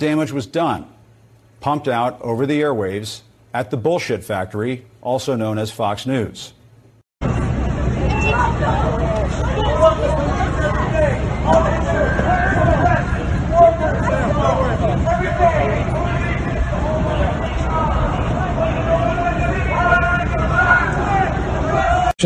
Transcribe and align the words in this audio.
Damage 0.00 0.32
was 0.32 0.46
done, 0.46 0.86
pumped 1.60 1.86
out 1.86 2.20
over 2.22 2.46
the 2.46 2.60
airwaves 2.60 3.20
at 3.54 3.70
the 3.70 3.76
bullshit 3.76 4.24
factory, 4.24 4.84
also 5.00 5.36
known 5.36 5.58
as 5.58 5.70
Fox 5.70 6.06
News. 6.06 6.52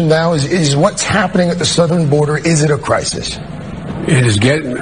now 0.09 0.33
is, 0.33 0.45
is 0.45 0.77
what's 0.77 1.03
happening 1.03 1.51
at 1.51 1.59
the 1.59 1.65
southern 1.65 2.11
border, 2.11 2.37
is 2.37 2.63
it 2.63 2.71
a 2.71 2.79
crisis? 2.79 3.39
It 4.07 4.27
is 4.27 4.39
getting 4.39 4.77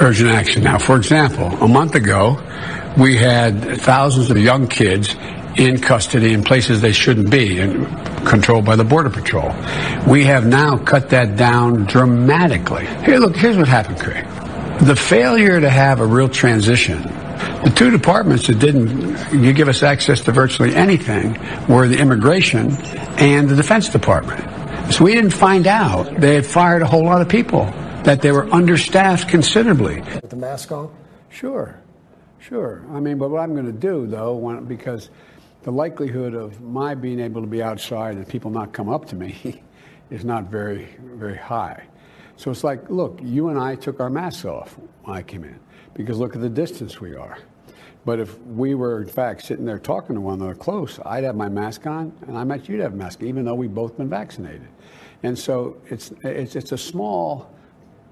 urgent 0.00 0.30
action 0.30 0.64
now. 0.64 0.78
For 0.78 0.96
example, 0.96 1.46
a 1.62 1.68
month 1.68 1.94
ago, 1.94 2.42
we 2.98 3.16
had 3.16 3.80
thousands 3.80 4.30
of 4.30 4.38
young 4.38 4.66
kids 4.66 5.14
in 5.56 5.78
custody 5.80 6.32
in 6.32 6.42
places 6.42 6.80
they 6.80 6.92
shouldn't 6.92 7.30
be 7.30 7.58
and 7.58 7.86
controlled 8.26 8.64
by 8.64 8.76
the 8.76 8.84
Border 8.84 9.10
Patrol. 9.10 9.54
We 10.06 10.24
have 10.24 10.46
now 10.46 10.78
cut 10.78 11.10
that 11.10 11.36
down 11.36 11.84
dramatically. 11.84 12.86
Here, 13.04 13.18
look, 13.18 13.36
here's 13.36 13.56
what 13.56 13.68
happened, 13.68 14.00
Craig. 14.00 14.26
The 14.80 14.96
failure 14.96 15.60
to 15.60 15.68
have 15.68 16.00
a 16.00 16.06
real 16.06 16.28
transition 16.28 17.02
the 17.64 17.70
two 17.70 17.90
departments 17.90 18.46
that 18.46 18.58
didn't 18.58 19.42
you 19.42 19.52
give 19.52 19.68
us 19.68 19.82
access 19.82 20.20
to 20.22 20.32
virtually 20.32 20.74
anything 20.74 21.38
were 21.68 21.88
the 21.88 21.98
immigration 21.98 22.72
and 23.18 23.48
the 23.48 23.56
defense 23.56 23.88
department. 23.88 24.40
So 24.92 25.04
we 25.04 25.14
didn't 25.14 25.30
find 25.30 25.66
out 25.66 26.20
they 26.20 26.34
had 26.34 26.46
fired 26.46 26.82
a 26.82 26.86
whole 26.86 27.04
lot 27.04 27.20
of 27.20 27.28
people, 27.28 27.64
that 28.04 28.22
they 28.22 28.32
were 28.32 28.52
understaffed 28.52 29.28
considerably. 29.28 30.00
With 30.00 30.30
the 30.30 30.36
mask 30.36 30.72
on? 30.72 30.94
Sure, 31.28 31.78
sure. 32.38 32.84
I 32.92 33.00
mean, 33.00 33.18
but 33.18 33.30
what 33.30 33.40
I'm 33.40 33.52
going 33.52 33.66
to 33.66 33.72
do, 33.72 34.06
though, 34.06 34.34
when, 34.34 34.64
because 34.64 35.10
the 35.62 35.70
likelihood 35.70 36.34
of 36.34 36.60
my 36.60 36.94
being 36.94 37.20
able 37.20 37.42
to 37.42 37.46
be 37.46 37.62
outside 37.62 38.16
and 38.16 38.26
people 38.26 38.50
not 38.50 38.72
come 38.72 38.88
up 38.88 39.06
to 39.06 39.16
me 39.16 39.62
is 40.10 40.24
not 40.24 40.44
very, 40.44 40.88
very 41.00 41.36
high. 41.36 41.84
So 42.36 42.50
it's 42.50 42.64
like, 42.64 42.88
look, 42.88 43.20
you 43.22 43.50
and 43.50 43.58
I 43.58 43.74
took 43.74 44.00
our 44.00 44.08
masks 44.08 44.46
off 44.46 44.78
when 45.02 45.16
I 45.16 45.22
came 45.22 45.44
in 45.44 45.60
because 45.92 46.18
look 46.18 46.34
at 46.34 46.40
the 46.40 46.48
distance 46.48 47.00
we 47.00 47.14
are. 47.14 47.38
But 48.06 48.18
if 48.18 48.38
we 48.40 48.74
were, 48.74 49.02
in 49.02 49.08
fact, 49.08 49.42
sitting 49.42 49.66
there 49.66 49.78
talking 49.78 50.14
to 50.14 50.22
one 50.22 50.40
another 50.40 50.54
close, 50.54 50.98
I'd 51.04 51.24
have 51.24 51.36
my 51.36 51.50
mask 51.50 51.86
on, 51.86 52.16
and 52.26 52.38
I 52.38 52.44
bet 52.44 52.66
you'd 52.66 52.80
have 52.80 52.94
a 52.94 52.96
mask, 52.96 53.22
even 53.22 53.44
though 53.44 53.54
we've 53.54 53.74
both 53.74 53.98
been 53.98 54.08
vaccinated. 54.08 54.68
And 55.22 55.38
so 55.38 55.76
it's, 55.90 56.12
it's, 56.24 56.56
it's 56.56 56.72
a 56.72 56.78
small 56.78 57.54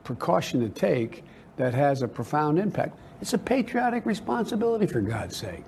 precaution 0.04 0.60
to 0.60 0.68
take 0.68 1.24
that 1.56 1.74
has 1.74 2.02
a 2.02 2.08
profound 2.08 2.58
impact. 2.58 2.98
It's 3.20 3.32
a 3.32 3.38
patriotic 3.38 4.06
responsibility, 4.06 4.86
for 4.86 5.00
God's 5.00 5.36
sake. 5.36 5.64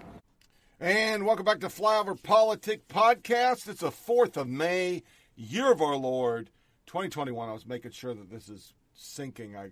And 0.79 1.27
welcome 1.27 1.45
back 1.45 1.61
to 1.61 1.69
Flyover 1.69 2.21
Politic 2.23 2.89
Podcast. 2.89 3.69
It's 3.69 3.81
the 3.81 3.91
4th 3.91 4.37
of 4.37 4.49
May, 4.49 5.03
year 5.37 5.71
of 5.73 5.83
our 5.83 5.97
Lord, 5.97 6.51
2021. 6.87 7.49
I 7.49 7.53
was 7.53 7.67
making 7.67 7.91
sure 7.91 8.15
that 8.15 8.31
this 8.31 8.49
is 8.49 8.73
syncing. 8.97 9.57
I 9.57 9.71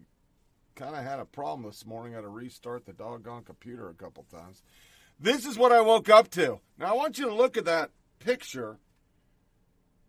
kind 0.74 0.94
of 0.94 1.02
had 1.04 1.18
a 1.18 1.24
problem 1.24 1.66
this 1.66 1.86
morning. 1.86 2.12
I 2.12 2.16
had 2.16 2.22
to 2.22 2.28
restart 2.28 2.84
the 2.84 2.92
doggone 2.92 3.44
computer 3.44 3.88
a 3.88 3.94
couple 3.94 4.24
times. 4.30 4.62
This 5.20 5.46
is 5.46 5.56
what 5.56 5.72
I 5.72 5.80
woke 5.80 6.08
up 6.08 6.30
to. 6.32 6.60
Now, 6.78 6.86
I 6.86 6.92
want 6.92 7.18
you 7.18 7.26
to 7.26 7.34
look 7.34 7.56
at 7.56 7.64
that 7.64 7.90
picture. 8.18 8.78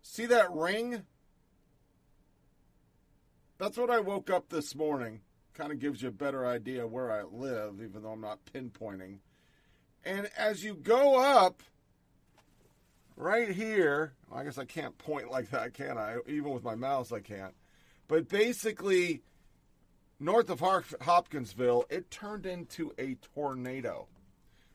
See 0.02 0.26
that 0.26 0.52
ring? 0.52 1.04
That's 3.59 3.78
what 3.78 3.90
I 3.90 4.00
woke 4.00 4.30
up 4.30 4.47
this 4.47 4.74
morning. 4.74 5.20
Kind 5.53 5.74
of 5.74 5.80
gives 5.80 6.02
you 6.02 6.08
a 6.08 6.14
better 6.14 6.47
idea 6.47 6.88
where 6.88 7.12
I 7.12 7.24
live, 7.24 7.81
even 7.84 8.03
though 8.03 8.12
I'm 8.12 8.22
not 8.22 8.40
pinpointing. 8.53 9.18
And 10.06 10.30
as 10.38 10.64
you 10.64 10.75
go 10.75 11.20
up, 11.20 11.62
right 13.18 13.50
here, 13.50 14.14
I 14.34 14.46
guess 14.46 14.58
I 14.58 14.64
can't 14.64 14.98
point 14.98 15.30
like 15.30 15.50
that, 15.50 15.74
can 15.74 15.98
I? 15.98 16.19
Even 16.25 16.53
with 16.53 16.64
my 16.64 16.75
mouse, 16.75 17.12
I 17.12 17.19
can't. 17.19 17.53
But 18.08 18.30
basically, 18.30 19.24
north 20.22 20.50
of 20.50 20.62
Hopkinsville, 20.62 21.84
it 21.90 22.09
turned 22.09 22.46
into 22.46 22.94
a 22.98 23.16
tornado. 23.36 24.08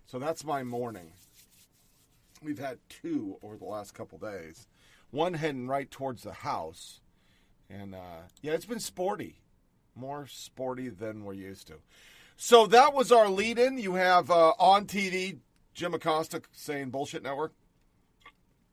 So 0.04 0.18
that's 0.18 0.44
my 0.44 0.62
morning. 0.62 1.12
We've 2.42 2.58
had 2.58 2.76
two 2.90 3.38
over 3.42 3.56
the 3.56 3.64
last 3.64 3.94
couple 3.94 4.18
days. 4.18 4.66
One 5.10 5.32
heading 5.32 5.68
right 5.68 5.90
towards 5.90 6.22
the 6.22 6.34
house. 6.34 7.00
And 7.70 7.94
uh, 7.94 8.22
yeah, 8.42 8.52
it's 8.52 8.66
been 8.66 8.80
sporty. 8.80 9.40
More 9.96 10.26
sporty 10.26 10.88
than 10.88 11.24
we're 11.24 11.34
used 11.34 11.68
to. 11.68 11.74
So 12.36 12.66
that 12.66 12.94
was 12.94 13.12
our 13.12 13.28
lead 13.28 13.58
in. 13.58 13.78
You 13.78 13.94
have 13.94 14.30
uh, 14.30 14.54
on 14.58 14.86
TV 14.86 15.38
Jim 15.72 15.94
Acosta 15.94 16.42
saying 16.52 16.90
bullshit 16.90 17.22
network. 17.22 17.52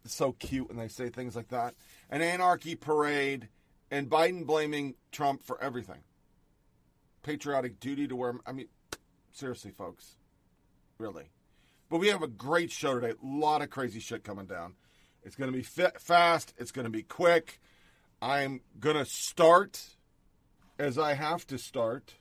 It's 0.03 0.15
so 0.15 0.31
cute 0.33 0.67
when 0.67 0.77
they 0.77 0.87
say 0.87 1.09
things 1.09 1.35
like 1.35 1.49
that. 1.49 1.75
An 2.09 2.21
anarchy 2.21 2.75
parade 2.75 3.49
and 3.91 4.09
Biden 4.09 4.47
blaming 4.47 4.95
Trump 5.11 5.43
for 5.43 5.61
everything 5.61 5.99
patriotic 7.23 7.79
duty 7.79 8.07
to 8.07 8.15
wear. 8.15 8.35
I 8.45 8.51
mean, 8.51 8.67
seriously, 9.31 9.71
folks, 9.71 10.15
really. 10.97 11.29
But 11.89 11.99
we 11.99 12.07
have 12.07 12.23
a 12.23 12.27
great 12.27 12.71
show 12.71 12.99
today. 12.99 13.13
A 13.21 13.25
lot 13.25 13.61
of 13.61 13.69
crazy 13.69 13.99
shit 13.99 14.23
coming 14.23 14.45
down. 14.45 14.75
It's 15.23 15.35
going 15.35 15.51
to 15.51 15.55
be 15.55 15.63
fit, 15.63 15.99
fast. 15.99 16.53
It's 16.57 16.71
going 16.71 16.85
to 16.85 16.91
be 16.91 17.03
quick. 17.03 17.59
I'm 18.21 18.61
going 18.79 18.97
to 18.97 19.05
start 19.05 19.81
as 20.77 20.99
I 20.99 21.13
have 21.13 21.47
to 21.47 21.57
start. 21.57 22.15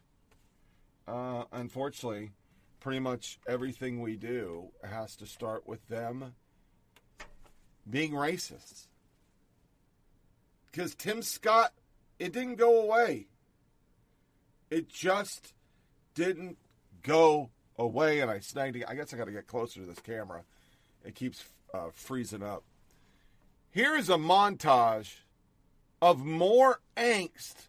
Uh, 1.06 1.44
unfortunately, 1.52 2.30
pretty 2.80 3.00
much 3.00 3.38
everything 3.46 4.00
we 4.00 4.16
do 4.16 4.70
has 4.82 5.14
to 5.16 5.26
start 5.26 5.68
with 5.68 5.86
them 5.88 6.34
being 7.88 8.12
racist. 8.12 8.86
Because 10.70 10.94
Tim 10.94 11.20
Scott, 11.20 11.72
it 12.18 12.32
didn't 12.32 12.56
go 12.56 12.80
away. 12.82 13.26
It 14.70 14.88
just 14.88 15.52
didn't 16.14 16.56
go 17.02 17.50
away, 17.76 18.20
and 18.20 18.30
I 18.30 18.38
snagged 18.38 18.76
it. 18.76 18.84
I 18.88 18.94
guess 18.94 19.12
I 19.12 19.16
got 19.16 19.24
to 19.26 19.32
get 19.32 19.46
closer 19.46 19.80
to 19.80 19.86
this 19.86 19.98
camera. 19.98 20.44
It 21.04 21.14
keeps 21.14 21.44
uh, 21.74 21.88
freezing 21.92 22.42
up. 22.42 22.62
Here 23.72 23.96
is 23.96 24.08
a 24.08 24.16
montage 24.16 25.16
of 26.02 26.24
more 26.24 26.80
angst 26.96 27.68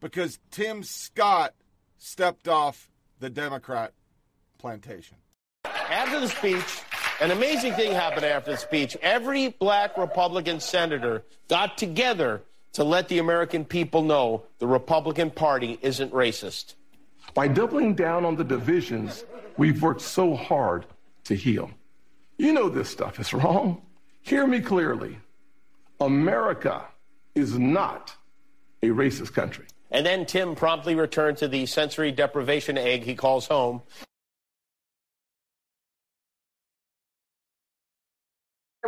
because 0.00 0.38
Tim 0.50 0.82
Scott 0.82 1.54
stepped 1.98 2.48
off 2.48 2.90
the 3.20 3.30
Democrat 3.30 3.92
plantation. 4.58 5.16
After 5.64 6.20
the 6.20 6.28
speech, 6.28 6.82
an 7.20 7.30
amazing 7.30 7.74
thing 7.74 7.92
happened 7.92 8.24
after 8.24 8.52
the 8.52 8.56
speech. 8.56 8.96
Every 9.02 9.48
black 9.48 9.96
Republican 9.96 10.60
senator 10.60 11.24
got 11.48 11.78
together 11.78 12.42
to 12.72 12.84
let 12.84 13.08
the 13.08 13.18
American 13.18 13.64
people 13.64 14.02
know 14.02 14.44
the 14.58 14.66
Republican 14.66 15.30
Party 15.30 15.78
isn't 15.82 16.12
racist. 16.12 16.74
By 17.34 17.48
doubling 17.48 17.94
down 17.94 18.24
on 18.24 18.36
the 18.36 18.44
divisions 18.44 19.24
we've 19.56 19.82
worked 19.82 20.00
so 20.00 20.34
hard 20.34 20.86
to 21.24 21.34
heal. 21.34 21.70
You 22.36 22.52
know 22.52 22.68
this 22.68 22.88
stuff 22.88 23.18
is 23.18 23.32
wrong. 23.34 23.82
Hear 24.22 24.46
me 24.46 24.60
clearly. 24.60 25.18
America 26.00 26.84
is 27.38 27.58
not 27.58 28.14
a 28.82 28.88
racist 28.88 29.32
country. 29.32 29.66
And 29.90 30.04
then 30.04 30.26
Tim 30.26 30.54
promptly 30.54 30.94
returned 30.94 31.38
to 31.38 31.48
the 31.48 31.66
sensory 31.66 32.12
deprivation 32.12 32.76
egg 32.76 33.04
he 33.04 33.14
calls 33.14 33.46
home. 33.46 33.82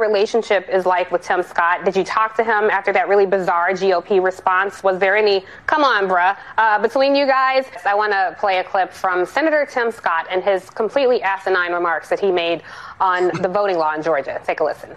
relationship 0.01 0.67
is 0.69 0.87
like 0.87 1.13
with 1.13 1.23
Tim 1.23 1.43
Scott? 1.43 1.85
Did 1.85 1.95
you 1.95 2.03
talk 2.03 2.35
to 2.37 2.43
him 2.43 2.71
after 2.71 2.93
that 2.93 3.09
really 3.09 3.27
bizarre 3.27 3.71
GOP 3.73 4.23
response? 4.23 4.83
Was 4.83 4.99
there 4.99 5.17
any, 5.17 5.45
come 5.67 5.85
on, 5.85 6.09
bruh, 6.09 6.37
uh, 6.57 6.79
between 6.81 7.15
you 7.15 7.27
guys? 7.27 7.67
I 7.85 7.95
want 7.95 8.13
to 8.13 8.35
play 8.41 8.59
a 8.59 8.65
clip 8.65 8.93
from 8.93 9.27
Senator 9.27 9.69
Tim 9.71 9.93
Scott 9.93 10.27
and 10.31 10.43
his 10.43 10.71
completely 10.71 11.23
asinine 11.23 11.73
remarks 11.73 12.09
that 12.09 12.19
he 12.19 12.33
made 12.33 12.63
on 12.99 13.29
the 13.43 13.49
voting 13.49 13.77
law 13.77 13.95
in 13.95 14.03
Georgia. 14.03 14.41
Take 14.45 14.61
a 14.61 14.65
listen. 14.65 14.97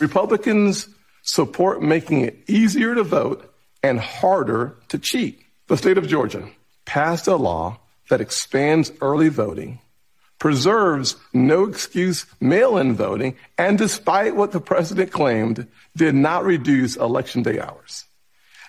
Republicans 0.00 0.88
support 1.32 1.82
making 1.82 2.22
it 2.22 2.42
easier 2.48 2.94
to 2.94 3.02
vote 3.02 3.52
and 3.82 3.98
harder 3.98 4.76
to 4.88 4.98
cheat. 4.98 5.40
The 5.68 5.76
state 5.76 5.98
of 5.98 6.08
Georgia 6.08 6.48
passed 6.84 7.26
a 7.26 7.36
law 7.36 7.78
that 8.08 8.20
expands 8.20 8.92
early 9.00 9.28
voting 9.28 9.80
preserves 10.40 11.16
no 11.32 11.64
excuse 11.64 12.26
mail 12.40 12.78
in 12.78 12.94
voting, 12.94 13.36
and 13.56 13.78
despite 13.78 14.34
what 14.34 14.50
the 14.50 14.60
president 14.60 15.12
claimed, 15.12 15.68
did 15.94 16.14
not 16.14 16.44
reduce 16.44 16.96
election 16.96 17.44
day 17.44 17.60
hours. 17.60 18.06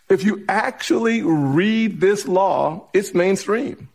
If 0.09 0.23
you 0.23 0.43
actually 0.47 1.23
read 1.23 2.01
this 2.01 2.27
law, 2.27 2.89
it's 2.93 3.15
mainstream. 3.15 3.87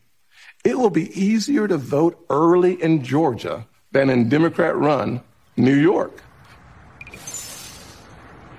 It 0.65 0.77
will 0.77 0.91
be 0.91 1.13
easier 1.21 1.69
to 1.69 1.77
vote 1.77 2.25
early 2.31 2.83
in 2.83 3.05
Georgia 3.05 3.67
than 3.93 4.11
in 4.11 4.29
Democrat 4.29 4.75
run 4.75 5.21
New 5.57 5.77
York 5.77 6.23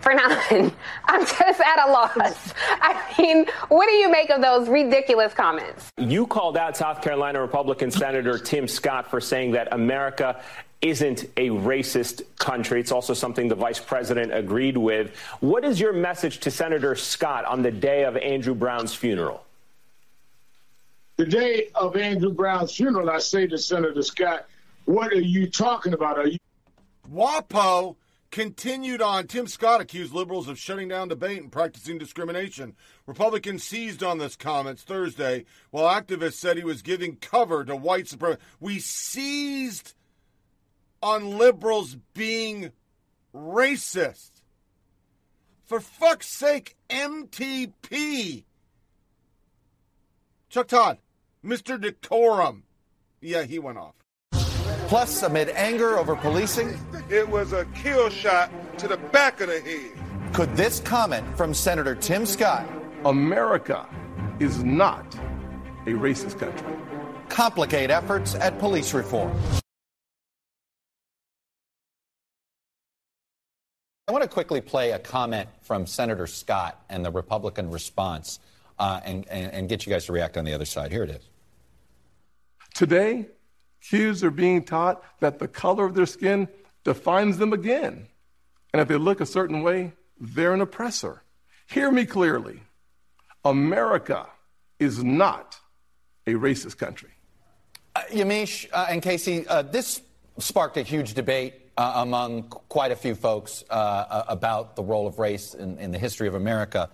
for 0.08 0.14
nine. 0.14 0.72
I'm 1.06 1.22
just 1.22 1.60
at 1.60 1.88
a 1.88 1.92
loss. 1.92 2.54
I 2.82 3.16
mean, 3.20 3.46
what 3.68 3.88
do 3.88 3.94
you 3.94 4.10
make 4.10 4.30
of 4.30 4.42
those 4.42 4.70
ridiculous 4.70 5.34
comments? 5.34 5.92
You 5.98 6.28
called 6.28 6.58
out 6.58 6.78
South 6.78 7.02
Carolina 7.02 7.42
Republican 7.42 7.92
Senator 7.92 8.38
Tim 8.38 8.68
Scott 8.68 9.10
for 9.10 9.20
saying 9.20 9.52
that 9.52 9.74
America 9.74 10.42
isn't 10.82 11.24
a 11.38 11.50
racist 11.50 12.22
country. 12.38 12.80
It's 12.80 12.92
also 12.92 13.14
something 13.14 13.48
the 13.48 13.56
vice 13.56 13.80
president 13.80 14.34
agreed 14.34 14.78
with. 14.78 15.16
What 15.40 15.66
is 15.66 15.80
your 15.80 15.92
message 15.92 16.40
to 16.42 16.52
Senator 16.52 16.96
Scott 16.96 17.46
on 17.46 17.62
the 17.62 17.72
day 17.72 18.04
of 18.04 18.16
Andrew 18.16 18.54
Brown's 18.54 18.94
funeral? 18.94 19.44
The 21.18 21.26
day 21.26 21.70
of 21.74 21.98
Andrew 21.98 22.32
Brown's 22.32 22.76
funeral, 22.76 23.10
I 23.10 23.18
say 23.18 23.48
to 23.48 23.58
Senator 23.58 24.04
Scott, 24.04 24.46
what 24.86 25.12
are 25.12 25.16
you 25.20 25.50
talking 25.50 25.94
about? 25.94 26.20
Are 26.20 26.28
you 26.28 26.38
WAPO 27.12 27.96
continued 28.38 29.02
on. 29.02 29.26
Tim 29.26 29.48
Scott 29.48 29.82
accused 29.82 30.14
liberals 30.14 30.48
of 30.48 30.60
shutting 30.60 30.90
down 30.90 31.08
debate 31.08 31.42
and 31.42 31.52
practicing 31.52 31.98
discrimination. 31.98 32.76
Republicans 33.08 33.64
seized 33.64 34.04
on 34.04 34.20
this 34.20 34.36
comments 34.36 34.84
Thursday, 34.84 35.44
while 35.72 35.92
activists 35.92 36.34
said 36.34 36.56
he 36.56 36.64
was 36.64 36.84
giving 36.84 37.16
cover 37.16 37.66
to 37.66 37.76
white 37.76 38.08
supremacy. 38.08 38.40
We 38.60 38.78
seized 38.78 39.96
on 41.02 41.40
liberals 41.40 41.98
being 42.14 42.74
racist. 43.34 44.30
For 45.66 45.80
fuck's 45.80 46.28
sake, 46.28 46.76
MTP. 46.92 48.44
Chuck 50.50 50.68
Todd, 50.68 51.00
Mr. 51.44 51.82
Decorum. 51.82 52.66
Yeah, 53.20 53.46
he 53.46 53.58
went 53.58 53.80
off. 53.80 53.97
Plus, 54.88 55.22
amid 55.24 55.50
anger 55.50 55.98
over 55.98 56.16
policing, 56.16 56.80
it 57.10 57.28
was 57.28 57.52
a 57.52 57.66
kill 57.76 58.10
shot 58.10 58.50
to 58.78 58.88
the 58.88 58.96
back 58.96 59.42
of 59.42 59.50
the 59.50 59.60
head. 59.60 59.92
Could 60.34 60.56
this 60.56 60.80
comment 60.80 61.38
from 61.38 61.54
Senator 61.54 61.94
Tim 61.94 62.26
Scott 62.26 62.66
America 63.04 63.86
is 64.40 64.64
not 64.64 65.06
a 65.86 65.92
racist 65.92 66.40
country. 66.40 66.74
Complicate 67.28 67.90
efforts 67.90 68.36
at 68.36 68.58
police 68.60 68.94
reform. 68.94 69.38
I 74.08 74.14
want 74.14 74.24
to 74.24 74.30
quickly 74.30 74.62
play 74.62 74.92
a 74.92 75.00
comment 75.00 75.50
from 75.64 75.86
Senator 75.86 76.28
Scott 76.28 76.82
and 76.90 77.04
the 77.04 77.12
Republican 77.12 77.72
response 77.72 78.40
uh, 78.80 79.02
and, 79.04 79.28
and, 79.28 79.52
and 79.52 79.70
get 79.70 79.86
you 79.86 79.92
guys 79.92 80.06
to 80.06 80.14
react 80.14 80.38
on 80.38 80.46
the 80.46 80.54
other 80.54 80.64
side. 80.64 80.94
Here 80.94 81.04
it 81.04 81.10
is. 81.10 81.30
Today, 82.74 83.28
Kids 83.82 84.24
are 84.24 84.32
being 84.32 84.64
taught 84.64 85.04
that 85.20 85.40
the 85.40 85.48
color 85.48 85.86
of 85.86 85.94
their 85.94 86.06
skin 86.06 86.48
defines 86.84 87.38
them 87.38 87.54
again. 87.54 88.08
And 88.74 88.82
if 88.82 88.88
they 88.88 88.98
look 88.98 89.22
a 89.22 89.26
certain 89.26 89.62
way, 89.62 89.94
they're 90.20 90.54
an 90.54 90.62
oppressor. 90.62 91.24
Hear 91.68 91.92
me 91.92 92.06
clearly 92.06 92.62
America 93.44 94.28
is 94.80 95.04
not 95.04 95.58
a 96.26 96.32
racist 96.32 96.78
country. 96.78 97.10
Uh, 97.96 98.02
Yamiche 98.12 98.68
uh, 98.74 98.88
and 98.90 99.02
Casey, 99.02 99.48
uh, 99.48 99.62
this 99.62 100.02
sparked 100.40 100.78
a 100.78 100.82
huge 100.82 101.14
debate 101.14 101.54
uh, 101.78 101.94
among 101.96 102.44
quite 102.44 102.92
a 102.92 102.96
few 102.96 103.16
folks 103.16 103.64
uh, 103.70 103.74
uh, 103.74 104.24
about 104.28 104.76
the 104.76 104.84
role 104.84 105.08
of 105.08 105.20
race 105.20 105.54
in, 105.54 105.78
in 105.78 105.92
the 105.92 106.00
history 106.00 106.28
of 106.28 106.36
America. 106.36 106.90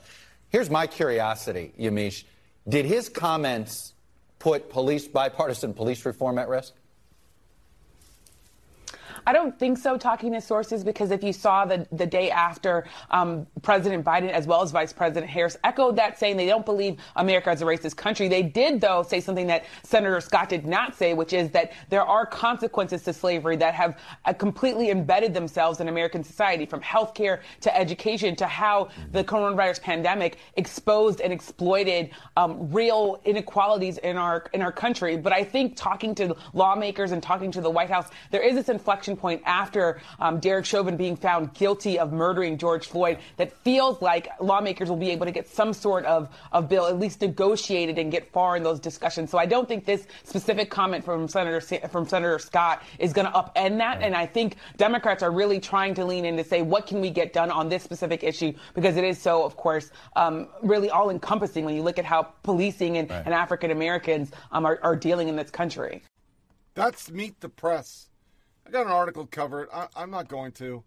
Here's 0.50 0.70
my 0.70 0.88
curiosity, 0.88 1.74
Yamiche. 1.80 2.26
Did 2.68 2.86
his 2.86 3.10
comments 3.10 3.93
put 4.44 4.70
police 4.70 5.08
bipartisan 5.08 5.74
police 5.74 6.06
reform 6.06 6.38
at 6.38 6.50
risk? 6.50 6.74
I 9.26 9.34
don't 9.34 9.58
think 9.58 9.78
so, 9.78 9.98
talking 9.98 10.34
to 10.34 10.42
sources, 10.42 10.84
because 10.84 11.12
if 11.12 11.24
you 11.24 11.34
saw 11.34 11.66
the, 11.66 11.88
the 11.92 12.06
day 12.06 12.30
after 12.30 12.86
um, 13.12 13.48
President 13.62 14.04
Biden 14.04 14.30
as 14.30 14.48
well 14.48 14.62
as 14.62 14.72
Vice 14.72 14.92
President 14.92 15.32
Harris 15.32 15.58
echoed 15.64 15.96
that, 15.96 16.20
saying 16.20 16.38
they 16.38 16.46
don't 16.46 16.66
believe 16.66 16.98
America 17.16 17.52
is 17.52 17.62
a 17.62 17.66
racist 17.66 17.96
country. 17.96 18.28
They 18.28 18.44
did, 18.44 18.82
though, 18.82 19.04
say 19.04 19.20
something 19.20 19.48
that 19.48 19.66
Senator 19.84 20.20
Scott 20.20 20.50
did 20.50 20.66
not 20.66 20.96
say, 20.96 21.14
which 21.14 21.34
is 21.34 21.50
that 21.52 21.72
there 21.90 22.04
are 22.04 22.26
consequences 22.26 23.04
to 23.04 23.14
slavery 23.14 23.56
that 23.58 23.74
have 23.74 23.98
uh, 24.26 24.34
completely 24.34 24.90
embedded 24.90 25.34
themselves 25.34 25.80
in 25.80 25.88
American 25.88 26.24
society, 26.24 26.66
from 26.66 26.82
healthcare 26.82 27.40
to 27.62 27.76
education 27.78 28.36
to 28.36 28.46
how 28.46 28.90
the 29.12 29.24
coronavirus 29.24 29.82
pandemic 29.82 30.38
exposed 30.56 31.22
and 31.22 31.32
exploited 31.32 32.12
um, 32.38 32.72
real 32.72 33.22
inequalities 33.26 33.98
in 34.00 34.18
our 34.18 34.46
in 34.54 34.62
our 34.62 34.72
country. 34.72 35.18
But 35.18 35.34
I 35.34 35.44
think 35.44 35.76
talking 35.76 36.14
to 36.16 36.36
lawmakers 36.54 37.12
and 37.12 37.24
talking 37.24 37.52
to 37.52 37.62
the 37.62 37.70
White 37.70 37.90
House, 37.90 38.10
there 38.32 38.42
is 38.42 38.56
this 38.56 38.70
inflection 38.70 39.13
point 39.16 39.42
after 39.46 40.02
um, 40.20 40.40
Derek 40.40 40.66
Chauvin 40.66 40.98
being 40.98 41.16
found 41.16 41.54
guilty 41.54 42.00
of 42.00 42.12
murdering 42.12 42.58
George 42.58 42.88
Floyd 42.88 43.18
that 43.38 43.52
feels 43.64 44.02
like 44.02 44.28
lawmakers 44.40 44.90
will 44.90 44.98
be 44.98 45.10
able 45.10 45.26
to 45.26 45.32
get 45.32 45.48
some 45.48 45.74
sort 45.74 46.06
of, 46.06 46.30
of 46.52 46.70
bill 46.70 46.88
at 46.88 47.00
least 47.00 47.22
negotiated 47.22 47.98
and 47.98 48.12
get 48.12 48.32
far 48.32 48.56
in 48.58 48.64
those 48.64 48.80
discussions. 48.80 49.30
So 49.30 49.38
I 49.38 49.46
don't 49.46 49.68
think 49.68 49.86
this 49.86 50.08
specific 50.24 50.70
comment 50.70 51.04
from 51.04 51.28
Senator 51.28 51.62
from 51.88 52.08
Senator 52.08 52.40
Scott 52.40 52.84
is 53.00 53.14
going 53.14 53.28
to 53.28 53.34
upend 53.34 53.78
that. 53.78 54.02
And 54.02 54.16
I 54.16 54.26
think 54.26 54.58
Democrats 54.78 55.24
are 55.24 55.32
really 55.32 55.60
trying 55.60 55.94
to 55.96 56.06
lean 56.06 56.26
in 56.26 56.38
to 56.38 56.44
say 56.44 56.62
what 56.62 56.88
can 56.88 57.02
we 57.02 57.10
get 57.10 57.34
done 57.34 57.52
on 57.52 57.70
this 57.70 57.84
specific 57.84 58.24
issue 58.24 58.54
because 58.74 58.98
it 58.98 59.04
is 59.04 59.20
so, 59.20 59.44
of 59.44 59.56
course, 59.56 59.92
um, 60.16 60.48
really 60.62 60.90
all 60.90 61.10
encompassing 61.10 61.66
when 61.66 61.76
you 61.76 61.84
look 61.84 62.00
at 62.00 62.06
how 62.06 62.24
policing 62.44 62.98
and, 62.98 63.10
right. 63.10 63.24
and 63.26 63.34
African 63.34 63.72
Americans 63.72 64.32
um, 64.52 64.66
are, 64.66 64.80
are 64.84 64.96
dealing 64.96 65.28
in 65.28 65.36
this 65.36 65.52
country. 65.52 66.04
That's 66.76 67.12
meet 67.12 67.40
the 67.40 67.50
press. 67.50 68.10
Got 68.74 68.88
an 68.88 68.92
article 68.92 69.28
covered. 69.28 69.70
I, 69.72 69.86
I'm 69.96 70.10
not 70.10 70.28
going 70.28 70.52
to. 70.54 70.84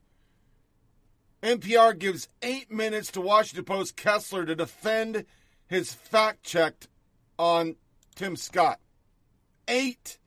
NPR 1.40 1.96
gives 1.96 2.28
eight 2.42 2.68
minutes 2.68 3.12
to 3.12 3.20
Washington 3.20 3.64
Post 3.64 3.94
Kessler 3.94 4.44
to 4.44 4.56
defend 4.56 5.24
his 5.68 5.94
fact 5.94 6.42
checked 6.42 6.88
on 7.38 7.76
Tim 8.16 8.34
Scott. 8.34 8.80
Eight 9.68 10.18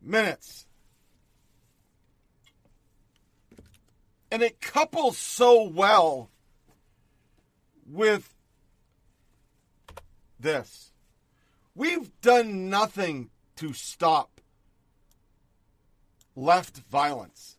minutes. 0.00 0.66
And 4.30 4.40
it 4.40 4.62
couples 4.62 5.18
so 5.18 5.68
well 5.68 6.30
with 7.86 8.34
this. 10.40 10.90
We've 11.74 12.10
done 12.22 12.70
nothing 12.70 13.28
to 13.56 13.74
stop 13.74 14.31
left 16.34 16.78
violence. 16.90 17.56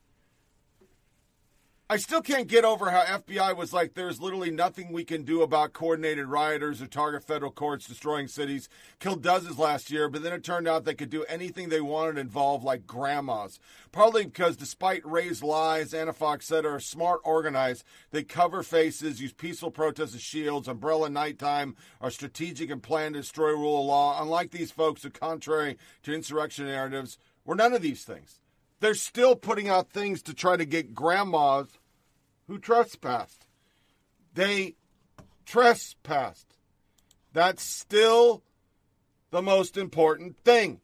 I 1.90 1.98
still 1.98 2.22
can't 2.22 2.48
get 2.48 2.66
over 2.66 2.90
how 2.90 3.04
FBI 3.04 3.56
was 3.56 3.72
like, 3.72 3.94
there's 3.94 4.20
literally 4.20 4.50
nothing 4.50 4.92
we 4.92 5.04
can 5.04 5.22
do 5.22 5.44
about 5.44 5.74
coordinated 5.74 6.26
rioters 6.26 6.82
or 6.82 6.88
target 6.88 7.24
federal 7.24 7.52
courts 7.52 7.86
destroying 7.86 8.28
cities. 8.28 8.68
Killed 9.00 9.22
dozens 9.22 9.60
last 9.60 9.92
year, 9.92 10.10
but 10.10 10.24
then 10.24 10.34
it 10.34 10.44
turned 10.44 10.68
out 10.68 10.86
they 10.86 10.96
could 10.96 11.12
do 11.12 11.24
anything 11.26 11.70
they 11.70 11.82
wanted 11.82 12.18
involve 12.18 12.64
like 12.64 12.88
grandmas. 12.88 13.60
Partly 13.92 14.26
because 14.26 14.58
despite 14.58 15.06
Wray's 15.06 15.44
lies, 15.44 15.92
Antifa 15.92 16.42
said, 16.42 16.66
are 16.66 16.80
smart, 16.80 17.20
organized. 17.24 17.84
They 18.10 18.24
cover 18.24 18.64
faces, 18.64 19.22
use 19.22 19.34
peaceful 19.34 19.70
protests 19.70 20.16
as 20.16 20.22
shields, 20.22 20.68
umbrella 20.68 21.10
nighttime, 21.10 21.76
are 22.02 22.10
strategic 22.10 22.72
and 22.72 22.82
plan 22.82 23.14
to 23.14 23.20
destroy 23.20 23.50
rule 23.50 23.82
of 23.82 23.86
law. 23.86 24.20
Unlike 24.20 24.50
these 24.50 24.72
folks 24.72 25.04
who, 25.04 25.12
contrary 25.12 25.78
to 26.02 26.14
insurrection 26.14 26.66
narratives, 26.66 27.20
were 27.46 27.56
none 27.56 27.74
of 27.74 27.84
these 27.84 28.04
things 28.04 28.40
they're 28.84 28.96
still 28.96 29.38
putting 29.38 29.70
out 29.70 29.92
things 29.92 30.22
to 30.24 30.34
try 30.34 30.58
to 30.58 30.66
get 30.66 30.94
grandmas 30.94 31.70
who 32.50 32.60
trespassed. 32.60 33.48
They 34.34 34.76
trespassed. 35.46 36.58
That's 37.32 37.64
still 37.64 38.44
the 39.32 39.42
most 39.42 39.78
important 39.78 40.36
thing. 40.44 40.82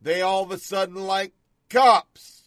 They 0.00 0.22
all 0.22 0.44
of 0.44 0.50
a 0.50 0.58
sudden 0.58 1.06
like 1.06 1.34
cops. 1.68 2.44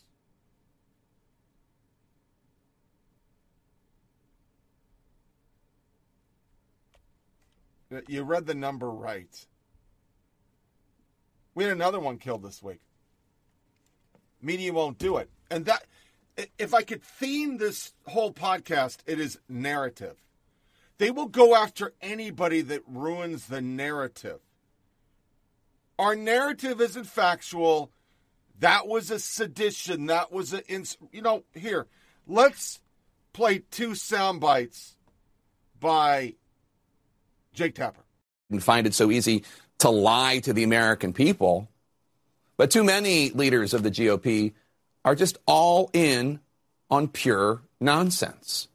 You 8.07 8.23
read 8.23 8.47
the 8.47 8.55
number 8.55 8.89
right. 8.89 9.45
We 11.53 11.65
had 11.65 11.73
another 11.73 11.99
one 11.99 12.17
killed 12.17 12.41
this 12.41 12.63
week. 12.63 12.81
Media 14.41 14.73
won't 14.73 14.97
do 14.97 15.17
it. 15.17 15.29
And 15.49 15.65
that, 15.65 15.85
if 16.57 16.73
I 16.73 16.81
could 16.83 17.03
theme 17.03 17.57
this 17.57 17.93
whole 18.07 18.33
podcast, 18.33 18.97
it 19.05 19.19
is 19.19 19.39
narrative. 19.49 20.15
They 20.97 21.11
will 21.11 21.27
go 21.27 21.55
after 21.55 21.93
anybody 22.01 22.61
that 22.61 22.83
ruins 22.87 23.47
the 23.47 23.61
narrative. 23.61 24.39
Our 25.97 26.15
narrative 26.15 26.79
isn't 26.79 27.05
factual. 27.05 27.91
That 28.59 28.87
was 28.87 29.09
a 29.09 29.19
sedition. 29.19 30.05
That 30.05 30.31
was 30.31 30.53
a, 30.53 30.65
ins- 30.67 30.97
you 31.11 31.21
know, 31.21 31.43
here, 31.53 31.87
let's 32.27 32.81
play 33.33 33.63
two 33.71 33.95
sound 33.95 34.41
bites 34.41 34.95
by 35.79 36.35
Jake 37.53 37.75
Tapper. 37.75 38.03
And 38.49 38.63
find 38.63 38.85
it 38.85 38.93
so 38.93 39.11
easy 39.11 39.43
to 39.79 39.89
lie 39.89 40.39
to 40.39 40.53
the 40.53 40.63
American 40.63 41.13
people. 41.13 41.67
But 42.61 42.69
too 42.69 42.83
many 42.83 43.31
leaders 43.31 43.73
of 43.73 43.81
the 43.81 43.89
GOP 43.89 44.53
are 45.03 45.15
just 45.15 45.39
all 45.47 45.89
in 45.93 46.41
on 46.91 47.07
pure 47.07 47.63
nonsense. 47.79 48.67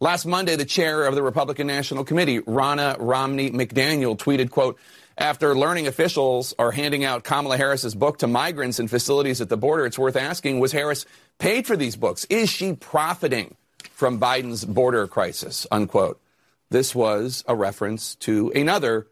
Last 0.00 0.26
Monday, 0.26 0.54
the 0.56 0.66
chair 0.66 1.06
of 1.06 1.14
the 1.14 1.22
Republican 1.22 1.66
National 1.66 2.04
Committee, 2.04 2.40
Ronna 2.40 2.94
Romney 2.98 3.50
McDaniel, 3.50 4.18
tweeted, 4.18 4.50
quote, 4.50 4.78
after 5.16 5.54
learning 5.54 5.86
officials 5.86 6.52
are 6.58 6.72
handing 6.72 7.06
out 7.06 7.24
Kamala 7.24 7.56
Harris's 7.56 7.94
book 7.94 8.18
to 8.18 8.26
migrants 8.26 8.78
in 8.78 8.86
facilities 8.86 9.40
at 9.40 9.48
the 9.48 9.56
border, 9.56 9.86
it's 9.86 9.98
worth 9.98 10.16
asking, 10.16 10.60
was 10.60 10.72
Harris 10.72 11.06
paid 11.38 11.66
for 11.66 11.74
these 11.74 11.96
books? 11.96 12.26
Is 12.28 12.50
she 12.50 12.74
profiting 12.74 13.56
from 13.92 14.20
Biden's 14.20 14.62
border 14.62 15.06
crisis? 15.06 15.66
Unquote. 15.70 16.20
This 16.68 16.94
was 16.94 17.44
a 17.48 17.56
reference 17.56 18.14
to 18.16 18.52
another 18.54 19.06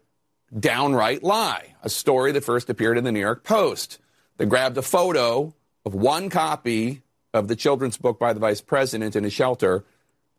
downright 0.55 1.23
lie, 1.23 1.73
a 1.81 1.89
story 1.89 2.31
that 2.33 2.43
first 2.43 2.69
appeared 2.69 2.99
in 2.99 3.03
the 3.03 3.11
New 3.11 3.19
York 3.19 3.43
Post. 3.43 3.97
They 4.37 4.45
grabbed 4.45 4.77
a 4.77 4.81
photo 4.81 5.53
of 5.85 5.93
one 5.93 6.29
copy 6.29 7.01
of 7.33 7.47
the 7.47 7.55
children's 7.55 7.97
book 7.97 8.19
by 8.19 8.33
the 8.33 8.39
vice 8.39 8.61
president 8.61 9.15
in 9.15 9.25
a 9.25 9.29
shelter 9.29 9.83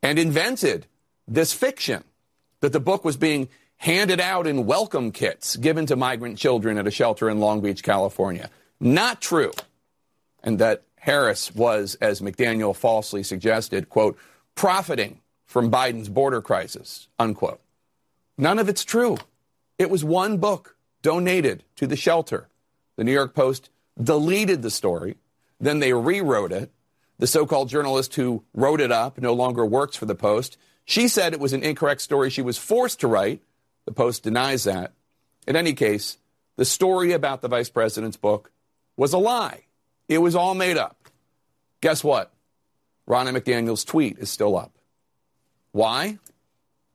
and 0.03 0.19
invented 0.19 0.87
this 1.27 1.53
fiction 1.53 2.05
that 2.61 2.73
the 2.73 2.81
book 2.81 3.05
was 3.05 3.17
being 3.17 3.49
handed 3.77 4.21
out 4.21 4.47
in 4.47 4.67
welcome 4.67 5.11
kits 5.11 5.57
given 5.57 5.87
to 5.87 5.97
migrant 5.97 6.39
children 6.39 6.79
at 6.79 6.87
a 6.87 6.91
shelter 6.91 7.29
in 7.29 7.41
Long 7.41 7.61
Beach, 7.61 7.83
California. 7.83 8.49
Not 8.79 9.21
true. 9.21 9.53
And 10.43 10.59
that 10.59 10.83
Harris 10.99 11.55
was, 11.55 11.97
as 11.97 12.21
McDaniel 12.21 12.77
falsely 12.77 13.23
suggested, 13.23 13.89
quote, 13.89 14.17
profiting 14.55 15.21
from 15.47 15.71
Biden's 15.71 16.09
border 16.09 16.41
crisis, 16.41 17.09
unquote. 17.19 17.61
None 18.39 18.59
of 18.59 18.69
it's 18.69 18.85
true. 18.85 19.19
It 19.79 19.91
was 19.91 20.05
one 20.05 20.39
book 20.39 20.77
donated 21.03 21.65
to 21.77 21.87
the 21.87 21.97
shelter. 21.97 22.49
The 22.97 23.05
New 23.05 23.13
York 23.13 23.35
Post 23.35 23.69
deleted 24.01 24.63
the 24.63 24.71
story. 24.71 25.17
Then 25.61 25.79
they 25.79 25.93
rewrote 25.93 26.53
it. 26.53 26.71
The 27.19 27.27
so 27.27 27.47
called 27.47 27.69
journalist 27.69 28.15
who 28.15 28.43
wrote 28.53 28.81
it 28.81 28.91
up 28.91 29.19
no 29.19 29.33
longer 29.33 29.65
works 29.65 29.97
for 29.97 30.07
the 30.07 30.15
Post. 30.15 30.57
She 30.85 31.09
said 31.09 31.33
it 31.33 31.41
was 31.41 31.53
an 31.53 31.63
incorrect 31.63 32.01
story 32.01 32.31
she 32.31 32.43
was 32.43 32.59
forced 32.59 33.01
to 33.01 33.09
write. 33.09 33.43
The 33.85 33.93
Post 33.93 34.25
denies 34.25 34.65
that. 34.65 34.93
In 35.47 35.57
any 35.57 35.73
case, 35.73 36.19
the 36.57 36.65
story 36.65 37.13
about 37.13 37.41
the 37.41 37.49
vice 37.49 37.71
president's 37.71 38.17
book 38.17 38.51
was 38.97 39.13
a 39.13 39.19
lie. 39.19 39.65
It 40.09 40.19
was 40.19 40.35
all 40.35 40.55
made 40.55 40.77
up. 40.77 41.09
Guess 41.81 42.05
what? 42.05 42.33
Ronna 43.09 43.37
McDaniel's 43.37 43.85
tweet 43.85 44.19
is 44.19 44.31
still 44.31 44.57
up. 44.57 44.73
Why? 45.73 46.19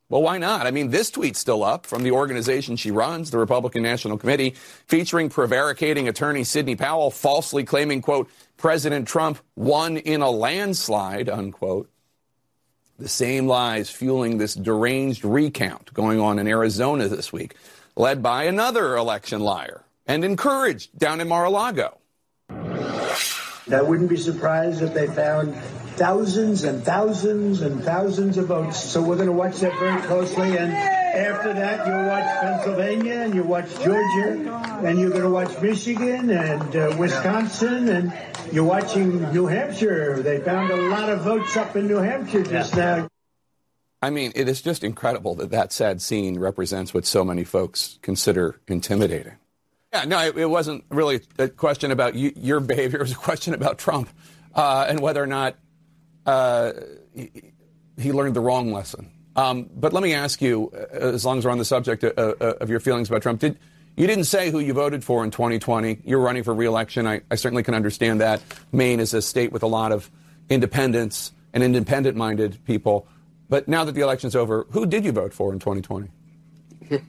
Well, 0.10 0.22
why 0.22 0.38
not? 0.38 0.66
I 0.66 0.72
mean, 0.72 0.90
this 0.90 1.12
tweet's 1.12 1.40
still 1.40 1.66
up 1.66 1.86
from 1.86 2.04
the 2.04 2.12
organization 2.12 2.78
she 2.78 2.92
runs, 2.92 3.30
the 3.30 3.38
Republican 3.38 3.84
National 3.84 4.18
Committee, 4.18 4.52
featuring 4.86 5.28
prevaricating 5.30 6.08
attorney 6.08 6.46
Sidney 6.46 6.78
Powell 6.78 7.12
falsely 7.12 7.66
claiming, 7.66 8.02
quote, 8.02 8.30
President 8.56 9.08
Trump 9.08 9.40
won 9.58 9.98
in 9.98 10.22
a 10.22 10.30
landslide, 10.30 11.28
unquote. 11.28 11.90
The 12.98 13.10
same 13.10 13.48
lies 13.48 13.90
fueling 13.90 14.38
this 14.38 14.56
deranged 14.56 15.26
recount 15.26 15.94
going 15.94 16.20
on 16.20 16.40
in 16.40 16.48
Arizona 16.48 17.10
this 17.10 17.34
week, 17.34 17.56
led 17.96 18.24
by 18.24 18.46
another 18.46 18.96
election 18.96 19.42
liar 19.42 19.84
and 20.08 20.24
encouraged 20.24 20.98
down 20.98 21.20
in 21.20 21.28
Mar-a-Lago. 21.28 21.98
I 22.50 23.82
wouldn't 23.82 24.10
be 24.10 24.16
surprised 24.16 24.82
if 24.82 24.94
they 24.94 25.08
found 25.08 25.54
thousands 25.98 26.63
and 26.63 26.84
thousands 26.84 27.62
and 27.62 27.84
thousands 27.84 28.38
of 28.38 28.48
votes. 28.48 28.82
So 28.82 29.01
we're 29.01 29.16
going 29.16 29.27
to 29.27 29.34
watch 29.34 29.60
that 29.60 29.77
very 29.80 30.01
closely. 30.04 30.58
And 30.58 30.72
after 30.72 31.54
that, 31.54 31.88
you'll 31.88 32.08
watch 32.08 32.42
Pennsylvania 32.42 33.22
and 33.22 33.34
you'll 33.34 33.48
watch 33.48 33.70
Georgia 33.84 34.82
and 34.84 35.00
you're 35.00 35.10
going 35.10 35.24
to 35.24 35.30
watch 35.30 35.60
Michigan 35.62 36.30
and 36.30 36.75
uh, 36.75 36.96
Wisconsin 36.98 37.89
and 37.89 38.13
you're 38.51 38.63
watching 38.63 39.32
New 39.34 39.48
Hampshire. 39.48 40.22
They 40.22 40.39
found 40.39 40.72
a 40.72 40.75
lot 40.89 41.10
of 41.10 41.22
votes 41.22 41.58
up 41.58 41.75
in 41.75 41.88
New 41.88 41.98
Hampshire 41.98 42.44
just 42.44 42.75
now. 42.75 43.08
I 44.01 44.12
mean, 44.12 44.32
it 44.36 44.48
is 44.48 44.62
just 44.62 44.84
incredible 44.84 45.34
that 45.36 45.50
that 45.51 45.74
sad 45.74 46.01
scene 46.01 46.38
represents 46.38 46.94
what 46.94 47.06
so 47.06 47.25
many 47.25 47.44
folks 47.44 47.98
consider 48.04 48.62
intimidating. 48.68 49.38
Yeah, 49.92 50.06
no, 50.06 50.20
it, 50.20 50.38
it 50.38 50.50
wasn't 50.50 50.86
really 50.89 51.22
a 51.39 51.48
question 51.48 51.92
about 51.92 52.13
you, 52.13 52.32
your 52.36 52.60
behavior. 52.60 53.00
It 53.00 53.04
was 53.04 53.13
a 53.13 53.16
question 53.16 53.56
about 53.56 53.80
Trump 53.80 54.10
uh, 54.54 54.86
and 54.88 55.00
whether 55.00 55.24
or 55.24 55.27
not 55.27 55.56
uh, 56.27 56.74
he, 57.98 58.12
learned 58.12 58.36
the 58.36 58.41
wrong 58.41 58.72
lesson. 58.72 59.10
Um, 59.36 59.69
but 59.74 59.93
let 59.93 60.03
me 60.03 60.13
ask 60.13 60.41
you, 60.41 60.72
uh, 60.74 60.98
as 60.98 61.25
long 61.25 61.38
as 61.38 61.46
we're 61.46 61.51
on 61.51 61.57
the 61.57 61.65
subject 61.65 62.03
of, 62.03 62.41
uh, 62.41 62.53
of 62.62 62.69
your 62.69 62.79
feelings 62.79 63.10
about 63.10 63.22
Trump, 63.22 63.39
did 63.39 63.57
you 63.96 64.05
didn't 64.05 64.25
say 64.25 64.51
who 64.51 64.60
you 64.60 64.74
voted 64.74 65.03
for 65.03 65.24
in 65.24 65.31
2020? 65.31 66.00
You're 66.03 66.19
running 66.19 66.43
for 66.43 66.53
reelection. 66.53 67.07
I, 67.07 67.22
I 67.31 67.36
certainly 67.36 67.63
can 67.63 67.74
understand 67.74 68.22
that. 68.22 68.41
Maine 68.72 69.00
is 69.00 69.13
a 69.13 69.22
state 69.22 69.51
with 69.51 69.63
a 69.63 69.67
lot 69.67 69.91
of 69.91 70.12
independents 70.50 71.31
and 71.53 71.63
independent-minded 71.63 72.63
people. 72.65 73.07
But 73.50 73.67
now 73.67 73.86
that 73.86 73.93
the 73.93 74.01
election's 74.01 74.36
over, 74.36 74.67
who 74.72 74.86
did 74.86 75.05
you 75.05 75.12
vote 75.12 75.34
for 75.34 75.53
in 75.53 75.60
2020? 75.60 76.10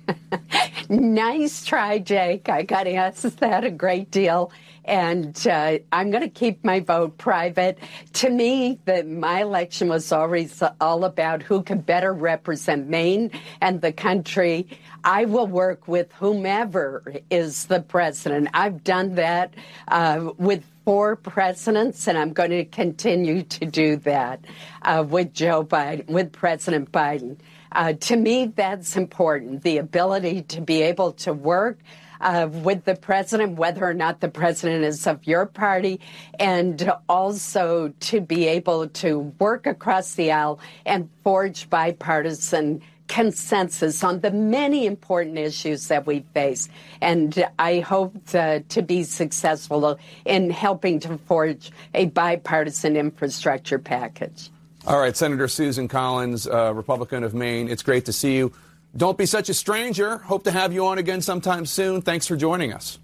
nice 0.89 1.65
try, 1.65 1.99
Jake. 1.99 2.49
I 2.49 2.63
got 2.63 2.87
asked 2.87 3.39
that 3.41 3.65
a 3.65 3.71
great 3.71 4.11
deal 4.11 4.53
and 4.89 5.47
uh, 5.47 5.79
I'm 5.93 6.11
going 6.11 6.23
to 6.23 6.31
keep 6.31 6.65
my 6.65 6.81
vote 6.81 7.19
private. 7.19 7.79
To 8.15 8.31
me, 8.31 8.81
the, 8.87 9.05
my 9.05 9.43
election 9.43 9.89
was 9.89 10.11
always 10.11 10.63
all 10.81 11.05
about 11.05 11.43
who 11.43 11.63
could 11.63 11.85
better 11.85 12.13
represent 12.13 12.89
Maine 12.89 13.31
and 13.61 13.83
the 13.83 13.93
country. 13.93 14.67
I 15.05 15.27
will 15.27 15.47
work 15.47 15.87
with 15.87 16.11
whomever 16.15 17.05
is 17.31 17.67
the 17.67 17.81
president. 17.81 18.49
I've 18.55 18.83
done 18.83 19.15
that 19.17 19.55
uh, 19.89 20.31
with 20.39 20.65
four 20.85 21.17
presidents, 21.17 22.09
and 22.09 22.17
I'm 22.17 22.33
going 22.33 22.51
to 22.51 22.65
continue 22.65 23.43
to 23.43 23.67
do 23.67 23.97
that 23.97 24.43
uh, 24.83 25.05
with 25.07 25.35
Joe 25.35 25.63
Biden, 25.65 26.07
with 26.07 26.33
President 26.33 26.91
Biden. 26.91 27.37
Uh, 27.73 27.93
to 27.93 28.17
me, 28.17 28.47
that's 28.47 28.97
important 28.97 29.63
the 29.63 29.77
ability 29.77 30.43
to 30.43 30.63
be 30.63 30.81
able 30.81 31.13
to 31.13 31.35
work 31.35 31.79
uh, 32.21 32.49
with 32.51 32.85
the 32.85 32.95
president, 32.95 33.59
whether 33.59 33.85
or 33.85 33.95
not 33.95 34.21
the 34.21 34.29
president 34.29 34.85
is 34.85 35.07
of 35.07 35.27
your 35.27 35.47
party, 35.47 36.01
and 36.39 36.91
also 37.09 37.93
to 38.01 38.21
be 38.21 38.47
able 38.47 38.89
to 38.89 39.19
work 39.39 39.67
across 39.67 40.15
the 40.15 40.33
aisle 40.33 40.59
and 40.85 41.09
forge 41.23 41.69
bipartisan 41.71 42.81
consensus 43.09 44.05
on 44.05 44.21
the 44.21 44.31
many 44.31 44.87
important 44.87 45.39
issues 45.39 45.89
that 45.89 46.07
we 46.07 46.25
face. 46.35 46.69
And 47.01 47.47
I 47.59 47.81
hope 47.81 48.27
to, 48.29 48.61
to, 48.61 48.83
be 48.83 49.03
successful 49.03 49.99
in 50.25 50.51
helping 50.51 51.01
to 51.01 51.19
forge 51.19 51.73
a 51.95 52.07
bipartisan 52.07 52.97
infrastructure 52.97 53.79
package. 53.79 54.51
All 54.87 55.01
right, 55.01 55.17
Senator 55.17 55.49
Susan 55.49 55.89
Collins, 55.89 56.47
uh, 56.47 56.73
Republican 56.75 57.25
of 57.25 57.35
Maine, 57.35 57.69
it's 57.69 57.83
great 57.83 58.05
to 58.05 58.13
see 58.13 58.37
you. 58.37 58.53
Don't 58.97 59.19
be 59.19 59.27
such 59.27 59.49
a 59.49 59.55
stranger. 59.55 60.19
Hope 60.19 60.45
to 60.45 60.51
have 60.51 60.73
you 60.73 60.87
on 60.87 60.99
again 60.99 61.21
sometime 61.21 61.67
soon. 61.67 62.03
Thanks 62.03 62.27
for 62.27 62.37
joining 62.37 62.73
us. 62.73 62.99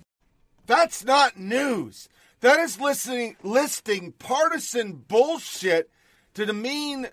That's 0.67 1.05
not 1.05 1.38
news. 1.38 2.09
That 2.41 2.59
is 2.59 2.81
listening, 2.81 3.37
listing 3.43 4.12
partisan 4.12 4.93
bullshit 4.93 5.91
to 6.35 6.47
demean 6.47 7.09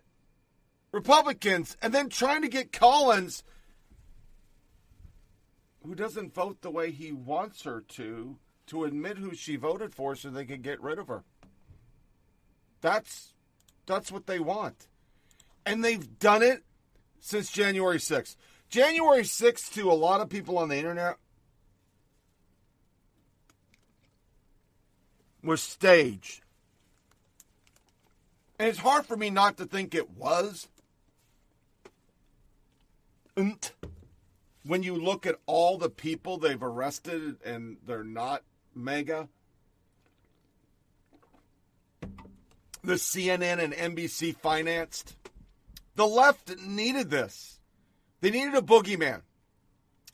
Republicans 0.91 1.77
and 1.81 1.93
then 1.93 2.09
trying 2.09 2.41
to 2.41 2.47
get 2.47 2.71
Collins, 2.71 3.43
who 5.85 5.95
doesn't 5.95 6.33
vote 6.33 6.61
the 6.61 6.71
way 6.71 6.91
he 6.91 7.11
wants 7.11 7.63
her 7.63 7.81
to, 7.81 8.37
to 8.67 8.83
admit 8.83 9.17
who 9.17 9.33
she 9.33 9.55
voted 9.55 9.93
for 9.93 10.15
so 10.15 10.29
they 10.29 10.45
can 10.45 10.61
get 10.61 10.81
rid 10.81 10.99
of 10.99 11.07
her. 11.07 11.23
That's 12.81 13.33
that's 13.85 14.11
what 14.11 14.27
they 14.27 14.39
want. 14.39 14.87
And 15.65 15.83
they've 15.83 16.19
done 16.19 16.43
it 16.43 16.63
since 17.19 17.51
January 17.51 17.97
6th. 17.97 18.35
January 18.71 19.23
6th, 19.23 19.73
to 19.73 19.91
a 19.91 19.93
lot 19.93 20.21
of 20.21 20.29
people 20.29 20.57
on 20.57 20.69
the 20.69 20.77
internet, 20.77 21.17
was 25.43 25.61
staged. 25.61 26.41
And 28.57 28.69
it's 28.69 28.79
hard 28.79 29.05
for 29.05 29.17
me 29.17 29.29
not 29.29 29.57
to 29.57 29.65
think 29.65 29.93
it 29.93 30.09
was. 30.11 30.69
when 34.63 34.83
you 34.83 34.95
look 34.95 35.25
at 35.25 35.35
all 35.47 35.77
the 35.77 35.89
people 35.89 36.37
they've 36.37 36.61
arrested 36.61 37.37
and 37.43 37.77
they're 37.85 38.03
not 38.03 38.43
MAGA. 38.75 39.27
The 42.83 42.93
CNN 42.93 43.59
and 43.59 43.73
NBC 43.73 44.35
financed. 44.35 45.15
The 45.95 46.05
left 46.05 46.57
needed 46.59 47.09
this. 47.09 47.60
They 48.21 48.31
needed 48.31 48.55
a 48.55 48.61
boogeyman. 48.61 49.21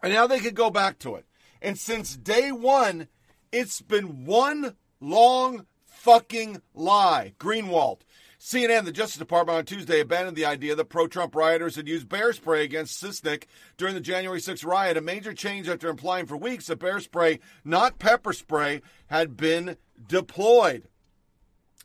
And 0.02 0.14
now 0.14 0.28
they 0.28 0.40
could 0.40 0.56
go 0.56 0.70
back 0.70 1.00
to 1.00 1.16
it. 1.16 1.26
And 1.62 1.78
since 1.78 2.16
day 2.16 2.52
one, 2.52 3.08
it's 3.52 3.82
been 3.82 4.26
one 4.26 4.76
long 5.00 5.66
fucking 5.86 6.62
lie. 6.74 7.34
Greenwald. 7.40 8.02
CNN, 8.40 8.86
the 8.86 8.92
Justice 8.92 9.18
Department 9.18 9.58
on 9.58 9.66
Tuesday 9.66 10.00
abandoned 10.00 10.38
the 10.38 10.46
idea 10.46 10.76
that 10.76 10.90
pro 10.90 11.08
Trump 11.08 11.36
rioters 11.36 11.76
had 11.76 11.88
used 11.88 12.08
bear 12.08 12.32
spray 12.34 12.64
against 12.64 13.02
Sicknick 13.02 13.46
during 13.78 13.96
the 13.96 14.00
January 14.00 14.40
6th 14.40 14.64
riot, 14.64 14.96
a 14.96 15.02
major 15.02 15.34
change 15.34 15.68
after 15.68 15.90
implying 15.90 16.28
for 16.28 16.38
weeks 16.38 16.68
that 16.68 16.80
bear 16.80 17.00
spray, 17.00 17.40
not 17.66 17.98
pepper 17.98 18.34
spray, 18.34 18.82
had 19.08 19.36
been 19.36 19.76
deployed. 20.08 20.88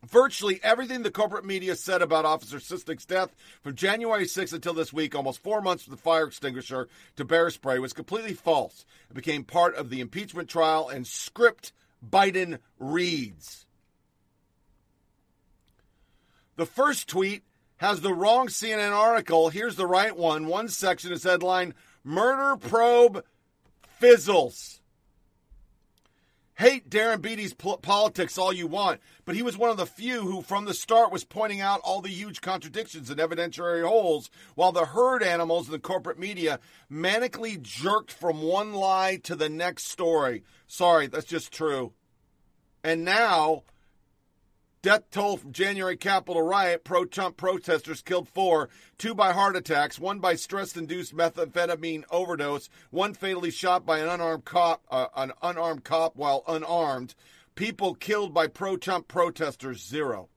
Virtually 0.04 0.58
everything 0.64 1.02
the 1.02 1.12
corporate 1.12 1.44
media 1.44 1.76
said 1.76 2.02
about 2.02 2.24
Officer 2.24 2.58
Sicknick's 2.58 3.04
death 3.04 3.34
from 3.62 3.76
January 3.76 4.24
6th 4.24 4.52
until 4.52 4.74
this 4.74 4.92
week, 4.92 5.14
almost 5.14 5.42
four 5.42 5.60
months 5.60 5.84
from 5.84 5.92
the 5.92 6.00
fire 6.00 6.26
extinguisher 6.26 6.88
to 7.16 7.24
bear 7.24 7.50
spray, 7.50 7.78
was 7.78 7.92
completely 7.92 8.34
false. 8.34 8.84
It 9.10 9.14
became 9.14 9.44
part 9.44 9.76
of 9.76 9.90
the 9.90 10.00
impeachment 10.00 10.48
trial 10.48 10.88
and 10.88 11.06
script 11.06 11.72
Biden 12.04 12.58
reads. 12.80 13.64
The 16.56 16.66
first 16.66 17.08
tweet 17.08 17.44
has 17.76 18.00
the 18.00 18.12
wrong 18.12 18.48
CNN 18.48 18.92
article. 18.92 19.50
Here's 19.50 19.76
the 19.76 19.86
right 19.86 20.16
one. 20.16 20.46
One 20.46 20.68
section 20.68 21.12
is 21.12 21.22
headline 21.22 21.74
Murder 22.04 22.56
Probe 22.56 23.24
Fizzles. 24.00 24.81
Hate 26.62 26.88
Darren 26.88 27.20
Beattie's 27.20 27.54
politics 27.54 28.38
all 28.38 28.52
you 28.52 28.68
want, 28.68 29.00
but 29.24 29.34
he 29.34 29.42
was 29.42 29.58
one 29.58 29.70
of 29.70 29.76
the 29.76 29.84
few 29.84 30.20
who, 30.20 30.42
from 30.42 30.64
the 30.64 30.74
start, 30.74 31.10
was 31.10 31.24
pointing 31.24 31.60
out 31.60 31.80
all 31.82 32.00
the 32.00 32.08
huge 32.08 32.40
contradictions 32.40 33.10
and 33.10 33.18
evidentiary 33.18 33.84
holes, 33.84 34.30
while 34.54 34.70
the 34.70 34.84
herd 34.84 35.24
animals 35.24 35.66
in 35.66 35.72
the 35.72 35.80
corporate 35.80 36.20
media 36.20 36.60
manically 36.88 37.60
jerked 37.60 38.12
from 38.12 38.42
one 38.42 38.74
lie 38.74 39.16
to 39.24 39.34
the 39.34 39.48
next 39.48 39.88
story. 39.88 40.44
Sorry, 40.68 41.08
that's 41.08 41.26
just 41.26 41.50
true. 41.50 41.94
And 42.84 43.04
now 43.04 43.64
Death 44.82 45.10
toll 45.12 45.36
from 45.36 45.52
January 45.52 45.96
Capitol 45.96 46.42
riot. 46.42 46.82
Pro 46.82 47.04
Trump 47.04 47.36
protesters 47.36 48.02
killed 48.02 48.28
four, 48.28 48.68
two 48.98 49.14
by 49.14 49.32
heart 49.32 49.54
attacks, 49.54 50.00
one 50.00 50.18
by 50.18 50.34
stress 50.34 50.76
induced 50.76 51.16
methamphetamine 51.16 52.02
overdose, 52.10 52.68
one 52.90 53.14
fatally 53.14 53.52
shot 53.52 53.86
by 53.86 54.00
an 54.00 54.08
unarmed 54.08 54.44
cop, 54.44 54.82
uh, 54.90 55.06
an 55.14 55.30
unarmed 55.40 55.84
cop 55.84 56.16
while 56.16 56.42
unarmed. 56.48 57.14
People 57.54 57.94
killed 57.94 58.34
by 58.34 58.48
pro 58.48 58.76
Trump 58.76 59.06
protesters, 59.06 59.86
zero. 59.86 60.28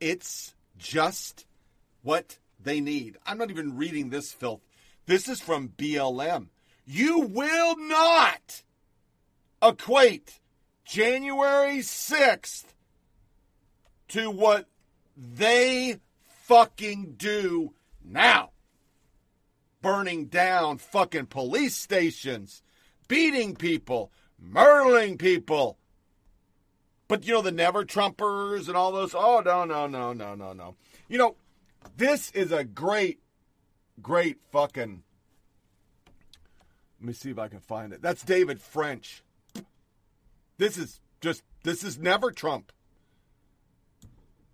It's 0.00 0.56
just 0.76 1.46
what 2.02 2.38
they 2.58 2.80
need. 2.80 3.18
I'm 3.24 3.38
not 3.38 3.50
even 3.50 3.76
reading 3.76 4.10
this 4.10 4.32
filth. 4.32 4.62
This 5.06 5.28
is 5.28 5.40
from 5.40 5.68
BLM. 5.68 6.48
You 6.86 7.20
will 7.20 7.76
not 7.76 8.62
equate 9.62 10.40
January 10.84 11.78
6th 11.78 12.64
to 14.08 14.30
what 14.30 14.68
they 15.16 15.98
fucking 16.44 17.14
do 17.16 17.72
now. 18.04 18.50
Burning 19.80 20.26
down 20.26 20.78
fucking 20.78 21.26
police 21.26 21.76
stations, 21.76 22.62
beating 23.08 23.54
people, 23.54 24.12
murdering 24.38 25.18
people. 25.18 25.78
But 27.08 27.26
you 27.26 27.34
know, 27.34 27.42
the 27.42 27.52
never 27.52 27.84
Trumpers 27.84 28.68
and 28.68 28.76
all 28.76 28.92
those. 28.92 29.14
Oh, 29.14 29.42
no, 29.44 29.64
no, 29.64 29.86
no, 29.86 30.12
no, 30.12 30.34
no, 30.34 30.52
no. 30.52 30.74
You 31.08 31.18
know, 31.18 31.36
this 31.96 32.30
is 32.32 32.50
a 32.50 32.64
great, 32.64 33.20
great 34.00 34.38
fucking 34.50 35.03
let 37.04 37.08
me 37.08 37.12
see 37.12 37.28
if 37.28 37.38
I 37.38 37.48
can 37.48 37.60
find 37.60 37.92
it. 37.92 38.00
That's 38.00 38.22
David 38.22 38.62
French. 38.62 39.22
This 40.56 40.78
is 40.78 41.00
just 41.20 41.42
this 41.62 41.84
is 41.84 41.98
never 41.98 42.30
Trump. 42.30 42.72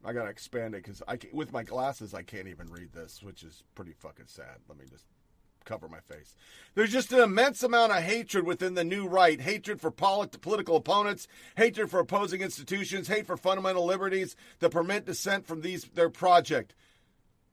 I 0.05 0.13
gotta 0.13 0.31
expand 0.31 0.75
it 0.75 0.83
because 0.83 1.01
I 1.07 1.17
can, 1.17 1.31
with 1.33 1.53
my 1.53 1.63
glasses 1.63 2.13
I 2.13 2.23
can't 2.23 2.49
even 2.49 2.67
read 2.67 2.93
this, 2.93 3.23
which 3.23 3.45
is 3.45 3.63
pretty 3.77 3.93
fucking 3.93 4.25
sad. 4.27 4.57
Let 4.69 4.79
me 4.79 4.87
just 4.91 5.05
cover 5.65 5.87
my 5.87 6.01
face. 6.01 6.35
There's 6.75 6.91
just 6.91 7.13
an 7.13 7.21
immense 7.21 7.63
amount 7.63 7.93
of 7.93 8.03
hatred 8.03 8.45
within 8.45 8.75
the 8.75 8.83
new 8.83 9.07
right 9.07 9.41
hatred 9.41 9.81
for 9.81 9.93
polit- 9.93 10.41
political 10.41 10.75
opponents, 10.75 11.29
hatred 11.57 11.89
for 11.89 12.01
opposing 12.01 12.41
institutions, 12.41 13.07
hate 13.07 13.29
for 13.29 13.37
fundamental 13.37 13.85
liberties 13.85 14.35
that 14.59 14.71
permit 14.71 15.07
dissent 15.07 15.47
from 15.47 15.61
these 15.61 15.85
their 15.85 16.11
project, 16.11 16.75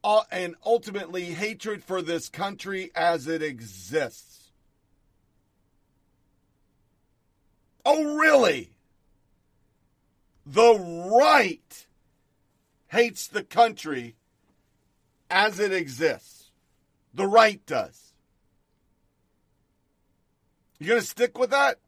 uh, 0.04 0.24
and 0.32 0.56
ultimately 0.66 1.26
hatred 1.26 1.84
for 1.84 2.02
this 2.02 2.30
country 2.30 2.90
as 2.96 3.28
it 3.28 3.44
exists. 3.44 4.37
Oh, 7.90 8.18
really? 8.18 8.70
The 10.46 10.74
right 11.10 11.88
hates 12.90 13.30
the 13.30 13.44
country 13.44 14.18
as 15.32 15.62
it 15.62 15.72
exists. 15.72 16.52
The 17.14 17.26
right 17.26 17.66
does. 17.66 18.12
You 20.80 20.88
going 20.88 21.00
to 21.00 21.08
stick 21.08 21.38
with 21.38 21.52
that? 21.52 21.80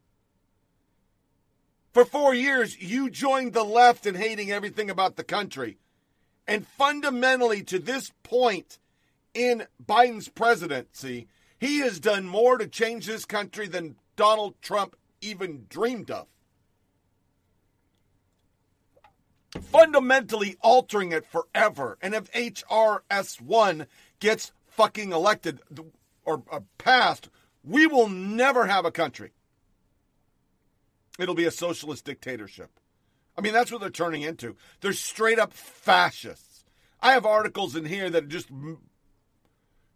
For 1.92 2.06
four 2.06 2.32
years, 2.32 2.80
you 2.80 3.10
joined 3.10 3.52
the 3.52 3.62
left 3.62 4.06
in 4.06 4.14
hating 4.14 4.50
everything 4.50 4.88
about 4.88 5.16
the 5.16 5.24
country. 5.24 5.76
And 6.48 6.66
fundamentally, 6.66 7.62
to 7.64 7.78
this 7.78 8.10
point 8.22 8.78
in 9.34 9.66
Biden's 9.84 10.30
presidency, 10.30 11.28
he 11.58 11.80
has 11.80 12.00
done 12.00 12.24
more 12.26 12.56
to 12.56 12.66
change 12.66 13.04
this 13.04 13.26
country 13.26 13.68
than 13.68 13.96
Donald 14.16 14.54
Trump 14.62 14.96
even 15.20 15.66
dreamed 15.68 16.10
of. 16.10 16.26
Fundamentally 19.60 20.56
altering 20.60 21.12
it 21.12 21.26
forever. 21.26 21.98
And 22.00 22.14
if 22.14 22.30
HRS1 22.32 23.86
gets 24.20 24.52
fucking 24.68 25.12
elected 25.12 25.60
or 26.24 26.42
uh, 26.50 26.60
passed, 26.78 27.28
we 27.64 27.86
will 27.86 28.08
never 28.08 28.66
have 28.66 28.84
a 28.84 28.92
country. 28.92 29.32
It'll 31.18 31.34
be 31.34 31.44
a 31.44 31.50
socialist 31.50 32.04
dictatorship. 32.04 32.70
I 33.36 33.42
mean, 33.42 33.52
that's 33.52 33.70
what 33.72 33.80
they're 33.80 33.90
turning 33.90 34.22
into. 34.22 34.56
They're 34.80 34.92
straight 34.92 35.38
up 35.38 35.52
fascists. 35.52 36.64
I 37.02 37.12
have 37.12 37.26
articles 37.26 37.74
in 37.76 37.84
here 37.84 38.10
that 38.10 38.24
are 38.24 38.28
just 38.28 38.50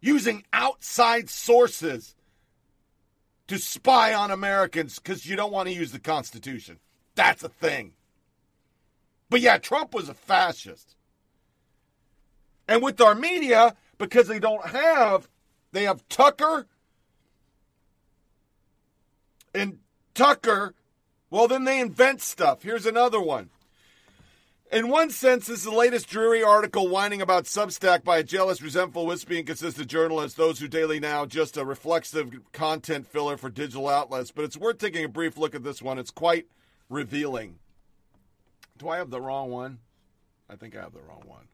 using 0.01 0.43
outside 0.53 1.29
sources 1.29 2.15
to 3.47 3.57
spy 3.57 4.13
on 4.13 4.31
Americans 4.31 4.99
because 4.99 5.25
you 5.25 5.35
don't 5.35 5.51
want 5.51 5.67
to 5.67 5.75
use 5.75 5.91
the 5.91 5.99
Constitution. 5.99 6.79
That's 7.15 7.43
a 7.43 7.49
thing. 7.49 7.93
But 9.29 9.41
yeah, 9.41 9.57
Trump 9.57 9.93
was 9.93 10.09
a 10.09 10.13
fascist. 10.13 10.95
And 12.67 12.81
with 12.81 12.99
our 12.99 13.15
media, 13.15 13.75
because 13.97 14.27
they 14.27 14.39
don't 14.39 14.65
have, 14.67 15.29
they 15.71 15.83
have 15.83 16.07
Tucker 16.09 16.67
and 19.53 19.79
Tucker, 20.13 20.73
well, 21.29 21.47
then 21.47 21.63
they 21.63 21.79
invent 21.79 22.21
stuff. 22.21 22.63
Here's 22.63 22.85
another 22.85 23.21
one. 23.21 23.49
In 24.75 24.89
one 24.89 25.09
sense, 25.09 25.47
this 25.47 25.59
is 25.59 25.63
the 25.63 25.71
latest 25.71 26.09
dreary 26.09 26.43
article 26.43 26.89
whining 26.89 27.21
about 27.21 27.45
Substack 27.45 28.03
by 28.03 28.17
a 28.17 28.23
jealous, 28.23 28.61
resentful, 28.61 29.05
wispy, 29.05 29.39
inconsistent 29.39 29.87
journalist, 29.87 30.35
those 30.35 30.59
who 30.59 30.67
daily 30.67 30.99
now 30.99 31.25
just 31.25 31.55
a 31.55 31.63
reflexive 31.63 32.37
content 32.51 33.07
filler 33.07 33.37
for 33.37 33.49
digital 33.49 33.87
outlets. 33.87 34.31
But 34.31 34.43
it's 34.43 34.57
worth 34.57 34.77
taking 34.77 35.05
a 35.05 35.07
brief 35.07 35.37
look 35.37 35.55
at 35.55 35.63
this 35.63 35.81
one. 35.81 35.97
It's 35.97 36.11
quite 36.11 36.47
revealing. 36.89 37.59
Do 38.77 38.89
I 38.89 38.97
have 38.97 39.11
the 39.11 39.21
wrong 39.21 39.49
one? 39.49 39.79
I 40.49 40.57
think 40.57 40.75
I 40.75 40.81
have 40.81 40.91
the 40.91 40.99
wrong 40.99 41.23
one. 41.25 41.47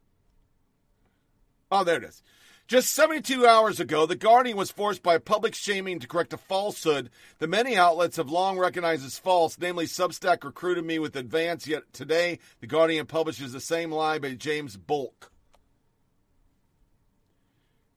Oh, 1.72 1.84
there 1.84 1.98
it 1.98 2.04
is. 2.04 2.24
Just 2.72 2.94
72 2.94 3.46
hours 3.46 3.82
ago, 3.82 4.06
The 4.06 4.16
Guardian 4.16 4.56
was 4.56 4.72
forced 4.72 5.04
by 5.04 5.18
public 5.18 5.56
shaming 5.56 6.00
to 6.00 6.08
correct 6.08 6.32
a 6.32 6.38
falsehood 6.38 7.10
that 7.40 7.50
many 7.50 7.76
outlets 7.76 8.16
have 8.16 8.30
long 8.30 8.58
recognized 8.58 9.06
as 9.06 9.20
false, 9.20 9.58
namely 9.60 9.88
Substack 9.88 10.46
recruited 10.46 10.86
me 10.86 10.98
with 10.98 11.18
advance, 11.18 11.68
yet 11.68 11.92
today 11.92 12.40
The 12.62 12.68
Guardian 12.68 13.08
publishes 13.08 13.52
the 13.52 13.60
same 13.60 13.92
lie 13.92 14.20
by 14.20 14.36
James 14.36 14.78
Ball. 14.78 15.14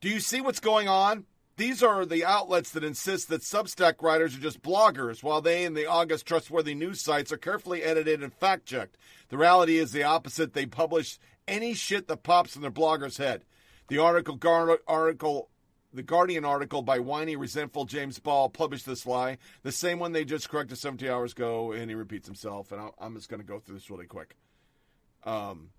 Do 0.00 0.08
you 0.08 0.18
see 0.18 0.40
what's 0.40 0.58
going 0.58 0.88
on? 0.88 1.26
These 1.56 1.80
are 1.84 2.04
the 2.04 2.24
outlets 2.24 2.72
that 2.72 2.82
insist 2.82 3.28
that 3.28 3.42
Substack 3.42 4.02
writers 4.02 4.36
are 4.36 4.40
just 4.40 4.60
bloggers, 4.60 5.22
while 5.22 5.40
they 5.40 5.64
and 5.64 5.76
the 5.76 5.86
August 5.86 6.26
trustworthy 6.26 6.74
news 6.74 7.00
sites 7.00 7.30
are 7.30 7.36
carefully 7.36 7.84
edited 7.84 8.24
and 8.24 8.34
fact 8.34 8.66
checked. 8.66 8.96
The 9.28 9.38
reality 9.38 9.78
is 9.78 9.92
the 9.92 10.02
opposite. 10.02 10.52
They 10.52 10.66
publish 10.66 11.20
any 11.46 11.74
shit 11.74 12.08
that 12.08 12.24
pops 12.24 12.56
in 12.56 12.62
their 12.62 12.72
blogger's 12.72 13.18
head. 13.18 13.44
The 13.88 13.98
article, 13.98 14.36
gar- 14.36 14.80
article, 14.88 15.48
the 15.92 16.02
Guardian 16.02 16.44
article 16.44 16.82
by 16.82 16.98
whiny, 16.98 17.36
resentful 17.36 17.84
James 17.84 18.18
Ball 18.18 18.48
published 18.48 18.86
this 18.86 19.06
lie, 19.06 19.38
the 19.62 19.72
same 19.72 19.98
one 19.98 20.12
they 20.12 20.24
just 20.24 20.48
corrected 20.48 20.78
70 20.78 21.08
hours 21.08 21.32
ago, 21.32 21.72
and 21.72 21.90
he 21.90 21.94
repeats 21.94 22.26
himself. 22.26 22.72
And 22.72 22.80
I'll, 22.80 22.94
I'm 22.98 23.14
just 23.14 23.28
going 23.28 23.40
to 23.40 23.46
go 23.46 23.60
through 23.60 23.76
this 23.76 23.90
really 23.90 24.06
quick. 24.06 24.36
Um, 25.24 25.70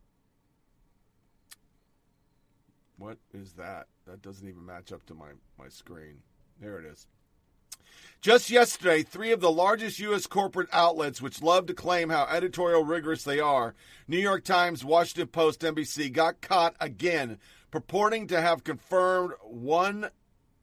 what 2.97 3.17
is 3.33 3.53
that? 3.53 3.87
That 4.07 4.21
doesn't 4.21 4.47
even 4.47 4.65
match 4.65 4.91
up 4.91 5.05
to 5.07 5.13
my, 5.13 5.29
my 5.59 5.67
screen. 5.67 6.19
There 6.61 6.79
it 6.79 6.85
is. 6.85 7.07
Just 8.21 8.49
yesterday, 8.49 9.03
three 9.03 9.31
of 9.31 9.41
the 9.41 9.51
largest 9.51 9.99
U.S. 9.99 10.25
corporate 10.25 10.69
outlets, 10.73 11.21
which 11.21 11.43
love 11.43 11.67
to 11.67 11.73
claim 11.73 12.09
how 12.09 12.25
editorial 12.25 12.83
rigorous 12.83 13.23
they 13.23 13.39
are, 13.39 13.75
New 14.07 14.17
York 14.17 14.43
Times, 14.43 14.83
Washington 14.83 15.27
Post, 15.27 15.61
NBC, 15.61 16.11
got 16.11 16.41
caught 16.41 16.75
again 16.79 17.37
purporting 17.75 18.25
to 18.25 18.39
have 18.39 18.63
confirmed 18.63 19.33
one 19.43 20.09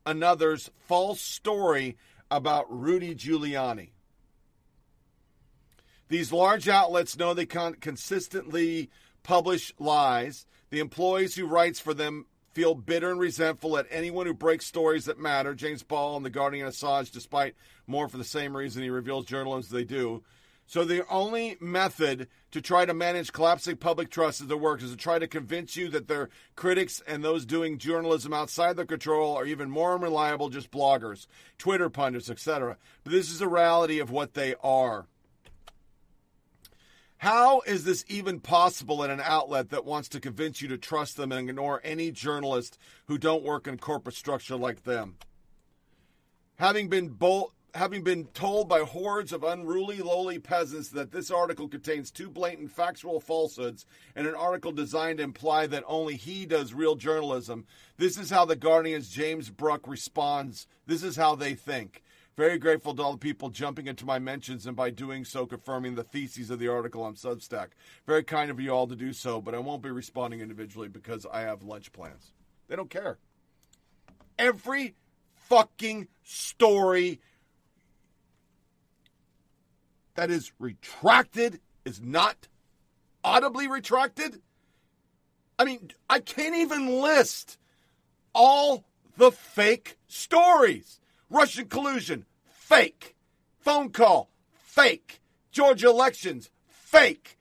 another's 0.03 0.71
false 0.79 1.21
story 1.21 1.95
about 2.31 2.65
Rudy 2.71 3.13
Giuliani. 3.13 3.91
These 6.09 6.33
large 6.33 6.67
outlets 6.67 7.15
know 7.15 7.35
they 7.35 7.45
can 7.45 7.75
consistently 7.75 8.89
publish 9.21 9.75
lies. 9.77 10.47
The 10.71 10.79
employees 10.79 11.35
who 11.35 11.45
writes 11.45 11.79
for 11.79 11.93
them 11.93 12.25
feel 12.51 12.73
bitter 12.73 13.11
and 13.11 13.19
resentful 13.19 13.77
at 13.77 13.85
anyone 13.91 14.25
who 14.25 14.33
breaks 14.33 14.65
stories 14.65 15.05
that 15.05 15.19
matter. 15.19 15.53
James 15.53 15.83
Ball 15.83 16.17
and 16.17 16.25
the 16.25 16.31
Guardian 16.31 16.67
Assange, 16.67 17.11
despite 17.11 17.53
more 17.85 18.09
for 18.09 18.17
the 18.17 18.23
same 18.23 18.57
reason 18.57 18.81
he 18.81 18.89
reveals 18.89 19.25
journalism 19.27 19.77
they 19.77 19.83
do. 19.83 20.23
So 20.65 20.83
the 20.83 21.07
only 21.07 21.57
method 21.59 22.27
to 22.51 22.61
try 22.61 22.85
to 22.85 22.93
manage 22.93 23.33
collapsing 23.33 23.77
public 23.77 24.09
trust 24.09 24.41
as 24.41 24.47
their 24.47 24.57
work 24.57 24.81
is 24.81 24.91
to 24.91 24.97
try 24.97 25.19
to 25.19 25.27
convince 25.27 25.75
you 25.75 25.89
that 25.89 26.07
their 26.07 26.29
critics 26.55 27.01
and 27.05 27.23
those 27.23 27.45
doing 27.45 27.77
journalism 27.77 28.33
outside 28.33 28.75
their 28.75 28.85
control 28.85 29.35
are 29.35 29.45
even 29.45 29.69
more 29.69 29.95
unreliable, 29.95 30.49
just 30.49 30.71
bloggers, 30.71 31.27
Twitter 31.57 31.89
pundits, 31.89 32.29
etc. 32.29 32.77
But 33.03 33.11
this 33.11 33.29
is 33.29 33.41
a 33.41 33.47
reality 33.47 33.99
of 33.99 34.09
what 34.09 34.33
they 34.33 34.55
are. 34.63 35.07
How 37.17 37.61
is 37.61 37.85
this 37.85 38.03
even 38.09 38.41
possible 38.41 39.01
in 39.01 39.09
an 39.09 39.21
outlet 39.23 39.69
that 39.69 39.85
wants 39.85 40.09
to 40.09 40.19
convince 40.19 40.61
you 40.61 40.67
to 40.67 40.77
trust 40.77 41.15
them 41.15 41.31
and 41.31 41.49
ignore 41.49 41.79
any 41.81 42.11
journalists 42.11 42.77
who 43.07 43.17
don't 43.17 43.43
work 43.43 43.65
in 43.65 43.77
corporate 43.77 44.15
structure 44.15 44.57
like 44.57 44.83
them? 44.83 45.15
Having 46.57 46.89
been 46.89 47.07
bold, 47.09 47.53
having 47.73 48.03
been 48.03 48.25
told 48.27 48.69
by 48.69 48.81
hordes 48.81 49.33
of 49.33 49.43
unruly, 49.43 49.97
lowly 49.97 50.37
peasants 50.37 50.89
that 50.89 51.11
this 51.11 51.31
article 51.31 51.67
contains 51.67 52.11
two 52.11 52.29
blatant 52.29 52.71
factual 52.71 53.19
falsehoods 53.19 53.85
and 54.15 54.27
an 54.27 54.35
article 54.35 54.71
designed 54.71 55.17
to 55.17 55.23
imply 55.23 55.65
that 55.65 55.83
only 55.87 56.15
he 56.15 56.45
does 56.45 56.73
real 56.73 56.95
journalism, 56.95 57.65
this 57.97 58.17
is 58.17 58.29
how 58.29 58.45
the 58.45 58.55
Guardian's 58.55 59.09
James 59.09 59.49
Bruck 59.49 59.87
responds. 59.87 60.67
This 60.85 61.01
is 61.01 61.15
how 61.15 61.35
they 61.35 61.55
think. 61.55 62.03
Very 62.35 62.57
grateful 62.57 62.95
to 62.95 63.01
all 63.03 63.11
the 63.13 63.17
people 63.17 63.49
jumping 63.49 63.87
into 63.87 64.05
my 64.05 64.17
mentions 64.17 64.65
and 64.65 64.75
by 64.75 64.89
doing 64.89 65.23
so 65.23 65.45
confirming 65.45 65.95
the 65.95 66.03
theses 66.03 66.49
of 66.49 66.59
the 66.59 66.67
article 66.67 67.03
on 67.03 67.15
Substack. 67.15 67.69
Very 68.07 68.23
kind 68.23 68.49
of 68.49 68.59
you 68.59 68.71
all 68.71 68.87
to 68.87 68.95
do 68.95 69.13
so, 69.13 69.39
but 69.39 69.53
I 69.53 69.59
won't 69.59 69.83
be 69.83 69.91
responding 69.91 70.41
individually 70.41 70.87
because 70.87 71.27
I 71.31 71.41
have 71.41 71.63
lunch 71.63 71.91
plans. 71.91 72.33
They 72.67 72.75
don't 72.75 72.89
care. 72.89 73.17
Every 74.39 74.95
fucking 75.35 76.07
story 76.23 77.19
that 80.15 80.29
is 80.29 80.51
retracted 80.59 81.59
is 81.85 82.01
not 82.01 82.47
audibly 83.23 83.67
retracted. 83.67 84.41
I 85.57 85.65
mean, 85.65 85.91
I 86.09 86.19
can't 86.19 86.55
even 86.55 87.01
list 87.01 87.57
all 88.33 88.85
the 89.17 89.31
fake 89.31 89.97
stories. 90.07 90.99
Russian 91.29 91.67
collusion, 91.67 92.25
fake. 92.45 93.15
Phone 93.59 93.89
call, 93.89 94.29
fake. 94.51 95.21
Georgia 95.51 95.87
elections, 95.89 96.49
fake. 96.67 97.37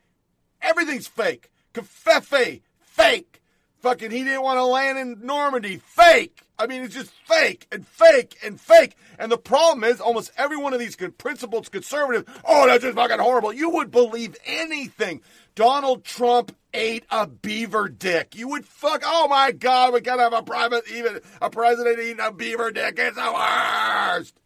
Everything's 0.61 1.07
fake. 1.07 1.51
Covfefe, 1.75 2.63
fake. 2.81 3.42
Fucking 3.83 4.13
he 4.13 4.23
didn't 4.23 4.43
want 4.43 4.59
to 4.59 4.65
land 4.65 4.97
in 4.97 5.27
Normandy, 5.27 5.79
fake. 5.79 6.43
I 6.57 6.69
mean, 6.69 6.83
it's 6.83 6.95
just 6.95 7.11
fake 7.27 7.67
and 7.73 7.85
fake 7.85 8.37
and 8.45 8.61
fake. 8.61 8.97
And 9.19 9.31
the 9.31 9.37
problem 9.37 9.83
is, 9.83 10.01
almost 10.01 10.31
every 10.37 10.57
one 10.57 10.73
of 10.73 10.79
these 10.79 10.95
good 10.95 11.19
principled 11.19 11.69
conservatives, 11.73 12.31
oh, 12.45 12.67
that's 12.67 12.85
just 12.85 12.95
fucking 12.95 13.19
horrible. 13.19 13.53
You 13.53 13.71
would 13.71 13.91
believe 13.91 14.37
anything. 14.47 15.21
Donald 15.57 16.05
Trump 16.05 16.55
ate 16.73 17.05
a 17.11 17.27
beaver 17.27 17.89
dick. 17.89 18.37
You 18.37 18.49
would 18.49 18.65
fuck. 18.65 19.03
Oh 19.05 19.27
my 19.27 19.51
God, 19.51 19.93
we 19.93 20.01
gotta 20.01 20.23
have 20.23 20.33
a 20.33 20.43
private, 20.43 20.85
even 20.93 21.21
a 21.41 21.51
president 21.51 21.99
eating 21.99 22.21
a 22.21 22.31
beaver 22.31 22.71
dick. 22.71 22.95
It's 22.99 23.17
the 23.17 23.33
worst. 23.33 24.39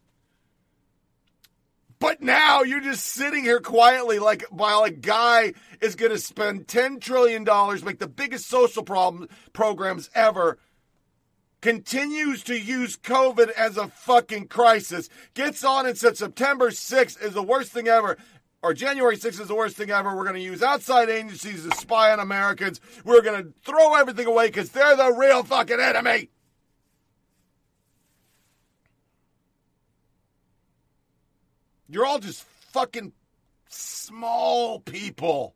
But 1.99 2.21
now 2.21 2.63
you're 2.63 2.81
just 2.81 3.07
sitting 3.07 3.45
here 3.45 3.61
quietly, 3.61 4.19
like 4.19 4.45
while 4.51 4.85
a 4.85 4.91
guy 4.91 5.55
is 5.81 5.95
going 5.95 6.13
to 6.13 6.19
spend 6.19 6.69
ten 6.69 7.01
trillion 7.01 7.45
dollars, 7.45 7.83
make 7.83 7.99
the 7.99 8.09
biggest 8.09 8.49
social 8.49 8.83
problem 8.83 9.29
programs 9.53 10.11
ever, 10.15 10.59
continues 11.63 12.43
to 12.45 12.59
use 12.59 12.97
COVID 12.99 13.51
as 13.53 13.79
a 13.79 13.89
fucking 13.89 14.49
crisis, 14.49 15.09
gets 15.35 15.65
on 15.65 15.87
and 15.87 15.97
said 15.97 16.19
September 16.19 16.71
6th 16.71 17.23
is 17.23 17.33
the 17.33 17.43
worst 17.43 17.73
thing 17.73 17.89
ever 17.89 18.19
or 18.63 18.75
January 18.75 19.17
6th 19.17 19.41
is 19.41 19.49
the 19.49 19.55
worst 19.55 19.77
thing 19.77 19.91
ever. 19.91 20.15
We're 20.15 20.25
going 20.25 20.35
to 20.35 20.41
use 20.41 20.63
outside 20.63 21.09
agencies 21.09 21.65
to 21.65 21.77
spy 21.77 22.13
on 22.13 22.19
Americans. 22.19 22.81
We're 23.05 23.23
going 23.23 23.45
to 23.45 23.53
throw 23.65 23.95
everything 23.95 24.27
away 24.27 24.49
because 24.49 24.71
they're 24.71 24.97
the 24.97 25.13
real 25.13 25.45
fucking 25.45 25.79
enemy. 25.79 26.31
You're 31.89 32.07
all 32.07 32.19
just 32.19 32.43
fucking 32.73 33.13
small 33.69 34.81
people. 34.81 35.55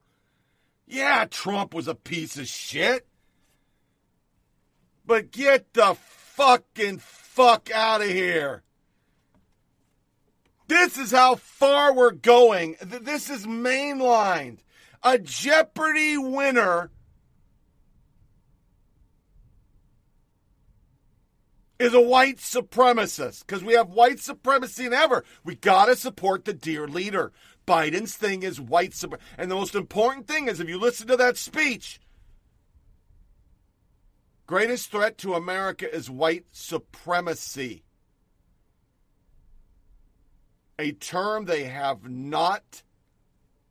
Yeah, 0.87 1.27
Trump 1.31 1.75
was 1.75 1.89
a 1.89 1.95
piece 1.95 2.37
of 2.37 2.47
shit. 2.47 3.07
But 5.05 5.31
get 5.31 5.73
the 5.73 5.97
fucking 5.97 6.99
fuck 6.99 7.71
out 7.71 8.01
of 8.01 8.09
here. 8.09 8.63
This 10.69 10.99
is 10.99 11.11
how 11.11 11.35
far 11.35 11.93
we're 11.93 12.13
going. 12.13 12.77
This 12.81 13.29
is 13.29 13.45
mainlined. 13.45 14.59
A 15.03 15.19
Jeopardy 15.19 16.17
winner 16.17 16.91
is 21.81 21.95
a 21.95 22.01
white 22.01 22.37
supremacist 22.37 23.41
because 23.47 23.65
we 23.65 23.73
have 23.73 23.89
white 23.89 24.21
supremacy 24.21 24.87
in 24.87 24.93
ever. 24.93 25.25
We 25.43 25.57
got 25.57 25.87
to 25.87 25.97
support 25.97 26.45
the 26.45 26.53
dear 26.53 26.87
leader. 26.87 27.33
Biden's 27.67 28.17
thing 28.17 28.43
is 28.43 28.61
white 28.61 28.95
supremacy. 28.95 29.27
And 29.37 29.51
the 29.51 29.57
most 29.57 29.75
important 29.75 30.29
thing 30.29 30.47
is 30.47 30.61
if 30.61 30.69
you 30.69 30.79
listen 30.79 31.09
to 31.09 31.17
that 31.17 31.37
speech, 31.37 32.01
greatest 34.47 34.91
threat 34.91 35.19
to 35.19 35.35
America 35.35 35.93
is 35.93 36.09
white 36.09 36.45
supremacy 36.53 37.83
a 40.81 40.93
term 40.93 41.45
they 41.45 41.65
have 41.65 42.09
not 42.09 42.83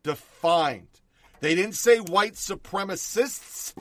defined. 0.03 1.01
They 1.39 1.55
didn't 1.55 1.73
say 1.73 1.97
white 1.97 2.33
supremacists, 2.33 3.73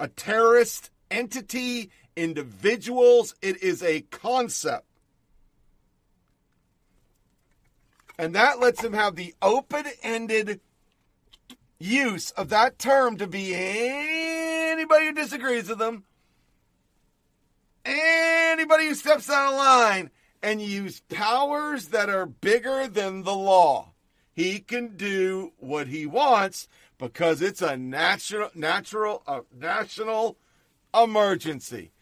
a 0.00 0.08
terrorist 0.08 0.90
entity, 1.10 1.90
individuals. 2.18 3.34
It 3.40 3.62
is 3.62 3.82
a 3.82 4.02
concept. 4.02 4.84
And 8.18 8.34
that 8.34 8.58
lets 8.58 8.82
him 8.82 8.92
have 8.94 9.14
the 9.14 9.34
open 9.40 9.84
ended 10.02 10.60
use 11.78 12.32
of 12.32 12.48
that 12.48 12.78
term 12.78 13.16
to 13.18 13.28
be 13.28 13.54
anybody 13.54 15.06
who 15.06 15.12
disagrees 15.12 15.68
with 15.68 15.78
them, 15.78 16.04
anybody 17.84 18.88
who 18.88 18.94
steps 18.94 19.30
out 19.30 19.52
of 19.52 19.58
line, 19.58 20.10
and 20.42 20.60
use 20.60 21.00
powers 21.08 21.88
that 21.88 22.08
are 22.08 22.26
bigger 22.26 22.88
than 22.88 23.22
the 23.22 23.34
law. 23.34 23.92
He 24.32 24.60
can 24.60 24.96
do 24.96 25.52
what 25.58 25.88
he 25.88 26.06
wants 26.06 26.68
because 26.96 27.40
it's 27.40 27.62
a 27.62 27.76
natural, 27.76 28.50
natural, 28.54 29.22
uh, 29.26 29.40
national 29.56 30.36
emergency. 30.92 31.92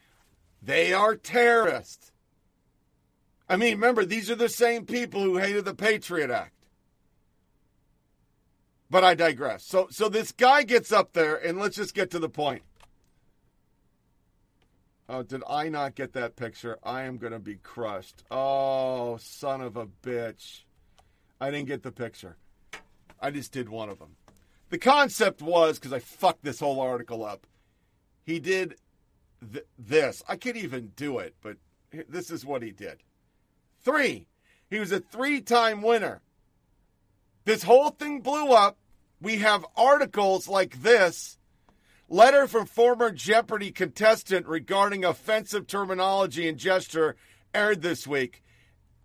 They 0.66 0.92
are 0.92 1.14
terrorists. 1.14 2.10
I 3.48 3.56
mean, 3.56 3.74
remember, 3.74 4.04
these 4.04 4.28
are 4.32 4.34
the 4.34 4.48
same 4.48 4.84
people 4.84 5.22
who 5.22 5.36
hated 5.36 5.64
the 5.64 5.74
Patriot 5.74 6.28
Act. 6.28 6.66
But 8.90 9.04
I 9.04 9.14
digress. 9.14 9.64
So, 9.64 9.86
so 9.92 10.08
this 10.08 10.32
guy 10.32 10.64
gets 10.64 10.90
up 10.90 11.12
there, 11.12 11.36
and 11.36 11.60
let's 11.60 11.76
just 11.76 11.94
get 11.94 12.10
to 12.10 12.18
the 12.18 12.28
point. 12.28 12.62
Oh, 15.08 15.22
did 15.22 15.44
I 15.48 15.68
not 15.68 15.94
get 15.94 16.14
that 16.14 16.34
picture? 16.34 16.78
I 16.82 17.02
am 17.02 17.18
going 17.18 17.32
to 17.32 17.38
be 17.38 17.54
crushed. 17.54 18.24
Oh, 18.28 19.18
son 19.18 19.60
of 19.60 19.76
a 19.76 19.86
bitch. 19.86 20.62
I 21.40 21.52
didn't 21.52 21.68
get 21.68 21.84
the 21.84 21.92
picture. 21.92 22.38
I 23.20 23.30
just 23.30 23.52
did 23.52 23.68
one 23.68 23.88
of 23.88 24.00
them. 24.00 24.16
The 24.70 24.78
concept 24.78 25.42
was 25.42 25.78
because 25.78 25.92
I 25.92 26.00
fucked 26.00 26.42
this 26.42 26.58
whole 26.58 26.80
article 26.80 27.24
up. 27.24 27.46
He 28.24 28.40
did 28.40 28.74
th- 29.52 29.66
this. 29.78 30.22
I 30.28 30.36
can't 30.36 30.56
even 30.56 30.92
do 30.96 31.18
it, 31.18 31.34
but 31.42 31.56
this 32.08 32.30
is 32.30 32.44
what 32.44 32.62
he 32.62 32.70
did. 32.70 32.98
Three. 33.82 34.26
He 34.68 34.78
was 34.78 34.92
a 34.92 35.00
three 35.00 35.40
time 35.40 35.82
winner. 35.82 36.22
This 37.44 37.62
whole 37.62 37.90
thing 37.90 38.20
blew 38.20 38.52
up. 38.52 38.78
We 39.20 39.36
have 39.38 39.64
articles 39.76 40.48
like 40.48 40.82
this 40.82 41.38
letter 42.08 42.46
from 42.46 42.66
former 42.66 43.10
Jeopardy 43.10 43.70
contestant 43.70 44.46
regarding 44.46 45.04
offensive 45.04 45.66
terminology 45.66 46.48
and 46.48 46.58
gesture 46.58 47.16
aired 47.54 47.82
this 47.82 48.06
week. 48.06 48.42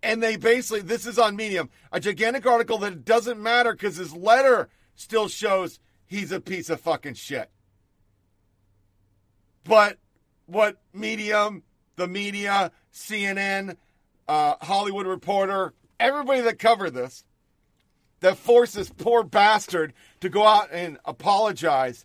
And 0.02 0.22
they 0.22 0.36
basically, 0.36 0.82
this 0.82 1.06
is 1.06 1.18
on 1.18 1.36
Medium, 1.36 1.70
a 1.92 2.00
gigantic 2.00 2.44
article 2.46 2.78
that 2.78 3.04
doesn't 3.04 3.40
matter 3.40 3.72
because 3.72 3.96
his 3.96 4.14
letter 4.14 4.68
still 4.96 5.28
shows 5.28 5.78
he's 6.06 6.32
a 6.32 6.40
piece 6.40 6.68
of 6.68 6.80
fucking 6.80 7.14
shit. 7.14 7.50
But 9.64 9.98
what 10.52 10.76
Medium, 10.92 11.62
the 11.96 12.06
media, 12.06 12.70
CNN, 12.92 13.76
uh, 14.28 14.54
Hollywood 14.60 15.06
Reporter, 15.06 15.72
everybody 15.98 16.42
that 16.42 16.58
covered 16.58 16.90
this, 16.90 17.24
that 18.20 18.36
forced 18.36 18.74
this 18.74 18.90
poor 18.90 19.24
bastard 19.24 19.92
to 20.20 20.28
go 20.28 20.46
out 20.46 20.68
and 20.70 20.98
apologize, 21.04 22.04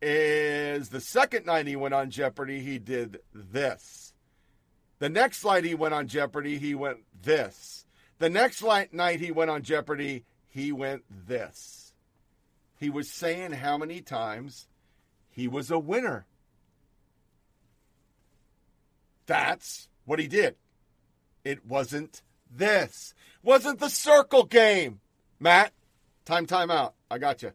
is 0.00 0.90
the 0.90 1.00
second 1.00 1.46
night 1.46 1.66
he 1.66 1.76
went 1.76 1.94
on 1.94 2.10
Jeopardy, 2.10 2.60
he 2.60 2.78
did 2.78 3.20
this. 3.34 4.12
The 4.98 5.08
next 5.08 5.44
night 5.44 5.64
he 5.64 5.74
went 5.74 5.94
on 5.94 6.08
Jeopardy, 6.08 6.58
he 6.58 6.74
went 6.74 6.98
this. 7.22 7.86
The 8.18 8.28
next 8.28 8.62
night 8.62 9.20
he 9.20 9.30
went 9.30 9.50
on 9.50 9.62
Jeopardy, 9.62 10.24
he 10.48 10.72
went 10.72 11.04
this. 11.08 11.92
He 12.78 12.90
was 12.90 13.10
saying 13.10 13.52
how 13.52 13.78
many 13.78 14.00
times 14.00 14.68
he 15.30 15.48
was 15.48 15.70
a 15.70 15.78
winner. 15.78 16.26
That's 19.28 19.88
what 20.06 20.18
he 20.18 20.26
did. 20.26 20.56
It 21.44 21.64
wasn't 21.64 22.22
this. 22.50 23.14
Wasn't 23.42 23.78
the 23.78 23.90
circle 23.90 24.44
game. 24.44 25.00
Matt, 25.38 25.72
time, 26.24 26.46
time 26.46 26.70
out. 26.70 26.94
I 27.10 27.18
got 27.18 27.42
you. 27.42 27.52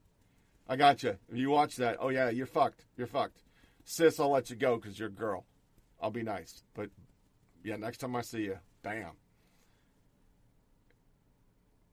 I 0.69 0.75
got 0.75 1.03
you. 1.03 1.17
You 1.33 1.49
watch 1.49 1.75
that. 1.77 1.97
Oh, 1.99 2.09
yeah, 2.09 2.29
you're 2.29 2.45
fucked. 2.45 2.85
You're 2.95 3.07
fucked. 3.07 3.39
Sis, 3.83 4.19
I'll 4.19 4.29
let 4.29 4.51
you 4.51 4.55
go 4.55 4.77
because 4.77 4.97
you're 4.97 5.09
a 5.09 5.11
girl. 5.11 5.45
I'll 5.99 6.11
be 6.11 6.21
nice. 6.21 6.63
But 6.75 6.89
yeah, 7.63 7.75
next 7.75 7.97
time 7.97 8.15
I 8.15 8.21
see 8.21 8.43
you, 8.43 8.59
bam. 8.83 9.11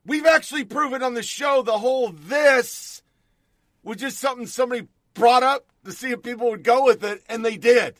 We've 0.05 0.25
actually 0.27 0.63
proven 0.63 1.01
on 1.03 1.15
the 1.15 1.23
show 1.23 1.63
the 1.63 1.77
whole 1.77 2.09
this 2.09 3.01
was 3.83 3.97
just 3.97 4.19
something 4.19 4.45
somebody 4.45 4.87
brought 5.15 5.43
up 5.43 5.65
to 5.85 5.91
see 5.91 6.11
if 6.11 6.21
people 6.21 6.51
would 6.51 6.63
go 6.63 6.85
with 6.85 7.03
it, 7.03 7.23
and 7.27 7.43
they 7.43 7.57
did. 7.57 7.95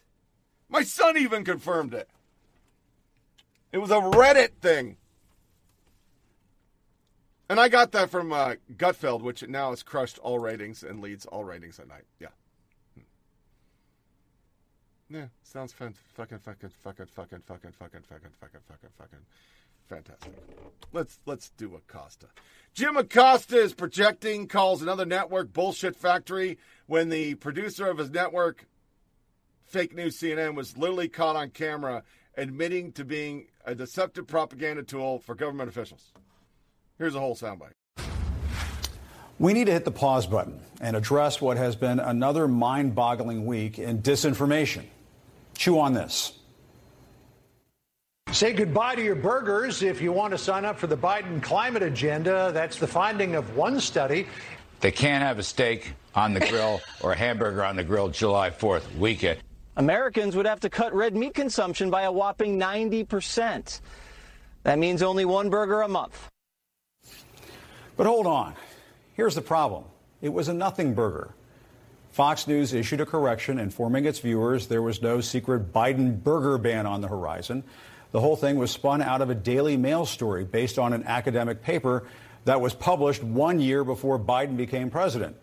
My 0.71 0.83
son 0.83 1.17
even 1.17 1.43
confirmed 1.43 1.93
it. 1.93 2.09
It 3.71 3.77
was 3.77 3.91
a 3.91 3.95
Reddit 3.95 4.53
thing. 4.61 4.97
And 7.49 7.59
I 7.59 7.67
got 7.67 7.91
that 7.91 8.09
from 8.09 8.31
uh, 8.31 8.55
Gutfeld, 8.77 9.21
which 9.21 9.45
now 9.45 9.71
has 9.71 9.83
crushed 9.83 10.17
all 10.19 10.39
ratings 10.39 10.83
and 10.83 11.01
leads 11.01 11.25
all 11.25 11.43
ratings 11.43 11.79
at 11.79 11.89
night. 11.89 12.05
Yeah. 12.17 12.29
Hmm. 12.95 13.01
Yeah, 15.13 15.25
sounds 15.43 15.73
fun. 15.73 15.93
Fucking, 16.13 16.39
fucking, 16.39 16.69
fucking, 16.81 17.07
fucking, 17.07 17.39
fucking, 17.39 17.71
fucking, 17.73 18.01
fucking, 18.01 18.31
fucking, 18.39 18.61
fucking, 18.69 18.89
fucking. 18.97 19.19
Fantastic. 19.89 20.31
Let's 20.93 21.19
let's 21.25 21.49
do 21.57 21.75
Acosta. 21.75 22.27
Jim 22.73 22.95
Acosta 22.95 23.57
is 23.57 23.73
projecting, 23.73 24.47
calls 24.47 24.81
another 24.81 25.05
network 25.05 25.51
bullshit 25.51 25.97
factory 25.97 26.57
when 26.87 27.09
the 27.09 27.35
producer 27.35 27.89
of 27.89 27.97
his 27.97 28.09
network, 28.09 28.65
fake 29.71 29.95
news 29.95 30.17
CNN, 30.17 30.53
was 30.53 30.77
literally 30.77 31.07
caught 31.07 31.35
on 31.35 31.49
camera 31.49 32.03
admitting 32.35 32.91
to 32.91 33.05
being 33.05 33.45
a 33.65 33.73
deceptive 33.73 34.27
propaganda 34.27 34.83
tool 34.83 35.19
for 35.19 35.33
government 35.33 35.69
officials. 35.69 36.11
Here's 36.97 37.15
a 37.15 37.19
whole 37.19 37.35
soundbite. 37.35 37.71
We 39.39 39.53
need 39.53 39.65
to 39.65 39.71
hit 39.71 39.85
the 39.85 39.91
pause 39.91 40.27
button 40.27 40.59
and 40.81 40.95
address 40.95 41.41
what 41.41 41.57
has 41.57 41.75
been 41.75 41.99
another 41.99 42.47
mind 42.47 42.93
boggling 42.93 43.45
week 43.45 43.79
in 43.79 44.01
disinformation. 44.01 44.83
Chew 45.55 45.79
on 45.79 45.93
this. 45.93 46.33
Say 48.31 48.53
goodbye 48.53 48.95
to 48.95 49.03
your 49.03 49.15
burgers 49.15 49.83
if 49.83 50.01
you 50.01 50.11
want 50.11 50.31
to 50.31 50.37
sign 50.37 50.63
up 50.63 50.77
for 50.77 50.87
the 50.87 50.97
Biden 50.97 51.41
climate 51.41 51.83
agenda. 51.83 52.51
That's 52.53 52.77
the 52.77 52.87
finding 52.87 53.35
of 53.35 53.55
one 53.55 53.79
study. 53.79 54.27
They 54.79 54.91
can't 54.91 55.23
have 55.23 55.39
a 55.39 55.43
steak 55.43 55.93
on 56.13 56.33
the 56.33 56.39
grill 56.39 56.81
or 57.01 57.13
a 57.13 57.17
hamburger 57.17 57.63
on 57.63 57.75
the 57.75 57.83
grill 57.83 58.09
July 58.09 58.49
4th 58.49 58.95
weekend. 58.97 59.39
Americans 59.77 60.35
would 60.35 60.45
have 60.45 60.59
to 60.61 60.69
cut 60.69 60.93
red 60.93 61.15
meat 61.15 61.33
consumption 61.33 61.89
by 61.89 62.03
a 62.03 62.11
whopping 62.11 62.59
90%. 62.59 63.81
That 64.63 64.77
means 64.77 65.01
only 65.01 65.25
one 65.25 65.49
burger 65.49 65.81
a 65.81 65.87
month. 65.87 66.29
But 67.97 68.05
hold 68.05 68.27
on. 68.27 68.55
Here's 69.13 69.35
the 69.35 69.41
problem 69.41 69.85
it 70.21 70.33
was 70.33 70.47
a 70.47 70.53
nothing 70.53 70.93
burger. 70.93 71.33
Fox 72.11 72.45
News 72.45 72.73
issued 72.73 72.99
a 72.99 73.05
correction 73.05 73.57
informing 73.57 74.05
its 74.05 74.19
viewers 74.19 74.67
there 74.67 74.81
was 74.81 75.01
no 75.01 75.21
secret 75.21 75.71
Biden 75.71 76.21
burger 76.21 76.57
ban 76.57 76.85
on 76.85 76.99
the 76.99 77.07
horizon. 77.07 77.63
The 78.11 78.19
whole 78.19 78.35
thing 78.35 78.57
was 78.57 78.71
spun 78.71 79.01
out 79.01 79.21
of 79.21 79.29
a 79.29 79.35
Daily 79.35 79.77
Mail 79.77 80.05
story 80.05 80.43
based 80.43 80.77
on 80.77 80.91
an 80.91 81.05
academic 81.05 81.63
paper 81.63 82.05
that 82.43 82.59
was 82.59 82.73
published 82.73 83.23
one 83.23 83.61
year 83.61 83.85
before 83.85 84.19
Biden 84.19 84.57
became 84.57 84.89
president. 84.89 85.37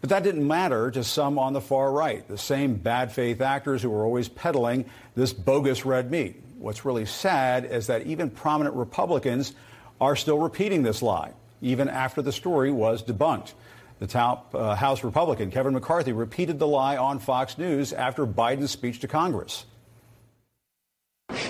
But 0.00 0.10
that 0.10 0.22
didn't 0.22 0.46
matter 0.46 0.90
to 0.90 1.02
some 1.02 1.38
on 1.38 1.54
the 1.54 1.60
far 1.60 1.90
right, 1.90 2.26
the 2.28 2.36
same 2.38 2.74
bad 2.74 3.10
faith 3.10 3.40
actors 3.40 3.82
who 3.82 3.90
were 3.90 4.04
always 4.04 4.28
peddling 4.28 4.84
this 5.14 5.32
bogus 5.32 5.86
red 5.86 6.10
meat. 6.10 6.42
What's 6.58 6.84
really 6.84 7.06
sad 7.06 7.64
is 7.64 7.86
that 7.86 8.06
even 8.06 8.30
prominent 8.30 8.76
Republicans 8.76 9.54
are 10.00 10.16
still 10.16 10.38
repeating 10.38 10.82
this 10.82 11.02
lie, 11.02 11.32
even 11.62 11.88
after 11.88 12.20
the 12.20 12.32
story 12.32 12.70
was 12.70 13.02
debunked. 13.02 13.52
The 13.98 14.06
top 14.06 14.54
uh, 14.54 14.74
House 14.74 15.04
Republican, 15.04 15.50
Kevin 15.50 15.72
McCarthy, 15.72 16.12
repeated 16.12 16.58
the 16.58 16.66
lie 16.66 16.96
on 16.96 17.18
Fox 17.18 17.56
News 17.56 17.92
after 17.92 18.26
Biden's 18.26 18.70
speech 18.70 19.00
to 19.00 19.08
Congress. 19.08 19.64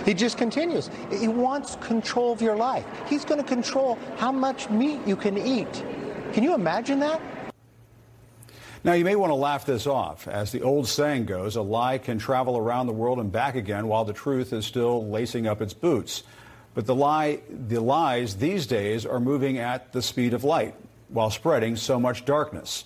He 0.05 0.15
just 0.15 0.37
continues. 0.37 0.91
He 1.11 1.29
wants 1.29 1.77
control 1.77 2.33
of 2.33 2.43
your 2.43 2.57
life. 2.57 2.85
He's 3.07 3.25
going 3.25 3.41
to 3.41 3.47
control 3.47 3.99
how 4.17 4.31
much 4.31 4.69
meat 4.71 5.01
you 5.07 5.17
can 5.17 5.39
eat. 5.39 5.83
Can 6.33 6.45
you 6.45 6.55
imagine 6.55 7.01
that? 7.01 7.21
Now, 8.85 8.93
you 8.93 9.05
may 9.07 9.17
want 9.17 9.31
to 9.31 9.35
laugh 9.35 9.65
this 9.65 9.87
off. 9.87 10.29
As 10.29 10.53
the 10.53 10.61
old 10.61 10.87
saying 10.87 11.25
goes, 11.25 11.57
a 11.57 11.63
lie 11.63 11.97
can 11.97 12.19
travel 12.19 12.59
around 12.59 12.87
the 12.87 12.93
world 12.93 13.19
and 13.19 13.33
back 13.33 13.55
again 13.55 13.89
while 13.89 14.05
the 14.05 14.13
truth 14.13 14.53
is 14.53 14.67
still 14.67 15.09
lacing 15.09 15.47
up 15.47 15.63
its 15.63 15.73
boots. 15.73 16.23
But 16.75 16.85
the, 16.85 16.95
lie, 16.95 17.41
the 17.49 17.81
lies 17.81 18.37
these 18.37 18.67
days 18.67 19.07
are 19.07 19.21
moving 19.21 19.57
at 19.57 19.95
the 19.95 20.03
speed 20.03 20.35
of 20.35 20.45
light 20.45 20.75
while 21.09 21.31
spreading 21.31 21.77
so 21.77 21.99
much 21.99 22.27
darkness. 22.27 22.85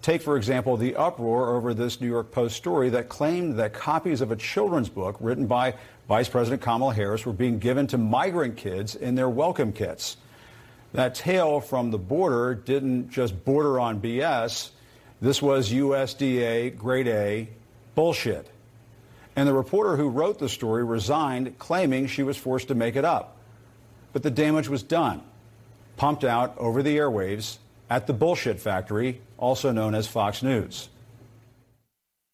Take, 0.00 0.22
for 0.22 0.38
example, 0.38 0.78
the 0.78 0.96
uproar 0.96 1.54
over 1.54 1.74
this 1.74 2.00
New 2.00 2.08
York 2.08 2.30
Post 2.30 2.56
story 2.56 2.88
that 2.90 3.10
claimed 3.10 3.58
that 3.58 3.74
copies 3.74 4.22
of 4.22 4.30
a 4.30 4.36
children's 4.36 4.88
book 4.88 5.16
written 5.20 5.46
by 5.46 5.74
Vice 6.08 6.28
President 6.28 6.62
Kamala 6.62 6.94
Harris 6.94 7.26
were 7.26 7.34
being 7.34 7.58
given 7.58 7.86
to 7.88 7.98
migrant 7.98 8.56
kids 8.56 8.94
in 8.94 9.14
their 9.14 9.28
welcome 9.28 9.74
kits. 9.74 10.16
That 10.94 11.14
tale 11.14 11.60
from 11.60 11.90
the 11.90 11.98
border 11.98 12.54
didn't 12.54 13.10
just 13.10 13.44
border 13.44 13.78
on 13.78 14.00
BS. 14.00 14.70
This 15.20 15.40
was 15.40 15.70
USDA 15.70 16.76
grade 16.76 17.08
A 17.08 17.48
bullshit. 17.94 18.48
And 19.36 19.48
the 19.48 19.54
reporter 19.54 19.96
who 19.96 20.08
wrote 20.08 20.38
the 20.38 20.48
story 20.48 20.84
resigned, 20.84 21.58
claiming 21.58 22.06
she 22.06 22.22
was 22.22 22.36
forced 22.36 22.68
to 22.68 22.74
make 22.74 22.96
it 22.96 23.04
up. 23.04 23.36
But 24.12 24.22
the 24.22 24.30
damage 24.30 24.68
was 24.68 24.82
done, 24.82 25.22
pumped 25.96 26.24
out 26.24 26.56
over 26.58 26.82
the 26.82 26.96
airwaves 26.96 27.58
at 27.90 28.06
the 28.06 28.12
bullshit 28.12 28.60
factory, 28.60 29.20
also 29.38 29.72
known 29.72 29.94
as 29.94 30.06
Fox 30.06 30.42
News. 30.42 30.88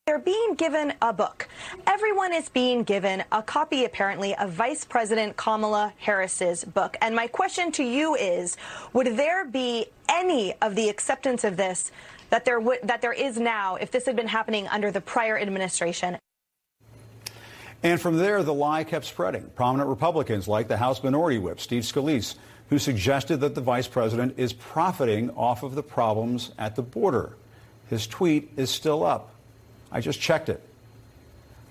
They're 0.07 0.19
being 0.19 0.55
given 0.55 0.93
a 1.01 1.13
book. 1.13 1.49
Everyone 1.87 2.33
is 2.33 2.49
being 2.49 2.83
given 2.83 3.23
a 3.31 3.43
copy, 3.43 3.85
apparently, 3.85 4.35
of 4.35 4.51
Vice 4.51 4.85
President 4.85 5.37
Kamala 5.37 5.93
Harris's 5.99 6.65
book. 6.65 6.97
And 7.01 7.15
my 7.15 7.29
question 7.29 7.71
to 7.73 7.85
you 7.85 8.17
is, 8.17 8.57
would 8.93 9.17
there 9.17 9.45
be 9.45 9.87
any 10.09 10.53
of 10.61 10.75
the 10.75 10.89
acceptance 10.89 11.45
of 11.45 11.57
this 11.57 11.93
that 12.31 12.45
there 12.45 12.59
would 12.59 12.79
that 12.85 13.03
there 13.03 13.13
is 13.13 13.39
now 13.39 13.77
if 13.77 13.91
this 13.91 14.07
had 14.07 14.17
been 14.17 14.29
happening 14.29 14.67
under 14.69 14.91
the 14.91 15.01
prior 15.01 15.39
administration? 15.39 16.17
And 17.83 18.01
from 18.01 18.19
there, 18.19 18.43
the 18.43 18.55
lie 18.55 18.85
kept 18.85 19.07
spreading. 19.07 19.51
Prominent 19.55 19.89
Republicans 19.89 20.47
like 20.47 20.69
the 20.69 20.77
House 20.77 21.03
Minority 21.03 21.39
Whip, 21.39 21.61
Steve 21.61 21.83
Scalise, 21.83 22.35
who 22.69 22.79
suggested 22.79 23.39
that 23.39 23.55
the 23.55 23.61
vice 23.61 23.89
president 23.89 24.35
is 24.37 24.53
profiting 24.53 25.31
off 25.31 25.63
of 25.63 25.75
the 25.75 25.83
problems 25.83 26.51
at 26.59 26.77
the 26.77 26.83
border. 26.83 27.37
His 27.89 28.07
tweet 28.07 28.51
is 28.57 28.71
still 28.71 29.05
up. 29.05 29.35
I 29.91 30.01
just 30.01 30.21
checked 30.21 30.49
it. 30.49 30.63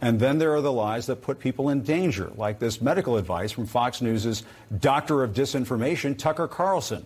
And 0.01 0.19
then 0.19 0.37
there 0.39 0.53
are 0.55 0.61
the 0.61 0.71
lies 0.71 1.07
that 1.07 1.21
put 1.21 1.39
people 1.39 1.69
in 1.69 1.83
danger, 1.83 2.31
like 2.35 2.59
this 2.59 2.81
medical 2.81 3.17
advice 3.17 3.51
from 3.51 3.65
Fox 3.65 4.01
News' 4.01 4.43
doctor 4.79 5.23
of 5.23 5.33
disinformation, 5.33 6.17
Tucker 6.17 6.47
Carlson, 6.47 7.05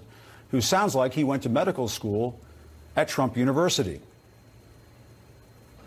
who 0.52 0.62
sounds 0.62 0.96
like 0.96 1.14
he 1.14 1.24
went 1.24 1.44
to 1.44 1.50
medical 1.50 1.88
school 1.88 2.40
at 2.96 3.08
Trump 3.08 3.38
University. 3.38 4.00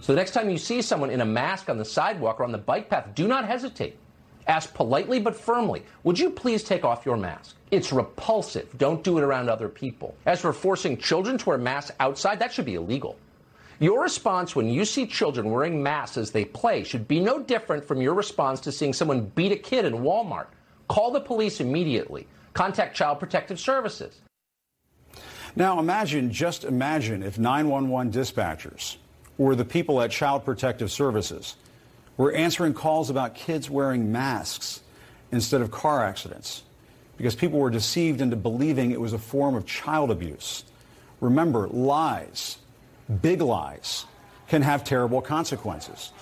So 0.00 0.12
the 0.12 0.16
next 0.16 0.32
time 0.32 0.50
you 0.50 0.58
see 0.58 0.82
someone 0.82 1.10
in 1.10 1.20
a 1.20 1.26
mask 1.26 1.68
on 1.68 1.78
the 1.78 1.84
sidewalk 1.84 2.40
or 2.40 2.44
on 2.44 2.52
the 2.52 2.58
bike 2.58 2.88
path, 2.88 3.08
do 3.14 3.26
not 3.26 3.44
hesitate. 3.44 3.98
Ask 4.46 4.72
politely 4.74 5.18
but 5.18 5.34
firmly, 5.34 5.82
would 6.04 6.18
you 6.18 6.30
please 6.30 6.62
take 6.62 6.84
off 6.84 7.04
your 7.04 7.16
mask? 7.16 7.56
It's 7.72 7.92
repulsive. 7.92 8.68
Don't 8.78 9.02
do 9.02 9.18
it 9.18 9.24
around 9.24 9.48
other 9.48 9.68
people. 9.68 10.14
As 10.24 10.40
for 10.40 10.52
forcing 10.52 10.96
children 10.96 11.36
to 11.38 11.48
wear 11.48 11.58
masks 11.58 11.90
outside, 11.98 12.38
that 12.38 12.52
should 12.52 12.64
be 12.64 12.76
illegal. 12.76 13.16
Your 13.80 14.00
response 14.02 14.54
when 14.54 14.68
you 14.68 14.84
see 14.84 15.06
children 15.06 15.50
wearing 15.50 15.82
masks 15.82 16.16
as 16.16 16.30
they 16.30 16.44
play 16.44 16.84
should 16.84 17.08
be 17.08 17.20
no 17.20 17.42
different 17.42 17.84
from 17.84 18.00
your 18.00 18.14
response 18.14 18.60
to 18.60 18.72
seeing 18.72 18.92
someone 18.92 19.26
beat 19.34 19.52
a 19.52 19.56
kid 19.56 19.84
in 19.84 19.94
Walmart. 19.94 20.46
Call 20.88 21.10
the 21.10 21.20
police 21.20 21.60
immediately. 21.60 22.26
Contact 22.54 22.96
Child 22.96 23.18
Protective 23.18 23.60
Services. 23.60 24.20
Now 25.58 25.80
imagine, 25.80 26.32
just 26.32 26.64
imagine 26.64 27.22
if 27.22 27.38
911 27.38 28.12
dispatchers 28.12 28.96
or 29.38 29.54
the 29.54 29.64
people 29.64 30.02
at 30.02 30.10
Child 30.10 30.44
Protective 30.44 30.92
Services 30.92 31.56
were 32.18 32.30
answering 32.32 32.74
calls 32.74 33.08
about 33.08 33.34
kids 33.34 33.70
wearing 33.70 34.12
masks 34.12 34.82
instead 35.32 35.62
of 35.62 35.70
car 35.70 36.04
accidents 36.04 36.62
because 37.16 37.34
people 37.34 37.58
were 37.58 37.70
deceived 37.70 38.20
into 38.20 38.36
believing 38.36 38.90
it 38.90 39.00
was 39.00 39.14
a 39.14 39.18
form 39.18 39.54
of 39.54 39.64
child 39.64 40.10
abuse. 40.10 40.64
Remember, 41.22 41.66
lies, 41.68 42.58
big 43.22 43.40
lies, 43.40 44.04
can 44.48 44.60
have 44.60 44.84
terrible 44.84 45.22
consequences. 45.22 46.12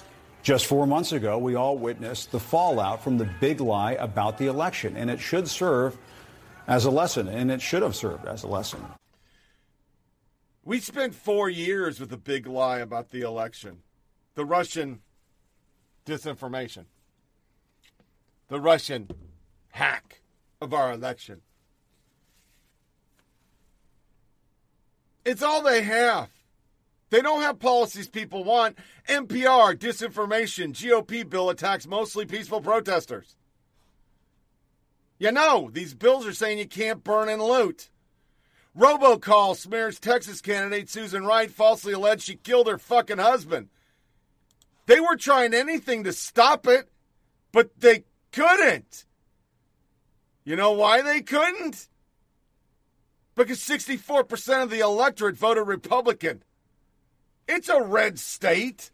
Just 0.45 0.67
four 0.67 0.87
months 0.87 1.11
ago, 1.11 1.39
we 1.39 1.57
all 1.57 1.77
witnessed 1.77 2.31
the 2.31 2.39
fallout 2.39 3.03
from 3.03 3.19
the 3.19 3.29
big 3.41 3.61
lie 3.61 3.93
about 3.93 4.39
the 4.39 4.47
election, 4.47 4.97
and 4.97 5.11
it 5.11 5.19
should 5.19 5.49
serve 5.49 5.97
as 6.69 6.85
a 6.85 6.91
lesson, 6.91 7.27
and 7.27 7.51
it 7.51 7.61
should 7.61 7.83
have 7.83 7.97
served 7.97 8.27
as 8.27 8.45
a 8.45 8.47
lesson. 8.47 8.81
We 10.65 10.81
spent 10.81 11.15
four 11.15 11.51
years 11.51 12.01
with 12.01 12.11
a 12.13 12.17
big 12.17 12.47
lie 12.47 12.79
about 12.79 13.11
the 13.11 13.21
election. 13.21 13.83
The 14.35 14.47
Russian 14.47 15.01
disinformation. 16.07 16.87
The 18.49 18.61
Russian 18.61 19.11
hack 19.69 20.23
of 20.63 20.73
our 20.73 20.93
election. 20.93 21.43
It's 25.25 25.43
all 25.43 25.63
they 25.63 25.83
have. 25.83 26.31
They 27.11 27.21
don't 27.21 27.43
have 27.43 27.59
policies 27.59 28.09
people 28.09 28.43
want. 28.43 28.79
NPR, 29.09 29.77
disinformation, 29.77 30.73
GOP 30.73 31.29
bill 31.29 31.51
attacks 31.51 31.87
mostly 31.87 32.25
peaceful 32.25 32.61
protesters. 32.63 33.37
You 35.19 35.31
know, 35.31 35.71
these 35.73 35.95
bills 35.95 36.27
are 36.27 36.33
saying 36.33 36.59
you 36.59 36.67
can't 36.67 37.05
burn 37.05 37.29
and 37.29 37.43
loot. 37.43 37.91
Robocall 38.77 39.57
smears 39.57 40.01
Texas 40.01 40.41
candidate 40.41 40.91
Susan 40.91 41.25
Wright, 41.25 41.51
falsely 41.51 41.93
alleged 41.93 42.25
she 42.25 42.35
killed 42.35 42.67
her 42.67 42.79
fucking 42.79 43.19
husband. 43.19 43.69
They 44.87 45.01
were 45.01 45.17
trying 45.17 45.55
anything 45.55 46.05
to 46.05 46.13
stop 46.13 46.67
it, 46.67 46.91
but 47.53 47.81
they 47.81 48.05
couldn't. 48.33 49.05
You 50.45 50.57
know 50.57 50.73
why 50.73 51.03
they 51.03 51.21
couldn't? 51.23 51.89
Because 53.35 53.61
64% 53.61 54.63
of 54.63 54.71
the 54.71 54.81
electorate 54.81 55.37
voted 55.37 55.67
Republican. 55.67 56.43
It's 57.49 57.69
a 57.69 57.83
red 57.83 58.19
state, 58.19 58.91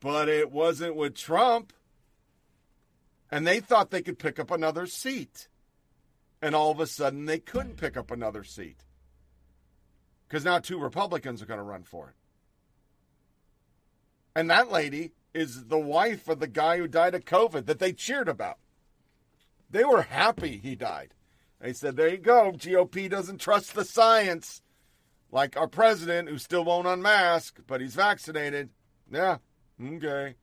but 0.00 0.28
it 0.28 0.50
wasn't 0.50 0.96
with 0.96 1.14
Trump. 1.14 1.72
And 3.30 3.46
they 3.46 3.60
thought 3.60 3.90
they 3.90 4.02
could 4.02 4.18
pick 4.18 4.40
up 4.40 4.50
another 4.50 4.86
seat. 4.86 5.48
And 6.42 6.54
all 6.54 6.70
of 6.70 6.80
a 6.80 6.86
sudden, 6.86 7.26
they 7.26 7.38
couldn't 7.38 7.76
pick 7.76 7.96
up 7.96 8.10
another 8.10 8.44
seat. 8.44 8.84
Because 10.26 10.44
now 10.44 10.58
two 10.58 10.78
Republicans 10.78 11.42
are 11.42 11.46
going 11.46 11.58
to 11.58 11.64
run 11.64 11.82
for 11.82 12.08
it. 12.08 12.14
And 14.34 14.48
that 14.48 14.70
lady 14.70 15.12
is 15.34 15.66
the 15.66 15.78
wife 15.78 16.28
of 16.28 16.40
the 16.40 16.46
guy 16.46 16.78
who 16.78 16.88
died 16.88 17.14
of 17.14 17.24
COVID 17.24 17.66
that 17.66 17.78
they 17.78 17.92
cheered 17.92 18.28
about. 18.28 18.58
They 19.70 19.84
were 19.84 20.02
happy 20.02 20.56
he 20.58 20.74
died. 20.74 21.14
They 21.60 21.72
said, 21.72 21.96
there 21.96 22.08
you 22.08 22.16
go. 22.16 22.52
GOP 22.52 23.10
doesn't 23.10 23.38
trust 23.38 23.74
the 23.74 23.84
science. 23.84 24.62
Like 25.32 25.56
our 25.56 25.68
president, 25.68 26.28
who 26.28 26.38
still 26.38 26.64
won't 26.64 26.88
unmask, 26.88 27.60
but 27.66 27.80
he's 27.80 27.94
vaccinated. 27.94 28.70
Yeah, 29.12 29.38
okay. 29.80 30.34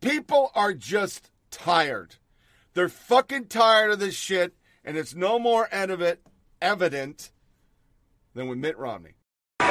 People 0.00 0.50
are 0.54 0.74
just 0.74 1.30
tired. 1.50 2.16
They're 2.78 2.88
fucking 2.88 3.46
tired 3.46 3.90
of 3.90 3.98
this 3.98 4.14
shit, 4.14 4.54
and 4.84 4.96
it's 4.96 5.12
no 5.12 5.40
more 5.40 5.68
evident 5.72 7.32
than 8.34 8.46
with 8.46 8.58
Mitt 8.58 8.78
Romney. 8.78 9.16
So, 9.58 9.66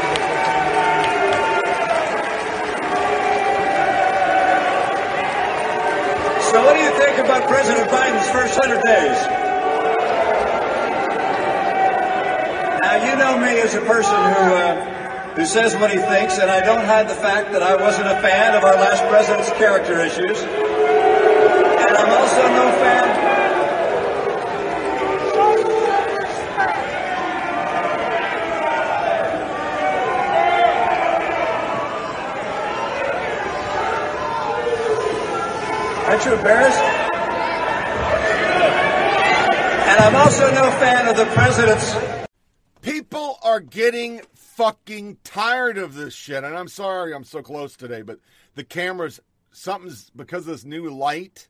what 6.66 6.76
do 6.76 6.82
you 6.82 6.92
think 7.00 7.20
about 7.20 7.48
President 7.48 7.90
Biden's 7.90 8.30
first 8.30 8.60
100 8.60 8.84
days? 8.84 9.18
Now, 12.82 13.06
you 13.06 13.16
know 13.16 13.38
me 13.38 13.62
as 13.62 13.74
a 13.74 13.82
person 13.86 14.16
who, 14.16 14.54
uh, 14.54 15.34
who 15.36 15.46
says 15.46 15.78
what 15.78 15.92
he 15.92 16.00
thinks, 16.00 16.40
and 16.40 16.52
I 16.52 16.60
don't 16.60 16.84
hide 16.84 17.08
the 17.08 17.16
fact 17.16 17.54
that 17.54 17.64
I 17.64 17.78
wasn't 17.78 18.10
a 18.10 18.20
fan 18.20 18.54
of 18.54 18.66
our 18.66 18.76
last 18.76 19.02
president's 19.08 19.52
character 19.52 19.98
issues. 19.98 20.77
I'm 21.96 22.12
also 22.12 22.42
no 22.54 22.72
fan. 22.82 23.08
Aren't 36.08 36.26
you 36.26 36.34
embarrassed? 36.34 36.80
And 39.90 40.00
I'm 40.00 40.16
also 40.16 40.50
no 40.54 40.72
fan 40.80 41.08
of 41.10 41.18
the 41.18 41.26
president's. 41.26 41.96
People 42.82 43.38
are 43.44 43.60
getting 43.60 44.22
fucking 44.34 45.18
tired 45.24 45.78
of 45.78 45.96
this 45.96 46.14
shit. 46.14 46.44
And 46.44 46.56
I'm 46.58 46.68
sorry 46.70 47.14
I'm 47.14 47.24
so 47.24 47.42
close 47.42 47.76
today, 47.76 48.02
but 48.02 48.20
the 48.56 48.64
cameras, 48.64 49.20
something's 49.52 50.10
because 50.12 50.48
of 50.48 50.54
this 50.54 50.64
new 50.66 50.90
light, 50.90 51.48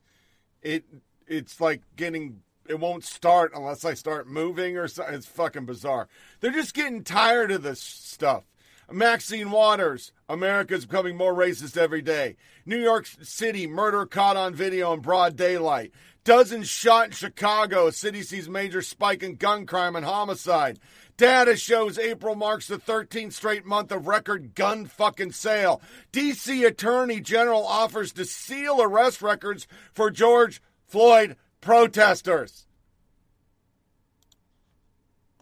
it 0.62 0.84
it's 1.26 1.60
like 1.60 1.82
getting 1.96 2.40
it 2.68 2.78
won't 2.78 3.04
start 3.04 3.52
unless 3.54 3.84
I 3.84 3.94
start 3.94 4.28
moving 4.28 4.76
or 4.76 4.88
something. 4.88 5.14
It's 5.14 5.26
fucking 5.26 5.66
bizarre. 5.66 6.08
They're 6.40 6.50
just 6.50 6.74
getting 6.74 7.02
tired 7.02 7.50
of 7.50 7.62
this 7.62 7.80
stuff. 7.80 8.44
Maxine 8.90 9.50
Waters, 9.50 10.12
America's 10.28 10.86
becoming 10.86 11.16
more 11.16 11.34
racist 11.34 11.76
every 11.76 12.00
day. 12.00 12.36
New 12.64 12.78
York 12.78 13.06
City, 13.20 13.66
murder 13.66 14.06
caught 14.06 14.36
on 14.36 14.54
video 14.54 14.92
in 14.94 15.00
broad 15.00 15.36
daylight. 15.36 15.92
Dozens 16.24 16.68
shot 16.68 17.06
in 17.06 17.12
Chicago. 17.12 17.90
City 17.90 18.22
sees 18.22 18.48
major 18.48 18.82
spike 18.82 19.22
in 19.22 19.36
gun 19.36 19.66
crime 19.66 19.94
and 19.94 20.06
homicide. 20.06 20.78
Data 21.18 21.56
shows 21.56 21.98
April 21.98 22.36
marks 22.36 22.68
the 22.68 22.78
13th 22.78 23.32
straight 23.32 23.66
month 23.66 23.90
of 23.90 24.06
record 24.06 24.54
gun 24.54 24.86
fucking 24.86 25.32
sale. 25.32 25.82
DC 26.12 26.64
Attorney 26.64 27.20
General 27.20 27.66
offers 27.66 28.12
to 28.12 28.24
seal 28.24 28.80
arrest 28.80 29.20
records 29.20 29.66
for 29.92 30.12
George 30.12 30.62
Floyd 30.86 31.36
protesters. 31.60 32.66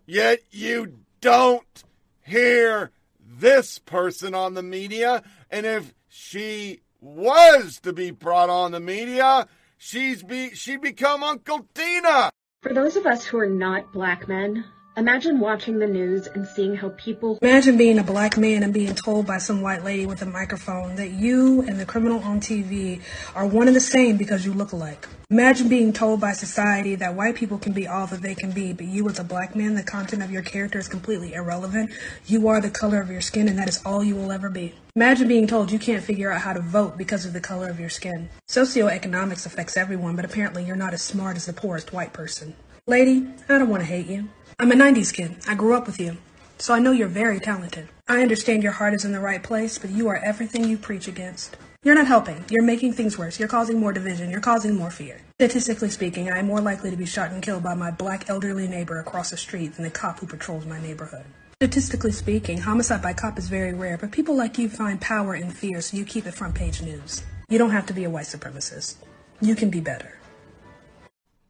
Yet 0.06 0.40
you 0.50 1.00
don't 1.20 1.84
hear 2.22 2.90
this 3.20 3.78
person 3.78 4.34
on 4.34 4.54
the 4.54 4.62
media. 4.62 5.22
And 5.50 5.66
if 5.66 5.92
she 6.08 6.80
was 7.02 7.80
to 7.80 7.92
be 7.92 8.12
brought 8.12 8.48
on 8.48 8.72
the 8.72 8.80
media, 8.80 9.46
she's 9.76 10.22
be 10.22 10.54
she'd 10.54 10.80
become 10.80 11.22
Uncle 11.22 11.68
Dina. 11.74 12.30
For 12.62 12.72
those 12.72 12.96
of 12.96 13.04
us 13.04 13.26
who 13.26 13.38
are 13.38 13.46
not 13.46 13.92
black 13.92 14.26
men, 14.26 14.64
imagine 14.96 15.38
watching 15.40 15.78
the 15.78 15.86
news 15.86 16.26
and 16.26 16.46
seeing 16.46 16.74
how 16.74 16.88
people 16.96 17.38
Imagine 17.42 17.76
being 17.76 17.98
a 17.98 18.02
black 18.02 18.38
man 18.38 18.62
and 18.62 18.72
being 18.72 18.94
told 18.94 19.26
by 19.26 19.36
some 19.36 19.60
white 19.60 19.84
lady 19.84 20.06
with 20.06 20.22
a 20.22 20.26
microphone 20.26 20.96
that 20.96 21.10
you 21.10 21.60
and 21.62 21.78
the 21.78 21.84
criminal 21.84 22.20
on 22.20 22.40
TV 22.40 23.02
are 23.34 23.46
one 23.46 23.66
and 23.66 23.76
the 23.76 23.80
same 23.80 24.16
because 24.16 24.46
you 24.46 24.54
look 24.54 24.72
alike. 24.72 25.06
Imagine 25.28 25.68
being 25.68 25.92
told 25.92 26.20
by 26.20 26.32
society 26.32 26.94
that 26.94 27.14
white 27.14 27.34
people 27.34 27.58
can 27.58 27.74
be 27.74 27.86
all 27.86 28.06
that 28.06 28.22
they 28.22 28.34
can 28.34 28.52
be, 28.52 28.72
but 28.72 28.86
you 28.86 29.06
as 29.08 29.18
a 29.18 29.24
black 29.24 29.54
man, 29.54 29.74
the 29.74 29.82
content 29.82 30.22
of 30.22 30.30
your 30.30 30.42
character 30.42 30.78
is 30.78 30.88
completely 30.88 31.34
irrelevant. 31.34 31.90
You 32.24 32.48
are 32.48 32.60
the 32.60 32.70
color 32.70 33.00
of 33.00 33.10
your 33.10 33.20
skin 33.20 33.48
and 33.48 33.58
that 33.58 33.68
is 33.68 33.82
all 33.84 34.02
you 34.02 34.16
will 34.16 34.32
ever 34.32 34.48
be. 34.48 34.74
Imagine 34.94 35.28
being 35.28 35.46
told 35.46 35.70
you 35.70 35.78
can't 35.78 36.02
figure 36.02 36.32
out 36.32 36.40
how 36.40 36.54
to 36.54 36.60
vote 36.60 36.96
because 36.96 37.26
of 37.26 37.34
the 37.34 37.40
color 37.40 37.68
of 37.68 37.78
your 37.78 37.90
skin. 37.90 38.30
Socioeconomics 38.48 39.44
affects 39.44 39.76
everyone, 39.76 40.16
but 40.16 40.24
apparently 40.24 40.64
you're 40.64 40.74
not 40.74 40.94
as 40.94 41.02
smart 41.02 41.36
as 41.36 41.44
the 41.44 41.52
poorest 41.52 41.92
white 41.92 42.14
person. 42.14 42.54
Lady, 42.86 43.28
I 43.48 43.58
don't 43.58 43.68
want 43.68 43.82
to 43.82 43.86
hate 43.86 44.06
you. 44.06 44.30
I'm 44.58 44.72
a 44.72 44.74
90s 44.74 45.12
kid. 45.12 45.36
I 45.46 45.54
grew 45.54 45.76
up 45.76 45.86
with 45.86 46.00
you. 46.00 46.16
So 46.56 46.72
I 46.72 46.78
know 46.78 46.90
you're 46.90 47.08
very 47.08 47.40
talented. 47.40 47.88
I 48.08 48.22
understand 48.22 48.62
your 48.62 48.72
heart 48.72 48.94
is 48.94 49.04
in 49.04 49.12
the 49.12 49.20
right 49.20 49.42
place, 49.42 49.76
but 49.76 49.90
you 49.90 50.08
are 50.08 50.16
everything 50.16 50.64
you 50.64 50.78
preach 50.78 51.06
against. 51.06 51.58
You're 51.82 51.94
not 51.94 52.06
helping. 52.06 52.42
You're 52.48 52.62
making 52.64 52.94
things 52.94 53.18
worse. 53.18 53.38
You're 53.38 53.50
causing 53.50 53.78
more 53.78 53.92
division. 53.92 54.30
You're 54.30 54.40
causing 54.40 54.74
more 54.74 54.90
fear. 54.90 55.20
Statistically 55.38 55.90
speaking, 55.90 56.30
I 56.30 56.38
am 56.38 56.46
more 56.46 56.62
likely 56.62 56.90
to 56.90 56.96
be 56.96 57.04
shot 57.04 57.32
and 57.32 57.42
killed 57.42 57.62
by 57.62 57.74
my 57.74 57.90
black 57.90 58.30
elderly 58.30 58.66
neighbor 58.66 58.98
across 58.98 59.28
the 59.28 59.36
street 59.36 59.74
than 59.74 59.84
the 59.84 59.90
cop 59.90 60.20
who 60.20 60.26
patrols 60.26 60.64
my 60.64 60.80
neighborhood. 60.80 61.26
Statistically 61.60 62.12
speaking, 62.12 62.56
homicide 62.56 63.02
by 63.02 63.12
cop 63.12 63.38
is 63.38 63.50
very 63.50 63.74
rare, 63.74 63.98
but 63.98 64.10
people 64.10 64.34
like 64.34 64.56
you 64.56 64.70
find 64.70 64.98
power 65.02 65.36
in 65.36 65.50
fear, 65.50 65.82
so 65.82 65.98
you 65.98 66.06
keep 66.06 66.26
it 66.26 66.32
front 66.32 66.54
page 66.54 66.80
news. 66.80 67.22
You 67.50 67.58
don't 67.58 67.70
have 67.72 67.86
to 67.86 67.92
be 67.92 68.04
a 68.04 68.10
white 68.10 68.24
supremacist. 68.24 68.96
You 69.42 69.54
can 69.54 69.68
be 69.68 69.80
better. 69.80 70.18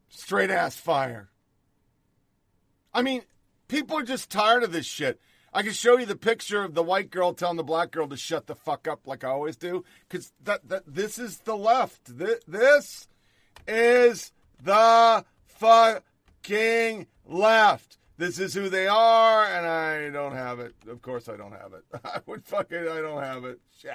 Straight 0.09 0.49
ass 0.49 0.75
fire. 0.75 1.29
I 2.97 3.03
mean, 3.03 3.21
people 3.67 3.95
are 3.95 4.03
just 4.03 4.31
tired 4.31 4.63
of 4.63 4.71
this 4.71 4.87
shit. 4.87 5.21
I 5.53 5.61
can 5.61 5.73
show 5.73 5.99
you 5.99 6.07
the 6.07 6.15
picture 6.15 6.63
of 6.63 6.73
the 6.73 6.81
white 6.81 7.11
girl 7.11 7.31
telling 7.31 7.57
the 7.57 7.63
black 7.63 7.91
girl 7.91 8.07
to 8.07 8.17
shut 8.17 8.47
the 8.47 8.55
fuck 8.55 8.87
up, 8.87 9.05
like 9.05 9.23
I 9.23 9.29
always 9.29 9.55
do, 9.55 9.85
because 10.09 10.33
that, 10.43 10.67
that 10.67 10.81
this 10.87 11.19
is 11.19 11.37
the 11.41 11.55
left. 11.55 12.17
This, 12.17 12.39
this 12.47 13.07
is 13.67 14.31
the 14.63 15.23
fucking 15.45 17.05
left. 17.23 17.99
This 18.17 18.39
is 18.39 18.55
who 18.55 18.67
they 18.67 18.87
are, 18.87 19.45
and 19.45 19.67
I 19.67 20.09
don't 20.09 20.33
have 20.33 20.59
it. 20.59 20.73
Of 20.87 21.03
course, 21.03 21.29
I 21.29 21.37
don't 21.37 21.51
have 21.51 21.73
it. 21.73 21.83
I 22.03 22.21
would 22.25 22.45
fucking, 22.45 22.79
I 22.79 23.01
don't 23.01 23.21
have 23.21 23.45
it. 23.45 23.59
Shit. 23.79 23.91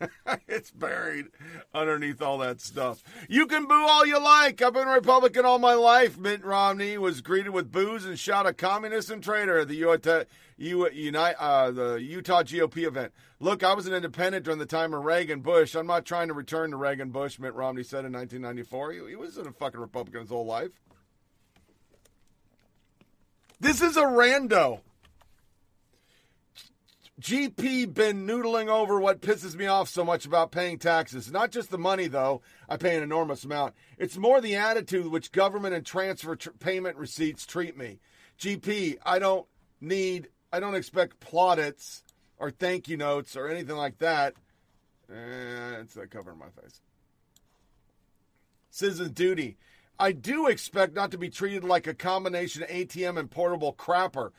it's 0.48 0.70
buried 0.70 1.26
underneath 1.74 2.20
all 2.20 2.38
that 2.38 2.60
stuff. 2.60 3.02
You 3.28 3.46
can 3.46 3.66
boo 3.66 3.74
all 3.74 4.06
you 4.06 4.22
like. 4.22 4.60
I've 4.62 4.74
been 4.74 4.88
Republican 4.88 5.44
all 5.44 5.58
my 5.58 5.74
life. 5.74 6.18
Mitt 6.18 6.44
Romney 6.44 6.98
was 6.98 7.20
greeted 7.20 7.50
with 7.50 7.72
boos 7.72 8.04
and 8.04 8.18
shot 8.18 8.46
a 8.46 8.52
communist 8.52 9.10
and 9.10 9.22
traitor 9.22 9.58
at 9.58 9.68
the 9.68 9.76
Utah, 9.76 10.24
uh, 11.38 11.70
the 11.70 11.94
Utah 12.02 12.42
GOP 12.42 12.86
event. 12.86 13.12
Look, 13.38 13.62
I 13.62 13.74
was 13.74 13.86
an 13.86 13.94
independent 13.94 14.44
during 14.44 14.58
the 14.58 14.66
time 14.66 14.94
of 14.94 15.04
Reagan 15.04 15.40
Bush. 15.40 15.74
I'm 15.74 15.86
not 15.86 16.06
trying 16.06 16.28
to 16.28 16.34
return 16.34 16.70
to 16.70 16.76
Reagan 16.76 17.10
Bush, 17.10 17.38
Mitt 17.38 17.54
Romney 17.54 17.82
said 17.82 18.04
in 18.04 18.12
1994. 18.12 18.92
He, 18.92 19.10
he 19.10 19.16
wasn't 19.16 19.48
a 19.48 19.52
fucking 19.52 19.80
Republican 19.80 20.22
his 20.22 20.30
whole 20.30 20.46
life. 20.46 20.70
This 23.60 23.80
is 23.80 23.96
a 23.96 24.02
rando. 24.02 24.80
GP 27.20 27.94
been 27.94 28.26
noodling 28.26 28.68
over 28.68 29.00
what 29.00 29.22
pisses 29.22 29.54
me 29.54 29.66
off 29.66 29.88
so 29.88 30.04
much 30.04 30.26
about 30.26 30.52
paying 30.52 30.78
taxes. 30.78 31.32
Not 31.32 31.50
just 31.50 31.70
the 31.70 31.78
money, 31.78 32.08
though. 32.08 32.42
I 32.68 32.76
pay 32.76 32.96
an 32.96 33.02
enormous 33.02 33.44
amount. 33.44 33.74
It's 33.96 34.18
more 34.18 34.40
the 34.40 34.56
attitude 34.56 35.06
which 35.06 35.32
government 35.32 35.74
and 35.74 35.84
transfer 35.84 36.36
tr- 36.36 36.50
payment 36.50 36.96
receipts 36.98 37.46
treat 37.46 37.76
me. 37.76 38.00
GP, 38.38 38.98
I 39.04 39.18
don't 39.18 39.46
need, 39.80 40.28
I 40.52 40.60
don't 40.60 40.74
expect 40.74 41.20
plaudits 41.20 42.02
or 42.38 42.50
thank 42.50 42.86
you 42.86 42.98
notes 42.98 43.34
or 43.34 43.48
anything 43.48 43.76
like 43.76 43.98
that. 43.98 44.34
Eh, 45.10 45.80
it's 45.80 45.94
that 45.94 46.10
covering 46.10 46.38
my 46.38 46.50
face. 46.60 46.82
Citizen 48.70 49.12
duty. 49.12 49.56
I 49.98 50.12
do 50.12 50.48
expect 50.48 50.94
not 50.94 51.12
to 51.12 51.18
be 51.18 51.30
treated 51.30 51.64
like 51.64 51.86
a 51.86 51.94
combination 51.94 52.62
ATM 52.62 53.18
and 53.18 53.30
portable 53.30 53.72
crapper. 53.72 54.32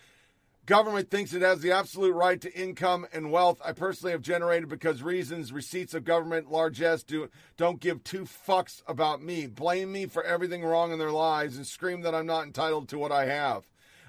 Government 0.67 1.09
thinks 1.09 1.31
it 1.31 1.43
has 1.43 1.61
the 1.61 1.71
absolute 1.71 2.11
right 2.11 2.41
to 2.41 2.53
income 2.53 3.07
and 3.13 3.31
wealth 3.31 3.61
I 3.63 3.71
personally 3.71 4.11
have 4.11 4.21
generated 4.21 4.67
because 4.67 5.01
reasons, 5.01 5.53
receipts 5.53 5.93
of 5.93 6.03
government 6.03 6.51
largesse 6.51 7.03
do, 7.03 7.29
don't 7.55 7.79
give 7.79 8.03
two 8.03 8.25
fucks 8.25 8.83
about 8.85 9.23
me. 9.23 9.47
Blame 9.47 9.93
me 9.93 10.07
for 10.07 10.25
everything 10.25 10.65
wrong 10.65 10.91
in 10.91 10.99
their 10.99 11.13
lives 11.13 11.55
and 11.55 11.65
scream 11.65 12.01
that 12.01 12.13
I'm 12.13 12.25
not 12.25 12.43
entitled 12.43 12.89
to 12.89 12.99
what 12.99 13.13
I 13.13 13.27
have. 13.27 13.63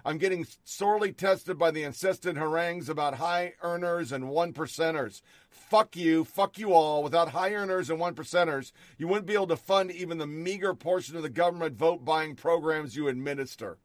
I'm 0.05 0.19
getting 0.19 0.49
sorely 0.65 1.13
tested 1.13 1.61
by 1.61 1.71
the 1.71 1.85
incessant 1.85 2.37
harangues 2.37 2.89
about 2.89 3.15
high 3.15 3.53
earners 3.63 4.11
and 4.11 4.29
one 4.29 4.53
percenters. 4.53 5.23
Fuck 5.49 5.95
you, 5.95 6.25
fuck 6.25 6.59
you 6.59 6.73
all. 6.73 7.05
Without 7.05 7.29
high 7.29 7.55
earners 7.55 7.89
and 7.89 8.01
one 8.01 8.17
percenters, 8.17 8.73
you 8.97 9.07
wouldn't 9.07 9.27
be 9.27 9.35
able 9.35 9.47
to 9.47 9.57
fund 9.57 9.93
even 9.93 10.19
the 10.19 10.27
meager 10.27 10.75
portion 10.75 11.15
of 11.15 11.23
the 11.23 11.29
government 11.29 11.77
vote 11.77 12.05
buying 12.05 12.35
programs 12.35 12.97
you 12.97 13.07
administer. 13.07 13.79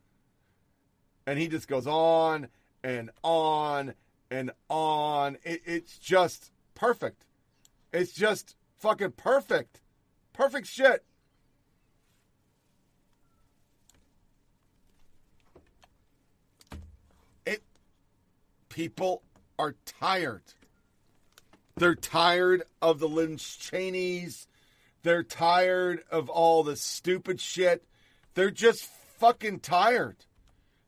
And 1.28 1.38
he 1.38 1.48
just 1.48 1.68
goes 1.68 1.86
on 1.86 2.48
and 2.84 3.10
on 3.24 3.94
and 4.30 4.52
on. 4.70 5.38
It, 5.44 5.62
it's 5.66 5.98
just 5.98 6.52
perfect. 6.76 7.26
It's 7.92 8.12
just 8.12 8.56
fucking 8.80 9.12
perfect. 9.12 9.82
Perfect 10.34 10.68
shit. 10.68 11.04
It 17.46 17.64
people 18.70 19.22
are 19.60 19.76
tired. 19.86 20.44
They're 21.76 21.96
tired 21.96 22.64
of 22.82 23.00
the 23.00 23.08
Lynch 23.08 23.60
Cheneys. 23.60 24.48
They're 25.04 25.24
tired 25.24 26.04
of 26.12 26.30
all 26.30 26.64
the 26.64 26.76
stupid 26.76 27.40
shit. 27.40 27.84
They're 28.36 28.52
just 28.52 28.86
fucking 29.18 29.60
tired. 29.60 30.18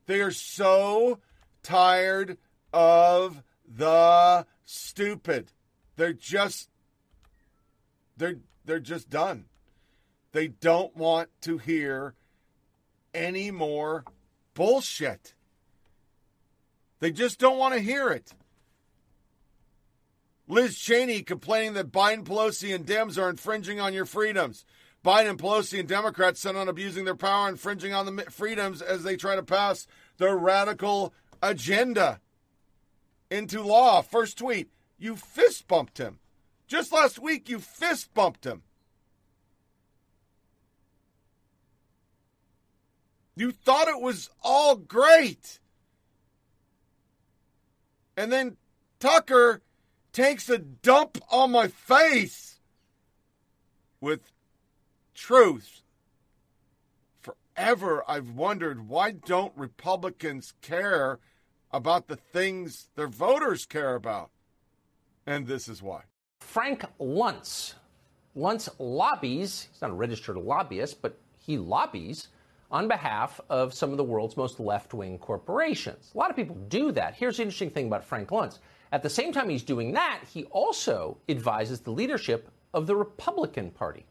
They 0.05 0.21
are 0.21 0.31
so 0.31 1.19
tired 1.66 2.38
of 2.72 3.43
the 3.68 4.45
stupid. 4.63 5.51
They're 5.95 6.13
just 6.13 6.70
they're 8.18 8.38
they're 8.63 8.80
just 8.80 9.09
done. 9.09 9.45
They 10.32 10.47
don't 10.47 10.95
want 10.95 11.30
to 11.41 11.57
hear 11.57 12.13
any 13.13 13.51
more 13.51 14.03
bullshit. 14.53 15.34
They 16.99 17.11
just 17.11 17.39
don't 17.39 17.57
want 17.57 17.74
to 17.74 17.80
hear 17.80 18.09
it. 18.09 18.34
Liz 20.47 20.78
Cheney 20.78 21.24
complaining 21.24 21.74
that 21.74 21.91
Biden, 21.91 22.24
Pelosi, 22.24 22.76
and 22.76 22.86
Dems 22.86 23.18
are 23.18 23.30
infringing 23.30 23.80
on 23.80 23.93
your 23.93 24.05
freedoms. 24.05 24.66
Biden, 25.03 25.38
Pelosi, 25.38 25.80
and 25.80 25.88
Democrats 25.88 26.39
set 26.39 26.55
on 26.55 26.68
abusing 26.68 27.05
their 27.05 27.16
power, 27.16 27.47
infringing 27.49 27.93
on 27.93 28.05
the 28.05 28.24
freedoms 28.24 28.82
as 28.82 29.03
they 29.03 29.16
try 29.16 29.36
to 29.36 29.43
pass 29.43 29.88
their 30.18 30.36
radical 30.36 31.13
agenda 31.45 32.19
into 33.29 33.61
law. 33.61 34.01
First 34.01 34.37
tweet, 34.37 34.69
you 34.97 35.15
fist 35.15 35.67
bumped 35.67 35.97
him. 35.97 36.19
Just 36.67 36.91
last 36.91 37.19
week, 37.19 37.47
you 37.47 37.59
fist 37.59 38.13
bumped 38.13 38.45
him. 38.45 38.63
You 43.35 43.51
thought 43.51 43.87
it 43.87 44.01
was 44.01 44.29
all 44.43 44.75
great. 44.75 45.59
And 48.17 48.31
then 48.31 48.57
Tucker 48.99 49.61
takes 50.13 50.49
a 50.49 50.57
dump 50.57 51.17
on 51.29 51.51
my 51.51 51.67
face 51.67 52.59
with 53.99 54.31
truth. 55.13 55.81
Forever, 57.19 58.03
I've 58.07 58.31
wondered 58.31 58.87
why 58.87 59.11
don't 59.11 59.51
Republicans 59.57 60.53
care 60.61 61.19
about 61.76 62.07
the 62.07 62.15
things 62.15 62.88
their 62.95 63.07
voters 63.07 63.65
care 63.65 63.95
about? 63.95 64.32
And 65.28 65.45
this 65.45 65.67
is 65.67 65.84
why. 65.84 66.03
Frank 66.39 66.86
Luntz. 66.99 67.73
Luntz 68.36 68.69
lobbies, 68.80 69.67
he's 69.71 69.82
not 69.82 69.91
a 69.91 69.93
registered 69.93 70.38
lobbyist, 70.38 71.01
but 71.01 71.17
he 71.38 71.57
lobbies 71.57 72.30
on 72.71 72.88
behalf 72.88 73.39
of 73.49 73.73
some 73.73 73.91
of 73.91 73.97
the 73.97 74.03
world's 74.03 74.38
most 74.38 74.59
left 74.59 74.93
wing 74.93 75.17
corporations. 75.17 76.11
A 76.13 76.17
lot 76.17 76.30
of 76.30 76.36
people 76.36 76.55
do 76.67 76.91
that. 76.91 77.15
Here's 77.15 77.38
the 77.38 77.43
interesting 77.43 77.69
thing 77.69 77.88
about 77.88 78.03
Frank 78.03 78.30
Luntz. 78.30 78.59
At 78.91 79.03
the 79.03 79.09
same 79.09 79.32
time 79.32 79.49
he's 79.49 79.63
doing 79.63 79.91
that, 79.93 80.21
he 80.34 80.45
also 80.45 81.17
advises 81.30 81.82
the 81.82 81.91
leadership 81.91 82.49
of 82.73 82.88
the 82.88 82.95
Republican 82.95 83.71
Party. 83.71 84.05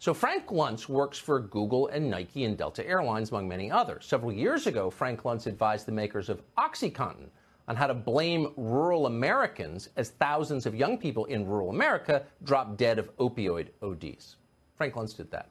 So 0.00 0.14
Frank 0.14 0.46
Luntz 0.46 0.88
works 0.88 1.18
for 1.18 1.40
Google 1.40 1.88
and 1.88 2.08
Nike 2.08 2.44
and 2.44 2.56
Delta 2.56 2.86
Airlines, 2.86 3.30
among 3.30 3.48
many 3.48 3.68
others. 3.68 4.06
Several 4.06 4.32
years 4.32 4.68
ago, 4.68 4.90
Frank 4.90 5.24
Luntz 5.24 5.48
advised 5.48 5.86
the 5.86 5.92
makers 5.92 6.28
of 6.28 6.40
OxyContin 6.56 7.28
on 7.66 7.74
how 7.74 7.88
to 7.88 7.94
blame 7.94 8.52
rural 8.56 9.06
Americans 9.06 9.88
as 9.96 10.10
thousands 10.10 10.66
of 10.66 10.74
young 10.76 10.98
people 10.98 11.24
in 11.24 11.44
rural 11.44 11.70
America 11.70 12.22
drop 12.44 12.76
dead 12.76 13.00
of 13.00 13.14
opioid 13.16 13.70
ODs. 13.82 14.36
Frank 14.76 14.94
Luntz 14.94 15.16
did 15.16 15.32
that. 15.32 15.50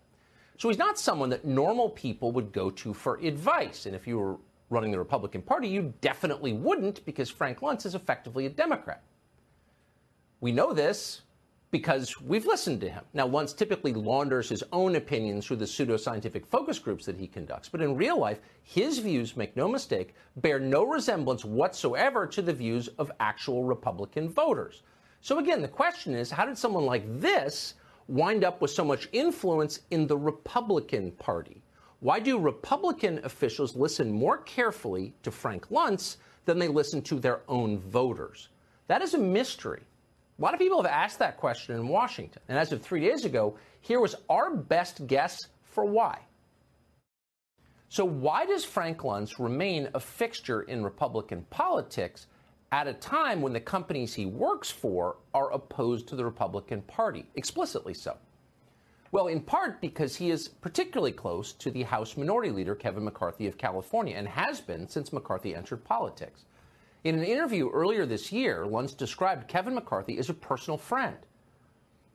So 0.57 0.69
he's 0.69 0.77
not 0.77 0.97
someone 0.97 1.29
that 1.29 1.43
normal 1.43 1.89
people 1.89 2.31
would 2.31 2.53
go 2.53 2.69
to 2.71 2.93
for 2.93 3.17
advice. 3.17 3.85
And 3.85 3.93
if 3.93 4.07
you 4.07 4.17
were 4.17 4.37
running 4.69 4.91
the 4.91 4.97
Republican 4.97 5.41
Party, 5.41 5.67
you 5.67 5.93
definitely 5.99 6.53
wouldn't 6.53 7.05
because 7.05 7.29
Frank 7.29 7.59
Luntz 7.59 7.85
is 7.85 7.95
effectively 7.95 8.45
a 8.45 8.49
Democrat. 8.49 9.03
We 10.39 10.53
know 10.53 10.71
this 10.71 11.23
because 11.69 12.19
we've 12.21 12.45
listened 12.45 12.79
to 12.81 12.89
him. 12.89 13.03
Now, 13.13 13.27
Luntz 13.27 13.55
typically 13.55 13.93
launders 13.93 14.47
his 14.47 14.63
own 14.71 14.95
opinions 14.95 15.45
through 15.45 15.57
the 15.57 15.65
pseudoscientific 15.65 16.45
focus 16.45 16.79
groups 16.79 17.05
that 17.05 17.17
he 17.17 17.27
conducts, 17.27 17.67
but 17.67 17.81
in 17.81 17.95
real 17.95 18.17
life, 18.17 18.39
his 18.63 18.99
views, 18.99 19.35
make 19.35 19.55
no 19.57 19.67
mistake, 19.67 20.15
bear 20.37 20.59
no 20.59 20.83
resemblance 20.83 21.43
whatsoever 21.43 22.25
to 22.27 22.41
the 22.41 22.53
views 22.53 22.87
of 22.99 23.11
actual 23.19 23.63
Republican 23.63 24.29
voters. 24.29 24.83
So 25.21 25.39
again, 25.39 25.61
the 25.61 25.67
question 25.67 26.13
is 26.15 26.31
how 26.31 26.45
did 26.45 26.57
someone 26.57 26.85
like 26.85 27.03
this 27.19 27.73
wind 28.07 28.45
up 28.45 28.61
with 28.61 28.71
so 28.71 28.85
much 28.85 29.09
influence 29.11 29.81
in 29.91 30.07
the 30.07 30.17
Republican 30.17 31.11
Party? 31.11 31.61
Why 31.99 32.19
do 32.19 32.37
Republican 32.37 33.19
officials 33.25 33.75
listen 33.75 34.11
more 34.11 34.37
carefully 34.37 35.15
to 35.23 35.31
Frank 35.31 35.67
Luntz 35.69 36.17
than 36.45 36.59
they 36.59 36.67
listen 36.67 37.01
to 37.01 37.19
their 37.19 37.41
own 37.49 37.79
voters? 37.79 38.49
That 38.87 39.01
is 39.01 39.15
a 39.15 39.17
mystery. 39.17 39.81
A 40.37 40.41
lot 40.41 40.53
of 40.53 40.59
people 40.59 40.81
have 40.81 40.91
asked 40.91 41.19
that 41.19 41.37
question 41.37 41.75
in 41.75 41.87
Washington. 41.87 42.41
And 42.47 42.57
as 42.57 42.71
of 42.71 42.81
three 42.81 43.01
days 43.01 43.25
ago, 43.25 43.57
here 43.81 43.99
was 43.99 44.15
our 44.29 44.55
best 44.55 45.07
guess 45.07 45.47
for 45.63 45.83
why. 45.85 46.19
So, 47.89 48.05
why 48.05 48.45
does 48.45 48.65
Frank 48.65 48.99
Luntz 48.99 49.39
remain 49.39 49.89
a 49.93 49.99
fixture 49.99 50.61
in 50.63 50.83
Republican 50.83 51.45
politics 51.49 52.27
at 52.71 52.87
a 52.87 52.93
time 52.93 53.41
when 53.41 53.53
the 53.53 53.61
companies 53.61 54.13
he 54.13 54.25
works 54.25 54.69
for 54.69 55.17
are 55.33 55.53
opposed 55.53 56.07
to 56.09 56.15
the 56.15 56.25
Republican 56.25 56.81
Party, 56.81 57.25
explicitly 57.35 57.93
so? 57.93 58.17
Well, 59.11 59.27
in 59.27 59.39
part 59.39 59.79
because 59.79 60.17
he 60.17 60.29
is 60.29 60.49
particularly 60.49 61.13
close 61.13 61.53
to 61.53 61.71
the 61.71 61.83
House 61.83 62.17
Minority 62.17 62.51
Leader, 62.51 62.75
Kevin 62.75 63.05
McCarthy 63.05 63.47
of 63.47 63.57
California, 63.57 64.15
and 64.15 64.27
has 64.27 64.59
been 64.59 64.87
since 64.87 65.13
McCarthy 65.13 65.55
entered 65.55 65.85
politics. 65.85 66.43
In 67.07 67.17
an 67.17 67.23
interview 67.23 67.69
earlier 67.69 68.05
this 68.05 68.33
year, 68.33 68.65
Luntz 68.65 68.93
described 68.93 69.47
Kevin 69.47 69.75
McCarthy 69.75 70.17
as 70.17 70.29
a 70.29 70.33
personal 70.33 70.77
friend. 70.77 71.15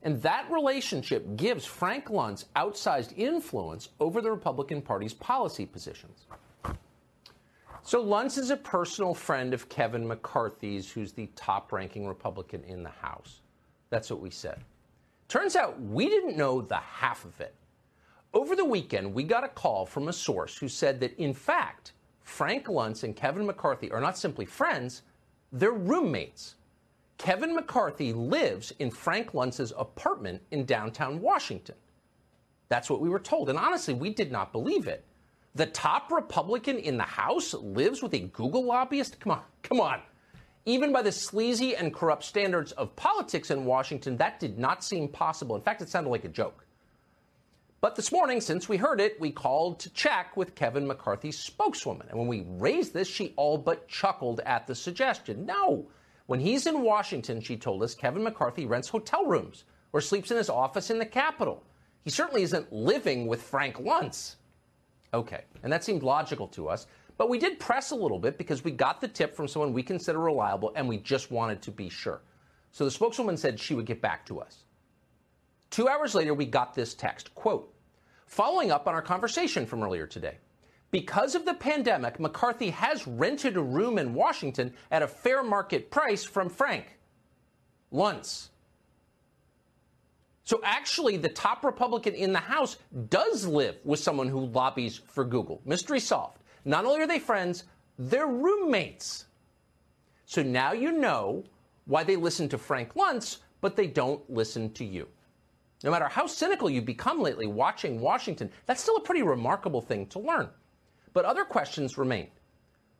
And 0.02 0.20
that 0.20 0.50
relationship 0.50 1.34
gives 1.34 1.64
Frank 1.64 2.08
Luntz 2.08 2.44
outsized 2.56 3.16
influence 3.16 3.88
over 4.00 4.20
the 4.20 4.30
Republican 4.30 4.82
Party's 4.82 5.14
policy 5.14 5.64
positions. 5.64 6.26
So 7.80 8.04
Luntz 8.04 8.36
is 8.36 8.50
a 8.50 8.56
personal 8.58 9.14
friend 9.14 9.54
of 9.54 9.70
Kevin 9.70 10.06
McCarthy's, 10.06 10.92
who's 10.92 11.14
the 11.14 11.30
top 11.36 11.72
ranking 11.72 12.06
Republican 12.06 12.62
in 12.64 12.82
the 12.82 12.90
House. 12.90 13.40
That's 13.88 14.10
what 14.10 14.20
we 14.20 14.28
said. 14.28 14.60
Turns 15.26 15.56
out 15.56 15.80
we 15.80 16.10
didn't 16.10 16.36
know 16.36 16.60
the 16.60 16.76
half 16.76 17.24
of 17.24 17.40
it. 17.40 17.54
Over 18.34 18.54
the 18.54 18.66
weekend, 18.66 19.14
we 19.14 19.22
got 19.22 19.42
a 19.42 19.48
call 19.48 19.86
from 19.86 20.08
a 20.08 20.12
source 20.12 20.54
who 20.58 20.68
said 20.68 21.00
that, 21.00 21.16
in 21.16 21.32
fact, 21.32 21.92
Frank 22.22 22.66
Luntz 22.66 23.02
and 23.02 23.14
Kevin 23.14 23.46
McCarthy 23.46 23.90
are 23.90 24.00
not 24.00 24.16
simply 24.16 24.44
friends, 24.44 25.02
they're 25.52 25.72
roommates. 25.72 26.54
Kevin 27.18 27.54
McCarthy 27.54 28.12
lives 28.12 28.72
in 28.78 28.90
Frank 28.90 29.32
Luntz's 29.32 29.72
apartment 29.76 30.42
in 30.50 30.64
downtown 30.64 31.20
Washington. 31.20 31.76
That's 32.68 32.88
what 32.90 33.00
we 33.00 33.08
were 33.08 33.20
told. 33.20 33.48
And 33.48 33.58
honestly, 33.58 33.94
we 33.94 34.10
did 34.10 34.32
not 34.32 34.50
believe 34.50 34.88
it. 34.88 35.04
The 35.54 35.66
top 35.66 36.10
Republican 36.10 36.78
in 36.78 36.96
the 36.96 37.02
House 37.02 37.52
lives 37.52 38.02
with 38.02 38.14
a 38.14 38.20
Google 38.20 38.64
lobbyist? 38.64 39.20
Come 39.20 39.32
on, 39.32 39.42
come 39.62 39.80
on. 39.80 40.00
Even 40.64 40.92
by 40.92 41.02
the 41.02 41.12
sleazy 41.12 41.76
and 41.76 41.92
corrupt 41.92 42.24
standards 42.24 42.72
of 42.72 42.96
politics 42.96 43.50
in 43.50 43.64
Washington, 43.66 44.16
that 44.16 44.40
did 44.40 44.58
not 44.58 44.82
seem 44.82 45.08
possible. 45.08 45.54
In 45.54 45.62
fact, 45.62 45.82
it 45.82 45.90
sounded 45.90 46.10
like 46.10 46.24
a 46.24 46.28
joke. 46.28 46.64
But 47.82 47.96
this 47.96 48.12
morning, 48.12 48.40
since 48.40 48.68
we 48.68 48.76
heard 48.76 49.00
it, 49.00 49.20
we 49.20 49.32
called 49.32 49.80
to 49.80 49.90
check 49.90 50.36
with 50.36 50.54
Kevin 50.54 50.86
McCarthy's 50.86 51.36
spokeswoman. 51.36 52.06
And 52.08 52.16
when 52.16 52.28
we 52.28 52.46
raised 52.46 52.94
this, 52.94 53.08
she 53.08 53.34
all 53.34 53.58
but 53.58 53.88
chuckled 53.88 54.38
at 54.46 54.68
the 54.68 54.74
suggestion. 54.76 55.44
No. 55.44 55.88
When 56.26 56.38
he's 56.38 56.68
in 56.68 56.82
Washington, 56.82 57.40
she 57.40 57.56
told 57.56 57.82
us, 57.82 57.96
Kevin 57.96 58.22
McCarthy 58.22 58.66
rents 58.66 58.88
hotel 58.88 59.26
rooms 59.26 59.64
or 59.92 60.00
sleeps 60.00 60.30
in 60.30 60.36
his 60.36 60.48
office 60.48 60.90
in 60.90 61.00
the 61.00 61.04
Capitol. 61.04 61.64
He 62.04 62.10
certainly 62.10 62.44
isn't 62.44 62.72
living 62.72 63.26
with 63.26 63.42
Frank 63.42 63.78
Luntz. 63.78 64.36
Okay, 65.12 65.42
and 65.64 65.72
that 65.72 65.82
seemed 65.82 66.04
logical 66.04 66.46
to 66.48 66.68
us. 66.68 66.86
But 67.18 67.28
we 67.28 67.40
did 67.40 67.58
press 67.58 67.90
a 67.90 67.96
little 67.96 68.20
bit 68.20 68.38
because 68.38 68.62
we 68.62 68.70
got 68.70 69.00
the 69.00 69.08
tip 69.08 69.34
from 69.34 69.48
someone 69.48 69.72
we 69.72 69.82
consider 69.82 70.20
reliable 70.20 70.72
and 70.76 70.88
we 70.88 70.98
just 70.98 71.32
wanted 71.32 71.60
to 71.62 71.72
be 71.72 71.88
sure. 71.88 72.22
So 72.70 72.84
the 72.84 72.92
spokeswoman 72.92 73.36
said 73.36 73.58
she 73.58 73.74
would 73.74 73.86
get 73.86 74.00
back 74.00 74.24
to 74.26 74.38
us. 74.38 74.62
Two 75.72 75.88
hours 75.88 76.14
later, 76.14 76.34
we 76.34 76.44
got 76.44 76.74
this 76.74 76.92
text 76.92 77.34
quote, 77.34 77.72
following 78.26 78.70
up 78.70 78.86
on 78.86 78.92
our 78.92 79.00
conversation 79.00 79.64
from 79.64 79.82
earlier 79.82 80.06
today. 80.06 80.36
Because 80.90 81.34
of 81.34 81.46
the 81.46 81.54
pandemic, 81.54 82.20
McCarthy 82.20 82.68
has 82.68 83.08
rented 83.08 83.56
a 83.56 83.62
room 83.62 83.96
in 83.96 84.12
Washington 84.12 84.74
at 84.90 85.02
a 85.02 85.08
fair 85.08 85.42
market 85.42 85.90
price 85.90 86.24
from 86.24 86.50
Frank 86.50 86.98
Luntz. 87.90 88.50
So 90.44 90.60
actually, 90.62 91.16
the 91.16 91.30
top 91.30 91.64
Republican 91.64 92.12
in 92.12 92.34
the 92.34 92.38
House 92.38 92.76
does 93.08 93.46
live 93.46 93.76
with 93.82 93.98
someone 93.98 94.28
who 94.28 94.44
lobbies 94.44 95.00
for 95.06 95.24
Google. 95.24 95.62
Mystery 95.64 96.00
solved. 96.00 96.42
Not 96.66 96.84
only 96.84 97.00
are 97.00 97.06
they 97.06 97.18
friends, 97.18 97.64
they're 97.98 98.26
roommates. 98.26 99.24
So 100.26 100.42
now 100.42 100.72
you 100.72 100.92
know 100.92 101.44
why 101.86 102.04
they 102.04 102.16
listen 102.16 102.50
to 102.50 102.58
Frank 102.58 102.92
Luntz, 102.92 103.38
but 103.62 103.74
they 103.74 103.86
don't 103.86 104.28
listen 104.28 104.70
to 104.74 104.84
you. 104.84 105.08
No 105.84 105.90
matter 105.90 106.08
how 106.08 106.26
cynical 106.26 106.70
you've 106.70 106.84
become 106.84 107.20
lately 107.20 107.46
watching 107.46 108.00
Washington, 108.00 108.50
that's 108.66 108.82
still 108.82 108.96
a 108.96 109.02
pretty 109.02 109.22
remarkable 109.22 109.80
thing 109.80 110.06
to 110.06 110.18
learn. 110.18 110.48
But 111.12 111.24
other 111.24 111.44
questions 111.44 111.98
remain. 111.98 112.28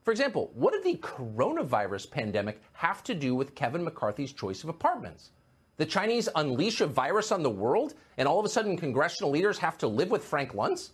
For 0.03 0.11
example, 0.11 0.51
what 0.55 0.73
did 0.73 0.83
the 0.83 0.99
coronavirus 0.99 2.11
pandemic 2.11 2.61
have 2.73 3.05
to 3.05 3.15
do 3.15 3.35
with 3.35 3.55
Kevin 3.55 3.85
McCarthy's 3.85 4.33
choice 4.33 4.65
of 4.65 4.69
apartments? 4.69 5.31
The 5.77 5.87
Chinese 5.87 6.29
unleash 6.35 6.81
a 6.81 6.87
virus 6.87 7.31
on 7.31 7.43
the 7.43 7.51
world, 7.51 7.95
and 8.19 8.27
all 8.27 8.41
of 8.41 8.45
a 8.45 8.49
sudden 8.49 8.77
congressional 8.77 9.31
leaders 9.31 9.59
have 9.59 9.79
to 9.79 9.87
live 9.87 10.11
with 10.11 10.25
Frank 10.25 10.53
Luntz? 10.53 10.91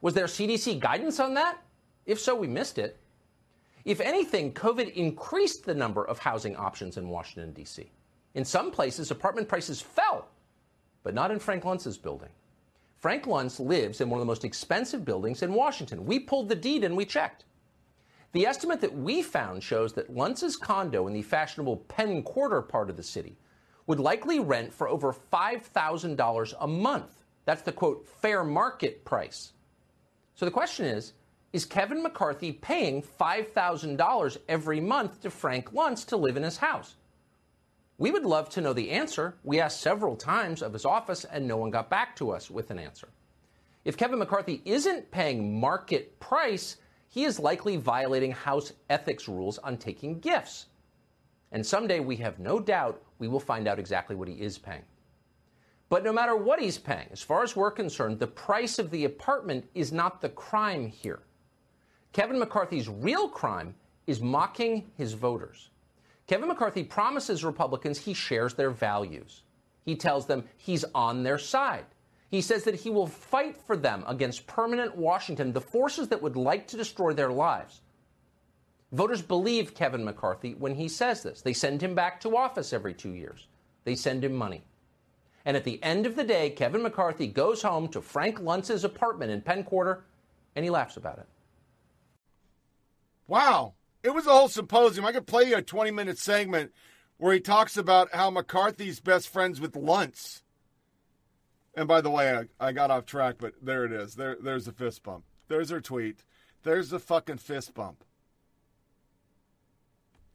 Was 0.00 0.14
there 0.14 0.26
CDC 0.26 0.80
guidance 0.80 1.20
on 1.20 1.34
that? 1.34 1.58
If 2.04 2.18
so, 2.18 2.34
we 2.34 2.48
missed 2.48 2.78
it. 2.78 2.98
If 3.84 4.00
anything, 4.00 4.52
COVID 4.52 4.92
increased 4.94 5.64
the 5.64 5.74
number 5.74 6.04
of 6.04 6.18
housing 6.18 6.56
options 6.56 6.96
in 6.96 7.08
Washington, 7.08 7.52
D.C. 7.52 7.90
In 8.34 8.44
some 8.44 8.70
places, 8.70 9.10
apartment 9.10 9.48
prices 9.48 9.80
fell, 9.80 10.28
but 11.02 11.14
not 11.14 11.30
in 11.30 11.38
Frank 11.38 11.64
Luntz's 11.64 11.98
building. 11.98 12.30
Frank 12.98 13.24
Luntz 13.24 13.58
lives 13.58 14.00
in 14.00 14.08
one 14.08 14.18
of 14.18 14.22
the 14.22 14.30
most 14.30 14.44
expensive 14.44 15.04
buildings 15.04 15.42
in 15.42 15.54
Washington. 15.54 16.06
We 16.06 16.20
pulled 16.20 16.48
the 16.48 16.54
deed 16.54 16.84
and 16.84 16.96
we 16.96 17.04
checked. 17.04 17.44
The 18.32 18.46
estimate 18.46 18.80
that 18.80 18.96
we 18.96 19.22
found 19.22 19.62
shows 19.62 19.92
that 19.94 20.14
Luntz's 20.14 20.56
condo 20.56 21.06
in 21.06 21.12
the 21.12 21.22
fashionable 21.22 21.78
Penn 21.88 22.22
Quarter 22.22 22.62
part 22.62 22.88
of 22.88 22.96
the 22.96 23.02
city 23.02 23.36
would 23.86 24.00
likely 24.00 24.38
rent 24.38 24.72
for 24.72 24.88
over 24.88 25.12
$5,000 25.12 26.54
a 26.60 26.66
month. 26.66 27.24
That's 27.44 27.62
the 27.62 27.72
quote, 27.72 28.06
fair 28.06 28.44
market 28.44 29.04
price. 29.04 29.52
So 30.34 30.44
the 30.44 30.50
question 30.50 30.86
is 30.86 31.12
Is 31.52 31.64
Kevin 31.64 32.02
McCarthy 32.02 32.52
paying 32.52 33.02
$5,000 33.02 34.36
every 34.48 34.80
month 34.80 35.20
to 35.22 35.30
Frank 35.30 35.72
Luntz 35.72 36.06
to 36.06 36.16
live 36.16 36.36
in 36.36 36.42
his 36.42 36.56
house? 36.56 36.94
We 38.02 38.10
would 38.10 38.24
love 38.24 38.48
to 38.48 38.60
know 38.60 38.72
the 38.72 38.90
answer. 38.90 39.36
We 39.44 39.60
asked 39.60 39.80
several 39.80 40.16
times 40.16 40.60
of 40.60 40.72
his 40.72 40.84
office, 40.84 41.24
and 41.24 41.46
no 41.46 41.56
one 41.56 41.70
got 41.70 41.88
back 41.88 42.16
to 42.16 42.32
us 42.32 42.50
with 42.50 42.72
an 42.72 42.78
answer. 42.80 43.06
If 43.84 43.96
Kevin 43.96 44.18
McCarthy 44.18 44.60
isn't 44.64 45.12
paying 45.12 45.60
market 45.60 46.18
price, 46.18 46.78
he 47.10 47.22
is 47.22 47.38
likely 47.38 47.76
violating 47.76 48.32
House 48.32 48.72
ethics 48.90 49.28
rules 49.28 49.58
on 49.58 49.76
taking 49.76 50.18
gifts. 50.18 50.66
And 51.52 51.64
someday 51.64 52.00
we 52.00 52.16
have 52.16 52.40
no 52.40 52.58
doubt 52.58 53.00
we 53.20 53.28
will 53.28 53.38
find 53.38 53.68
out 53.68 53.78
exactly 53.78 54.16
what 54.16 54.26
he 54.26 54.34
is 54.34 54.58
paying. 54.58 54.82
But 55.88 56.02
no 56.02 56.12
matter 56.12 56.34
what 56.34 56.58
he's 56.58 56.78
paying, 56.78 57.06
as 57.12 57.22
far 57.22 57.44
as 57.44 57.54
we're 57.54 57.70
concerned, 57.70 58.18
the 58.18 58.26
price 58.26 58.80
of 58.80 58.90
the 58.90 59.04
apartment 59.04 59.64
is 59.76 59.92
not 59.92 60.20
the 60.20 60.30
crime 60.30 60.88
here. 60.88 61.20
Kevin 62.12 62.40
McCarthy's 62.40 62.88
real 62.88 63.28
crime 63.28 63.76
is 64.08 64.20
mocking 64.20 64.90
his 64.96 65.12
voters. 65.12 65.68
Kevin 66.32 66.48
McCarthy 66.48 66.82
promises 66.82 67.44
Republicans 67.44 67.98
he 67.98 68.14
shares 68.14 68.54
their 68.54 68.70
values. 68.70 69.42
He 69.84 69.94
tells 69.94 70.24
them 70.24 70.44
he's 70.56 70.82
on 70.94 71.22
their 71.22 71.36
side. 71.36 71.84
He 72.30 72.40
says 72.40 72.64
that 72.64 72.74
he 72.74 72.88
will 72.88 73.06
fight 73.06 73.54
for 73.54 73.76
them 73.76 74.02
against 74.06 74.46
permanent 74.46 74.96
Washington, 74.96 75.52
the 75.52 75.60
forces 75.60 76.08
that 76.08 76.22
would 76.22 76.34
like 76.34 76.66
to 76.68 76.78
destroy 76.78 77.12
their 77.12 77.30
lives. 77.30 77.82
Voters 78.92 79.20
believe 79.20 79.74
Kevin 79.74 80.06
McCarthy 80.06 80.54
when 80.54 80.74
he 80.74 80.88
says 80.88 81.22
this. 81.22 81.42
They 81.42 81.52
send 81.52 81.82
him 81.82 81.94
back 81.94 82.18
to 82.22 82.34
office 82.34 82.72
every 82.72 82.94
two 82.94 83.12
years, 83.12 83.46
they 83.84 83.94
send 83.94 84.24
him 84.24 84.32
money. 84.32 84.64
And 85.44 85.54
at 85.54 85.64
the 85.64 85.82
end 85.82 86.06
of 86.06 86.16
the 86.16 86.24
day, 86.24 86.48
Kevin 86.48 86.82
McCarthy 86.82 87.26
goes 87.26 87.60
home 87.60 87.88
to 87.88 88.00
Frank 88.00 88.40
Luntz's 88.40 88.84
apartment 88.84 89.32
in 89.32 89.42
Penn 89.42 89.64
Quarter 89.64 90.02
and 90.56 90.64
he 90.64 90.70
laughs 90.70 90.96
about 90.96 91.18
it. 91.18 91.26
Wow. 93.26 93.74
It 94.02 94.14
was 94.14 94.26
a 94.26 94.32
whole 94.32 94.48
symposium. 94.48 95.04
I 95.04 95.12
could 95.12 95.26
play 95.26 95.44
you 95.44 95.56
a 95.56 95.62
20 95.62 95.90
minute 95.90 96.18
segment 96.18 96.72
where 97.18 97.32
he 97.32 97.40
talks 97.40 97.76
about 97.76 98.14
how 98.14 98.30
McCarthy's 98.30 99.00
best 99.00 99.28
friends 99.28 99.60
with 99.60 99.72
Luntz. 99.72 100.42
And 101.74 101.88
by 101.88 102.00
the 102.00 102.10
way, 102.10 102.36
I, 102.60 102.68
I 102.68 102.72
got 102.72 102.90
off 102.90 103.06
track, 103.06 103.36
but 103.38 103.54
there 103.62 103.84
it 103.84 103.92
is. 103.92 104.16
There, 104.16 104.36
there's 104.40 104.68
a 104.68 104.72
fist 104.72 105.02
bump. 105.02 105.24
There's 105.48 105.70
her 105.70 105.80
tweet. 105.80 106.24
There's 106.64 106.90
the 106.90 106.98
fucking 106.98 107.38
fist 107.38 107.74
bump. 107.74 108.04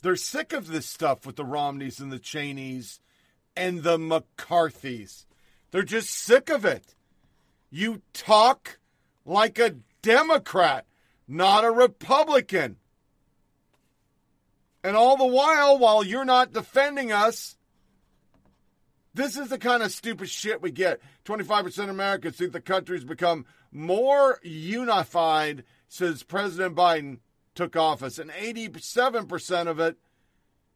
They're 0.02 0.16
sick 0.16 0.54
of 0.54 0.68
this 0.68 0.86
stuff 0.86 1.26
with 1.26 1.36
the 1.36 1.46
Romneys 1.46 2.00
and 2.00 2.12
the 2.12 2.20
Cheneys 2.20 3.00
and 3.56 3.84
the 3.84 3.98
McCarthys. 3.98 5.26
They're 5.72 5.84
just 5.84 6.10
sick 6.10 6.50
of 6.50 6.64
it. 6.66 6.96
You 7.70 8.02
talk 8.14 8.80
like 9.26 9.60
a 9.60 9.76
Democrat, 10.02 10.86
not 11.28 11.66
a 11.66 11.72
Republican. 11.72 12.78
And 14.88 14.96
all 14.96 15.18
the 15.18 15.26
while, 15.26 15.78
while 15.78 16.02
you're 16.02 16.24
not 16.24 16.54
defending 16.54 17.12
us, 17.12 17.58
this 19.14 19.36
is 19.36 19.50
the 19.50 19.58
kind 19.58 19.84
of 19.84 19.92
stupid 19.92 20.30
shit 20.30 20.62
we 20.62 20.72
get. 20.72 21.02
25% 21.26 21.78
of 21.80 21.90
Americans 21.90 22.38
think 22.38 22.54
the 22.54 22.62
country's 22.62 23.04
become 23.04 23.46
more 23.70 24.40
unified 24.44 25.66
since 25.90 26.24
President 26.24 26.74
Biden 26.74 27.20
took 27.54 27.76
office, 27.76 28.18
and 28.18 28.32
87% 28.32 29.68
of 29.68 29.82
it 29.82 29.98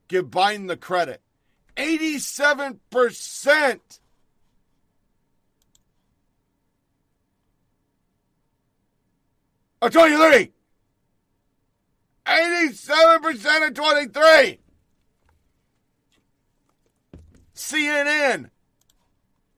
give 0.10 0.26
Biden 0.26 0.68
the 0.68 0.76
credit. 0.76 1.22
87%! 1.78 3.80
I 9.82 9.88
told 9.88 10.10
you, 10.10 10.18
23. 10.18 10.52
87% 12.32 13.68
of 13.68 13.74
23. 13.74 14.60
CNN. 17.56 18.50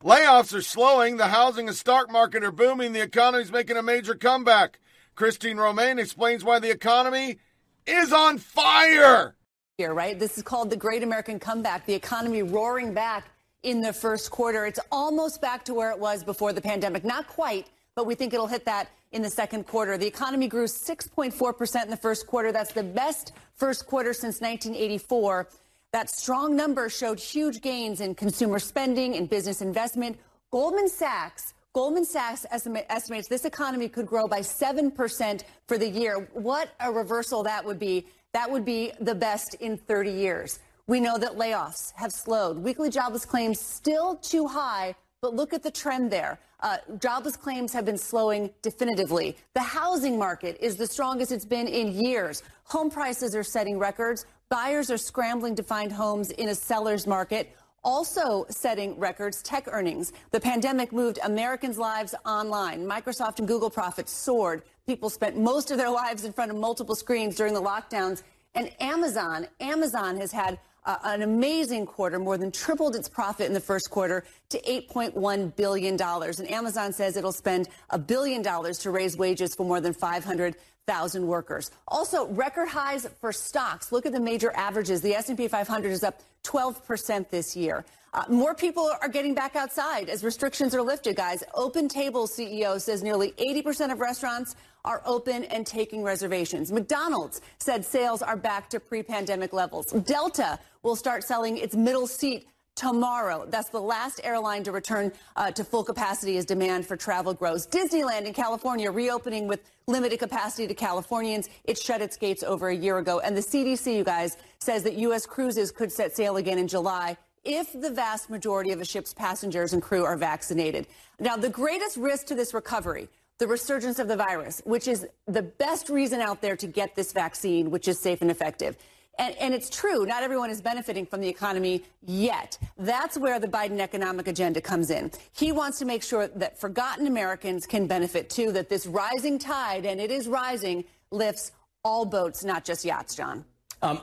Layoffs 0.04 0.54
are 0.54 0.62
slowing. 0.62 1.18
The 1.18 1.28
housing 1.28 1.68
and 1.68 1.78
stock 1.78 2.12
market 2.12 2.44
are 2.44 2.52
booming. 2.52 2.92
The 2.92 3.02
economy 3.02 3.44
is 3.44 3.52
making 3.52 3.78
a 3.78 3.84
major 3.84 4.16
comeback. 4.16 4.80
Christine 5.16 5.58
Romans 5.58 6.00
explains 6.00 6.44
why 6.44 6.60
the 6.60 6.72
economy 6.72 7.38
is 7.86 8.12
on 8.12 8.38
fire. 8.40 9.36
Here, 9.78 9.94
right? 9.94 10.20
This 10.20 10.38
is 10.38 10.44
called 10.44 10.70
the 10.70 10.76
Great 10.76 11.04
American 11.04 11.40
Comeback. 11.40 11.86
The 11.86 11.94
economy 11.94 12.44
roaring 12.44 12.94
back 12.94 13.26
in 13.64 13.82
the 13.82 13.94
first 13.94 14.30
quarter. 14.30 14.66
It's 14.66 14.80
almost 14.92 15.42
back 15.42 15.64
to 15.66 15.74
where 15.74 15.92
it 15.92 16.00
was 16.00 16.24
before 16.24 16.52
the 16.52 16.62
pandemic. 16.62 17.06
Not 17.06 17.28
quite, 17.28 17.68
but 17.96 18.06
we 18.06 18.16
think 18.16 18.34
it'll 18.34 18.48
hit 18.48 18.66
that 18.66 18.90
in 19.14 19.22
the 19.22 19.30
second 19.30 19.66
quarter. 19.66 19.98
The 19.98 20.08
economy 20.08 20.48
grew 20.48 20.66
6.4% 20.66 21.84
in 21.84 21.90
the 21.90 21.98
first 21.98 22.28
quarter. 22.28 22.52
That's 22.52 22.74
the 22.74 22.84
best 22.84 23.34
first 23.56 23.88
quarter 23.88 24.14
since 24.14 24.42
1984. 24.42 25.48
That 25.92 26.10
strong 26.10 26.56
number 26.56 26.90
showed 26.90 27.20
huge 27.20 27.62
gains 27.62 28.02
in 28.02 28.16
consumer 28.16 28.60
spending 28.60 29.16
and 29.16 29.30
business 29.30 29.62
investment. 29.62 30.18
Goldman 30.52 30.90
Sachs 30.90 31.54
Goldman 31.74 32.06
Sachs 32.06 32.46
estimate, 32.52 32.86
estimates 32.90 33.28
this 33.28 33.46
economy 33.46 33.90
could 33.90 34.06
grow 34.06 34.28
by 34.28 34.42
7% 34.42 35.42
for 35.68 35.80
the 35.80 35.90
year. 35.90 36.30
What 36.34 36.70
a 36.80 36.92
reversal 36.92 37.42
that 37.44 37.66
would 37.66 37.80
be. 37.80 38.06
That 38.34 38.50
would 38.52 38.64
be 38.64 38.92
the 39.00 39.16
best 39.16 39.56
in 39.56 39.78
30 39.78 40.12
years. 40.12 40.60
We 40.86 41.00
know 41.00 41.18
that 41.18 41.32
layoffs 41.32 41.92
have 41.96 42.12
slowed. 42.12 42.60
Weekly 42.60 42.92
jobless 42.92 43.26
claims 43.26 43.60
still 43.60 44.18
too 44.18 44.46
high, 44.46 44.94
but 45.20 45.34
look 45.34 45.52
at 45.52 45.64
the 45.64 45.72
trend 45.72 46.12
there. 46.12 46.40
Uh, 46.64 46.78
jobless 46.98 47.36
claims 47.36 47.74
have 47.74 47.84
been 47.84 47.98
slowing 47.98 48.50
definitively. 48.62 49.36
The 49.54 49.60
housing 49.60 50.18
market 50.18 50.56
is 50.62 50.78
the 50.78 50.88
strongest 50.88 51.34
it's 51.34 51.44
been 51.44 51.68
in 51.68 51.92
years. 51.92 52.42
Home 52.64 52.90
prices 52.90 53.36
are 53.36 53.44
setting 53.44 53.78
records. 53.78 54.26
Buyers 54.48 54.90
are 54.90 54.98
scrambling 54.98 55.56
to 55.58 55.64
find 55.64 55.92
homes 55.92 56.32
in 56.32 56.48
a 56.48 56.56
seller's 56.56 57.06
market. 57.06 57.54
Also 57.84 58.46
setting 58.48 58.98
records, 58.98 59.42
tech 59.42 59.68
earnings. 59.70 60.14
The 60.32 60.40
pandemic 60.40 60.94
moved 60.94 61.20
Americans' 61.26 61.78
lives 61.78 62.16
online. 62.26 62.86
Microsoft 62.86 63.40
and 63.40 63.48
Google 63.48 63.70
profits 63.70 64.14
soared. 64.14 64.64
People 64.88 65.10
spent 65.10 65.38
most 65.38 65.70
of 65.70 65.78
their 65.78 65.90
lives 65.90 66.24
in 66.24 66.32
front 66.32 66.50
of 66.50 66.56
multiple 66.56 66.96
screens 66.96 67.36
during 67.36 67.54
the 67.54 67.62
lockdowns. 67.62 68.24
And 68.56 68.72
Amazon, 68.80 69.48
Amazon 69.60 70.16
has 70.16 70.32
had 70.32 70.60
uh, 70.86 70.98
an 71.04 71.22
amazing 71.22 71.86
quarter, 71.86 72.20
more 72.20 72.38
than 72.38 72.52
tripled 72.52 72.96
its 72.96 73.08
profit 73.08 73.48
in 73.48 73.54
the 73.54 73.60
first 73.60 73.90
quarter 73.90 74.26
to 74.50 74.62
$8.1 74.62 75.56
billion. 75.56 76.02
And 76.02 76.52
Amazon 76.52 76.94
says 76.94 77.18
it'll 77.18 77.32
spend 77.32 77.70
a 77.90 77.98
billion 77.98 78.42
dollars 78.42 78.80
to 78.80 78.92
raise 78.92 79.18
wages 79.18 79.56
for 79.56 79.66
more 79.66 79.82
than 79.82 79.94
500,000 79.94 81.28
workers. 81.28 81.72
Also, 81.88 82.28
record 82.28 82.68
highs 82.68 83.08
for 83.20 83.32
stocks. 83.32 83.92
Look 83.92 84.06
at 84.06 84.12
the 84.12 84.20
major 84.20 84.52
averages. 84.56 85.02
The 85.02 85.16
S&P 85.16 85.48
500 85.48 85.92
is 85.92 86.04
up 86.04 86.22
12% 86.44 87.30
this 87.30 87.56
year. 87.56 87.86
Uh, 88.14 88.24
more 88.30 88.54
people 88.54 88.92
are 89.02 89.10
getting 89.10 89.34
back 89.34 89.56
outside 89.56 90.08
as 90.08 90.24
restrictions 90.24 90.76
are 90.76 90.84
lifted, 90.84 91.16
guys. 91.16 91.44
OpenTable 91.56 92.30
CEO 92.30 92.80
says 92.80 93.02
nearly 93.02 93.32
80% 93.40 93.92
of 93.92 94.00
restaurants 94.00 94.56
are 94.86 95.02
open 95.06 95.46
and 95.46 95.66
taking 95.66 96.04
reservations. 96.04 96.72
McDonald's 96.72 97.42
said 97.58 97.84
sales 97.84 98.22
are 98.22 98.38
back 98.38 98.70
to 98.70 98.80
pre 98.80 99.02
pandemic 99.02 99.52
levels. 99.52 99.88
Delta 99.88 100.60
will 100.84 100.96
start 100.96 101.24
selling 101.24 101.58
its 101.58 101.76
middle 101.76 102.06
seat 102.06 102.48
tomorrow. 102.76 103.48
That's 103.50 103.70
the 103.70 103.82
last 103.82 104.20
airline 104.24 104.64
to 104.64 104.72
return 104.72 105.12
uh, 105.36 105.50
to 105.52 105.64
full 105.64 105.84
capacity 105.84 106.38
as 106.38 106.46
demand 106.46 106.86
for 106.86 106.96
travel 106.96 107.34
grows. 107.34 107.66
Disneyland 107.66 108.26
in 108.26 108.34
California 108.34 108.92
reopening 108.92 109.48
with 109.48 109.62
limited 109.88 110.20
capacity 110.20 110.68
to 110.68 110.76
Californians. 110.76 111.50
It 111.64 111.80
shut 111.80 112.02
its 112.02 112.18
gates 112.18 112.44
over 112.44 112.70
a 112.70 112.76
year 112.76 113.00
ago. 113.00 113.20
And 113.22 113.36
the 113.36 113.42
CDC, 113.42 113.96
you 113.96 114.04
guys, 114.04 114.38
says 114.60 114.84
that 114.84 114.96
U.S. 114.96 115.26
cruises 115.26 115.72
could 115.72 115.92
set 115.92 116.16
sail 116.16 116.38
again 116.38 116.60
in 116.60 116.68
July 116.68 117.18
if 117.44 117.74
the 117.74 117.90
vast 117.90 118.30
majority 118.30 118.72
of 118.72 118.80
a 118.80 118.86
ship's 118.86 119.14
passengers 119.14 119.74
and 119.74 119.82
crew 119.82 120.04
are 120.04 120.16
vaccinated. 120.16 120.88
Now, 121.20 121.36
the 121.36 121.50
greatest 121.50 121.98
risk 121.98 122.28
to 122.28 122.36
this 122.36 122.54
recovery, 122.54 123.10
the 123.38 123.48
resurgence 123.48 124.00
of 124.00 124.08
the 124.08 124.16
virus, 124.16 124.62
which 124.66 124.88
is 124.88 125.06
the 125.28 125.42
best 125.42 125.90
reason 125.90 126.22
out 126.22 126.42
there 126.42 126.56
to 126.56 126.68
get 126.68 126.96
this 126.96 127.12
vaccine, 127.12 127.72
which 127.72 127.88
is 127.88 128.00
safe 128.00 128.22
and 128.22 128.32
effective. 128.32 128.78
And, 129.20 129.36
and, 129.36 129.54
it's 129.54 129.70
true, 129.70 130.08
not 130.08 130.24
everyone 130.24 130.50
is 130.50 130.60
benefiting 130.60 131.06
from 131.06 131.22
the 131.22 131.28
economy 131.28 131.84
yet. 132.02 132.58
That's 132.80 133.16
where 133.16 133.40
the 133.40 133.48
Biden 133.48 133.80
economic 133.80 134.28
agenda 134.28 134.60
comes 134.60 134.90
in. 134.90 135.12
He 135.34 135.52
wants 135.52 135.78
to 135.80 135.86
make 135.86 136.02
sure 136.02 136.28
that 136.30 136.60
forgotten 136.60 137.06
Americans 137.06 137.68
can 137.68 137.86
benefit 137.86 138.32
too, 138.32 138.52
that 138.54 138.70
this 138.70 138.88
rising 138.88 139.38
tide, 139.38 139.86
and 139.86 140.02
it 140.02 140.10
is 140.10 140.28
rising, 140.28 140.86
lifts 141.12 141.52
all 141.84 142.06
boats, 142.06 142.44
not 142.44 142.66
just 142.66 142.86
yachts, 142.86 143.14
John. 143.14 143.46
Um, 143.84 144.02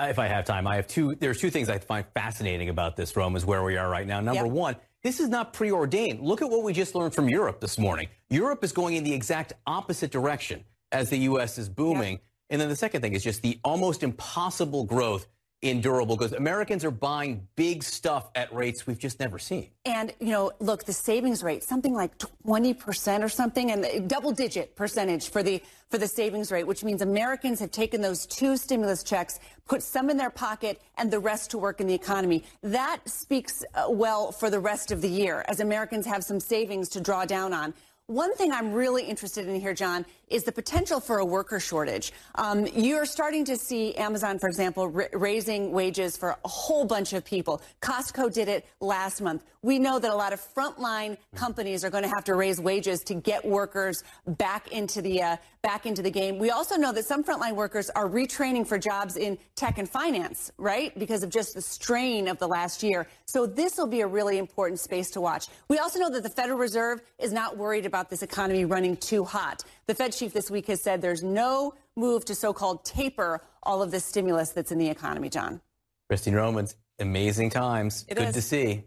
if 0.00 0.18
I 0.18 0.26
have 0.26 0.44
time, 0.44 0.66
I 0.66 0.76
have 0.76 0.86
two. 0.86 1.14
There's 1.14 1.40
two 1.40 1.50
things 1.50 1.68
I 1.68 1.78
find 1.78 2.04
fascinating 2.14 2.68
about 2.68 2.96
this, 2.96 3.16
Rome, 3.16 3.36
is 3.36 3.44
where 3.44 3.62
we 3.62 3.76
are 3.76 3.88
right 3.88 4.06
now. 4.06 4.20
Number 4.20 4.44
yep. 4.44 4.52
one, 4.52 4.76
this 5.02 5.20
is 5.20 5.28
not 5.28 5.52
preordained. 5.52 6.20
Look 6.20 6.42
at 6.42 6.50
what 6.50 6.62
we 6.62 6.72
just 6.72 6.94
learned 6.94 7.14
from 7.14 7.28
Europe 7.28 7.60
this 7.60 7.78
morning. 7.78 8.08
Europe 8.30 8.64
is 8.64 8.72
going 8.72 8.96
in 8.96 9.04
the 9.04 9.12
exact 9.12 9.52
opposite 9.66 10.10
direction 10.10 10.64
as 10.92 11.10
the 11.10 11.18
U.S. 11.18 11.58
is 11.58 11.68
booming. 11.68 12.12
Yep. 12.12 12.22
And 12.50 12.60
then 12.60 12.68
the 12.68 12.76
second 12.76 13.02
thing 13.02 13.12
is 13.12 13.22
just 13.22 13.42
the 13.42 13.60
almost 13.62 14.02
impossible 14.02 14.84
growth 14.84 15.26
in 15.60 15.80
durable 15.80 16.16
goods. 16.16 16.32
Americans 16.32 16.84
are 16.84 16.90
buying 16.90 17.46
big 17.56 17.82
stuff 17.82 18.30
at 18.36 18.52
rates 18.54 18.86
we've 18.86 18.98
just 18.98 19.18
never 19.18 19.38
seen. 19.38 19.70
And, 19.84 20.14
you 20.20 20.30
know, 20.30 20.52
look, 20.60 20.84
the 20.84 20.92
savings 20.92 21.42
rate, 21.42 21.64
something 21.64 21.94
like 21.94 22.16
20% 22.18 23.24
or 23.24 23.28
something, 23.28 23.72
and 23.72 24.08
double 24.08 24.30
digit 24.30 24.76
percentage 24.76 25.30
for 25.30 25.42
the 25.42 25.60
for 25.90 25.96
the 25.96 26.06
savings 26.06 26.52
rate, 26.52 26.66
which 26.66 26.84
means 26.84 27.00
Americans 27.00 27.60
have 27.60 27.70
taken 27.70 28.02
those 28.02 28.26
two 28.26 28.58
stimulus 28.58 29.02
checks, 29.02 29.40
put 29.66 29.82
some 29.82 30.10
in 30.10 30.18
their 30.18 30.28
pocket, 30.28 30.82
and 30.98 31.10
the 31.10 31.18
rest 31.18 31.50
to 31.50 31.58
work 31.58 31.80
in 31.80 31.86
the 31.86 31.94
economy. 31.94 32.44
That 32.62 33.00
speaks 33.06 33.64
uh, 33.74 33.86
well 33.88 34.30
for 34.30 34.50
the 34.50 34.60
rest 34.60 34.90
of 34.90 35.00
the 35.00 35.08
year 35.08 35.46
as 35.48 35.60
Americans 35.60 36.04
have 36.04 36.22
some 36.22 36.40
savings 36.40 36.90
to 36.90 37.00
draw 37.00 37.24
down 37.24 37.54
on. 37.54 37.72
One 38.08 38.34
thing 38.36 38.52
I'm 38.52 38.72
really 38.72 39.02
interested 39.02 39.46
in 39.46 39.60
here, 39.60 39.74
John, 39.74 40.06
is 40.28 40.42
the 40.42 40.50
potential 40.50 40.98
for 40.98 41.18
a 41.18 41.24
worker 41.26 41.60
shortage. 41.60 42.10
Um, 42.36 42.66
you're 42.68 43.04
starting 43.04 43.44
to 43.44 43.54
see 43.54 43.94
Amazon, 43.96 44.38
for 44.38 44.48
example, 44.48 44.88
raising 44.88 45.72
wages 45.72 46.16
for 46.16 46.30
a 46.42 46.48
whole 46.48 46.86
bunch 46.86 47.12
of 47.12 47.22
people. 47.22 47.60
Costco 47.82 48.32
did 48.32 48.48
it 48.48 48.64
last 48.80 49.20
month. 49.20 49.44
We 49.60 49.78
know 49.78 49.98
that 49.98 50.10
a 50.10 50.14
lot 50.14 50.32
of 50.32 50.40
frontline 50.40 51.18
companies 51.34 51.84
are 51.84 51.90
going 51.90 52.02
to 52.02 52.08
have 52.08 52.24
to 52.24 52.34
raise 52.34 52.58
wages 52.58 53.00
to 53.00 53.14
get 53.14 53.44
workers 53.44 54.02
back 54.26 54.72
into 54.72 55.02
the 55.02 55.20
uh, 55.20 55.36
back 55.62 55.86
into 55.86 56.02
the 56.02 56.10
game. 56.10 56.38
We 56.38 56.50
also 56.50 56.76
know 56.76 56.92
that 56.92 57.04
some 57.04 57.24
frontline 57.24 57.54
workers 57.54 57.90
are 57.90 58.08
retraining 58.08 58.66
for 58.66 58.78
jobs 58.78 59.16
in 59.16 59.38
tech 59.56 59.78
and 59.78 59.88
finance, 59.88 60.52
right? 60.58 60.96
Because 60.98 61.22
of 61.22 61.30
just 61.30 61.54
the 61.54 61.62
strain 61.62 62.28
of 62.28 62.38
the 62.38 62.48
last 62.48 62.82
year. 62.82 63.06
So 63.26 63.46
this 63.46 63.76
will 63.76 63.86
be 63.86 64.00
a 64.00 64.06
really 64.06 64.38
important 64.38 64.80
space 64.80 65.10
to 65.12 65.20
watch. 65.20 65.48
We 65.68 65.78
also 65.78 65.98
know 65.98 66.10
that 66.10 66.22
the 66.22 66.28
Federal 66.28 66.58
Reserve 66.58 67.00
is 67.18 67.32
not 67.32 67.56
worried 67.56 67.86
about 67.86 68.10
this 68.10 68.22
economy 68.22 68.64
running 68.64 68.96
too 68.96 69.24
hot. 69.24 69.64
The 69.86 69.94
Fed 69.94 70.12
chief 70.12 70.32
this 70.32 70.50
week 70.50 70.66
has 70.68 70.80
said 70.80 71.02
there's 71.02 71.22
no 71.22 71.74
move 71.96 72.24
to 72.26 72.34
so-called 72.34 72.84
taper 72.84 73.42
all 73.62 73.82
of 73.82 73.90
the 73.90 74.00
stimulus 74.00 74.50
that's 74.50 74.72
in 74.72 74.78
the 74.78 74.88
economy, 74.88 75.28
John. 75.28 75.60
Christine 76.08 76.34
Romans, 76.34 76.76
amazing 76.98 77.50
times. 77.50 78.04
It 78.08 78.16
Good 78.16 78.28
is. 78.28 78.34
to 78.34 78.42
see. 78.42 78.84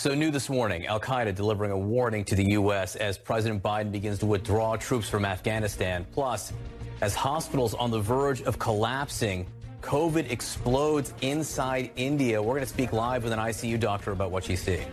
So 0.00 0.14
new 0.14 0.30
this 0.30 0.48
morning, 0.48 0.86
Al 0.86 0.98
Qaeda 0.98 1.34
delivering 1.34 1.72
a 1.72 1.78
warning 1.78 2.24
to 2.24 2.34
the 2.34 2.52
U.S. 2.52 2.96
as 2.96 3.18
President 3.18 3.62
Biden 3.62 3.92
begins 3.92 4.18
to 4.20 4.24
withdraw 4.24 4.76
troops 4.76 5.10
from 5.10 5.26
Afghanistan. 5.26 6.06
Plus, 6.10 6.54
as 7.02 7.14
hospitals 7.14 7.74
on 7.74 7.90
the 7.90 8.00
verge 8.00 8.40
of 8.40 8.58
collapsing, 8.58 9.46
COVID 9.82 10.30
explodes 10.30 11.12
inside 11.20 11.90
India. 11.96 12.40
We're 12.40 12.54
going 12.54 12.62
to 12.62 12.66
speak 12.66 12.94
live 12.94 13.24
with 13.24 13.34
an 13.34 13.38
ICU 13.40 13.78
doctor 13.78 14.12
about 14.12 14.30
what 14.30 14.44
she's 14.44 14.62
seeing. 14.62 14.86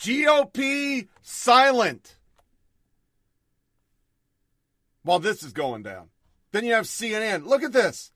GOP 0.00 1.08
silent 1.22 2.16
while 5.02 5.18
this 5.18 5.42
is 5.42 5.52
going 5.52 5.82
down. 5.82 6.08
Then 6.52 6.64
you 6.64 6.74
have 6.74 6.86
CNN. 6.86 7.46
Look 7.46 7.62
at 7.62 7.72
this. 7.72 8.12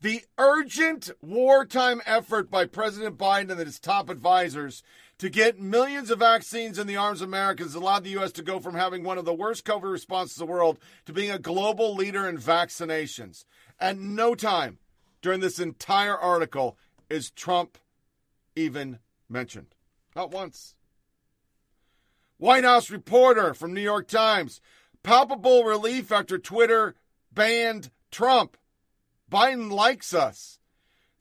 The 0.00 0.22
urgent 0.36 1.10
wartime 1.22 2.02
effort 2.04 2.50
by 2.50 2.66
President 2.66 3.16
Biden 3.16 3.50
and 3.50 3.60
his 3.60 3.78
top 3.78 4.10
advisors 4.10 4.82
to 5.18 5.30
get 5.30 5.60
millions 5.60 6.10
of 6.10 6.18
vaccines 6.18 6.78
in 6.78 6.86
the 6.86 6.96
arms 6.96 7.22
of 7.22 7.28
Americans 7.28 7.74
allowed 7.74 8.04
the 8.04 8.10
U.S. 8.10 8.32
to 8.32 8.42
go 8.42 8.58
from 8.58 8.74
having 8.74 9.04
one 9.04 9.16
of 9.16 9.24
the 9.24 9.32
worst 9.32 9.64
COVID 9.64 9.90
responses 9.90 10.38
in 10.38 10.46
the 10.46 10.52
world 10.52 10.78
to 11.06 11.12
being 11.12 11.30
a 11.30 11.38
global 11.38 11.94
leader 11.94 12.28
in 12.28 12.36
vaccinations. 12.36 13.44
At 13.80 13.98
no 13.98 14.34
time 14.34 14.78
during 15.22 15.40
this 15.40 15.58
entire 15.58 16.18
article 16.18 16.76
is 17.08 17.30
Trump 17.30 17.78
even 18.56 18.98
mentioned. 19.28 19.74
Not 20.14 20.30
once. 20.30 20.74
White 22.38 22.64
House 22.64 22.90
reporter 22.90 23.54
from 23.54 23.72
New 23.72 23.80
York 23.80 24.08
Times. 24.08 24.60
Palpable 25.02 25.64
relief 25.64 26.10
after 26.10 26.38
Twitter 26.38 26.94
banned 27.32 27.90
Trump. 28.10 28.56
Biden 29.30 29.70
likes 29.70 30.12
us. 30.12 30.58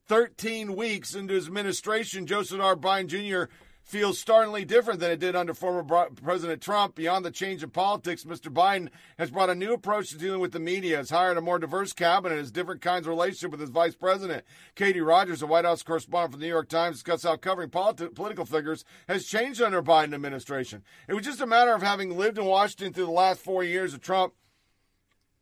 13 0.08 0.76
weeks 0.76 1.16
into 1.16 1.34
his 1.34 1.48
administration, 1.48 2.26
Joseph 2.26 2.60
R. 2.60 2.76
Biden 2.76 3.08
Jr. 3.08 3.54
feels 3.84 4.18
startlingly 4.18 4.66
different 4.66 5.00
than 5.00 5.12
it 5.12 5.20
did 5.20 5.36
under 5.36 5.54
former 5.54 5.84
President 6.24 6.62
Trump. 6.62 6.96
Beyond 6.96 7.26
the 7.26 7.32
change 7.32 7.62
in 7.64 7.70
politics, 7.70 8.24
Mr. 8.24 8.52
Biden 8.52 8.90
has 9.18 9.30
brought 9.30 9.50
a 9.50 9.56
new 9.56 9.74
approach 9.74 10.10
to 10.10 10.18
dealing 10.18 10.40
with 10.40 10.54
the 10.54 10.60
media, 10.60 10.98
has 10.98 11.10
hired 11.10 11.38
a 11.38 11.42
more 11.42 11.60
diverse 11.60 11.94
cabinet, 11.94 12.38
has 12.38 12.52
different 12.52 12.82
kinds 12.82 13.06
of 13.06 13.10
relationship 13.10 13.52
with 13.52 13.60
his 13.60 13.70
vice 13.70 13.96
president. 13.96 14.46
Katie 14.76 15.02
Rogers, 15.02 15.42
a 15.42 15.48
White 15.48 15.66
House 15.66 15.84
correspondent 15.84 16.34
for 16.34 16.40
the 16.40 16.46
New 16.46 16.52
York 16.52 16.70
Times, 16.70 16.96
discussed 16.96 17.24
how 17.24 17.36
covering 17.36 17.70
politi- 17.70 18.16
political 18.16 18.46
figures 18.46 18.86
has 19.08 19.26
changed 19.26 19.62
under 19.62 19.84
Biden 19.84 20.14
administration. 20.14 20.84
It 21.08 21.14
was 21.14 21.26
just 21.26 21.42
a 21.42 21.46
matter 21.46 21.74
of 21.74 21.82
having 21.82 22.18
lived 22.18 22.38
in 22.38 22.46
Washington 22.46 22.94
through 22.94 23.06
the 23.06 23.12
last 23.12 23.42
four 23.42 23.64
years 23.64 23.94
of 23.94 24.02
Trump, 24.02 24.34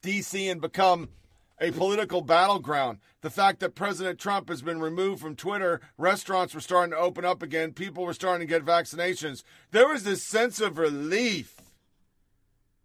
D.C., 0.02 0.50
and 0.50 0.60
become– 0.60 1.10
a 1.62 1.72
political 1.72 2.22
battleground. 2.22 2.97
The 3.22 3.30
fact 3.30 3.59
that 3.59 3.76
President 3.76 4.20
Trump 4.20 4.49
has 4.49 4.64
been 4.64 4.82
removed 4.82 5.22
from 5.22 5.36
Twitter, 5.36 5.80
restaurants 5.97 6.55
were 6.55 6.59
starting 6.59 6.91
to 6.91 6.97
open 6.97 7.24
up 7.24 7.43
again, 7.43 7.72
people 7.72 8.03
were 8.03 8.16
starting 8.16 8.45
to 8.45 8.51
get 8.51 8.66
vaccinations. 8.66 9.43
There 9.70 9.88
was 9.88 10.03
this 10.03 10.24
sense 10.24 10.59
of 10.59 10.80
relief. 10.80 11.55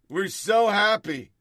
We're 0.07 0.27
so 0.27 0.67
happy. 0.67 1.31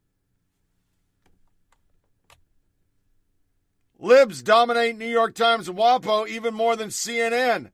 Libs 3.99 4.43
dominate 4.43 4.97
New 4.97 5.07
York 5.07 5.35
Times 5.35 5.69
and 5.69 5.79
WAPO 5.79 6.29
even 6.29 6.55
more 6.55 6.75
than 6.75 6.89
CNN. 6.89 7.71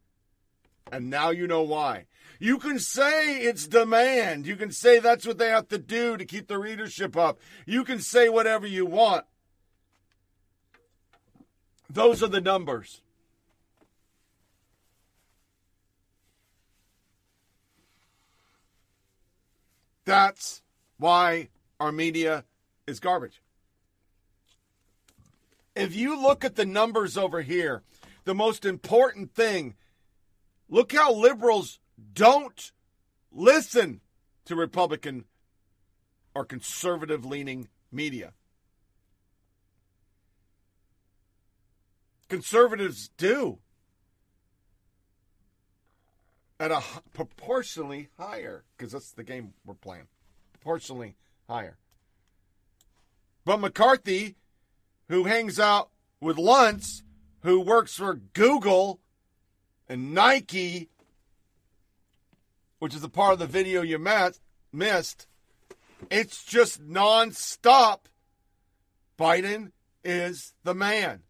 And 0.90 1.08
now 1.08 1.30
you 1.30 1.46
know 1.46 1.62
why. 1.62 2.06
You 2.38 2.58
can 2.58 2.80
say 2.80 3.38
it's 3.38 3.68
demand. 3.68 4.46
You 4.46 4.56
can 4.56 4.72
say 4.72 4.98
that's 4.98 5.24
what 5.24 5.38
they 5.38 5.48
have 5.48 5.68
to 5.68 5.78
do 5.78 6.16
to 6.16 6.24
keep 6.24 6.48
the 6.48 6.58
readership 6.58 7.16
up. 7.16 7.38
You 7.66 7.84
can 7.84 8.00
say 8.00 8.28
whatever 8.28 8.66
you 8.66 8.84
want. 8.84 9.24
Those 11.92 12.22
are 12.22 12.28
the 12.28 12.40
numbers. 12.40 13.02
That's 20.06 20.62
why 20.96 21.48
our 21.78 21.92
media 21.92 22.44
is 22.86 22.98
garbage. 22.98 23.42
If 25.76 25.94
you 25.94 26.20
look 26.20 26.44
at 26.44 26.56
the 26.56 26.64
numbers 26.64 27.18
over 27.18 27.42
here, 27.42 27.82
the 28.24 28.34
most 28.34 28.64
important 28.64 29.34
thing, 29.34 29.74
look 30.70 30.92
how 30.92 31.12
liberals 31.12 31.78
don't 32.14 32.72
listen 33.30 34.00
to 34.46 34.56
Republican 34.56 35.26
or 36.34 36.46
conservative 36.46 37.26
leaning 37.26 37.68
media. 37.90 38.32
Conservatives 42.32 43.10
do. 43.18 43.58
At 46.58 46.70
a 46.70 46.80
proportionally 47.12 48.08
higher, 48.18 48.64
because 48.74 48.92
that's 48.92 49.12
the 49.12 49.22
game 49.22 49.52
we're 49.66 49.74
playing. 49.74 50.06
Proportionally 50.54 51.16
higher. 51.46 51.76
But 53.44 53.58
McCarthy, 53.58 54.36
who 55.10 55.24
hangs 55.24 55.60
out 55.60 55.90
with 56.22 56.38
Luntz, 56.38 57.02
who 57.42 57.60
works 57.60 57.96
for 57.96 58.14
Google 58.14 59.00
and 59.86 60.14
Nike, 60.14 60.88
which 62.78 62.94
is 62.94 63.04
a 63.04 63.10
part 63.10 63.34
of 63.34 63.40
the 63.40 63.46
video 63.46 63.82
you 63.82 63.98
met, 63.98 64.40
missed, 64.72 65.26
it's 66.10 66.42
just 66.44 66.82
nonstop. 66.82 68.06
Biden 69.18 69.72
is 70.02 70.54
the 70.64 70.74
man. 70.74 71.24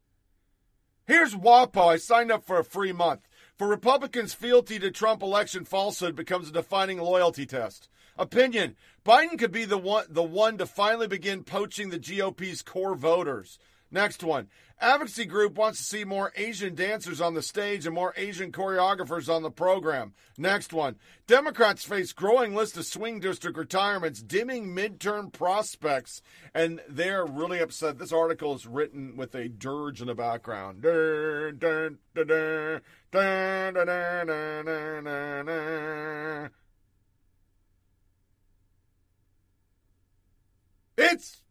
Here's 1.05 1.35
WAPO. 1.35 1.89
I 1.89 1.97
signed 1.97 2.31
up 2.31 2.45
for 2.45 2.61
a 2.61 2.65
free 2.65 2.93
month. 2.93 3.29
For 3.59 3.67
Republicans, 3.67 4.35
fealty 4.35 4.79
to 4.79 4.91
Trump 4.93 5.21
election 5.21 5.65
falsehood 5.65 6.15
becomes 6.15 6.49
a 6.49 6.53
defining 6.53 6.99
loyalty 6.99 7.45
test. 7.45 7.89
Opinion 8.17 8.77
Biden 9.05 9.37
could 9.37 9.51
be 9.51 9.65
the 9.65 9.79
one, 9.79 10.05
the 10.09 10.23
one 10.23 10.59
to 10.59 10.67
finally 10.67 11.09
begin 11.09 11.43
poaching 11.43 11.91
the 11.91 11.99
GOP's 11.99 12.63
core 12.63 12.95
voters. 12.95 13.59
Next 13.93 14.25
one. 14.25 14.49
Advocacy 14.81 15.27
group 15.27 15.57
wants 15.57 15.79
to 15.79 15.85
see 15.85 16.05
more 16.05 16.33
Asian 16.35 16.75
dancers 16.75 17.21
on 17.21 17.35
the 17.35 17.43
stage 17.43 17.85
and 17.85 17.95
more 17.95 18.15
Asian 18.17 18.51
choreographers 18.51 19.33
on 19.33 19.43
the 19.43 19.51
program. 19.51 20.15
Next 20.39 20.73
one. 20.73 20.97
Democrats 21.27 21.85
face 21.85 22.15
growing 22.15 22.55
list 22.55 22.79
of 22.79 22.87
swing 22.87 23.21
district 23.21 23.59
retirements, 23.59 24.23
dimming 24.23 24.75
midterm 24.75 25.31
prospects, 25.31 26.23
and 26.55 26.81
they're 26.89 27.27
really 27.27 27.61
upset. 27.61 27.99
This 27.99 28.13
article 28.13 28.55
is 28.55 28.67
written 28.67 29.15
with 29.15 29.35
a 29.35 29.49
dirge 29.49 30.01
in 30.01 30.07
the 30.07 30.15
background. 30.15 30.83
It's 40.97 41.43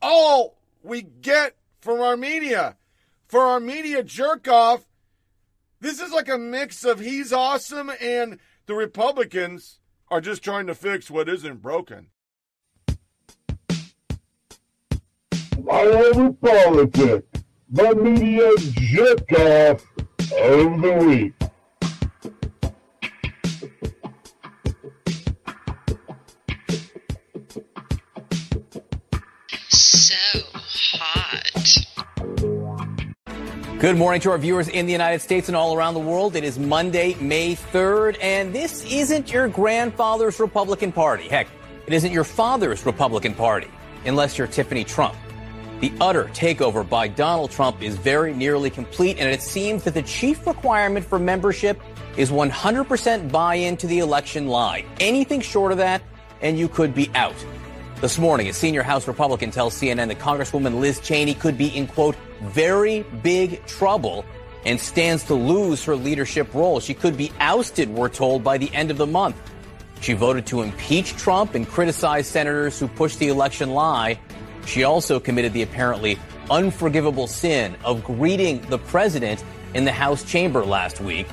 all 0.00 0.56
we 0.84 1.02
get 1.02 1.56
from 1.80 2.00
our 2.00 2.16
media. 2.16 2.76
For 3.26 3.40
our 3.40 3.58
media 3.58 4.04
jerk 4.04 4.46
off, 4.46 4.84
this 5.80 6.00
is 6.00 6.12
like 6.12 6.28
a 6.28 6.38
mix 6.38 6.84
of 6.84 7.00
he's 7.00 7.32
awesome 7.32 7.90
and 8.00 8.38
the 8.66 8.74
Republicans 8.74 9.80
are 10.08 10.20
just 10.20 10.44
trying 10.44 10.66
to 10.66 10.74
fix 10.74 11.10
what 11.10 11.28
isn't 11.28 11.62
broken. 11.62 12.08
I 15.70 15.84
love 15.84 16.40
politics, 16.40 17.26
the 17.70 17.94
media 17.96 18.50
jerk 18.74 19.32
off 19.32 19.84
of 19.98 20.82
the 20.82 21.04
week. 21.06 21.32
Good 33.84 33.98
morning 33.98 34.22
to 34.22 34.30
our 34.30 34.38
viewers 34.38 34.68
in 34.68 34.86
the 34.86 34.92
United 34.92 35.20
States 35.20 35.48
and 35.48 35.54
all 35.54 35.76
around 35.76 35.92
the 35.92 36.00
world. 36.00 36.36
It 36.36 36.42
is 36.42 36.58
Monday, 36.58 37.16
May 37.20 37.54
3rd, 37.54 38.16
and 38.18 38.50
this 38.50 38.82
isn't 38.90 39.30
your 39.30 39.46
grandfather's 39.46 40.40
Republican 40.40 40.90
Party. 40.90 41.28
Heck, 41.28 41.48
it 41.86 41.92
isn't 41.92 42.10
your 42.10 42.24
father's 42.24 42.86
Republican 42.86 43.34
Party, 43.34 43.68
unless 44.06 44.38
you're 44.38 44.46
Tiffany 44.46 44.84
Trump. 44.84 45.14
The 45.80 45.92
utter 46.00 46.30
takeover 46.32 46.88
by 46.88 47.08
Donald 47.08 47.50
Trump 47.50 47.82
is 47.82 47.94
very 47.96 48.32
nearly 48.32 48.70
complete, 48.70 49.18
and 49.18 49.28
it 49.28 49.42
seems 49.42 49.84
that 49.84 49.92
the 49.92 50.00
chief 50.00 50.46
requirement 50.46 51.04
for 51.04 51.18
membership 51.18 51.78
is 52.16 52.30
100% 52.30 53.30
buy 53.30 53.56
in 53.56 53.76
to 53.76 53.86
the 53.86 53.98
election 53.98 54.48
lie. 54.48 54.86
Anything 54.98 55.42
short 55.42 55.72
of 55.72 55.76
that, 55.76 56.00
and 56.40 56.58
you 56.58 56.68
could 56.68 56.94
be 56.94 57.10
out. 57.14 57.36
This 58.00 58.18
morning, 58.18 58.48
a 58.48 58.52
senior 58.54 58.82
House 58.82 59.06
Republican 59.06 59.50
tells 59.50 59.74
CNN 59.74 60.08
that 60.08 60.18
Congresswoman 60.18 60.80
Liz 60.80 61.00
Cheney 61.00 61.34
could 61.34 61.58
be 61.58 61.68
in, 61.68 61.86
quote, 61.86 62.16
very 62.44 63.02
big 63.22 63.64
trouble 63.66 64.24
and 64.64 64.80
stands 64.80 65.24
to 65.24 65.34
lose 65.34 65.84
her 65.84 65.96
leadership 65.96 66.52
role. 66.54 66.80
She 66.80 66.94
could 66.94 67.16
be 67.16 67.32
ousted, 67.40 67.90
we're 67.90 68.08
told, 68.08 68.42
by 68.42 68.58
the 68.58 68.72
end 68.74 68.90
of 68.90 68.96
the 68.96 69.06
month. 69.06 69.36
She 70.00 70.12
voted 70.12 70.46
to 70.46 70.62
impeach 70.62 71.16
Trump 71.16 71.54
and 71.54 71.66
criticize 71.66 72.26
senators 72.26 72.78
who 72.78 72.88
pushed 72.88 73.18
the 73.18 73.28
election 73.28 73.70
lie. 73.70 74.18
She 74.66 74.84
also 74.84 75.20
committed 75.20 75.52
the 75.52 75.62
apparently 75.62 76.18
unforgivable 76.50 77.26
sin 77.26 77.76
of 77.84 78.04
greeting 78.04 78.60
the 78.68 78.78
president 78.78 79.42
in 79.74 79.84
the 79.84 79.92
House 79.92 80.22
chamber 80.22 80.64
last 80.64 81.00
week. 81.00 81.26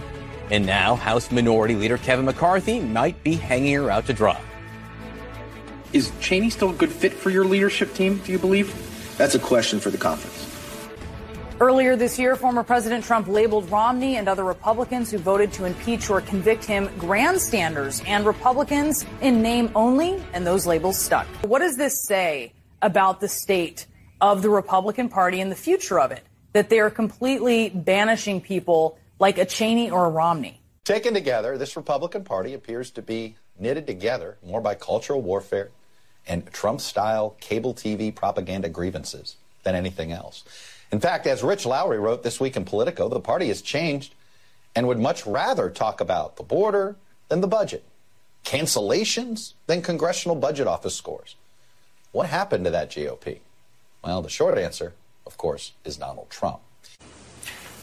And 0.49 0.65
now, 0.65 0.95
House 0.95 1.31
Minority 1.31 1.75
Leader 1.75 1.97
Kevin 1.97 2.25
McCarthy 2.25 2.79
might 2.79 3.23
be 3.23 3.35
hanging 3.35 3.73
her 3.75 3.89
out 3.89 4.05
to 4.07 4.13
dry. 4.13 4.39
Is 5.93 6.11
Cheney 6.19 6.49
still 6.49 6.69
a 6.69 6.73
good 6.73 6.91
fit 6.91 7.13
for 7.13 7.29
your 7.29 7.45
leadership 7.45 7.93
team, 7.93 8.17
do 8.25 8.31
you 8.31 8.39
believe? 8.39 8.73
That's 9.17 9.35
a 9.35 9.39
question 9.39 9.79
for 9.79 9.89
the 9.89 9.97
conference. 9.97 10.40
Earlier 11.61 11.95
this 11.95 12.17
year, 12.17 12.35
former 12.35 12.63
President 12.63 13.05
Trump 13.05 13.27
labeled 13.27 13.69
Romney 13.69 14.17
and 14.17 14.27
other 14.27 14.43
Republicans 14.43 15.11
who 15.11 15.19
voted 15.19 15.53
to 15.53 15.65
impeach 15.65 16.09
or 16.09 16.19
convict 16.19 16.65
him 16.65 16.89
grandstanders 16.97 18.01
and 18.07 18.25
Republicans 18.25 19.05
in 19.21 19.43
name 19.43 19.71
only, 19.75 20.23
and 20.33 20.43
those 20.43 20.65
labels 20.65 20.97
stuck. 20.97 21.27
What 21.45 21.59
does 21.59 21.77
this 21.77 22.03
say 22.07 22.53
about 22.81 23.21
the 23.21 23.27
state 23.27 23.85
of 24.21 24.41
the 24.41 24.49
Republican 24.49 25.07
Party 25.07 25.39
and 25.39 25.51
the 25.51 25.55
future 25.55 25.99
of 25.99 26.11
it? 26.11 26.23
That 26.53 26.69
they 26.69 26.79
are 26.79 26.89
completely 26.89 27.69
banishing 27.69 28.41
people 28.41 28.97
like 29.19 29.37
a 29.37 29.45
Cheney 29.45 29.91
or 29.91 30.05
a 30.05 30.09
Romney? 30.09 30.59
Taken 30.83 31.13
together, 31.13 31.59
this 31.59 31.75
Republican 31.75 32.23
Party 32.23 32.55
appears 32.55 32.89
to 32.89 33.03
be 33.03 33.35
knitted 33.59 33.85
together 33.85 34.39
more 34.43 34.61
by 34.61 34.73
cultural 34.73 35.21
warfare 35.21 35.69
and 36.25 36.51
Trump 36.51 36.81
style 36.81 37.35
cable 37.39 37.75
TV 37.75 38.13
propaganda 38.15 38.67
grievances 38.67 39.35
than 39.61 39.75
anything 39.75 40.11
else. 40.11 40.43
In 40.91 40.99
fact, 40.99 41.25
as 41.25 41.41
Rich 41.41 41.65
Lowry 41.65 41.99
wrote 41.99 42.23
this 42.23 42.39
week 42.39 42.57
in 42.57 42.65
Politico, 42.65 43.07
the 43.07 43.19
party 43.19 43.47
has 43.47 43.61
changed 43.61 44.13
and 44.75 44.87
would 44.87 44.99
much 44.99 45.25
rather 45.25 45.69
talk 45.69 46.01
about 46.01 46.35
the 46.35 46.43
border 46.43 46.95
than 47.29 47.41
the 47.41 47.47
budget. 47.47 47.83
cancellations 48.43 49.53
than 49.67 49.81
Congressional 49.81 50.35
Budget 50.35 50.67
Office 50.67 50.95
scores. 50.95 51.35
What 52.11 52.27
happened 52.27 52.65
to 52.65 52.71
that 52.71 52.89
GOP? 52.89 53.39
Well, 54.03 54.21
the 54.21 54.29
short 54.29 54.57
answer, 54.57 54.93
of 55.25 55.37
course, 55.37 55.73
is 55.85 55.97
Donald 55.97 56.29
Trump. 56.29 56.59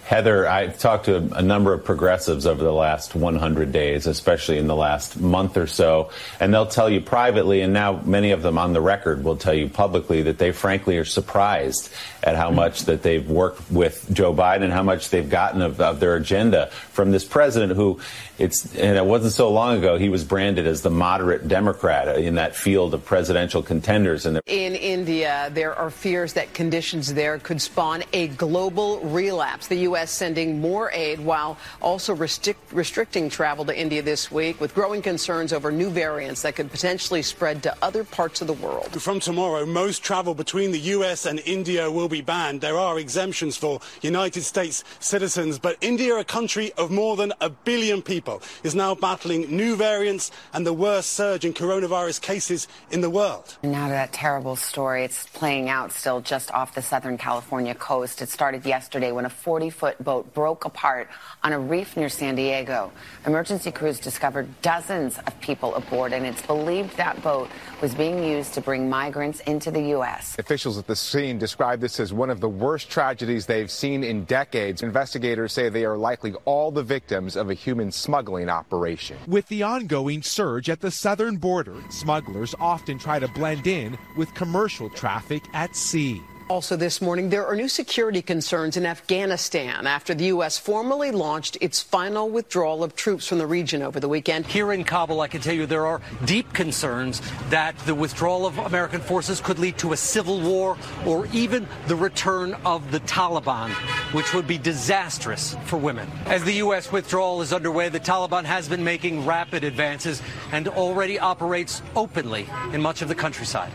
Heather, 0.05 0.49
I've 0.49 0.79
talked 0.79 1.05
to 1.05 1.17
a 1.35 1.43
number 1.43 1.75
of 1.75 1.85
progressives 1.85 2.47
over 2.47 2.65
the 2.65 2.73
last 2.73 3.15
100 3.15 3.73
days, 3.73 4.07
especially 4.07 4.57
in 4.57 4.67
the 4.67 4.75
last 4.75 5.21
month 5.21 5.59
or 5.59 5.67
so, 5.67 6.09
and 6.41 6.53
they'll 6.53 6.65
tell 6.67 6.89
you 6.89 7.03
privately, 7.03 7.61
and 7.61 7.75
now 7.75 8.01
many 8.05 8.31
of 8.31 8.41
them 8.41 8.57
on 8.57 8.73
the 8.73 8.81
record 8.81 9.23
will 9.23 9.37
tell 9.37 9.53
you 9.53 9.69
publicly 9.69 10.23
that 10.23 10.39
they 10.39 10.51
frankly 10.51 10.97
are 10.97 11.05
surprised 11.05 11.91
at 12.23 12.37
how 12.37 12.51
much 12.51 12.85
that 12.87 13.03
they've 13.03 13.29
worked 13.29 13.71
with 13.71 14.07
Joe 14.13 14.35
Biden 14.35 14.63
and 14.63 14.73
how 14.73 14.83
much 14.83 15.11
they've 15.11 15.29
gotten 15.29 15.63
of, 15.63 15.81
of 15.81 16.01
their 16.01 16.17
agenda 16.17 16.71
from 16.71 17.11
this 17.11 17.25
president 17.25 17.75
who 17.75 18.01
it's, 18.39 18.75
and 18.77 18.97
it 18.97 19.05
wasn't 19.05 19.33
so 19.33 19.51
long 19.51 19.79
ago, 19.79 19.99
he 19.99 20.09
was 20.09 20.25
branded 20.25 20.67
as 20.67 20.83
the 20.83 20.91
moderate 20.91 21.49
Democrat 21.49 22.19
in 22.19 22.37
that 22.37 22.55
field 22.55 22.95
of 22.95 23.05
presidential 23.05 23.63
contenders. 23.63 24.27
And 24.27 24.41
in 24.47 24.75
India, 24.77 25.51
there 25.53 25.75
are 25.75 25.91
fears 25.91 26.35
that 26.35 26.55
conditions 26.55 27.15
there 27.15 27.39
could 27.39 27.61
spawn 27.61 28.05
a 28.13 28.29
global 28.29 29.01
relapse. 29.01 29.67
The 29.67 29.77
U.S. 29.77 29.99
U.S. 29.99 30.13
sending 30.13 30.61
more 30.61 30.93
aid 30.93 31.19
while 31.19 31.59
also 31.83 32.15
restrict, 32.15 32.73
restricting 32.73 33.29
travel 33.29 33.65
to 33.65 33.77
India 33.77 34.01
this 34.01 34.31
week 34.31 34.61
with 34.61 34.73
growing 34.73 35.03
concerns 35.03 35.53
over 35.53 35.73
new 35.73 35.91
variants 35.91 36.43
that 36.43 36.55
could 36.55 36.71
potentially 36.71 37.21
spread 37.21 37.65
to 37.65 37.77
other 37.83 38.05
parts 38.05 38.41
of 38.41 38.47
the 38.47 38.53
world. 38.53 39.03
From 39.03 39.19
tomorrow, 39.19 39.67
most 39.67 40.05
travel 40.05 40.35
between 40.35 40.71
the 40.71 40.79
U.S. 40.97 41.27
and 41.27 41.41
India 41.41 41.91
will 41.91 42.08
be 42.09 42.21
banned. 42.21 42.61
There 42.61 42.79
are 42.79 42.99
exemptions 42.99 43.57
for 43.57 43.81
United 44.03 44.43
States 44.43 44.85
citizens, 45.01 45.59
but 45.59 45.77
India, 45.81 46.15
a 46.17 46.25
country 46.25 46.73
of 46.79 46.91
more 46.91 47.17
than 47.17 47.33
a 47.41 47.51
billion 47.51 48.03
people, 48.03 48.41
is 48.63 48.75
now 48.75 48.95
battling 48.95 49.55
new 49.55 49.75
variants 49.77 50.31
and 50.53 50.65
the 50.65 50.73
worst 50.73 51.15
surge 51.15 51.45
in 51.45 51.53
coronavirus 51.53 52.21
cases 52.21 52.69
in 52.93 53.01
the 53.01 53.11
world. 53.11 53.59
Now 53.63 53.89
to 53.89 53.93
that 53.93 54.13
terrible 54.13 54.57
story. 54.57 55.05
It's 55.05 55.27
playing 55.27 55.69
out 55.69 55.93
still 55.93 56.21
just 56.21 56.53
off 56.53 56.75
the 56.75 56.83
Southern 56.83 57.19
California 57.19 57.75
coast. 57.75 58.23
It 58.23 58.29
started 58.29 58.65
yesterday 58.65 59.11
when 59.13 59.25
a 59.25 59.31
40 59.31 59.71
foot 59.71 59.89
foot 59.89 60.05
boat 60.05 60.35
broke 60.35 60.65
apart 60.65 61.09
on 61.43 61.53
a 61.53 61.59
reef 61.59 61.97
near 61.97 62.09
San 62.09 62.35
Diego. 62.35 62.93
Emergency 63.27 63.71
crews 63.71 63.99
discovered 63.99 64.47
dozens 64.61 65.19
of 65.27 65.41
people 65.41 65.75
aboard, 65.75 66.13
and 66.13 66.27
it's 66.27 66.43
believed 66.43 66.97
that 66.97 67.23
boat 67.23 67.49
was 67.81 67.95
being 67.95 68.23
used 68.23 68.55
to 68.55 68.61
bring 68.61 68.89
migrants 68.89 69.41
into 69.41 69.71
the 69.71 69.81
U.S. 69.97 70.37
Officials 70.39 70.79
at 70.79 70.87
the 70.87 70.97
scene 70.97 71.39
described 71.39 71.81
this 71.81 71.98
as 72.01 72.13
one 72.13 72.31
of 72.31 72.41
the 72.41 72.49
worst 72.49 72.91
tragedies 72.91 73.47
they've 73.47 73.71
seen 73.71 74.05
in 74.05 74.25
decades. 74.25 74.83
Investigators 74.83 75.53
say 75.53 75.69
they 75.69 75.85
are 75.85 75.97
likely 75.97 76.35
all 76.45 76.71
the 76.71 76.83
victims 76.83 77.37
of 77.37 77.51
a 77.51 77.55
human 77.55 77.91
smuggling 77.91 78.49
operation. 78.49 79.17
With 79.27 79.49
the 79.49 79.63
ongoing 79.63 80.23
surge 80.23 80.71
at 80.71 80.81
the 80.81 80.91
southern 80.91 81.37
border, 81.37 81.77
smugglers 81.91 82.55
often 82.61 82.99
try 82.99 83.19
to 83.19 83.29
blend 83.29 83.67
in 83.67 83.99
with 84.17 84.35
commercial 84.35 84.91
traffic 84.91 85.43
at 85.53 85.75
sea. 85.77 86.23
Also 86.49 86.77
this 86.77 87.03
morning, 87.03 87.29
there 87.29 87.47
are 87.47 87.55
new 87.55 87.69
security 87.69 88.23
concerns 88.23 88.79
in 88.79 88.87
Afghanistan 88.87 89.87
after 89.87 90.15
the 90.15 90.25
U.S. 90.27 90.57
formally 90.57 91.11
launched 91.11 91.59
its 91.61 91.83
final 91.83 92.31
withdrawal 92.31 92.83
of 92.83 92.97
troops 92.97 93.27
from 93.27 93.37
the 93.37 93.47
region 93.47 93.83
over 93.83 94.01
the 94.01 94.09
weekend. 94.09 94.47
Here 94.47 94.73
in 94.73 94.83
Kabul, 94.83 95.21
I 95.21 95.29
can 95.29 95.43
tell 95.43 95.55
you 95.55 95.67
there 95.67 95.87
are 95.87 96.01
deep 96.25 96.51
concerns 96.55 97.21
that 97.51 97.77
the 97.81 97.95
withdrawal 97.95 98.47
of 98.47 98.57
American 98.57 99.03
forces 99.03 99.43
could 99.43 99.59
lead 99.59 99.77
to 99.77 99.93
a 99.93 99.97
civil 99.99 100.41
war 100.41 100.79
or 101.05 101.27
even 101.35 101.69
the 101.87 101.97
return 101.97 102.55
of 102.65 102.93
the 102.93 103.01
Taliban, 103.01 103.71
which 104.15 104.33
would 104.33 104.47
be 104.47 104.57
disastrous 104.57 105.55
for 105.67 105.77
women. 105.77 106.11
As 106.25 106.45
the 106.45 106.55
U.S. 106.55 106.91
withdrawal 106.91 107.43
is 107.43 107.53
underway, 107.53 107.91
the 107.91 108.01
Taliban 108.01 108.45
has 108.45 108.71
been 108.71 108.83
making 108.83 109.27
rapid 109.27 109.65
advances 109.65 110.23
and 110.51 110.67
already 110.67 111.19
operates 111.19 111.83
openly 111.95 112.49
in 112.73 112.81
much 112.81 113.03
of 113.03 113.09
the 113.09 113.15
countryside. 113.15 113.71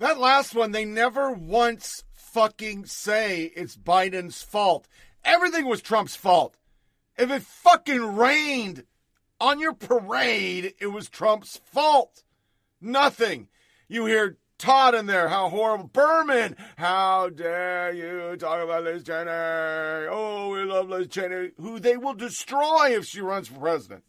That 0.00 0.18
last 0.18 0.54
one, 0.54 0.72
they 0.72 0.86
never 0.86 1.30
once 1.30 2.04
fucking 2.14 2.86
say 2.86 3.52
it's 3.54 3.76
Biden's 3.76 4.42
fault. 4.42 4.88
Everything 5.26 5.66
was 5.66 5.82
Trump's 5.82 6.16
fault. 6.16 6.56
If 7.18 7.30
it 7.30 7.42
fucking 7.42 8.16
rained 8.16 8.84
on 9.38 9.60
your 9.60 9.74
parade, 9.74 10.72
it 10.80 10.86
was 10.86 11.10
Trump's 11.10 11.60
fault. 11.66 12.24
Nothing. 12.80 13.48
You 13.88 14.06
hear 14.06 14.38
Todd 14.56 14.94
in 14.94 15.04
there, 15.04 15.28
how 15.28 15.50
horrible. 15.50 15.88
Berman, 15.88 16.56
how 16.78 17.28
dare 17.28 17.92
you 17.92 18.38
talk 18.38 18.64
about 18.64 18.84
Liz 18.84 19.04
Cheney? 19.04 19.28
Oh, 19.28 20.48
we 20.50 20.62
love 20.62 20.88
Liz 20.88 21.08
Cheney, 21.08 21.50
who 21.58 21.78
they 21.78 21.98
will 21.98 22.14
destroy 22.14 22.96
if 22.96 23.04
she 23.04 23.20
runs 23.20 23.48
for 23.48 23.60
president. 23.60 24.04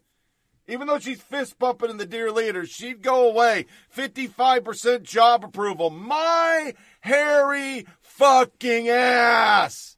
Even 0.68 0.88
though 0.88 1.00
she's 1.00 1.22
fist 1.22 1.58
bumping 1.60 1.90
in 1.90 1.98
the 1.98 2.06
dear 2.06 2.32
leader, 2.32 2.66
she'd 2.66 3.02
go 3.02 3.30
away. 3.30 3.66
55% 3.96 5.04
job 5.04 5.44
approval. 5.44 5.90
My 5.90 6.74
hairy 7.02 7.86
fucking 8.00 8.88
ass. 8.88 9.98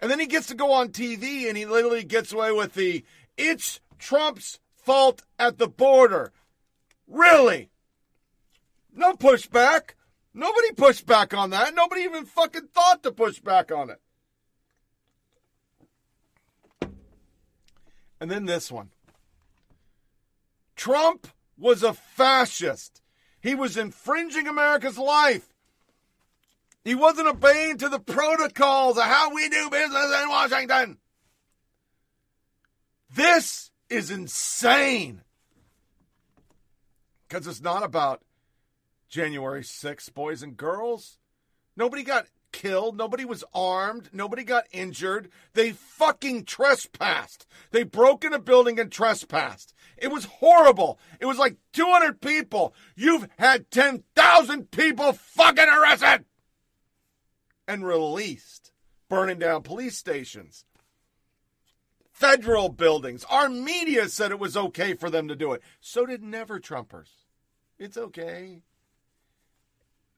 And 0.00 0.10
then 0.10 0.20
he 0.20 0.26
gets 0.26 0.46
to 0.46 0.54
go 0.54 0.72
on 0.72 0.88
TV 0.88 1.48
and 1.48 1.56
he 1.56 1.66
literally 1.66 2.04
gets 2.04 2.32
away 2.32 2.52
with 2.52 2.74
the 2.74 3.04
it's 3.36 3.80
Trump's 3.98 4.60
fault 4.76 5.22
at 5.38 5.58
the 5.58 5.68
border. 5.68 6.32
Really? 7.06 7.70
No 8.94 9.14
pushback. 9.14 9.90
Nobody 10.32 10.72
pushed 10.72 11.04
back 11.04 11.34
on 11.34 11.50
that. 11.50 11.74
Nobody 11.74 12.02
even 12.02 12.24
fucking 12.24 12.68
thought 12.72 13.02
to 13.02 13.12
push 13.12 13.40
back 13.40 13.72
on 13.72 13.90
it. 13.90 14.00
And 18.20 18.30
then 18.30 18.46
this 18.46 18.70
one. 18.70 18.90
Trump 20.78 21.26
was 21.58 21.82
a 21.82 21.92
fascist. 21.92 23.02
He 23.40 23.54
was 23.54 23.76
infringing 23.76 24.46
America's 24.46 24.96
life. 24.96 25.52
He 26.84 26.94
wasn't 26.94 27.28
obeying 27.28 27.78
to 27.78 27.88
the 27.88 27.98
protocols 27.98 28.96
of 28.96 29.02
how 29.02 29.34
we 29.34 29.48
do 29.48 29.68
business 29.68 30.22
in 30.22 30.28
Washington. 30.28 30.98
This 33.12 33.72
is 33.90 34.10
insane. 34.12 35.22
Because 37.28 37.48
it's 37.48 37.60
not 37.60 37.82
about 37.82 38.22
January 39.08 39.62
6th, 39.62 40.14
boys 40.14 40.44
and 40.44 40.56
girls. 40.56 41.18
Nobody 41.76 42.04
got 42.04 42.26
killed. 42.52 42.96
Nobody 42.96 43.24
was 43.24 43.44
armed. 43.52 44.10
Nobody 44.12 44.44
got 44.44 44.64
injured. 44.72 45.28
They 45.54 45.72
fucking 45.72 46.44
trespassed. 46.44 47.46
They 47.72 47.82
broke 47.82 48.24
in 48.24 48.32
a 48.32 48.38
building 48.38 48.78
and 48.78 48.90
trespassed. 48.90 49.74
It 50.00 50.10
was 50.10 50.24
horrible. 50.24 50.98
It 51.20 51.26
was 51.26 51.38
like 51.38 51.56
200 51.72 52.20
people. 52.20 52.74
You've 52.96 53.28
had 53.38 53.70
10,000 53.70 54.70
people 54.70 55.12
fucking 55.12 55.68
arrested 55.68 56.24
and 57.66 57.86
released, 57.86 58.72
burning 59.08 59.38
down 59.38 59.62
police 59.62 59.96
stations, 59.96 60.64
federal 62.10 62.68
buildings. 62.68 63.24
Our 63.28 63.48
media 63.48 64.08
said 64.08 64.30
it 64.30 64.38
was 64.38 64.56
okay 64.56 64.94
for 64.94 65.10
them 65.10 65.28
to 65.28 65.36
do 65.36 65.52
it. 65.52 65.62
So 65.80 66.06
did 66.06 66.22
Never 66.22 66.58
Trumpers. 66.58 67.10
It's 67.78 67.96
okay. 67.96 68.62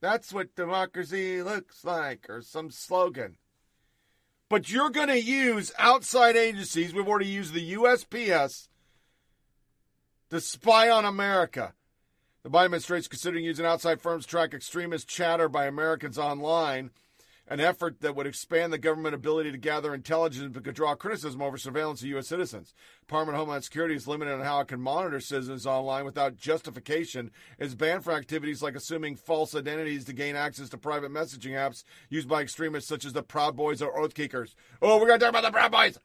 That's 0.00 0.32
what 0.32 0.54
democracy 0.54 1.42
looks 1.42 1.84
like, 1.84 2.26
or 2.30 2.40
some 2.40 2.70
slogan. 2.70 3.36
But 4.48 4.70
you're 4.70 4.90
going 4.90 5.08
to 5.08 5.20
use 5.20 5.72
outside 5.78 6.36
agencies. 6.36 6.94
We've 6.94 7.06
already 7.06 7.26
used 7.26 7.52
the 7.52 7.74
USPS 7.74 8.68
to 10.30 10.40
spy 10.40 10.88
on 10.88 11.04
America. 11.04 11.74
The 12.42 12.50
Biden 12.50 12.66
administration 12.66 13.00
is 13.00 13.08
considering 13.08 13.44
using 13.44 13.66
outside 13.66 14.00
firms 14.00 14.24
to 14.24 14.30
track 14.30 14.54
extremist 14.54 15.08
chatter 15.08 15.48
by 15.48 15.66
Americans 15.66 16.16
online, 16.18 16.90
an 17.48 17.60
effort 17.60 18.00
that 18.00 18.14
would 18.14 18.28
expand 18.28 18.72
the 18.72 18.78
government 18.78 19.14
ability 19.14 19.50
to 19.50 19.58
gather 19.58 19.92
intelligence 19.92 20.52
but 20.54 20.62
could 20.62 20.76
draw 20.76 20.94
criticism 20.94 21.42
over 21.42 21.58
surveillance 21.58 22.00
of 22.00 22.06
U.S. 22.06 22.28
citizens. 22.28 22.72
Department 23.00 23.34
of 23.34 23.40
Homeland 23.40 23.64
Security 23.64 23.96
is 23.96 24.06
limited 24.06 24.32
on 24.32 24.40
how 24.40 24.60
it 24.60 24.68
can 24.68 24.80
monitor 24.80 25.20
citizens 25.20 25.66
online 25.66 26.04
without 26.04 26.36
justification. 26.36 27.32
It's 27.58 27.74
banned 27.74 28.04
for 28.04 28.12
activities 28.12 28.62
like 28.62 28.76
assuming 28.76 29.16
false 29.16 29.54
identities 29.54 30.04
to 30.04 30.12
gain 30.12 30.36
access 30.36 30.68
to 30.70 30.78
private 30.78 31.10
messaging 31.10 31.52
apps 31.52 31.82
used 32.08 32.28
by 32.28 32.40
extremists 32.40 32.88
such 32.88 33.04
as 33.04 33.12
the 33.12 33.24
Proud 33.24 33.56
Boys 33.56 33.82
or 33.82 33.98
Oath 33.98 34.14
Keepers. 34.14 34.54
Oh, 34.80 34.98
we're 34.98 35.08
going 35.08 35.18
to 35.18 35.26
talk 35.26 35.34
about 35.34 35.42
the 35.42 35.50
Proud 35.50 35.72
Boys. 35.72 35.98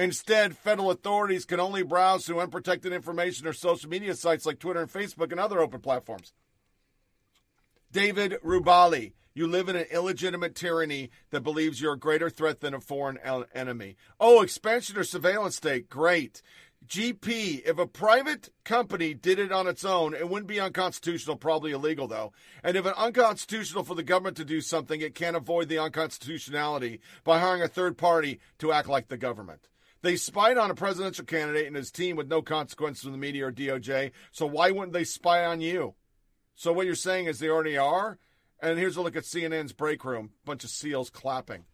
Instead, 0.00 0.56
federal 0.56 0.90
authorities 0.90 1.44
can 1.44 1.60
only 1.60 1.82
browse 1.82 2.24
through 2.24 2.40
unprotected 2.40 2.90
information 2.90 3.46
or 3.46 3.52
social 3.52 3.90
media 3.90 4.14
sites 4.14 4.46
like 4.46 4.58
Twitter 4.58 4.80
and 4.80 4.90
Facebook 4.90 5.30
and 5.30 5.38
other 5.38 5.60
open 5.60 5.78
platforms. 5.78 6.32
David 7.92 8.38
Reaboi, 8.42 9.12
you 9.34 9.46
live 9.46 9.68
in 9.68 9.76
an 9.76 9.84
illegitimate 9.92 10.54
tyranny 10.54 11.10
that 11.28 11.42
believes 11.42 11.82
you're 11.82 11.92
a 11.92 11.98
greater 11.98 12.30
threat 12.30 12.60
than 12.60 12.72
a 12.72 12.80
foreign 12.80 13.18
enemy. 13.54 13.96
Oh, 14.18 14.40
expansion 14.40 14.96
or 14.96 15.04
surveillance 15.04 15.56
state, 15.56 15.90
great. 15.90 16.40
GP, 16.86 17.66
if 17.66 17.78
a 17.78 17.86
private 17.86 18.48
company 18.64 19.12
did 19.12 19.38
it 19.38 19.52
on 19.52 19.66
its 19.66 19.84
own, 19.84 20.14
it 20.14 20.30
wouldn't 20.30 20.48
be 20.48 20.58
unconstitutional, 20.60 21.36
probably 21.36 21.72
illegal 21.72 22.08
though. 22.08 22.32
And 22.64 22.74
if 22.74 22.86
it's 22.86 22.98
unconstitutional 22.98 23.84
for 23.84 23.94
the 23.94 24.02
government 24.02 24.38
to 24.38 24.46
do 24.46 24.62
something, 24.62 25.02
it 25.02 25.14
can't 25.14 25.36
avoid 25.36 25.68
the 25.68 25.78
unconstitutionality 25.78 27.00
by 27.22 27.38
hiring 27.38 27.60
a 27.60 27.68
third 27.68 27.98
party 27.98 28.40
to 28.60 28.72
act 28.72 28.88
like 28.88 29.08
the 29.08 29.18
government. 29.18 29.68
They 30.02 30.16
spied 30.16 30.56
on 30.56 30.70
a 30.70 30.74
presidential 30.74 31.24
candidate 31.24 31.66
and 31.66 31.76
his 31.76 31.90
team 31.90 32.16
with 32.16 32.28
no 32.28 32.40
consequences 32.40 33.02
from 33.02 33.12
the 33.12 33.18
media 33.18 33.46
or 33.46 33.52
DOJ, 33.52 34.12
so 34.32 34.46
why 34.46 34.70
wouldn't 34.70 34.94
they 34.94 35.04
spy 35.04 35.44
on 35.44 35.60
you? 35.60 35.94
So 36.54 36.72
what 36.72 36.86
you're 36.86 36.94
saying 36.94 37.26
is 37.26 37.38
they 37.38 37.48
already 37.48 37.76
are? 37.76 38.18
And 38.62 38.78
here's 38.78 38.96
a 38.96 39.02
look 39.02 39.16
at 39.16 39.24
CNN's 39.24 39.72
break 39.72 40.04
room. 40.04 40.30
Bunch 40.44 40.64
of 40.64 40.70
SEALs 40.70 41.10
clapping. 41.10 41.64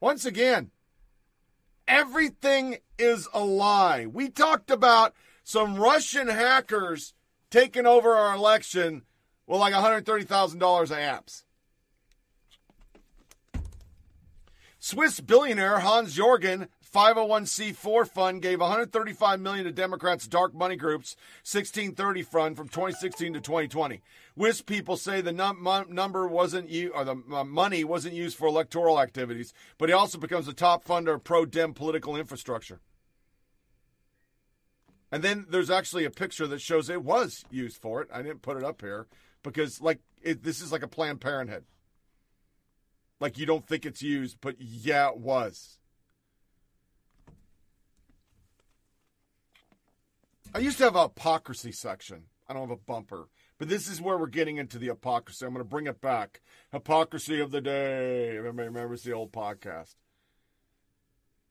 Once 0.00 0.24
again, 0.24 0.70
everything 1.86 2.78
is 2.98 3.28
a 3.32 3.44
lie. 3.44 4.06
We 4.06 4.28
talked 4.28 4.70
about 4.70 5.14
some 5.44 5.76
Russian 5.76 6.28
hackers 6.28 7.12
taking 7.50 7.86
over 7.86 8.14
our 8.14 8.34
election 8.34 9.02
with 9.46 9.60
like 9.60 9.74
$130,000 9.74 10.82
of 10.82 10.90
apps. 10.90 11.44
Swiss 14.90 15.20
billionaire 15.20 15.78
Hans 15.78 16.18
Jorgen 16.18 16.66
501c4 16.92 18.08
fund 18.08 18.42
gave 18.42 18.58
135 18.58 19.38
million 19.38 19.64
to 19.64 19.70
Democrats' 19.70 20.26
dark 20.26 20.52
money 20.52 20.74
groups 20.74 21.14
1630 21.44 22.22
fund 22.24 22.56
from 22.56 22.66
2016 22.66 23.34
to 23.34 23.40
2020. 23.40 24.02
Wyss 24.34 24.62
people 24.62 24.96
say 24.96 25.20
the 25.20 25.30
num- 25.30 25.64
number 25.88 26.26
wasn't 26.26 26.68
used, 26.68 26.92
or 26.92 27.04
the 27.04 27.22
uh, 27.32 27.44
money 27.44 27.84
wasn't 27.84 28.14
used 28.14 28.36
for 28.36 28.48
electoral 28.48 29.00
activities, 29.00 29.54
but 29.78 29.88
he 29.88 29.92
also 29.92 30.18
becomes 30.18 30.48
a 30.48 30.52
top 30.52 30.84
funder 30.84 31.14
of 31.14 31.22
pro-Dem 31.22 31.72
political 31.72 32.16
infrastructure. 32.16 32.80
And 35.12 35.22
then 35.22 35.46
there's 35.48 35.70
actually 35.70 36.04
a 36.04 36.10
picture 36.10 36.48
that 36.48 36.60
shows 36.60 36.90
it 36.90 37.04
was 37.04 37.44
used 37.48 37.76
for 37.76 38.02
it. 38.02 38.08
I 38.12 38.22
didn't 38.22 38.42
put 38.42 38.56
it 38.56 38.64
up 38.64 38.80
here 38.80 39.06
because, 39.44 39.80
like, 39.80 40.00
it, 40.20 40.42
this 40.42 40.60
is 40.60 40.72
like 40.72 40.82
a 40.82 40.88
Planned 40.88 41.20
Parenthood. 41.20 41.64
Like 43.20 43.38
you 43.38 43.46
don't 43.46 43.66
think 43.66 43.84
it's 43.84 44.02
used, 44.02 44.38
but 44.40 44.56
yeah, 44.58 45.10
it 45.10 45.18
was. 45.18 45.78
I 50.52 50.58
used 50.58 50.78
to 50.78 50.84
have 50.84 50.96
a 50.96 51.02
hypocrisy 51.02 51.70
section. 51.70 52.24
I 52.48 52.54
don't 52.54 52.62
have 52.62 52.70
a 52.70 52.76
bumper. 52.76 53.28
But 53.58 53.68
this 53.68 53.88
is 53.88 54.00
where 54.00 54.18
we're 54.18 54.26
getting 54.26 54.56
into 54.56 54.78
the 54.78 54.86
hypocrisy. 54.86 55.44
I'm 55.44 55.52
going 55.52 55.64
to 55.64 55.68
bring 55.68 55.86
it 55.86 56.00
back. 56.00 56.40
Hypocrisy 56.72 57.40
of 57.40 57.50
the 57.50 57.60
day. 57.60 58.36
Everybody 58.36 58.68
remembers 58.68 59.02
the 59.02 59.12
old 59.12 59.32
podcast. 59.32 59.94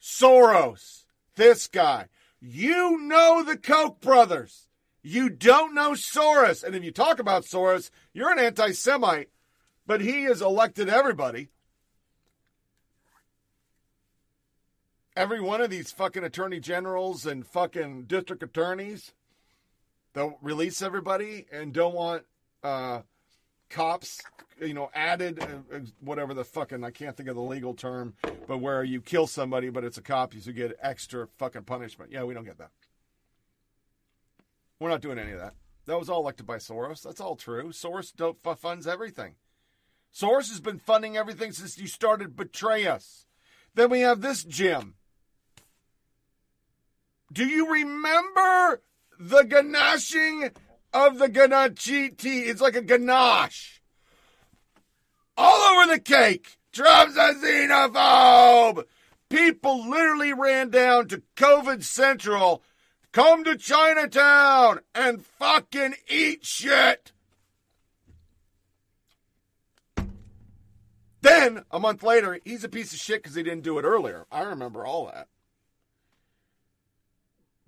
Soros, 0.01 1.05
this 1.35 1.67
guy. 1.67 2.07
You 2.41 2.97
know 2.99 3.43
the 3.43 3.57
Koch 3.57 4.01
brothers. 4.01 4.67
You 5.01 5.29
don't 5.29 5.75
know 5.75 5.91
Soros. 5.91 6.63
And 6.63 6.75
if 6.75 6.83
you 6.83 6.91
talk 6.91 7.19
about 7.19 7.43
Soros, 7.43 7.91
you're 8.11 8.31
an 8.31 8.39
anti 8.39 8.71
Semite. 8.71 9.29
But 9.85 10.01
he 10.01 10.23
has 10.23 10.41
elected 10.41 10.89
everybody. 10.89 11.49
Every 15.19 15.41
one 15.41 15.59
of 15.59 15.69
these 15.69 15.91
fucking 15.91 16.23
attorney 16.23 16.61
generals 16.61 17.25
and 17.25 17.45
fucking 17.45 18.03
district 18.03 18.41
attorneys 18.41 19.11
don't 20.13 20.37
release 20.41 20.81
everybody 20.81 21.45
and 21.51 21.73
don't 21.73 21.93
want 21.93 22.23
uh, 22.63 23.01
cops, 23.69 24.21
you 24.61 24.73
know, 24.73 24.89
added, 24.95 25.43
uh, 25.43 25.79
whatever 25.99 26.33
the 26.33 26.45
fucking, 26.45 26.85
I 26.85 26.91
can't 26.91 27.17
think 27.17 27.27
of 27.27 27.35
the 27.35 27.41
legal 27.41 27.73
term, 27.73 28.13
but 28.47 28.59
where 28.59 28.81
you 28.81 29.01
kill 29.01 29.27
somebody, 29.27 29.69
but 29.69 29.83
it's 29.83 29.97
a 29.97 30.01
cop, 30.01 30.33
you 30.33 30.53
get 30.53 30.77
extra 30.81 31.27
fucking 31.37 31.63
punishment. 31.63 32.13
Yeah, 32.13 32.23
we 32.23 32.33
don't 32.33 32.45
get 32.45 32.57
that. 32.59 32.71
We're 34.79 34.89
not 34.89 35.01
doing 35.01 35.19
any 35.19 35.33
of 35.33 35.39
that. 35.39 35.55
That 35.85 35.99
was 35.99 36.09
all 36.09 36.21
elected 36.21 36.47
by 36.47 36.57
Soros. 36.57 37.03
That's 37.03 37.19
all 37.19 37.35
true. 37.35 37.71
Soros 37.71 38.13
funds 38.57 38.87
everything. 38.87 39.35
Soros 40.15 40.49
has 40.49 40.61
been 40.61 40.79
funding 40.79 41.17
everything 41.17 41.51
since 41.51 41.77
you 41.77 41.87
started 41.87 42.37
Betray 42.37 42.87
Us. 42.87 43.25
Then 43.75 43.89
we 43.89 43.99
have 43.99 44.21
this 44.21 44.45
Jim 44.45 44.95
do 47.31 47.45
you 47.45 47.71
remember 47.71 48.81
the 49.19 49.43
ganashing 49.43 50.51
of 50.93 51.19
the 51.19 51.29
ganachiti? 51.29 52.47
It's 52.47 52.61
like 52.61 52.75
a 52.75 52.81
ganache. 52.81 53.81
All 55.37 55.77
over 55.77 55.93
the 55.93 55.99
cake. 55.99 56.57
Trump's 56.71 57.15
a 57.15 57.33
xenophobe. 57.33 58.83
People 59.29 59.87
literally 59.87 60.33
ran 60.33 60.69
down 60.69 61.07
to 61.09 61.21
COVID 61.35 61.83
Central, 61.83 62.63
come 63.11 63.43
to 63.43 63.55
Chinatown, 63.55 64.79
and 64.95 65.23
fucking 65.23 65.95
eat 66.07 66.45
shit. 66.45 67.11
Then, 71.21 71.63
a 71.69 71.79
month 71.79 72.01
later, 72.01 72.39
he's 72.43 72.63
a 72.63 72.69
piece 72.69 72.93
of 72.93 72.99
shit 72.99 73.21
because 73.21 73.35
he 73.35 73.43
didn't 73.43 73.63
do 73.63 73.77
it 73.77 73.83
earlier. 73.83 74.25
I 74.31 74.41
remember 74.43 74.85
all 74.85 75.05
that 75.07 75.27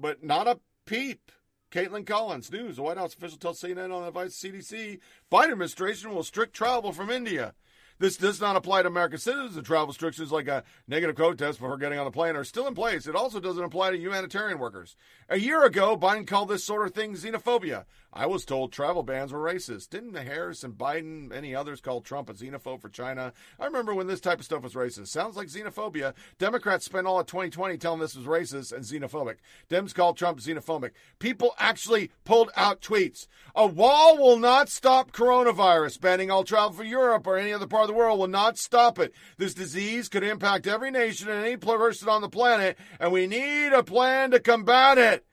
but 0.01 0.23
not 0.23 0.47
a 0.47 0.59
peep. 0.85 1.31
Kaitlan 1.71 2.05
Collins, 2.05 2.51
news. 2.51 2.75
The 2.75 2.81
White 2.81 2.97
House 2.97 3.13
official 3.13 3.37
tells 3.37 3.61
CNN 3.61 3.95
on 3.95 4.05
advice 4.05 4.35
CDC 4.35 4.99
Biden 5.31 5.53
administration 5.53 6.13
will 6.13 6.23
strict 6.23 6.53
travel 6.53 6.91
from 6.91 7.09
India. 7.09 7.53
This 8.01 8.17
does 8.17 8.41
not 8.41 8.55
apply 8.55 8.81
to 8.81 8.87
American 8.87 9.19
citizens. 9.19 9.53
The 9.53 9.61
travel 9.61 9.87
restrictions, 9.87 10.31
like 10.31 10.47
a 10.47 10.63
negative 10.87 11.15
code 11.15 11.37
test 11.37 11.59
before 11.59 11.77
getting 11.77 11.99
on 11.99 12.05
the 12.05 12.11
plane, 12.11 12.35
are 12.35 12.43
still 12.43 12.67
in 12.67 12.73
place. 12.73 13.05
It 13.05 13.15
also 13.15 13.39
doesn't 13.39 13.63
apply 13.63 13.91
to 13.91 13.97
humanitarian 13.97 14.57
workers. 14.57 14.95
A 15.29 15.37
year 15.37 15.63
ago, 15.63 15.95
Biden 15.95 16.25
called 16.25 16.49
this 16.49 16.63
sort 16.63 16.87
of 16.87 16.95
thing 16.95 17.13
xenophobia. 17.13 17.85
I 18.13 18.25
was 18.25 18.43
told 18.43 18.73
travel 18.73 19.03
bans 19.03 19.31
were 19.31 19.39
racist. 19.39 19.89
Didn't 19.89 20.11
the 20.11 20.23
Harris 20.23 20.65
and 20.65 20.73
Biden, 20.73 21.33
any 21.33 21.55
others, 21.55 21.79
call 21.79 22.01
Trump 22.01 22.29
a 22.29 22.33
xenophobe 22.33 22.81
for 22.81 22.89
China? 22.89 23.31
I 23.57 23.65
remember 23.65 23.95
when 23.95 24.07
this 24.07 24.19
type 24.19 24.39
of 24.39 24.45
stuff 24.45 24.63
was 24.63 24.73
racist. 24.73 25.07
Sounds 25.07 25.37
like 25.37 25.47
xenophobia. 25.47 26.13
Democrats 26.37 26.83
spent 26.83 27.07
all 27.07 27.21
of 27.21 27.27
2020 27.27 27.77
telling 27.77 28.01
this 28.01 28.15
was 28.15 28.25
racist 28.25 28.73
and 28.73 28.83
xenophobic. 28.83 29.37
Dems 29.69 29.95
called 29.95 30.17
Trump 30.17 30.39
xenophobic. 30.39 30.91
People 31.19 31.55
actually 31.57 32.11
pulled 32.25 32.51
out 32.57 32.81
tweets. 32.81 33.27
A 33.55 33.65
wall 33.65 34.17
will 34.17 34.37
not 34.37 34.67
stop 34.67 35.13
coronavirus. 35.13 36.01
Banning 36.01 36.29
all 36.29 36.43
travel 36.43 36.73
for 36.73 36.83
Europe 36.83 37.25
or 37.25 37.37
any 37.37 37.53
other 37.53 37.67
part 37.67 37.83
of 37.83 37.87
the 37.87 37.93
world 37.93 38.19
will 38.19 38.27
not 38.27 38.57
stop 38.57 38.99
it. 38.99 39.13
This 39.37 39.53
disease 39.53 40.09
could 40.09 40.23
impact 40.23 40.67
every 40.67 40.91
nation 40.91 41.29
and 41.29 41.45
any 41.45 41.55
person 41.55 42.09
on 42.09 42.21
the 42.21 42.29
planet, 42.29 42.77
and 42.99 43.13
we 43.13 43.25
need 43.25 43.69
a 43.69 43.83
plan 43.83 44.31
to 44.31 44.39
combat 44.39 44.97
it. 44.97 45.25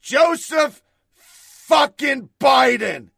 Joseph 0.00 0.82
fucking 1.72 2.28
Biden. 2.38 3.08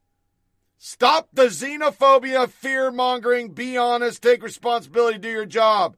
Stop 0.78 1.28
the 1.32 1.46
xenophobia, 1.46 2.48
fear 2.48 2.92
mongering, 2.92 3.48
be 3.48 3.76
honest, 3.76 4.22
take 4.22 4.44
responsibility, 4.44 5.18
do 5.18 5.28
your 5.28 5.44
job. 5.44 5.96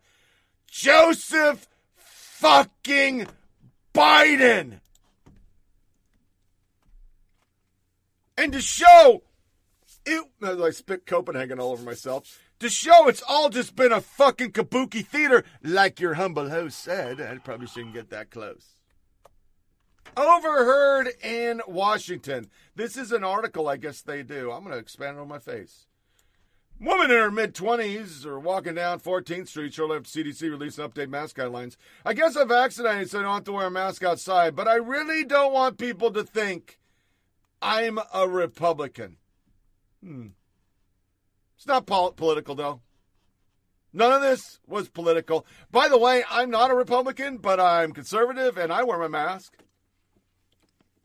Joseph 0.66 1.68
fucking 1.96 3.26
Biden. 3.94 4.80
And 8.38 8.54
to 8.54 8.62
show 8.62 9.22
it, 10.06 10.26
I 10.42 10.70
spit 10.70 11.04
Copenhagen 11.04 11.60
all 11.60 11.72
over 11.72 11.82
myself. 11.82 12.40
To 12.60 12.70
show 12.70 13.06
it's 13.08 13.22
all 13.28 13.50
just 13.50 13.76
been 13.76 13.92
a 13.92 14.00
fucking 14.00 14.52
kabuki 14.52 15.04
theater, 15.04 15.44
like 15.62 16.00
your 16.00 16.14
humble 16.14 16.48
host 16.48 16.78
said. 16.78 17.20
I 17.20 17.36
probably 17.36 17.66
shouldn't 17.66 17.92
get 17.92 18.08
that 18.10 18.30
close. 18.30 18.75
Overheard 20.16 21.08
in 21.22 21.60
Washington. 21.66 22.48
This 22.74 22.96
is 22.96 23.12
an 23.12 23.22
article 23.22 23.68
I 23.68 23.76
guess 23.76 24.00
they 24.00 24.22
do. 24.22 24.50
I'm 24.50 24.62
going 24.62 24.72
to 24.72 24.78
expand 24.78 25.18
on 25.18 25.28
my 25.28 25.38
face. 25.38 25.86
Woman 26.80 27.10
in 27.10 27.16
her 27.16 27.30
mid 27.30 27.54
20s 27.54 28.26
are 28.26 28.38
walking 28.38 28.74
down 28.74 29.00
14th 29.00 29.48
Street 29.48 29.72
shortly 29.72 29.96
after 29.96 30.08
CDC 30.08 30.42
released 30.42 30.78
an 30.78 30.88
update 30.88 31.08
mask 31.08 31.36
guidelines. 31.36 31.76
I 32.04 32.12
guess 32.12 32.36
I'm 32.36 32.48
vaccinated, 32.48 33.10
so 33.10 33.20
I 33.20 33.22
don't 33.22 33.34
have 33.34 33.44
to 33.44 33.52
wear 33.52 33.66
a 33.66 33.70
mask 33.70 34.02
outside, 34.02 34.54
but 34.54 34.68
I 34.68 34.74
really 34.74 35.24
don't 35.24 35.54
want 35.54 35.78
people 35.78 36.10
to 36.12 36.22
think 36.22 36.78
I'm 37.62 37.98
a 38.12 38.28
Republican. 38.28 39.16
Hmm. 40.04 40.28
It's 41.56 41.66
not 41.66 41.86
pol- 41.86 42.12
political, 42.12 42.54
though. 42.54 42.80
None 43.94 44.12
of 44.12 44.20
this 44.20 44.60
was 44.66 44.90
political. 44.90 45.46
By 45.70 45.88
the 45.88 45.96
way, 45.96 46.24
I'm 46.30 46.50
not 46.50 46.70
a 46.70 46.74
Republican, 46.74 47.38
but 47.38 47.58
I'm 47.58 47.92
conservative 47.92 48.58
and 48.58 48.70
I 48.70 48.82
wear 48.82 48.98
my 48.98 49.08
mask. 49.08 49.56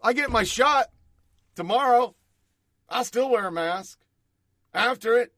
I 0.04 0.14
get 0.14 0.30
my 0.30 0.44
shot 0.44 0.88
tomorrow. 1.56 2.16
I'll 2.90 3.06
still 3.06 3.30
wear 3.30 3.48
a 3.48 3.52
mask. 3.52 4.00
After 4.74 5.18
it, 5.18 5.34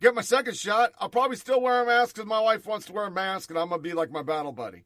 get 0.00 0.14
my 0.14 0.22
second 0.22 0.56
shot. 0.56 0.92
I'll 0.98 1.08
probably 1.08 1.36
still 1.36 1.60
wear 1.60 1.82
a 1.82 1.86
mask 1.86 2.16
because 2.16 2.28
my 2.28 2.40
wife 2.40 2.66
wants 2.66 2.86
to 2.86 2.92
wear 2.92 3.06
a 3.06 3.10
mask 3.10 3.50
and 3.50 3.58
I'm 3.58 3.70
to 3.70 3.78
be 3.78 3.92
like 3.92 4.10
my 4.10 4.22
battle 4.22 4.52
buddy. 4.52 4.84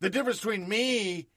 The 0.00 0.10
difference 0.10 0.38
between 0.40 0.68
me 0.68 1.28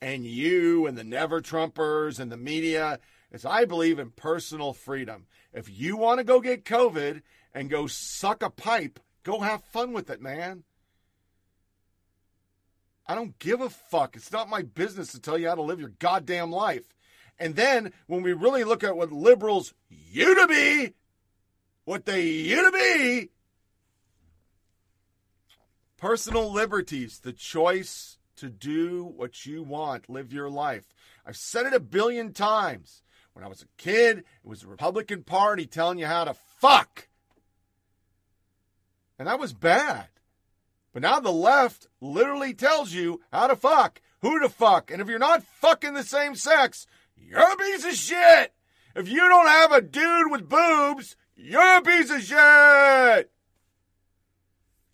and 0.00 0.24
you 0.26 0.86
and 0.86 0.96
the 0.96 1.04
never 1.04 1.40
Trumpers 1.40 2.18
and 2.18 2.30
the 2.30 2.36
media 2.36 2.98
is 3.30 3.44
I 3.44 3.64
believe 3.64 3.98
in 3.98 4.10
personal 4.10 4.72
freedom. 4.72 5.26
If 5.52 5.68
you 5.70 5.96
want 5.96 6.18
to 6.18 6.24
go 6.24 6.40
get 6.40 6.64
COVID 6.64 7.22
and 7.54 7.70
go 7.70 7.86
suck 7.86 8.42
a 8.42 8.50
pipe 8.50 9.00
Go 9.28 9.40
have 9.40 9.62
fun 9.62 9.92
with 9.92 10.08
it, 10.08 10.22
man. 10.22 10.64
I 13.08 13.14
don't 13.14 13.38
give 13.38 13.62
a 13.62 13.70
fuck. 13.70 14.16
It's 14.16 14.32
not 14.32 14.50
my 14.50 14.62
business 14.62 15.12
to 15.12 15.20
tell 15.20 15.38
you 15.38 15.48
how 15.48 15.54
to 15.54 15.62
live 15.62 15.80
your 15.80 15.94
goddamn 15.98 16.52
life. 16.52 16.94
And 17.38 17.56
then 17.56 17.92
when 18.06 18.22
we 18.22 18.34
really 18.34 18.64
look 18.64 18.84
at 18.84 18.96
what 18.96 19.10
liberals 19.10 19.72
used 19.88 20.38
to 20.38 20.46
be, 20.46 20.94
what 21.84 22.04
they 22.04 22.26
used 22.26 22.64
to 22.64 22.72
be, 22.72 23.30
personal 25.96 26.52
liberties, 26.52 27.20
the 27.20 27.32
choice 27.32 28.18
to 28.36 28.50
do 28.50 29.04
what 29.04 29.46
you 29.46 29.62
want, 29.62 30.10
live 30.10 30.32
your 30.32 30.50
life. 30.50 30.94
I've 31.24 31.36
said 31.36 31.66
it 31.66 31.72
a 31.72 31.80
billion 31.80 32.32
times. 32.32 33.02
When 33.32 33.44
I 33.44 33.48
was 33.48 33.62
a 33.62 33.82
kid, 33.82 34.18
it 34.18 34.24
was 34.44 34.60
the 34.62 34.68
Republican 34.68 35.22
Party 35.22 35.64
telling 35.64 35.98
you 35.98 36.06
how 36.06 36.24
to 36.24 36.34
fuck. 36.34 37.08
And 39.18 39.28
that 39.28 39.38
was 39.38 39.52
bad. 39.52 40.08
But 40.92 41.02
now 41.02 41.20
the 41.20 41.32
left 41.32 41.86
literally 42.00 42.54
tells 42.54 42.92
you 42.92 43.20
how 43.32 43.46
to 43.48 43.56
fuck, 43.56 44.00
who 44.20 44.40
to 44.40 44.48
fuck. 44.48 44.90
And 44.90 45.00
if 45.00 45.08
you're 45.08 45.18
not 45.18 45.42
fucking 45.42 45.94
the 45.94 46.02
same 46.02 46.34
sex, 46.34 46.86
you're 47.16 47.40
a 47.40 47.56
piece 47.56 47.84
of 47.84 47.94
shit. 47.94 48.52
If 48.96 49.08
you 49.08 49.28
don't 49.28 49.46
have 49.46 49.72
a 49.72 49.80
dude 49.80 50.30
with 50.30 50.48
boobs, 50.48 51.16
you're 51.36 51.76
a 51.76 51.82
piece 51.82 52.10
of 52.10 52.22
shit. 52.22 53.30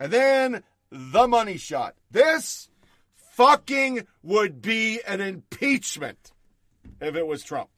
And 0.01 0.12
then 0.12 0.62
the 0.90 1.26
money 1.26 1.57
shot. 1.57 1.95
This 2.11 2.68
fucking 3.32 4.07
would 4.22 4.61
be 4.61 5.01
an 5.07 5.20
impeachment 5.20 6.32
if 7.01 7.14
it 7.16 7.26
was 7.26 7.42
Trump. 7.42 7.70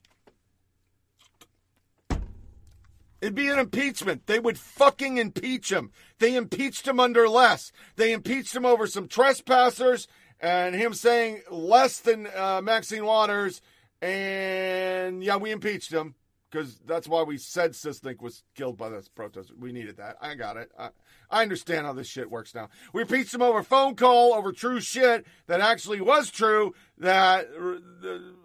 It'd 3.20 3.34
be 3.34 3.48
an 3.48 3.58
impeachment. 3.58 4.26
They 4.26 4.38
would 4.38 4.58
fucking 4.58 5.16
impeach 5.16 5.72
him. 5.72 5.90
They 6.18 6.36
impeached 6.36 6.86
him 6.86 7.00
under 7.00 7.28
less. 7.28 7.72
They 7.96 8.12
impeached 8.12 8.54
him 8.54 8.66
over 8.66 8.86
some 8.86 9.08
trespassers 9.08 10.06
and 10.40 10.74
him 10.74 10.92
saying 10.92 11.42
less 11.50 11.98
than 11.98 12.28
uh, 12.36 12.60
Maxine 12.62 13.04
Waters. 13.04 13.62
And 14.02 15.24
yeah, 15.24 15.36
we 15.36 15.50
impeached 15.50 15.92
him 15.92 16.14
because 16.50 16.78
that's 16.86 17.08
why 17.08 17.22
we 17.22 17.38
said 17.38 17.72
Sicknick 17.72 18.20
was 18.20 18.44
killed 18.54 18.76
by 18.76 18.88
this 18.88 19.08
protest. 19.08 19.52
We 19.58 19.72
needed 19.72 19.96
that. 19.96 20.16
I 20.20 20.34
got 20.34 20.56
it. 20.56 20.70
I, 20.78 20.90
I 21.30 21.42
understand 21.42 21.86
how 21.86 21.92
this 21.92 22.06
shit 22.06 22.30
works 22.30 22.54
now. 22.54 22.68
We 22.92 23.02
impeached 23.02 23.34
him 23.34 23.42
over 23.42 23.62
phone 23.62 23.96
call, 23.96 24.34
over 24.34 24.52
true 24.52 24.80
shit 24.80 25.26
that 25.46 25.60
actually 25.60 26.00
was 26.00 26.30
true, 26.30 26.74
that 26.98 27.48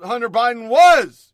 Hunter 0.03 0.29
Biden 0.29 0.67
was 0.67 1.33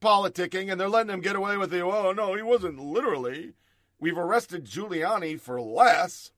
politicking, 0.00 0.70
and 0.70 0.80
they're 0.80 0.88
letting 0.88 1.12
him 1.12 1.20
get 1.20 1.36
away 1.36 1.56
with 1.56 1.72
it. 1.72 1.82
Oh, 1.82 2.12
no, 2.12 2.34
he 2.34 2.42
wasn't 2.42 2.78
literally. 2.78 3.52
We've 3.98 4.18
arrested 4.18 4.64
Giuliani 4.64 5.38
for 5.40 5.60
less. 5.60 6.32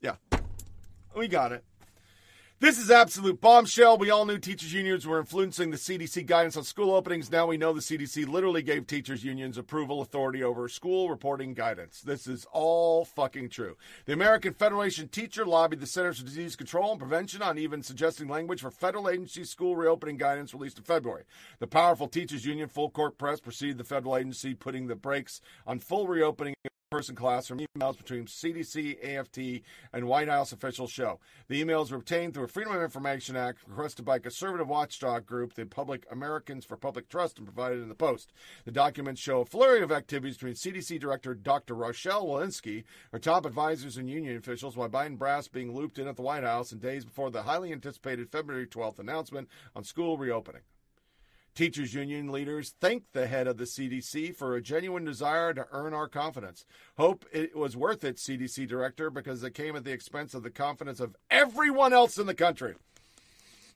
Yeah, 0.00 0.16
we 1.14 1.28
got 1.28 1.52
it. 1.52 1.64
This 2.58 2.78
is 2.78 2.90
absolute 2.90 3.38
bombshell. 3.38 3.98
We 3.98 4.08
all 4.08 4.24
knew 4.24 4.38
teachers' 4.38 4.72
unions 4.72 5.06
were 5.06 5.20
influencing 5.20 5.70
the 5.70 5.76
CDC 5.76 6.24
guidance 6.24 6.56
on 6.56 6.64
school 6.64 6.94
openings. 6.94 7.30
Now 7.30 7.46
we 7.46 7.58
know 7.58 7.74
the 7.74 7.82
CDC 7.82 8.26
literally 8.26 8.62
gave 8.62 8.86
teachers' 8.86 9.22
unions 9.22 9.58
approval 9.58 10.00
authority 10.00 10.42
over 10.42 10.66
school 10.70 11.10
reporting 11.10 11.52
guidance. 11.52 12.00
This 12.00 12.26
is 12.26 12.46
all 12.52 13.04
fucking 13.04 13.50
true. 13.50 13.76
The 14.06 14.14
American 14.14 14.54
Federation 14.54 15.08
Teacher 15.08 15.44
lobbied 15.44 15.80
the 15.80 15.86
Centers 15.86 16.18
for 16.18 16.24
Disease 16.24 16.56
Control 16.56 16.92
and 16.92 16.98
Prevention 16.98 17.42
on 17.42 17.58
even 17.58 17.82
suggesting 17.82 18.26
language 18.26 18.62
for 18.62 18.70
federal 18.70 19.10
agency 19.10 19.44
school 19.44 19.76
reopening 19.76 20.16
guidance 20.16 20.54
released 20.54 20.78
in 20.78 20.84
February. 20.84 21.24
The 21.58 21.66
powerful 21.66 22.08
teachers' 22.08 22.46
union, 22.46 22.70
Full 22.70 22.88
Court 22.88 23.18
Press, 23.18 23.38
preceded 23.38 23.76
the 23.76 23.84
federal 23.84 24.16
agency 24.16 24.54
putting 24.54 24.86
the 24.86 24.96
brakes 24.96 25.42
on 25.66 25.78
full 25.78 26.08
reopening 26.08 26.54
person 26.92 27.16
classroom 27.16 27.58
emails 27.76 27.98
between 27.98 28.26
CDC, 28.26 29.04
AFT, 29.04 29.64
and 29.92 30.06
White 30.06 30.28
House 30.28 30.52
officials 30.52 30.92
show. 30.92 31.18
The 31.48 31.60
emails 31.60 31.90
were 31.90 31.96
obtained 31.96 32.32
through 32.32 32.44
a 32.44 32.48
Freedom 32.48 32.76
of 32.76 32.80
Information 32.80 33.34
Act 33.34 33.58
requested 33.66 34.04
by 34.04 34.20
conservative 34.20 34.68
watchdog 34.68 35.26
group, 35.26 35.54
the 35.54 35.66
Public 35.66 36.06
Americans 36.12 36.64
for 36.64 36.76
Public 36.76 37.08
Trust, 37.08 37.38
and 37.38 37.46
provided 37.48 37.82
in 37.82 37.88
the 37.88 37.96
Post. 37.96 38.32
The 38.64 38.70
documents 38.70 39.20
show 39.20 39.40
a 39.40 39.44
flurry 39.44 39.82
of 39.82 39.90
activities 39.90 40.36
between 40.36 40.54
CDC 40.54 41.00
Director 41.00 41.34
Dr. 41.34 41.74
Rochelle 41.74 42.24
Walensky, 42.24 42.84
her 43.10 43.18
top 43.18 43.46
advisors 43.46 43.96
and 43.96 44.08
union 44.08 44.36
officials, 44.36 44.76
while 44.76 44.88
Biden 44.88 45.18
brass 45.18 45.48
being 45.48 45.74
looped 45.74 45.98
in 45.98 46.06
at 46.06 46.14
the 46.14 46.22
White 46.22 46.44
House 46.44 46.70
in 46.70 46.78
days 46.78 47.04
before 47.04 47.32
the 47.32 47.42
highly 47.42 47.72
anticipated 47.72 48.30
February 48.30 48.68
12th 48.68 49.00
announcement 49.00 49.48
on 49.74 49.82
school 49.82 50.18
reopening. 50.18 50.62
Teachers 51.56 51.94
union 51.94 52.30
leaders 52.30 52.74
thanked 52.82 53.14
the 53.14 53.26
head 53.26 53.46
of 53.46 53.56
the 53.56 53.64
CDC 53.64 54.36
for 54.36 54.54
a 54.54 54.60
genuine 54.60 55.06
desire 55.06 55.54
to 55.54 55.66
earn 55.72 55.94
our 55.94 56.06
confidence. 56.06 56.66
Hope 56.98 57.24
it 57.32 57.56
was 57.56 57.74
worth 57.74 58.04
it, 58.04 58.16
CDC 58.16 58.68
director, 58.68 59.08
because 59.08 59.42
it 59.42 59.54
came 59.54 59.74
at 59.74 59.82
the 59.82 59.90
expense 59.90 60.34
of 60.34 60.42
the 60.42 60.50
confidence 60.50 61.00
of 61.00 61.16
everyone 61.30 61.94
else 61.94 62.18
in 62.18 62.26
the 62.26 62.34
country. 62.34 62.74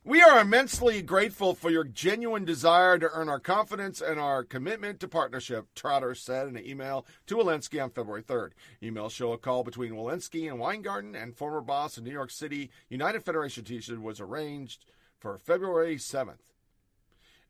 We 0.05 0.21
are 0.21 0.39
immensely 0.39 1.01
grateful 1.01 1.55
for 1.55 1.71
your 1.71 1.85
genuine 1.85 2.45
desire 2.45 2.99
to 2.99 3.09
earn 3.15 3.31
our 3.31 3.41
confidence 3.41 4.03
and 4.03 4.21
our 4.21 4.45
commitment 4.45 5.01
to 5.01 5.09
partnership, 5.09 5.69
Trotter 5.75 6.15
said 6.15 6.49
in 6.49 6.59
an 6.59 6.67
email 6.67 7.07
to 7.29 7.37
Walensky 7.37 7.83
on 7.83 7.89
February 7.89 8.23
3rd. 8.23 8.51
Emails 8.83 9.13
show 9.13 9.33
a 9.33 9.39
call 9.39 9.65
between 9.65 9.93
Walensky 9.93 10.51
and 10.51 10.59
Weingarten 10.59 11.15
and 11.15 11.35
former 11.35 11.63
boss 11.63 11.97
of 11.97 12.05
New 12.05 12.13
York 12.13 12.31
City 12.31 12.71
United 12.91 13.25
Federation 13.25 13.65
teacher 13.65 13.99
was 13.99 14.21
arranged 14.21 14.85
for 15.19 15.39
February 15.39 15.97
7th. 15.97 16.50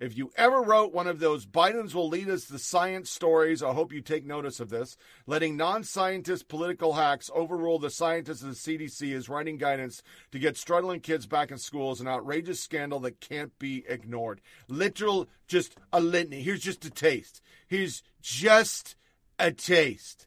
If 0.01 0.17
you 0.17 0.33
ever 0.35 0.63
wrote 0.63 0.95
one 0.95 1.07
of 1.07 1.21
those 1.21 1.45
Biden's 1.45 1.95
will 1.95 2.09
lead 2.09 2.31
us 2.31 2.47
to 2.47 2.59
science 2.59 3.11
stories, 3.11 3.63
I 3.63 3.75
hope 3.75 3.93
you 3.93 4.01
take 4.01 4.25
notice 4.25 4.59
of 4.59 4.71
this. 4.71 4.97
Letting 5.27 5.59
non 5.59 5.85
scientist 5.85 6.49
political 6.49 6.95
hacks 6.95 7.31
overrule 7.35 7.79
the 7.79 7.91
scientists 7.91 8.41
of 8.43 8.49
the 8.49 8.55
CDC 8.55 9.13
is 9.13 9.29
writing 9.29 9.59
guidance 9.59 10.03
to 10.33 10.39
get 10.39 10.57
struggling 10.57 11.01
kids 11.01 11.27
back 11.27 11.51
in 11.51 11.59
school 11.59 11.93
is 11.93 12.01
an 12.01 12.09
outrageous 12.09 12.61
scandal 12.61 12.99
that 13.01 13.21
can't 13.21 13.57
be 13.59 13.85
ignored. 13.87 14.41
Literal, 14.69 15.29
just 15.47 15.77
a 15.93 16.01
litany. 16.01 16.41
Here's 16.41 16.61
just 16.63 16.87
a 16.87 16.91
taste. 16.91 17.43
Here's 17.67 18.03
just 18.23 18.97
a 19.39 19.53
taste. 19.53 20.27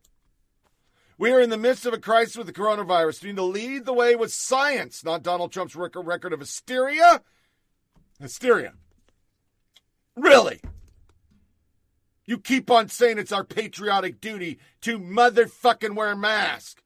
We 1.18 1.32
are 1.32 1.42
in 1.42 1.50
the 1.50 1.58
midst 1.58 1.88
of 1.88 1.94
a 1.94 2.00
crisis 2.00 2.38
with 2.38 2.46
the 2.46 2.54
coronavirus. 2.54 3.24
We 3.24 3.30
need 3.30 3.38
to 3.38 3.44
lead 3.44 3.86
the 3.86 3.94
way 3.94 4.16
with 4.16 4.32
science, 4.32 5.04
not 5.04 5.24
Donald 5.24 5.52
Trump's 5.52 5.76
record 5.76 6.32
of 6.32 6.40
hysteria. 6.42 7.24
Hysteria. 8.20 8.74
Really? 10.16 10.62
You 12.26 12.38
keep 12.38 12.72
on 12.72 12.90
saying 12.90 13.18
it's 13.18 13.32
our 13.32 13.44
patriotic 13.44 14.22
duty 14.22 14.60
to 14.82 15.00
motherfucking 15.00 15.96
wear 15.96 16.12
a 16.12 16.18
mask. 16.18 16.82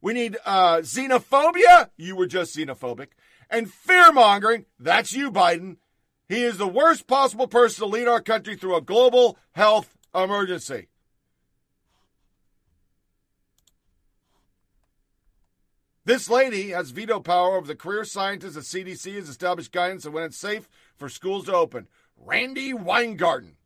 We 0.00 0.12
need 0.12 0.36
uh, 0.44 0.78
xenophobia. 0.78 1.90
You 1.96 2.16
were 2.16 2.26
just 2.26 2.56
xenophobic. 2.56 3.08
And 3.50 3.70
fear 3.70 4.12
mongering. 4.12 4.66
That's 4.78 5.12
you, 5.12 5.32
Biden. 5.32 5.76
He 6.28 6.44
is 6.44 6.58
the 6.58 6.68
worst 6.68 7.08
possible 7.08 7.48
person 7.48 7.80
to 7.80 7.86
lead 7.86 8.06
our 8.06 8.22
country 8.22 8.54
through 8.54 8.76
a 8.76 8.80
global 8.80 9.36
health 9.52 9.98
emergency. 10.14 10.86
This 16.04 16.30
lady 16.30 16.70
has 16.70 16.90
veto 16.90 17.20
power 17.20 17.56
over 17.56 17.66
the 17.66 17.74
career 17.74 18.04
scientists 18.04 18.56
at 18.56 18.62
CDC 18.62 19.16
has 19.16 19.28
established 19.28 19.70
guidance 19.70 20.06
on 20.06 20.12
when 20.12 20.24
it's 20.24 20.38
safe 20.38 20.68
for 20.96 21.08
schools 21.08 21.44
to 21.44 21.54
open. 21.54 21.88
Randi 22.20 22.72
Weingarten. 22.74 23.56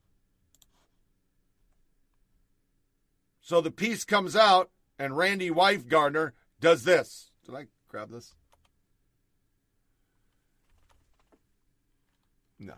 So 3.41 3.61
the 3.61 3.71
piece 3.71 4.05
comes 4.05 4.35
out, 4.35 4.71
and 4.99 5.17
Randi 5.17 5.51
Weingarten 5.51 6.33
does 6.61 6.85
this. 6.85 7.31
Did 7.45 7.55
I 7.55 7.67
grab 7.89 8.11
this? 8.11 8.35
No. 12.59 12.75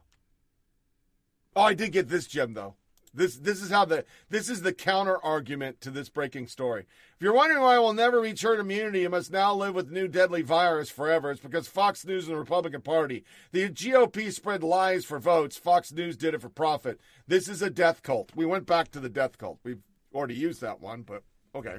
Oh, 1.55 1.63
I 1.63 1.75
did 1.75 1.93
get 1.93 2.09
this 2.09 2.27
gem 2.27 2.55
though. 2.55 2.75
This 3.17 3.37
this 3.37 3.63
is 3.63 3.71
how 3.71 3.87
the 3.87 4.05
this 4.29 4.51
is 4.51 4.63
the 4.63 4.73
counter 4.73 5.17
argument 5.25 5.81
to 5.81 5.91
this 5.91 6.09
breaking 6.11 6.49
story. 6.49 6.83
If 7.17 7.23
you're 7.23 7.33
wondering 7.33 7.63
why 7.63 7.79
we'll 7.79 7.95
never 7.95 8.21
reach 8.21 8.43
herd 8.43 8.61
immunity 8.61 9.05
and 9.05 9.13
must 9.13 9.33
now 9.33 9.55
live 9.55 9.75
with 9.75 9.91
new 9.91 10.07
deadly 10.07 10.43
virus 10.43 10.91
forever, 10.91 11.31
it's 11.31 11.41
because 11.41 11.67
Fox 11.67 12.05
News 12.05 12.27
and 12.27 12.35
the 12.35 12.39
Republican 12.39 12.83
Party. 12.83 13.25
The 13.53 13.71
GOP 13.71 14.31
spread 14.31 14.63
lies 14.63 15.07
for 15.07 15.19
votes. 15.19 15.57
Fox 15.57 15.93
News 15.93 16.17
did 16.17 16.35
it 16.35 16.43
for 16.43 16.51
profit. 16.51 17.01
This 17.27 17.49
is 17.49 17.63
a 17.63 17.71
death 17.71 18.03
cult. 18.03 18.33
We 18.37 18.45
went 18.45 18.67
back 18.67 18.91
to 18.91 19.01
the 19.01 19.09
death 19.09 19.39
cult. 19.39 19.61
We've 19.65 19.83
already 20.15 20.35
used 20.35 20.61
that 20.61 20.81
one, 20.81 21.03
but 21.03 21.23
okay. 21.55 21.79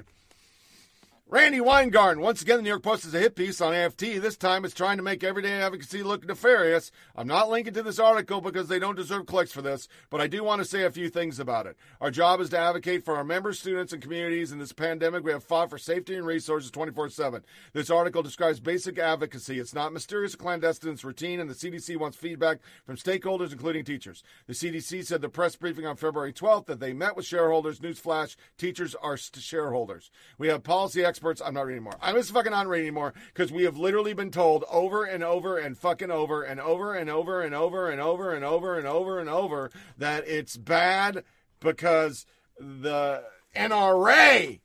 Randi 1.30 1.60
Weingarten, 1.60 2.22
once 2.22 2.40
again, 2.40 2.56
the 2.56 2.62
New 2.62 2.70
York 2.70 2.82
Post 2.82 3.04
is 3.04 3.12
a 3.12 3.18
hit 3.18 3.36
piece 3.36 3.60
on 3.60 3.74
AFT. 3.74 3.98
This 3.98 4.38
time 4.38 4.64
it's 4.64 4.72
trying 4.72 4.96
to 4.96 5.02
make 5.02 5.22
everyday 5.22 5.60
advocacy 5.60 6.02
look 6.02 6.26
nefarious. 6.26 6.90
I'm 7.14 7.26
not 7.26 7.50
linking 7.50 7.74
to 7.74 7.82
this 7.82 7.98
article 7.98 8.40
because 8.40 8.68
they 8.68 8.78
don't 8.78 8.96
deserve 8.96 9.26
clicks 9.26 9.52
for 9.52 9.60
this, 9.60 9.88
but 10.08 10.22
I 10.22 10.26
do 10.26 10.42
want 10.42 10.62
to 10.62 10.64
say 10.64 10.84
a 10.84 10.90
few 10.90 11.10
things 11.10 11.38
about 11.38 11.66
it. 11.66 11.76
Our 12.00 12.10
job 12.10 12.40
is 12.40 12.48
to 12.48 12.58
advocate 12.58 13.04
for 13.04 13.14
our 13.14 13.24
members, 13.24 13.60
students, 13.60 13.92
and 13.92 14.00
communities 14.00 14.52
in 14.52 14.58
this 14.58 14.72
pandemic. 14.72 15.22
We 15.22 15.32
have 15.32 15.44
fought 15.44 15.68
for 15.68 15.76
safety 15.76 16.14
and 16.14 16.24
resources 16.24 16.70
24 16.70 17.10
7. 17.10 17.44
This 17.74 17.90
article 17.90 18.22
describes 18.22 18.58
basic 18.58 18.98
advocacy. 18.98 19.58
It's 19.58 19.74
not 19.74 19.92
mysterious 19.92 20.32
or 20.32 20.38
clandestine, 20.38 20.94
it's 20.94 21.04
routine, 21.04 21.40
and 21.40 21.50
the 21.50 21.54
CDC 21.54 21.98
wants 21.98 22.16
feedback 22.16 22.60
from 22.86 22.96
stakeholders, 22.96 23.52
including 23.52 23.84
teachers. 23.84 24.22
The 24.46 24.54
CDC 24.54 25.04
said 25.04 25.20
the 25.20 25.28
press 25.28 25.56
briefing 25.56 25.84
on 25.84 25.96
February 25.96 26.32
12th 26.32 26.64
that 26.64 26.80
they 26.80 26.94
met 26.94 27.16
with 27.16 27.26
shareholders. 27.26 27.80
Newsflash 27.80 28.34
teachers 28.56 28.94
are 28.94 29.18
shareholders. 29.18 30.10
We 30.38 30.48
have 30.48 30.62
policy 30.62 31.04
experts 31.04 31.17
experts. 31.18 31.42
I'm 31.44 31.54
not 31.54 31.66
reading 31.66 31.82
more. 31.82 31.96
I'm 32.00 32.14
just 32.14 32.30
fucking 32.30 32.52
not 32.52 32.68
reading 32.68 32.86
anymore 32.86 33.12
because 33.34 33.50
we 33.50 33.64
have 33.64 33.76
literally 33.76 34.14
been 34.14 34.30
told 34.30 34.64
over 34.70 35.04
and 35.04 35.24
over 35.24 35.58
and 35.58 35.76
fucking 35.76 36.12
over 36.12 36.44
and 36.44 36.60
over 36.60 36.94
and 36.94 37.10
over 37.10 37.42
and 37.42 37.52
over 37.56 37.90
and 37.90 38.00
over 38.00 38.32
and 38.32 38.44
over 38.44 38.78
and 38.78 38.86
over 38.86 39.18
and 39.18 39.28
over 39.28 39.70
that 39.96 40.28
it's 40.28 40.56
bad 40.56 41.24
because 41.58 42.24
the 42.60 43.24
NRA 43.56 44.60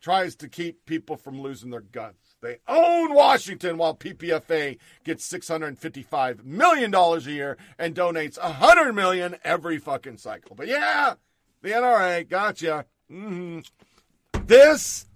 tries 0.00 0.36
to 0.36 0.48
keep 0.48 0.86
people 0.86 1.16
from 1.16 1.40
losing 1.40 1.70
their 1.70 1.80
guns. 1.80 2.36
They 2.40 2.58
own 2.68 3.12
Washington 3.12 3.76
while 3.76 3.96
PPFA 3.96 4.78
gets 5.02 5.28
$655 5.28 6.44
million 6.44 6.94
a 6.94 7.18
year 7.18 7.56
and 7.76 7.92
donates 7.92 8.40
100 8.40 8.92
million 8.92 9.34
every 9.42 9.78
fucking 9.78 10.18
cycle. 10.18 10.54
But 10.54 10.68
yeah, 10.68 11.14
the 11.62 11.70
NRA, 11.70 12.28
gotcha. 12.28 12.86
Mm-hmm. 13.10 13.60
This 14.46 15.06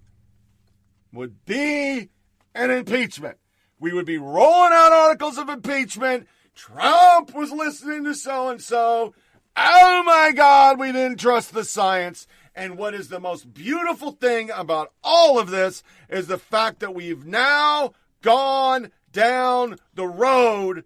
would 1.13 1.45
be 1.45 2.09
an 2.53 2.71
impeachment. 2.71 3.37
We 3.79 3.93
would 3.93 4.05
be 4.05 4.17
rolling 4.17 4.73
out 4.73 4.91
articles 4.91 5.37
of 5.37 5.49
impeachment. 5.49 6.27
Trump 6.55 7.33
was 7.33 7.51
listening 7.51 8.03
to 8.03 8.13
so 8.13 8.49
and 8.49 8.61
so. 8.61 9.13
Oh 9.55 10.03
my 10.05 10.31
God, 10.33 10.79
we 10.79 10.91
didn't 10.91 11.19
trust 11.19 11.53
the 11.53 11.65
science. 11.65 12.27
And 12.55 12.77
what 12.77 12.93
is 12.93 13.09
the 13.09 13.19
most 13.19 13.53
beautiful 13.53 14.11
thing 14.11 14.51
about 14.51 14.91
all 15.03 15.39
of 15.39 15.49
this 15.49 15.83
is 16.09 16.27
the 16.27 16.37
fact 16.37 16.79
that 16.79 16.93
we've 16.93 17.25
now 17.25 17.93
gone 18.21 18.91
down 19.11 19.77
the 19.93 20.07
road 20.07 20.83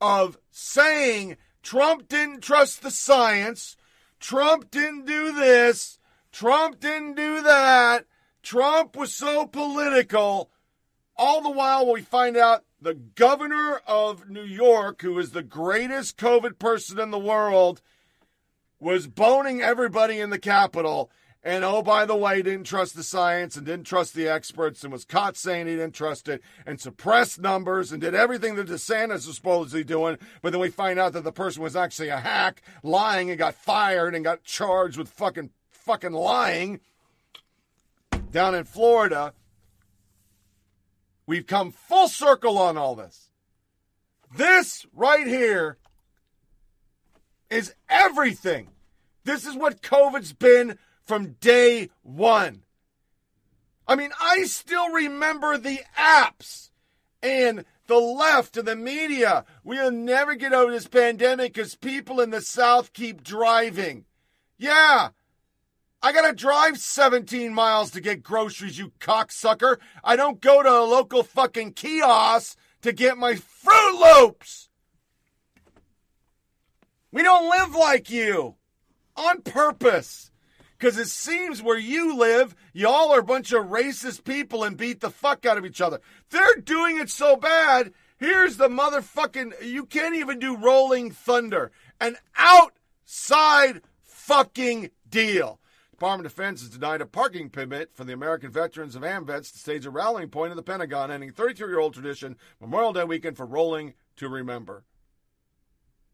of 0.00 0.38
saying 0.50 1.36
Trump 1.62 2.08
didn't 2.08 2.42
trust 2.42 2.82
the 2.82 2.90
science, 2.90 3.76
Trump 4.20 4.70
didn't 4.70 5.06
do 5.06 5.32
this, 5.32 5.98
Trump 6.30 6.80
didn't 6.80 7.14
do 7.14 7.42
that, 7.42 8.04
Trump 8.42 8.96
was 8.96 9.14
so 9.14 9.46
political. 9.46 10.50
All 11.16 11.42
the 11.42 11.50
while, 11.50 11.90
we 11.90 12.02
find 12.02 12.36
out 12.36 12.64
the 12.80 12.94
governor 12.94 13.80
of 13.86 14.28
New 14.28 14.42
York, 14.42 15.02
who 15.02 15.18
is 15.18 15.30
the 15.30 15.42
greatest 15.42 16.16
COVID 16.16 16.58
person 16.58 16.98
in 16.98 17.10
the 17.10 17.18
world, 17.18 17.80
was 18.80 19.06
boning 19.06 19.62
everybody 19.62 20.18
in 20.18 20.30
the 20.30 20.38
Capitol. 20.38 21.10
And 21.44 21.64
oh, 21.64 21.82
by 21.82 22.04
the 22.04 22.16
way, 22.16 22.40
didn't 22.40 22.66
trust 22.66 22.94
the 22.94 23.02
science 23.02 23.56
and 23.56 23.66
didn't 23.66 23.86
trust 23.86 24.14
the 24.14 24.28
experts 24.28 24.84
and 24.84 24.92
was 24.92 25.04
caught 25.04 25.36
saying 25.36 25.66
he 25.66 25.74
didn't 25.74 25.94
trust 25.94 26.28
it 26.28 26.40
and 26.64 26.80
suppressed 26.80 27.40
numbers 27.40 27.90
and 27.90 28.00
did 28.00 28.14
everything 28.14 28.54
that 28.56 28.68
DeSantis 28.68 29.26
was 29.26 29.36
supposedly 29.36 29.82
doing. 29.82 30.18
But 30.40 30.50
then 30.50 30.60
we 30.60 30.70
find 30.70 31.00
out 31.00 31.14
that 31.14 31.24
the 31.24 31.32
person 31.32 31.62
was 31.62 31.74
actually 31.74 32.10
a 32.10 32.20
hack, 32.20 32.62
lying 32.84 33.28
and 33.28 33.38
got 33.38 33.54
fired 33.54 34.14
and 34.14 34.24
got 34.24 34.44
charged 34.44 34.96
with 34.96 35.08
fucking 35.08 35.50
fucking 35.70 36.12
lying 36.12 36.80
down 38.32 38.54
in 38.54 38.64
Florida. 38.64 39.34
We've 41.26 41.46
come 41.46 41.70
full 41.70 42.08
circle 42.08 42.58
on 42.58 42.76
all 42.76 42.96
this. 42.96 43.30
This 44.36 44.86
right 44.92 45.26
here 45.26 45.78
is 47.50 47.74
everything. 47.88 48.70
This 49.24 49.46
is 49.46 49.54
what 49.54 49.82
COVID's 49.82 50.32
been 50.32 50.78
from 51.04 51.36
day 51.40 51.90
one. 52.02 52.62
I 53.86 53.94
mean, 53.94 54.10
I 54.20 54.44
still 54.44 54.90
remember 54.90 55.58
the 55.58 55.80
apps 55.96 56.70
and 57.22 57.64
the 57.86 57.98
left 57.98 58.56
and 58.56 58.66
the 58.66 58.76
media. 58.76 59.44
We'll 59.62 59.90
never 59.90 60.34
get 60.34 60.52
over 60.52 60.72
this 60.72 60.88
pandemic 60.88 61.54
because 61.54 61.74
people 61.74 62.20
in 62.20 62.30
the 62.30 62.40
South 62.40 62.92
keep 62.92 63.22
driving. 63.22 64.06
Yeah, 64.56 65.10
I 66.02 66.12
gotta 66.12 66.34
drive 66.34 66.78
17 66.78 67.54
miles 67.54 67.92
to 67.92 68.00
get 68.00 68.24
groceries, 68.24 68.78
you 68.78 68.92
cocksucker. 68.98 69.76
I 70.02 70.16
don't 70.16 70.40
go 70.40 70.62
to 70.62 70.68
a 70.68 70.84
local 70.84 71.22
fucking 71.22 71.74
kiosk 71.74 72.58
to 72.82 72.92
get 72.92 73.16
my 73.16 73.34
Froot 73.34 74.00
Loops. 74.00 74.68
We 77.12 77.22
don't 77.22 77.50
live 77.50 77.74
like 77.76 78.10
you 78.10 78.56
on 79.16 79.42
purpose. 79.42 80.30
Because 80.76 80.98
it 80.98 81.06
seems 81.06 81.62
where 81.62 81.78
you 81.78 82.16
live, 82.18 82.56
y'all 82.72 83.12
are 83.12 83.20
a 83.20 83.24
bunch 83.24 83.52
of 83.52 83.66
racist 83.66 84.24
people 84.24 84.64
and 84.64 84.76
beat 84.76 85.00
the 85.00 85.10
fuck 85.10 85.46
out 85.46 85.56
of 85.56 85.64
each 85.64 85.80
other. 85.80 86.00
They're 86.30 86.56
doing 86.56 86.98
it 86.98 87.08
so 87.08 87.36
bad. 87.36 87.92
Here's 88.18 88.56
the 88.56 88.68
motherfucking, 88.68 89.64
you 89.64 89.86
can't 89.86 90.16
even 90.16 90.40
do 90.40 90.56
Rolling 90.56 91.12
Thunder. 91.12 91.70
An 92.00 92.16
outside 92.36 93.82
fucking 94.02 94.90
deal. 95.08 95.60
Department 96.02 96.26
of 96.26 96.32
Defense 96.32 96.60
has 96.62 96.70
denied 96.70 97.00
a 97.00 97.06
parking 97.06 97.48
permit 97.48 97.94
for 97.94 98.02
the 98.02 98.12
American 98.12 98.50
veterans 98.50 98.96
of 98.96 99.04
AMVETS 99.04 99.52
to 99.52 99.58
stage 99.60 99.86
a 99.86 99.90
rallying 99.90 100.30
point 100.30 100.50
in 100.50 100.56
the 100.56 100.62
Pentagon, 100.64 101.12
ending 101.12 101.30
32 101.30 101.68
year 101.68 101.78
old 101.78 101.94
tradition, 101.94 102.34
Memorial 102.60 102.92
Day 102.92 103.04
weekend 103.04 103.36
for 103.36 103.46
Rolling 103.46 103.94
to 104.16 104.28
Remember. 104.28 104.82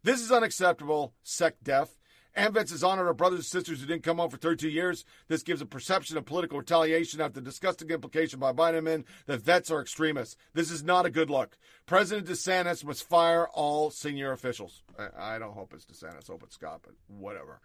This 0.02 0.20
is 0.20 0.30
unacceptable, 0.30 1.14
sec 1.22 1.54
def. 1.62 1.98
AMVETS 2.36 2.72
has 2.72 2.84
honored 2.84 3.06
our 3.06 3.14
brothers 3.14 3.38
and 3.38 3.46
sisters 3.46 3.80
who 3.80 3.86
didn't 3.86 4.02
come 4.02 4.18
home 4.18 4.28
for 4.28 4.36
32 4.36 4.68
years. 4.68 5.06
This 5.28 5.42
gives 5.42 5.62
a 5.62 5.66
perception 5.66 6.18
of 6.18 6.26
political 6.26 6.58
retaliation 6.58 7.22
after 7.22 7.40
the 7.40 7.46
disgusting 7.46 7.88
implication 7.88 8.38
by 8.38 8.52
Biden 8.52 8.84
men 8.84 9.06
that 9.24 9.40
vets 9.40 9.70
are 9.70 9.80
extremists. 9.80 10.36
This 10.52 10.70
is 10.70 10.84
not 10.84 11.06
a 11.06 11.10
good 11.10 11.30
look. 11.30 11.56
President 11.86 12.26
DeSantis 12.26 12.84
must 12.84 13.08
fire 13.08 13.48
all 13.54 13.88
senior 13.88 14.32
officials. 14.32 14.82
I, 14.98 15.36
I 15.36 15.38
don't 15.38 15.54
hope 15.54 15.72
it's 15.72 15.86
DeSantis, 15.86 16.26
hope 16.26 16.42
it's 16.42 16.56
Scott, 16.56 16.82
but 16.84 16.92
whatever. 17.06 17.62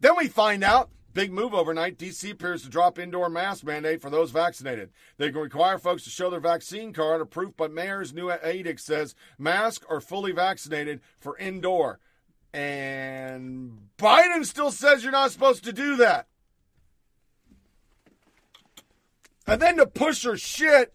Then 0.00 0.16
we 0.16 0.28
find 0.28 0.62
out 0.62 0.90
Big 1.16 1.32
move 1.32 1.54
overnight. 1.54 1.96
DC 1.96 2.30
appears 2.30 2.62
to 2.62 2.68
drop 2.68 2.98
indoor 2.98 3.30
mask 3.30 3.64
mandate 3.64 4.02
for 4.02 4.10
those 4.10 4.32
vaccinated. 4.32 4.90
They 5.16 5.30
can 5.30 5.40
require 5.40 5.78
folks 5.78 6.04
to 6.04 6.10
show 6.10 6.28
their 6.28 6.40
vaccine 6.40 6.92
card 6.92 7.22
or 7.22 7.24
proof, 7.24 7.54
but 7.56 7.72
mayor's 7.72 8.12
new 8.12 8.30
edict 8.30 8.82
says 8.82 9.14
mask 9.38 9.82
or 9.88 10.02
fully 10.02 10.32
vaccinated 10.32 11.00
for 11.18 11.38
indoor. 11.38 12.00
And 12.52 13.88
Biden 13.96 14.44
still 14.44 14.70
says 14.70 15.04
you're 15.04 15.10
not 15.10 15.30
supposed 15.30 15.64
to 15.64 15.72
do 15.72 15.96
that. 15.96 16.26
And 19.46 19.62
then 19.62 19.78
to 19.78 19.86
push 19.86 20.22
her 20.24 20.36
shit, 20.36 20.92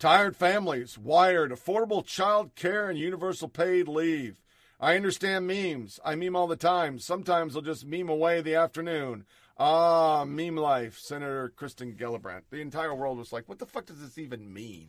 tired 0.00 0.34
families 0.34 0.98
wired 0.98 1.52
affordable 1.52 2.04
child 2.04 2.56
care 2.56 2.90
and 2.90 2.98
universal 2.98 3.46
paid 3.46 3.86
leave. 3.86 4.42
I 4.78 4.96
understand 4.96 5.46
memes. 5.46 5.98
I 6.04 6.14
meme 6.16 6.36
all 6.36 6.46
the 6.46 6.56
time. 6.56 6.98
Sometimes 6.98 7.56
I'll 7.56 7.62
just 7.62 7.86
meme 7.86 8.08
away 8.08 8.40
the 8.40 8.54
afternoon. 8.54 9.24
Ah, 9.58 10.24
meme 10.26 10.56
life, 10.56 10.98
Senator 10.98 11.52
Kirsten 11.56 11.94
Gillibrand. 11.94 12.42
The 12.50 12.60
entire 12.60 12.94
world 12.94 13.16
was 13.16 13.32
like, 13.32 13.48
what 13.48 13.58
the 13.58 13.66
fuck 13.66 13.86
does 13.86 14.00
this 14.00 14.18
even 14.18 14.52
mean? 14.52 14.88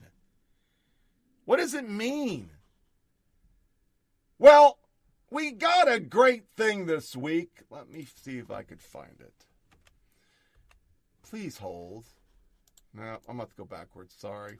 What 1.45 1.57
does 1.57 1.73
it 1.73 1.89
mean? 1.89 2.49
Well, 4.37 4.77
we 5.29 5.51
got 5.51 5.89
a 5.89 6.01
great 6.01 6.43
thing 6.57 6.85
this 6.85 7.15
week. 7.15 7.61
Let 7.69 7.89
me 7.89 8.05
see 8.13 8.39
if 8.39 8.51
I 8.51 8.63
could 8.63 8.81
find 8.81 9.21
it. 9.21 9.45
Please 11.29 11.57
hold. 11.57 12.05
No, 12.93 13.17
I'm 13.27 13.37
about 13.37 13.51
to 13.51 13.55
go 13.55 13.65
backwards. 13.65 14.15
Sorry. 14.17 14.59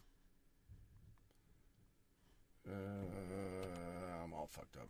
Uh, 2.69 4.23
I'm 4.23 4.33
all 4.33 4.47
fucked 4.49 4.77
up. 4.77 4.89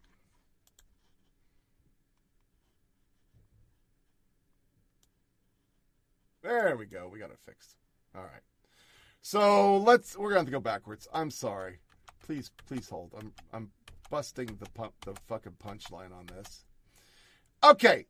There 6.47 6.77
we 6.77 6.85
go. 6.85 7.09
We 7.11 7.19
got 7.19 7.31
it 7.31 7.39
fixed. 7.45 7.75
All 8.15 8.21
right. 8.21 8.41
So 9.21 9.77
let's. 9.77 10.17
We're 10.17 10.29
gonna 10.29 10.39
have 10.39 10.45
to 10.45 10.51
go 10.51 10.61
backwards. 10.61 11.05
I'm 11.13 11.29
sorry. 11.29 11.79
Please, 12.25 12.51
please 12.67 12.87
hold. 12.87 13.13
I'm 13.19 13.33
I'm 13.51 13.71
busting 14.09 14.57
the 14.57 14.69
pump, 14.69 14.93
the 15.03 15.13
fucking 15.27 15.57
punchline 15.61 16.17
on 16.17 16.25
this. 16.27 16.63
Okay. 17.61 18.05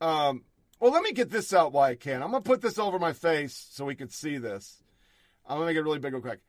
Um. 0.00 0.44
Well, 0.80 0.90
let 0.90 1.02
me 1.02 1.12
get 1.12 1.28
this 1.28 1.52
out 1.52 1.72
while 1.72 1.84
I 1.84 1.96
can. 1.96 2.22
I'm 2.22 2.30
gonna 2.30 2.40
put 2.40 2.62
this 2.62 2.78
over 2.78 2.98
my 2.98 3.12
face 3.12 3.68
so 3.70 3.84
we 3.84 3.94
can 3.94 4.08
see 4.08 4.38
this. 4.38 4.82
I'm 5.46 5.56
gonna 5.56 5.66
make 5.66 5.76
it 5.76 5.82
really 5.82 5.98
big 5.98 6.14
real 6.14 6.22
quick. 6.22 6.40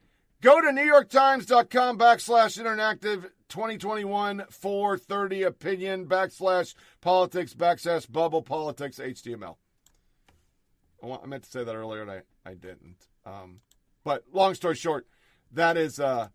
Go 0.42 0.62
to 0.62 0.68
NewYorkTimes.com 0.68 1.98
backslash 1.98 2.58
interactive 2.58 3.24
2021 3.50 4.46
430 4.50 5.44
opinion 5.44 6.06
backslash 6.06 6.74
politics 7.02 7.54
backslash 7.54 8.10
bubble 8.10 8.44
politics 8.44 9.00
HTML. 9.00 9.58
I 11.14 11.26
meant 11.26 11.44
to 11.44 11.50
say 11.50 11.64
that 11.64 11.76
earlier, 11.76 12.02
and 12.02 12.12
I, 12.12 12.22
I 12.46 12.54
didn't. 12.54 13.08
Um, 13.26 13.60
but 14.04 14.24
long 14.32 14.54
story 14.56 14.76
short, 14.76 15.08
that 15.52 15.78
is 15.78 16.00
uh, 16.00 16.30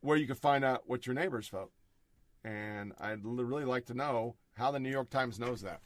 where 0.00 0.16
you 0.16 0.26
can 0.26 0.36
find 0.36 0.64
out 0.64 0.82
what 0.86 1.06
your 1.06 1.14
neighbors 1.14 1.48
vote. 1.48 1.70
And 2.44 2.92
I'd 3.00 3.24
really 3.24 3.64
like 3.64 3.86
to 3.86 3.94
know 3.94 4.34
how 4.54 4.70
the 4.70 4.80
New 4.80 4.90
York 4.90 5.10
Times 5.10 5.38
knows 5.38 5.62
that. 5.62 5.80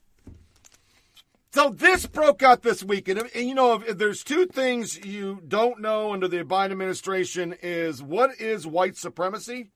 So 1.53 1.71
this 1.71 2.07
broke 2.07 2.43
out 2.43 2.63
this 2.63 2.83
week, 2.83 3.09
and, 3.09 3.19
and 3.35 3.49
you 3.49 3.55
know, 3.55 3.75
if, 3.75 3.89
if, 3.89 3.99
there's 3.99 4.23
two 4.23 4.47
things 4.47 5.03
you 5.05 5.41
don't 5.49 5.81
know 5.81 6.13
under 6.13 6.29
the 6.29 6.45
Biden 6.45 6.73
administration 6.73 7.55
is 7.63 8.03
what 8.03 8.39
is 8.39 8.67
white 8.67 8.97
supremacy? 8.97 9.71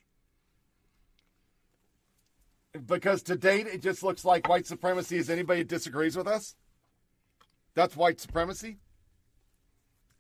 Because 2.87 3.23
to 3.25 3.37
date, 3.37 3.67
it 3.67 3.81
just 3.81 4.03
looks 4.03 4.27
like 4.27 4.49
white 4.49 4.67
supremacy 4.67 5.17
is 5.17 5.31
anybody 5.31 5.61
who 5.61 5.65
disagrees 5.65 6.17
with 6.17 6.27
us. 6.27 6.55
That's 7.75 7.97
white 7.97 8.21
supremacy. 8.21 8.79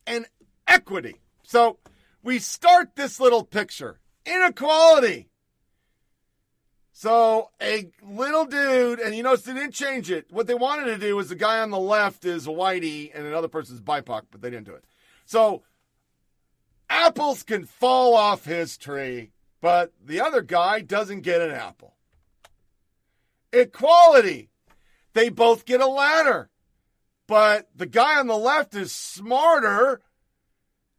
And 0.06 0.27
equity. 0.66 1.20
So 1.43 1.78
we 2.22 2.39
start 2.39 2.97
this 2.97 3.20
little 3.20 3.44
picture 3.44 3.98
inequality. 4.27 5.28
So 6.93 7.51
a 7.62 7.90
little 8.02 8.44
dude, 8.44 9.01
and 9.01 9.14
you 9.14 9.22
notice 9.22 9.43
they 9.43 9.55
didn't 9.55 9.72
change 9.72 10.10
it. 10.10 10.27
What 10.31 10.47
they 10.47 10.55
wanted 10.55 10.85
to 10.85 10.98
do 10.98 11.16
was 11.16 11.28
the 11.28 11.35
guy 11.35 11.60
on 11.60 11.70
the 11.70 11.78
left 11.78 12.24
is 12.27 12.47
a 12.47 12.51
whitey 12.51 13.10
and 13.14 13.27
another 13.27 13.48
person's 13.48 13.81
BIPOC, 13.81 14.24
but 14.31 14.43
they 14.43 14.51
didn't 14.51 14.66
do 14.66 14.74
it. 14.74 14.85
So 15.24 15.62
apples 16.90 17.43
can 17.43 17.64
fall 17.64 18.14
off 18.14 18.44
his 18.44 18.77
tree, 18.77 19.31
but 19.62 19.94
the 20.05 20.20
other 20.20 20.43
guy 20.43 20.82
doesn't 20.82 21.22
get 21.22 21.40
an 21.40 21.52
apple. 21.52 21.94
Equality. 23.52 24.51
They 25.14 25.31
both 25.31 25.64
get 25.64 25.81
a 25.81 25.86
ladder, 25.86 26.49
but 27.31 27.69
the 27.77 27.86
guy 27.86 28.19
on 28.19 28.27
the 28.27 28.36
left 28.36 28.74
is 28.74 28.90
smarter 28.90 30.01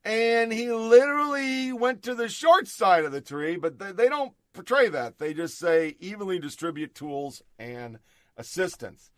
and 0.05 0.53
he 0.53 0.71
literally 0.71 1.73
went 1.73 2.03
to 2.03 2.15
the 2.15 2.29
short 2.29 2.69
side 2.69 3.03
of 3.03 3.11
the 3.11 3.19
tree, 3.19 3.57
but 3.57 3.79
they, 3.79 3.91
they 3.91 4.07
don't 4.07 4.31
portray 4.53 4.87
that. 4.87 5.19
They 5.19 5.33
just 5.33 5.59
say 5.59 5.97
evenly 5.99 6.39
distribute 6.39 6.95
tools 6.95 7.41
and 7.59 7.99
assistance. 8.37 9.11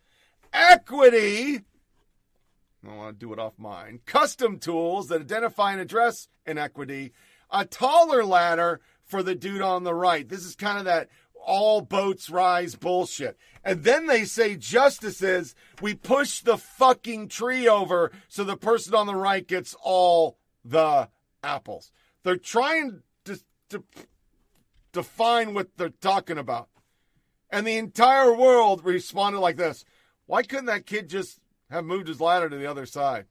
Equity, 0.52 1.60
I 2.84 2.96
want 2.96 3.20
to 3.20 3.26
do 3.26 3.32
it 3.32 3.38
off 3.38 3.52
mine. 3.58 4.00
Custom 4.06 4.58
tools 4.58 5.06
that 5.06 5.20
identify 5.20 5.70
and 5.70 5.80
address 5.80 6.26
inequity. 6.44 7.12
A 7.48 7.64
taller 7.64 8.24
ladder 8.24 8.80
for 9.04 9.22
the 9.22 9.36
dude 9.36 9.62
on 9.62 9.84
the 9.84 9.94
right. 9.94 10.28
This 10.28 10.44
is 10.44 10.56
kind 10.56 10.78
of 10.78 10.86
that 10.86 11.10
all 11.44 11.80
boats 11.80 12.30
rise 12.30 12.74
bullshit. 12.74 13.38
And 13.64 13.84
then 13.84 14.06
they 14.06 14.24
say 14.24 14.56
justices, 14.56 15.54
we 15.80 15.94
push 15.94 16.40
the 16.40 16.58
fucking 16.58 17.28
tree 17.28 17.68
over 17.68 18.12
so 18.28 18.44
the 18.44 18.56
person 18.56 18.94
on 18.94 19.06
the 19.06 19.14
right 19.14 19.46
gets 19.46 19.74
all 19.82 20.38
the 20.64 21.08
apples. 21.42 21.92
They're 22.22 22.36
trying 22.36 23.02
to, 23.24 23.38
to 23.70 23.84
define 24.92 25.54
what 25.54 25.76
they're 25.76 25.88
talking 25.88 26.38
about. 26.38 26.68
And 27.50 27.66
the 27.66 27.76
entire 27.76 28.34
world 28.34 28.84
responded 28.84 29.40
like 29.40 29.56
this 29.56 29.84
Why 30.26 30.42
couldn't 30.42 30.66
that 30.66 30.86
kid 30.86 31.08
just 31.08 31.40
have 31.70 31.84
moved 31.84 32.08
his 32.08 32.20
ladder 32.20 32.48
to 32.48 32.56
the 32.56 32.66
other 32.66 32.86
side? 32.86 33.26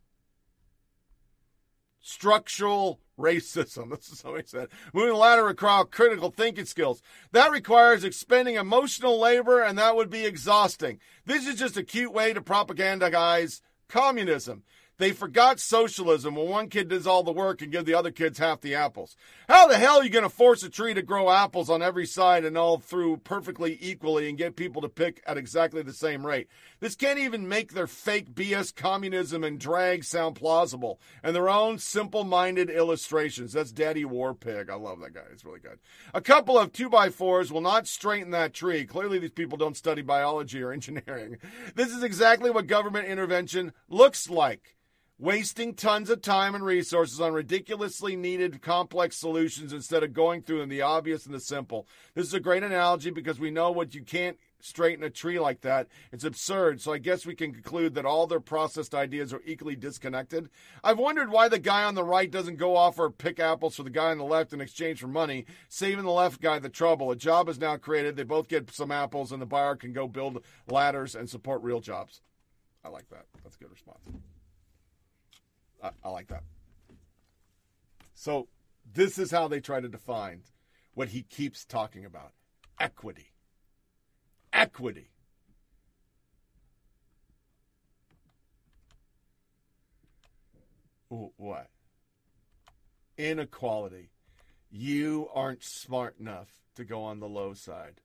Structural 2.06 3.00
racism. 3.18 3.90
This 3.90 4.10
is 4.10 4.22
how 4.22 4.36
he 4.36 4.44
said. 4.46 4.68
Moving 4.94 5.14
the 5.14 5.18
ladder 5.18 5.46
requires 5.46 5.88
critical 5.90 6.32
thinking 6.32 6.66
skills. 6.66 7.02
That 7.32 7.50
requires 7.50 8.04
expending 8.04 8.56
emotional 8.56 9.18
labor, 9.18 9.62
and 9.62 9.78
that 9.78 9.96
would 9.96 10.10
be 10.10 10.26
exhausting. 10.26 11.00
This 11.26 11.48
is 11.48 11.56
just 11.56 11.78
a 11.78 11.84
cute 11.84 12.12
way 12.12 12.34
to 12.34 12.42
propagandize 12.42 13.62
communism. 13.88 14.64
They 14.98 15.12
forgot 15.12 15.60
socialism 15.60 16.36
when 16.36 16.50
one 16.50 16.70
kid 16.70 16.90
does 16.90 17.08
all 17.08 17.24
the 17.24 17.32
work 17.32 17.62
and 17.62 17.72
give 17.72 17.86
the 17.86 17.96
other 17.96 18.12
kids 18.12 18.38
half 18.38 18.62
the 18.62 18.76
apples. 18.76 19.16
How 19.50 19.68
the 19.68 19.78
hell 19.78 19.98
are 19.98 20.04
you 20.04 20.10
going 20.10 20.24
to 20.24 20.30
force 20.30 20.62
a 20.62 20.70
tree 20.70 20.94
to 20.94 21.02
grow 21.02 21.32
apples 21.32 21.70
on 21.70 21.82
every 21.82 22.06
side 22.06 22.46
and 22.46 22.58
all 22.58 22.78
through 22.78 23.18
perfectly 23.18 23.78
equally 23.82 24.30
and 24.30 24.38
get 24.38 24.56
people 24.56 24.82
to 24.84 24.90
pick 24.90 25.24
at 25.26 25.38
exactly 25.38 25.82
the 25.82 25.94
same 25.94 26.26
rate? 26.26 26.48
This 26.84 26.98
can't 26.98 27.18
even 27.18 27.48
make 27.48 27.72
their 27.72 27.88
fake 27.88 28.36
BS 28.36 28.76
communism 28.76 29.42
and 29.42 29.58
drag 29.58 30.04
sound 30.04 30.36
plausible 30.36 31.00
and 31.24 31.34
their 31.34 31.48
own 31.48 31.80
simple 31.80 32.26
minded 32.26 32.70
illustrations. 32.70 33.54
That's 33.54 33.72
Daddy 33.72 34.04
War 34.04 34.34
Pig. 34.34 34.70
I 34.70 34.76
love 34.76 35.00
that 35.00 35.14
guy. 35.14 35.22
It's 35.32 35.46
really 35.46 35.62
good. 35.62 35.80
A 36.14 36.20
couple 36.20 36.60
of 36.60 36.74
two 36.74 36.90
by 36.90 37.10
fours 37.10 37.54
will 37.54 37.62
not 37.62 37.88
straighten 37.88 38.32
that 38.32 38.54
tree. 38.54 38.86
Clearly, 38.86 39.18
these 39.18 39.32
people 39.32 39.58
don't 39.58 39.78
study 39.78 40.02
biology 40.02 40.62
or 40.62 40.72
engineering. 40.74 41.38
This 41.74 41.94
is 41.94 42.04
exactly 42.04 42.52
what 42.52 42.68
government 42.68 43.08
intervention 43.08 43.72
looks 43.88 44.30
like 44.30 44.76
wasting 45.18 45.74
tons 45.74 46.10
of 46.10 46.22
time 46.22 46.54
and 46.54 46.66
resources 46.66 47.22
on 47.22 47.32
ridiculously 47.32 48.16
needed 48.16 48.62
complex 48.62 49.16
solutions 49.16 49.72
instead 49.72 50.04
of 50.04 50.12
going 50.12 50.42
through 50.42 50.66
the 50.66 50.82
obvious 50.82 51.26
and 51.26 51.34
the 51.34 51.40
simple. 51.40 51.88
This 52.14 52.28
is 52.28 52.34
a 52.34 52.42
great 52.42 52.62
analogy 52.62 53.10
because 53.10 53.40
we 53.40 53.50
know 53.50 53.72
what 53.72 53.96
you 53.96 54.04
can't 54.04 54.38
straighten 54.64 55.04
a 55.04 55.10
tree 55.10 55.40
like 55.40 55.62
that. 55.62 55.88
It's 56.12 56.24
absurd. 56.24 56.80
So 56.80 56.94
I 56.94 56.98
guess 56.98 57.26
we 57.26 57.36
can 57.36 57.52
conclude 57.52 57.94
that 57.96 58.06
all 58.06 58.26
their 58.26 58.40
processed 58.40 58.96
ideas 58.96 59.34
are 59.34 59.42
equally 59.46 59.76
disconnected. 59.76 60.50
I've 60.84 60.98
wondered 60.98 61.30
why 61.30 61.50
the 61.50 61.60
guy 61.60 61.84
on 61.84 61.96
the 61.96 62.04
right 62.04 62.32
doesn't 62.32 62.56
go 62.56 62.78
off 62.78 62.98
or 62.98 63.12
pick 63.12 63.40
apples 63.40 63.76
for 63.76 63.84
the 63.84 63.90
guy 63.90 64.12
on 64.12 64.18
the 64.18 64.24
left 64.24 64.54
in 64.54 64.62
exchange 64.62 65.02
for 65.02 65.08
money, 65.08 65.46
saving 65.68 66.06
the 66.06 66.12
left 66.12 66.42
guy 66.42 66.60
the 66.60 66.70
trouble. 66.70 67.12
A 67.12 67.16
job 67.16 67.50
is 67.50 67.60
now 67.60 67.76
created. 67.76 68.16
They 68.16 68.24
both 68.24 68.48
get 68.48 68.72
some 68.72 68.92
apples, 68.92 69.32
and 69.32 69.42
the 69.42 69.46
buyer 69.46 69.76
can 69.76 69.92
go 69.92 70.08
build 70.08 70.42
ladders 70.68 71.14
and 71.14 71.30
support 71.30 71.62
real 71.62 71.82
jobs. 71.82 72.22
I 72.86 72.90
like 72.90 73.10
that. 73.10 73.26
That's 73.44 73.58
a 73.58 73.60
good 73.60 73.72
response. 73.72 74.00
I, 75.84 75.90
I 76.04 76.10
like 76.10 76.28
that. 76.28 76.44
So 78.14 78.48
this 78.94 79.18
is 79.18 79.32
how 79.32 79.50
they 79.50 79.60
try 79.60 79.82
to 79.82 79.90
define 79.90 80.44
what 80.94 81.10
he 81.10 81.24
keeps 81.24 81.66
talking 81.66 82.06
about 82.06 82.32
equity. 82.80 83.33
Equity. 84.54 85.10
What? 91.10 91.68
Inequality. 93.18 94.10
You 94.72 95.28
aren't 95.34 95.64
smart 95.64 96.16
enough 96.20 96.50
to 96.76 96.84
go 96.84 97.04
on 97.04 97.20
the 97.20 97.28
low 97.28 97.54
side. 97.54 98.02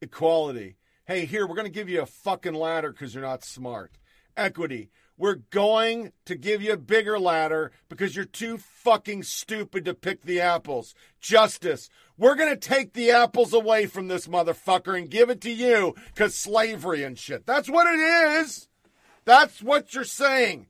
Equality. 0.00 0.76
Hey, 1.06 1.24
here, 1.24 1.46
we're 1.46 1.54
going 1.54 1.66
to 1.66 1.72
give 1.72 1.88
you 1.88 2.02
a 2.02 2.06
fucking 2.06 2.54
ladder 2.54 2.92
because 2.92 3.14
you're 3.14 3.22
not 3.22 3.44
smart. 3.44 3.98
Equity. 4.36 4.90
We're 5.16 5.36
going 5.50 6.12
to 6.24 6.34
give 6.34 6.62
you 6.62 6.72
a 6.72 6.78
bigger 6.78 7.18
ladder 7.18 7.70
because 7.88 8.16
you're 8.16 8.24
too 8.24 8.58
fucking 8.58 9.22
stupid 9.24 9.84
to 9.84 9.94
pick 9.94 10.22
the 10.22 10.40
apples. 10.40 10.94
Justice. 11.20 11.88
We're 12.16 12.34
going 12.34 12.50
to 12.50 12.56
take 12.56 12.92
the 12.92 13.10
apples 13.10 13.52
away 13.52 13.86
from 13.86 14.08
this 14.08 14.26
motherfucker 14.26 14.96
and 14.96 15.10
give 15.10 15.30
it 15.30 15.40
to 15.42 15.50
you 15.50 15.94
because 16.06 16.34
slavery 16.34 17.02
and 17.02 17.18
shit. 17.18 17.46
That's 17.46 17.68
what 17.68 17.86
it 17.86 18.00
is. 18.00 18.68
That's 19.24 19.62
what 19.62 19.94
you're 19.94 20.04
saying. 20.04 20.66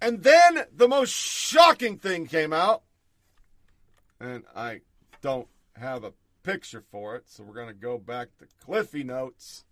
And 0.00 0.22
then 0.22 0.64
the 0.74 0.88
most 0.88 1.10
shocking 1.10 1.98
thing 1.98 2.26
came 2.26 2.52
out. 2.52 2.82
And 4.20 4.44
I 4.54 4.80
don't 5.22 5.48
have 5.74 6.04
a 6.04 6.12
picture 6.42 6.84
for 6.92 7.16
it, 7.16 7.24
so 7.26 7.42
we're 7.42 7.54
going 7.54 7.66
to 7.68 7.74
go 7.74 7.98
back 7.98 8.28
to 8.38 8.46
Cliffy 8.64 9.02
Notes. 9.02 9.64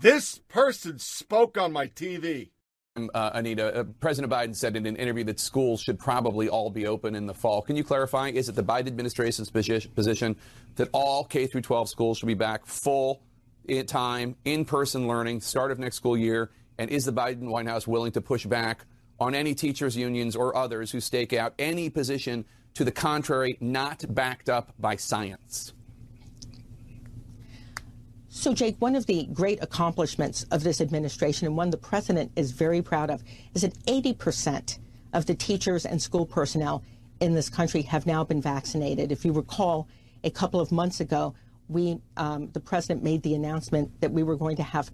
This 0.00 0.38
person 0.48 1.00
spoke 1.00 1.58
on 1.58 1.72
my 1.72 1.88
TV. 1.88 2.50
Uh, 2.96 3.30
Anita, 3.34 3.80
uh, 3.80 3.84
President 3.98 4.32
Biden 4.32 4.54
said 4.54 4.76
in 4.76 4.86
an 4.86 4.94
interview 4.94 5.24
that 5.24 5.40
schools 5.40 5.80
should 5.80 5.98
probably 5.98 6.48
all 6.48 6.70
be 6.70 6.86
open 6.86 7.16
in 7.16 7.26
the 7.26 7.34
fall. 7.34 7.62
Can 7.62 7.74
you 7.74 7.82
clarify? 7.82 8.28
Is 8.28 8.48
it 8.48 8.54
the 8.54 8.62
Biden 8.62 8.86
administration's 8.86 9.50
position 9.50 10.36
that 10.76 10.88
all 10.92 11.24
K 11.24 11.48
through 11.48 11.62
12 11.62 11.88
schools 11.88 12.18
should 12.18 12.26
be 12.26 12.34
back 12.34 12.64
full 12.64 13.22
in 13.64 13.86
time, 13.86 14.36
in-person 14.44 15.08
learning, 15.08 15.40
start 15.40 15.72
of 15.72 15.80
next 15.80 15.96
school 15.96 16.16
year? 16.16 16.50
And 16.78 16.90
is 16.90 17.04
the 17.04 17.12
Biden 17.12 17.48
White 17.48 17.66
House 17.66 17.88
willing 17.88 18.12
to 18.12 18.20
push 18.20 18.46
back 18.46 18.84
on 19.18 19.34
any 19.34 19.52
teachers 19.52 19.96
unions 19.96 20.36
or 20.36 20.56
others 20.56 20.92
who 20.92 21.00
stake 21.00 21.32
out 21.32 21.54
any 21.58 21.90
position 21.90 22.44
to 22.74 22.84
the 22.84 22.92
contrary, 22.92 23.58
not 23.60 24.04
backed 24.14 24.48
up 24.48 24.72
by 24.78 24.94
science? 24.94 25.72
So, 28.38 28.54
Jake, 28.54 28.76
one 28.78 28.94
of 28.94 29.06
the 29.06 29.24
great 29.32 29.60
accomplishments 29.64 30.44
of 30.52 30.62
this 30.62 30.80
administration, 30.80 31.48
and 31.48 31.56
one 31.56 31.70
the 31.70 31.76
president 31.76 32.30
is 32.36 32.52
very 32.52 32.80
proud 32.80 33.10
of, 33.10 33.24
is 33.52 33.62
that 33.62 33.74
80% 33.86 34.78
of 35.12 35.26
the 35.26 35.34
teachers 35.34 35.84
and 35.84 36.00
school 36.00 36.24
personnel 36.24 36.84
in 37.18 37.34
this 37.34 37.48
country 37.48 37.82
have 37.82 38.06
now 38.06 38.22
been 38.22 38.40
vaccinated. 38.40 39.10
If 39.10 39.24
you 39.24 39.32
recall, 39.32 39.88
a 40.22 40.30
couple 40.30 40.60
of 40.60 40.70
months 40.70 41.00
ago, 41.00 41.34
we, 41.66 41.98
um, 42.16 42.48
the 42.52 42.60
president 42.60 43.02
made 43.02 43.24
the 43.24 43.34
announcement 43.34 44.00
that 44.00 44.12
we 44.12 44.22
were 44.22 44.36
going 44.36 44.54
to 44.54 44.62
have 44.62 44.92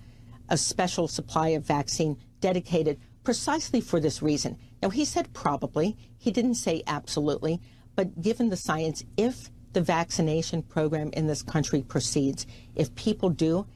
a 0.49 0.57
special 0.57 1.07
supply 1.07 1.49
of 1.49 1.67
vaccine 1.67 2.17
dedicated 2.41 2.99
precisely 3.25 3.83
for 3.83 4.01
this 4.01 4.23
reason. 4.23 4.57
Now, 4.83 4.89
he 4.89 5.05
said 5.05 5.35
probably, 5.35 5.99
he 6.17 6.31
didn't 6.31 6.55
say 6.55 6.83
absolutely, 6.87 7.61
but 7.95 8.23
given 8.23 8.49
the 8.49 8.57
science, 8.57 9.05
if 9.19 9.51
the 9.75 9.81
vaccination 9.81 10.63
program 10.63 11.11
in 11.13 11.27
this 11.27 11.43
country 11.43 11.83
proceeds, 11.83 12.47
if 12.75 12.95
people 12.95 13.29
do 13.29 13.67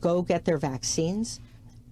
go 0.00 0.22
get 0.22 0.44
their 0.44 0.58
vaccines. 0.58 1.40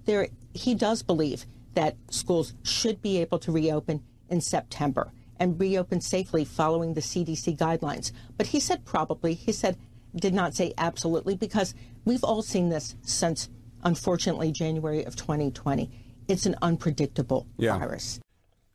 There, 0.06 0.28
he 0.54 0.74
does 0.74 1.02
believe 1.02 1.46
that 1.74 1.96
schools 2.10 2.54
should 2.62 3.00
be 3.02 3.18
able 3.18 3.38
to 3.40 3.52
reopen 3.52 4.02
in 4.28 4.40
September 4.40 5.12
and 5.38 5.58
reopen 5.60 6.00
safely 6.00 6.44
following 6.44 6.94
the 6.94 7.00
CDC 7.00 7.56
guidelines. 7.56 8.12
But 8.36 8.48
he 8.48 8.60
said 8.60 8.84
probably, 8.84 9.34
he 9.34 9.52
said, 9.52 9.76
did 10.14 10.34
not 10.34 10.54
say 10.54 10.72
absolutely, 10.76 11.36
because 11.36 11.74
we've 12.04 12.24
all 12.24 12.42
seen 12.42 12.68
this 12.68 12.96
since, 13.02 13.48
unfortunately, 13.84 14.50
January 14.52 15.04
of 15.04 15.16
2020. 15.16 15.90
It's 16.28 16.46
an 16.46 16.56
unpredictable 16.62 17.46
Yeah. 17.56 17.78
virus. 17.78 18.20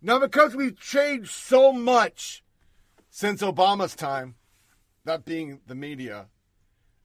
Now, 0.01 0.19
because 0.19 0.55
we've 0.55 0.79
changed 0.79 1.31
so 1.31 1.71
much 1.73 2.43
since 3.09 3.41
Obama's 3.41 3.95
time, 3.95 4.35
that 5.05 5.25
being 5.25 5.61
the 5.65 5.75
media, 5.75 6.27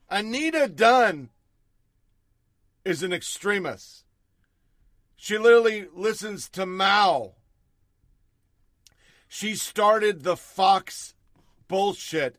Anita 0.08 0.68
Dunn 0.68 1.30
is 2.84 3.02
an 3.02 3.12
extremist. 3.12 4.04
She 5.16 5.38
literally 5.38 5.86
listens 5.94 6.48
to 6.50 6.66
Mao. 6.66 7.34
She 9.28 9.54
started 9.54 10.22
the 10.22 10.36
Fox 10.36 11.14
bullshit, 11.68 12.36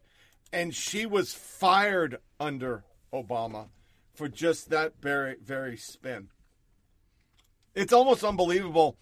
and 0.51 0.75
she 0.75 1.05
was 1.05 1.33
fired 1.33 2.17
under 2.39 2.83
Obama 3.13 3.67
for 4.13 4.27
just 4.27 4.69
that 4.71 4.95
very, 5.01 5.35
very 5.41 5.77
spin. 5.77 6.29
It's 7.73 7.93
almost 7.93 8.23
unbelievable. 8.23 8.97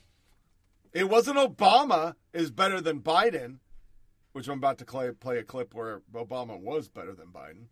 It 0.93 1.09
wasn't 1.09 1.37
Obama 1.37 2.15
is 2.33 2.51
better 2.51 2.81
than 2.81 2.99
Biden, 2.99 3.57
which 4.39 4.47
I'm 4.47 4.59
about 4.59 4.77
to 4.77 4.85
play, 4.85 5.11
play 5.11 5.37
a 5.37 5.43
clip 5.43 5.73
where 5.73 5.99
Obama 6.13 6.57
was 6.57 6.87
better 6.87 7.11
than 7.13 7.27
Biden, 7.27 7.65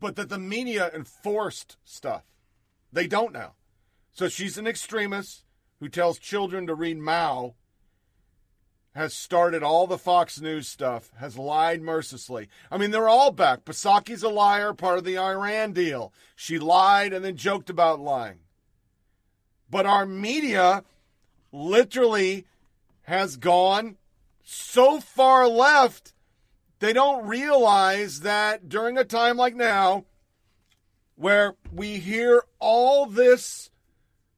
but 0.00 0.16
that 0.16 0.30
the 0.30 0.38
media 0.38 0.90
enforced 0.94 1.76
stuff. 1.84 2.24
They 2.90 3.06
don't 3.06 3.34
now. 3.34 3.56
So 4.10 4.28
she's 4.28 4.56
an 4.56 4.66
extremist 4.66 5.44
who 5.80 5.90
tells 5.90 6.18
children 6.18 6.66
to 6.66 6.74
read 6.74 6.96
Mao, 6.96 7.56
has 8.94 9.12
started 9.12 9.62
all 9.62 9.86
the 9.86 9.98
Fox 9.98 10.40
News 10.40 10.66
stuff, 10.66 11.10
has 11.18 11.36
lied 11.36 11.82
mercilessly. 11.82 12.48
I 12.70 12.78
mean, 12.78 12.90
they're 12.90 13.10
all 13.10 13.32
back. 13.32 13.66
Psaki's 13.66 14.22
a 14.22 14.30
liar, 14.30 14.72
part 14.72 14.96
of 14.96 15.04
the 15.04 15.18
Iran 15.18 15.74
deal. 15.74 16.10
She 16.34 16.58
lied 16.58 17.12
and 17.12 17.22
then 17.22 17.36
joked 17.36 17.68
about 17.68 18.00
lying. 18.00 18.38
But 19.68 19.84
our 19.84 20.06
media 20.06 20.84
literally 21.52 22.46
has 23.02 23.36
gone 23.36 23.98
so 24.42 25.00
far 25.00 25.48
left, 25.48 26.12
they 26.78 26.92
don't 26.92 27.26
realize 27.26 28.20
that 28.20 28.68
during 28.68 28.98
a 28.98 29.04
time 29.04 29.36
like 29.36 29.54
now, 29.54 30.04
where 31.14 31.54
we 31.72 31.98
hear 31.98 32.42
all 32.58 33.06
this 33.06 33.70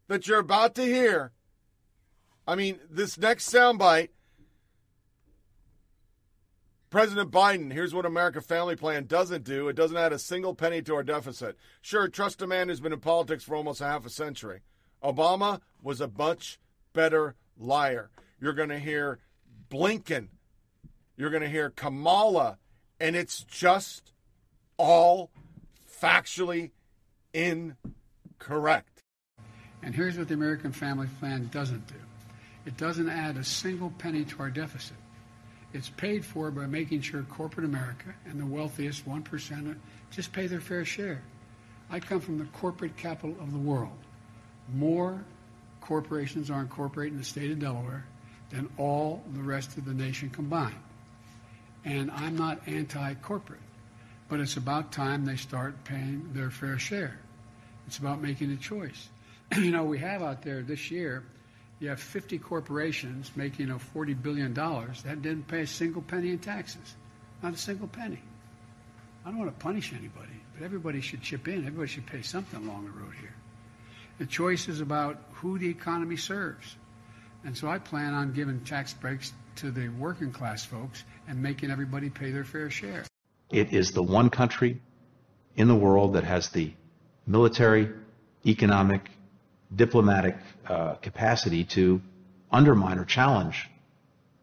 that 0.09 0.27
you're 0.27 0.41
about 0.41 0.75
to 0.75 0.85
hear, 0.85 1.33
I 2.47 2.55
mean, 2.55 2.79
this 2.91 3.17
next 3.17 3.51
soundbite, 3.51 4.11
President 6.91 7.33
Biden, 7.33 7.73
here's 7.73 7.93
what 7.93 8.07
America 8.07 8.41
Family 8.41 8.77
Plan 8.77 9.07
doesn't 9.07 9.43
do. 9.43 9.67
It 9.69 9.75
doesn't 9.75 9.97
add 9.97 10.13
a 10.13 10.19
single 10.19 10.55
penny 10.55 10.81
to 10.83 10.95
our 10.95 11.03
deficit. 11.03 11.57
Sure, 11.83 12.07
trust 12.07 12.41
a 12.43 12.47
man 12.47 12.69
who's 12.69 12.79
been 12.79 12.93
in 12.93 13.01
politics 13.01 13.43
for 13.43 13.57
almost 13.57 13.81
a 13.81 13.87
half 13.87 14.07
a 14.07 14.11
century. 14.11 14.61
Obama 15.03 15.61
was 15.83 16.01
a 16.01 16.11
much 16.17 16.61
better 16.93 17.35
liar. 17.59 18.11
You're 18.41 18.53
going 18.53 18.69
to 18.69 18.79
hear 18.79 19.19
Blinken. 19.75 20.29
You're 21.17 21.31
going 21.31 21.43
to 21.43 21.49
hear 21.49 21.71
Kamala. 21.71 22.59
And 23.01 23.17
it's 23.17 23.43
just 23.43 24.13
all 24.77 25.31
factually 26.01 26.71
incorrect. 27.33 29.03
And 29.83 29.95
here's 29.95 30.17
what 30.17 30.29
the 30.29 30.35
American 30.35 30.73
Family 30.73 31.09
Plan 31.19 31.49
doesn't 31.53 31.87
do 31.89 31.95
it 32.67 32.79
doesn't 32.79 33.11
add 33.11 33.37
a 33.37 33.45
single 33.45 33.93
penny 33.99 34.25
to 34.25 34.41
our 34.41 34.49
deficit. 34.49 34.97
It's 35.75 35.91
paid 35.91 36.25
for 36.25 36.51
by 36.51 36.65
making 36.65 37.03
sure 37.03 37.23
corporate 37.25 37.67
America 37.67 38.15
and 38.25 38.41
the 38.41 38.47
wealthiest 38.47 39.07
1% 39.07 39.77
just 40.11 40.33
pay 40.33 40.47
their 40.47 40.61
fair 40.61 40.85
share. 40.85 41.21
I 41.91 42.01
come 42.01 42.21
from 42.21 42.39
the 42.39 42.47
corporate 42.47 42.97
capital 42.97 43.37
of 43.41 43.53
the 43.53 43.59
world. 43.59 43.99
More 44.73 45.23
corporations 45.83 46.51
are 46.51 46.63
incorporated 46.63 47.13
in 47.13 47.19
the 47.19 47.25
state 47.25 47.51
of 47.51 47.59
Delaware 47.59 48.07
than 48.55 48.71
all 48.79 49.21
the 49.33 49.43
rest 49.43 49.77
of 49.77 49.85
the 49.85 49.93
nation 49.93 50.31
combined. 50.31 50.79
And 51.85 52.11
I'm 52.13 52.37
not 52.37 52.61
anti 52.67 53.15
corporate, 53.15 53.61
but 54.29 54.39
it's 54.41 54.57
about 54.57 54.93
time 54.93 55.25
they 55.25 55.37
start 55.37 55.85
paying 55.85 56.31
their 56.33 56.51
fair 56.51 56.79
share. 56.79 57.19
It's 57.87 57.99
about 57.99 58.23
making 58.23 58.53
a 58.53 58.57
choice. 58.57 59.09
you 59.57 59.73
know, 59.73 59.85
we 59.85 59.99
have 59.99 60.23
out 60.23 60.43
there 60.43 60.63
this 60.63 60.91
year, 60.91 61.25
you 61.81 61.89
have 61.89 62.01
50 62.01 62.39
corporations 62.39 63.31
making 63.35 63.71
a 63.71 63.77
$40 63.77 64.23
billion 64.23 64.55
that 64.55 65.21
didn't 65.21 65.49
pay 65.49 65.63
a 65.63 65.67
single 65.67 66.01
penny 66.01 66.31
in 66.31 66.39
taxes. 66.39 66.95
Not 67.43 67.55
a 67.55 67.59
single 67.59 67.89
penny. 67.89 68.23
I 69.25 69.31
don't 69.31 69.39
want 69.39 69.59
to 69.59 69.63
punish 69.63 69.93
anybody, 69.93 70.41
but 70.55 70.65
everybody 70.65 71.01
should 71.01 71.23
chip 71.23 71.49
in. 71.49 71.67
Everybody 71.67 71.89
should 71.89 72.07
pay 72.07 72.23
something 72.23 72.65
along 72.65 72.85
the 72.85 72.93
road 72.93 73.15
here. 73.21 73.35
The 74.19 74.27
choice 74.27 74.69
is 74.69 74.81
about 74.81 75.21
who 75.33 75.59
the 75.59 75.69
economy 75.69 76.17
serves. 76.17 76.77
And 77.45 77.57
so 77.57 77.69
I 77.69 77.79
plan 77.79 78.15
on 78.15 78.33
giving 78.33 78.61
tax 78.61 78.95
breaks 78.95 79.33
to 79.57 79.71
the 79.71 79.89
working 79.89 80.33
class 80.33 80.65
folks 80.65 81.05
and 81.29 81.43
making 81.43 81.71
everybody 81.71 82.11
pay 82.11 82.31
their 82.31 82.45
fair 82.45 82.71
share. 82.71 83.05
It 83.51 83.73
is 83.73 83.93
the 83.93 84.03
one 84.03 84.31
country 84.31 84.81
in 85.57 85.69
the 85.69 85.75
world 85.75 86.15
that 86.15 86.25
has 86.25 86.49
the 86.49 86.73
military, 87.27 87.91
economic, 88.47 89.11
diplomatic 89.75 90.37
uh, 90.67 90.95
capacity 90.95 91.65
to 91.65 92.01
undermine 92.51 92.99
or 92.99 93.05
challenge 93.05 93.69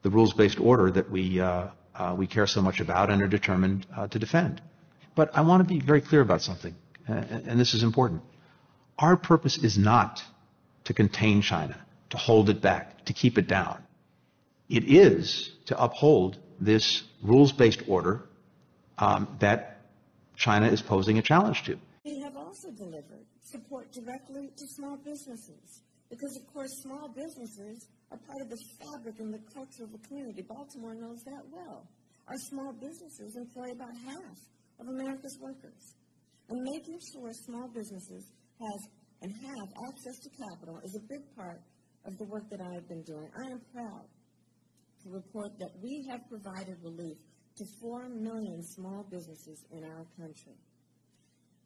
the 0.03 0.10
rules-based 0.10 0.60
order 0.60 0.91
that 0.91 1.10
we 1.10 1.40
uh, 1.40 1.68
uh, 1.95 2.15
we 2.18 2.26
care 2.26 2.48
so 2.48 2.61
much 2.61 2.80
about 2.80 3.10
and 3.10 3.22
are 3.22 3.28
determined 3.28 3.86
uh, 3.95 4.07
to 4.07 4.18
defend. 4.18 4.61
But 5.14 5.30
I 5.36 5.41
want 5.41 5.61
to 5.61 5.73
be 5.73 5.80
very 5.80 6.02
clear 6.02 6.22
about 6.22 6.41
something, 6.41 6.73
uh, 7.07 7.14
and 7.14 7.60
this 7.60 7.73
is 7.73 7.84
important. 7.84 8.22
Our 8.98 9.18
purpose 9.18 9.57
is 9.57 9.78
not 9.78 10.23
to 10.86 10.94
contain 10.94 11.41
China, 11.41 11.78
to 12.11 12.17
hold 12.17 12.49
it 12.49 12.61
back, 12.61 13.03
to 13.05 13.13
keep 13.13 13.38
it 13.38 13.47
down. 13.47 13.83
It 14.69 14.83
is 14.85 15.51
to 15.65 15.81
uphold 15.81 16.38
this 16.59 17.03
rules-based 17.23 17.83
order 17.88 18.29
um, 18.97 19.27
that 19.39 19.81
China 20.35 20.67
is 20.67 20.81
posing 20.81 21.17
a 21.17 21.21
challenge 21.21 21.63
to. 21.63 21.77
We 22.05 22.19
have 22.19 22.38
also 22.38 22.71
delivered 22.71 23.25
support 23.43 23.91
directly 23.91 24.47
to 24.47 24.65
small 24.75 24.97
businesses 24.97 25.81
because, 26.09 26.38
of 26.38 26.53
course, 26.53 26.69
small 26.83 27.09
businesses 27.09 27.88
are 28.11 28.17
part 28.17 28.41
of 28.41 28.49
the 28.49 28.57
fabric 28.79 29.19
and 29.19 29.33
the 29.33 29.41
culture 29.53 29.83
of 29.83 29.91
the 29.91 30.07
community. 30.07 30.41
Baltimore 30.41 30.95
knows 30.95 31.23
that 31.25 31.43
well. 31.51 31.88
Our 32.27 32.38
small 32.49 32.73
businesses 32.73 33.35
employ 33.35 33.71
about 33.71 33.95
half 34.05 34.38
of 34.79 34.88
America's 34.88 35.38
workers. 35.41 35.95
And 36.49 36.59
making 36.63 36.99
sure 37.13 37.31
small 37.45 37.67
businesses 37.69 38.23
have 38.59 38.81
and 39.21 39.31
have 39.31 39.67
access 39.88 40.17
to 40.19 40.29
capital 40.29 40.79
is 40.83 40.95
a 40.95 41.03
big 41.07 41.21
part 41.35 41.61
of 42.06 42.18
the 42.18 42.26
work 42.26 42.49
that 42.49 42.61
I 42.61 42.73
have 42.73 42.88
been 42.88 43.03
doing. 43.03 43.30
I 43.36 43.52
am 43.52 43.61
proud 43.73 44.07
to 45.03 45.10
report 45.10 45.52
that 45.60 45.72
we 45.82 46.06
have 46.10 46.22
provided 46.30 46.78
relief 46.84 47.18
to 47.57 47.65
4 47.82 48.10
million 48.10 48.64
small 48.64 49.06
businesses 49.10 49.65
in 49.72 49.84
our 49.84 50.06
country. 50.18 50.57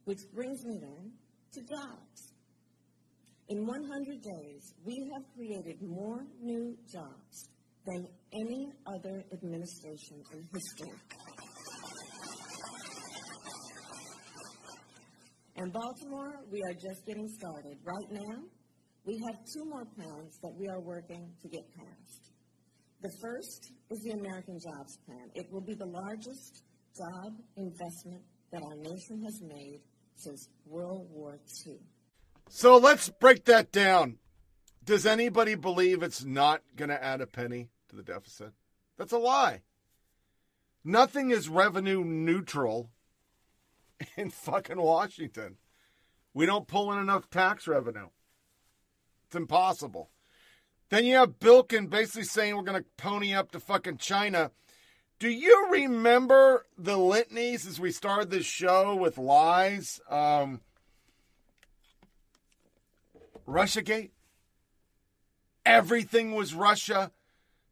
Which 0.05 0.19
brings 0.33 0.63
me 0.65 0.79
then 0.81 1.11
to 1.53 1.61
jobs. 1.61 2.33
In 3.49 3.65
100 3.65 4.21
days, 4.21 4.73
we 4.83 5.11
have 5.13 5.23
created 5.35 5.81
more 5.81 6.25
new 6.41 6.75
jobs 6.91 7.49
than 7.85 8.07
any 8.33 8.71
other 8.87 9.23
administration 9.31 10.23
in 10.33 10.47
history. 10.51 10.97
In 15.57 15.69
Baltimore, 15.69 16.33
we 16.51 16.61
are 16.63 16.73
just 16.73 17.05
getting 17.05 17.27
started. 17.29 17.77
Right 17.85 18.11
now, 18.11 18.43
we 19.05 19.19
have 19.19 19.35
two 19.45 19.65
more 19.65 19.85
plans 19.85 20.39
that 20.41 20.53
we 20.55 20.67
are 20.67 20.79
working 20.79 21.29
to 21.41 21.47
get 21.47 21.63
passed. 21.75 22.31
The 23.01 23.11
first 23.21 23.71
is 23.91 24.01
the 24.01 24.11
American 24.11 24.59
Jobs 24.59 24.97
Plan. 25.05 25.29
It 25.35 25.51
will 25.51 25.61
be 25.61 25.75
the 25.75 25.85
largest 25.85 26.63
job 26.97 27.33
investment 27.55 28.21
that 28.51 28.63
our 28.63 28.75
nation 28.75 29.23
has 29.23 29.41
made 29.41 29.81
since 30.15 30.49
World 30.65 31.07
War 31.11 31.39
II. 31.67 31.77
So 32.49 32.77
let's 32.77 33.09
break 33.09 33.45
that 33.45 33.71
down. 33.71 34.17
Does 34.83 35.05
anybody 35.05 35.55
believe 35.55 36.01
it's 36.01 36.23
not 36.23 36.61
going 36.75 36.89
to 36.89 37.03
add 37.03 37.21
a 37.21 37.27
penny 37.27 37.69
to 37.89 37.95
the 37.95 38.03
deficit? 38.03 38.53
That's 38.97 39.11
a 39.11 39.17
lie. 39.17 39.61
Nothing 40.83 41.31
is 41.31 41.49
revenue 41.49 42.03
neutral 42.03 42.91
in 44.17 44.29
fucking 44.29 44.81
Washington. 44.81 45.57
We 46.33 46.45
don't 46.45 46.67
pull 46.67 46.91
in 46.91 46.99
enough 46.99 47.29
tax 47.29 47.67
revenue. 47.67 48.09
It's 49.25 49.35
impossible. 49.35 50.09
Then 50.89 51.05
you 51.05 51.15
have 51.15 51.39
Blinken 51.39 51.89
basically 51.89 52.23
saying 52.23 52.55
we're 52.55 52.63
going 52.63 52.81
to 52.81 52.89
pony 52.97 53.33
up 53.33 53.51
to 53.51 53.59
fucking 53.59 53.97
China. 53.97 54.51
Do 55.17 55.29
you 55.29 55.69
remember 55.71 56.65
the 56.77 56.97
litanies 56.97 57.65
as 57.65 57.79
we 57.79 57.91
started 57.91 58.29
this 58.29 58.45
show 58.45 58.95
with 58.95 59.17
lies? 59.17 59.99
Um, 60.09 60.61
Russiagate? 63.47 64.11
Everything 65.65 66.35
was 66.35 66.53
Russia. 66.53 67.11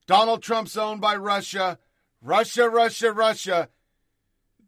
Donald 0.08 0.42
Trump's 0.42 0.78
owned 0.78 1.02
by 1.02 1.16
Russia. 1.16 1.78
Russia, 2.22 2.70
Russia, 2.70 3.12
Russia. 3.12 3.70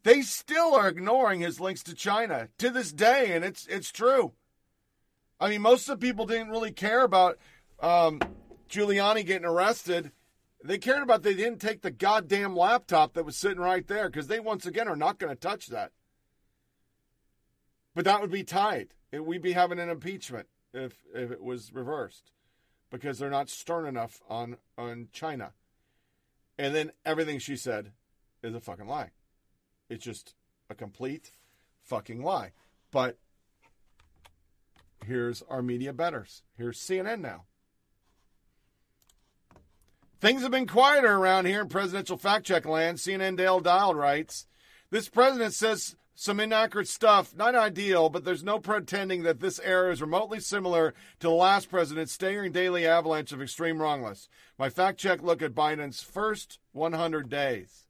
They 0.04 0.22
still 0.22 0.76
are 0.76 0.88
ignoring 0.88 1.40
his 1.40 1.60
links 1.60 1.82
to 1.84 1.96
China 1.96 2.50
to 2.60 2.70
this 2.70 2.92
day, 2.92 3.34
and 3.34 3.44
it's 3.44 3.66
it's 3.66 3.92
true. 3.92 4.34
I 5.40 5.50
mean, 5.50 5.62
most 5.62 5.90
of 5.90 6.00
the 6.00 6.08
people 6.08 6.26
didn't 6.26 6.50
really 6.50 6.72
care 6.72 7.04
about 7.04 7.38
um, 7.80 8.20
Giuliani 8.70 9.26
getting 9.26 9.46
arrested. 9.46 10.12
They 10.64 10.78
cared 10.78 11.04
about 11.04 11.24
they 11.24 11.36
didn't 11.36 11.60
take 11.60 11.82
the 11.82 11.92
goddamn 11.92 12.56
laptop 12.56 13.14
that 13.14 13.26
was 13.26 13.36
sitting 13.36 13.60
right 13.60 13.86
there 13.86 14.10
because 14.10 14.28
they 14.28 14.40
once 14.40 14.66
again 14.66 14.88
are 14.88 14.96
not 14.96 15.20
going 15.20 15.32
to 15.32 15.40
touch 15.40 15.68
that. 15.68 15.92
But 17.94 18.06
that 18.06 18.22
would 18.22 18.32
be. 18.32 18.46
It, 19.12 19.26
we'd 19.26 19.42
be 19.42 19.54
having 19.54 19.80
an 19.80 19.90
impeachment 19.90 20.48
if 20.74 21.04
if 21.14 21.32
it 21.32 21.42
was 21.42 21.72
reversed 21.74 22.32
because 22.90 23.20
they're 23.20 23.30
not 23.30 23.50
stern 23.50 23.86
enough 23.86 24.22
on 24.30 24.58
on 24.78 25.10
China. 25.12 25.54
And 26.58 26.74
then 26.74 26.92
everything 27.06 27.40
she 27.40 27.58
said 27.58 27.92
is 28.42 28.56
a 28.56 28.60
fucking 28.60 28.88
lie. 28.88 29.12
It's 29.90 30.04
just 30.04 30.36
a 30.70 30.76
complete 30.76 31.32
fucking 31.82 32.24
lie. 32.24 32.52
But 32.92 33.18
here's 35.06 35.42
our 35.50 35.62
media 35.62 35.94
betters. 35.94 36.44
Here's 36.58 36.80
CNN 36.80 37.22
now. 37.22 37.46
Things 40.20 40.42
have 40.42 40.52
been 40.52 40.68
quieter 40.68 41.16
around 41.16 41.46
here 41.46 41.62
in 41.62 41.70
presidential 41.70 42.18
fact 42.18 42.46
check 42.46 42.66
land. 42.66 42.98
CNN 42.98 43.38
Dale 43.38 43.60
Dial 43.60 43.94
writes 43.94 44.48
This 44.90 45.10
president 45.10 45.54
says 45.54 45.96
some 46.16 46.40
inaccurate 46.40 46.88
stuff, 46.88 47.36
not 47.36 47.56
ideal, 47.56 48.10
but 48.10 48.24
there's 48.24 48.44
no 48.44 48.58
pretending 48.58 49.24
that 49.24 49.42
this 49.42 49.60
era 49.60 49.92
is 49.92 50.02
remotely 50.02 50.40
similar 50.40 50.94
to 51.20 51.28
the 51.28 51.34
last 51.34 51.70
president's 51.70 52.14
staggering 52.14 52.54
daily 52.54 52.88
avalanche 52.88 53.34
of 53.34 53.42
extreme 53.42 53.82
wrongness. 53.82 54.30
My 54.58 54.70
fact 54.70 54.98
check 54.98 55.22
look 55.22 55.42
at 55.42 55.54
Biden's 55.54 56.02
first 56.02 56.60
100 56.72 57.30
days. 57.30 57.85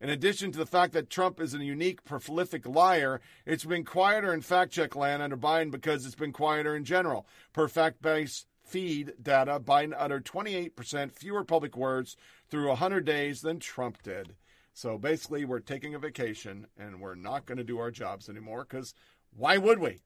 In 0.00 0.10
addition 0.10 0.52
to 0.52 0.58
the 0.58 0.66
fact 0.66 0.92
that 0.92 1.08
Trump 1.08 1.40
is 1.40 1.54
a 1.54 1.64
unique, 1.64 2.04
prolific 2.04 2.66
liar, 2.66 3.20
it's 3.46 3.64
been 3.64 3.84
quieter 3.84 4.32
in 4.34 4.42
fact 4.42 4.72
check 4.72 4.94
land 4.94 5.22
under 5.22 5.36
Biden 5.36 5.70
because 5.70 6.04
it's 6.04 6.14
been 6.14 6.32
quieter 6.32 6.76
in 6.76 6.84
general. 6.84 7.26
Per 7.54 7.66
fact 7.66 8.02
based 8.02 8.46
feed 8.62 9.14
data, 9.22 9.58
Biden 9.58 9.94
uttered 9.96 10.26
28% 10.26 11.12
fewer 11.12 11.44
public 11.44 11.76
words 11.76 12.16
through 12.50 12.68
100 12.68 13.04
days 13.04 13.40
than 13.40 13.58
Trump 13.58 14.02
did. 14.02 14.34
So 14.74 14.98
basically, 14.98 15.46
we're 15.46 15.60
taking 15.60 15.94
a 15.94 15.98
vacation 15.98 16.66
and 16.78 17.00
we're 17.00 17.14
not 17.14 17.46
going 17.46 17.58
to 17.58 17.64
do 17.64 17.78
our 17.78 17.90
jobs 17.90 18.28
anymore 18.28 18.66
because 18.68 18.92
why 19.34 19.56
would 19.56 19.78
we? 19.78 20.00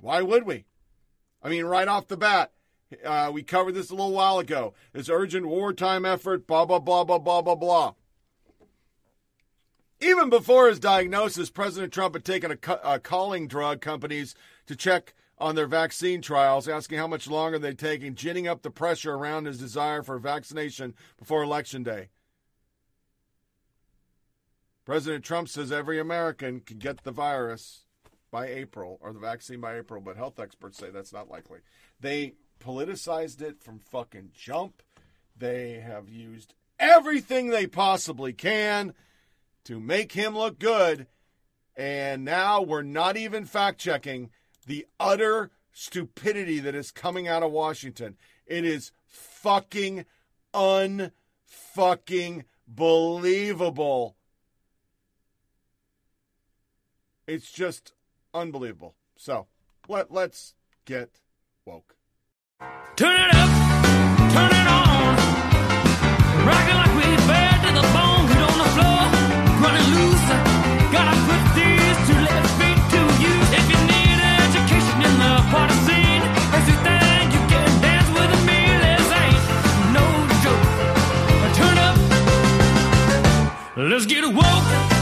Why 0.00 0.22
would 0.22 0.44
we? 0.44 0.64
I 1.40 1.48
mean, 1.48 1.64
right 1.64 1.86
off 1.86 2.08
the 2.08 2.16
bat, 2.16 2.50
uh, 3.04 3.30
we 3.32 3.44
covered 3.44 3.74
this 3.74 3.90
a 3.90 3.94
little 3.94 4.12
while 4.12 4.40
ago. 4.40 4.74
This 4.92 5.08
urgent 5.08 5.46
wartime 5.46 6.04
effort, 6.04 6.48
blah, 6.48 6.64
blah, 6.64 6.80
blah, 6.80 7.04
blah, 7.04 7.18
blah, 7.18 7.42
blah, 7.42 7.54
blah. 7.54 7.92
Even 10.02 10.30
before 10.30 10.68
his 10.68 10.80
diagnosis, 10.80 11.48
President 11.48 11.92
Trump 11.92 12.14
had 12.14 12.24
taken 12.24 12.50
a, 12.50 12.58
a 12.82 12.98
calling 12.98 13.46
drug 13.46 13.80
companies 13.80 14.34
to 14.66 14.74
check 14.74 15.14
on 15.38 15.54
their 15.54 15.68
vaccine 15.68 16.20
trials, 16.20 16.66
asking 16.66 16.98
how 16.98 17.06
much 17.06 17.28
longer 17.28 17.56
they're 17.56 17.72
taking, 17.72 18.16
ginning 18.16 18.48
up 18.48 18.62
the 18.62 18.70
pressure 18.70 19.14
around 19.14 19.44
his 19.44 19.58
desire 19.58 20.02
for 20.02 20.18
vaccination 20.18 20.94
before 21.18 21.44
Election 21.44 21.84
Day. 21.84 22.08
President 24.84 25.24
Trump 25.24 25.48
says 25.48 25.70
every 25.70 26.00
American 26.00 26.58
can 26.58 26.78
get 26.78 27.04
the 27.04 27.12
virus 27.12 27.84
by 28.32 28.48
April 28.48 28.98
or 29.00 29.12
the 29.12 29.20
vaccine 29.20 29.60
by 29.60 29.78
April, 29.78 30.00
but 30.00 30.16
health 30.16 30.40
experts 30.40 30.78
say 30.78 30.90
that's 30.90 31.12
not 31.12 31.30
likely. 31.30 31.60
They 32.00 32.34
politicized 32.60 33.40
it 33.40 33.62
from 33.62 33.78
fucking 33.78 34.30
jump. 34.34 34.82
They 35.36 35.74
have 35.74 36.08
used 36.08 36.54
everything 36.80 37.50
they 37.50 37.68
possibly 37.68 38.32
can 38.32 38.94
to 39.64 39.80
make 39.80 40.12
him 40.12 40.36
look 40.36 40.58
good. 40.58 41.06
And 41.76 42.24
now 42.24 42.60
we're 42.62 42.82
not 42.82 43.16
even 43.16 43.44
fact 43.46 43.80
checking 43.80 44.30
the 44.66 44.86
utter 45.00 45.50
stupidity 45.72 46.58
that 46.60 46.74
is 46.74 46.90
coming 46.90 47.26
out 47.28 47.42
of 47.42 47.50
Washington. 47.50 48.16
It 48.46 48.64
is 48.64 48.92
fucking 49.06 50.04
unfucking 50.54 52.44
believable 52.68 54.16
It's 57.26 57.50
just 57.50 57.92
unbelievable. 58.34 58.94
So 59.16 59.46
let 59.88 60.12
let's 60.12 60.54
get 60.84 61.20
woke. 61.64 61.96
Turn 62.96 63.20
it 63.20 63.34
up, 63.34 63.48
turn 64.32 64.50
it 64.50 64.66
on, 64.68 65.16
rock 66.46 66.68
it 66.68 66.74
like 66.74 66.94
we 66.96 67.16
bad 67.26 67.68
to 67.68 67.80
the 67.80 67.92
bone. 67.92 68.11
Let's 83.90 84.06
get 84.06 84.24
woke. 84.24 84.92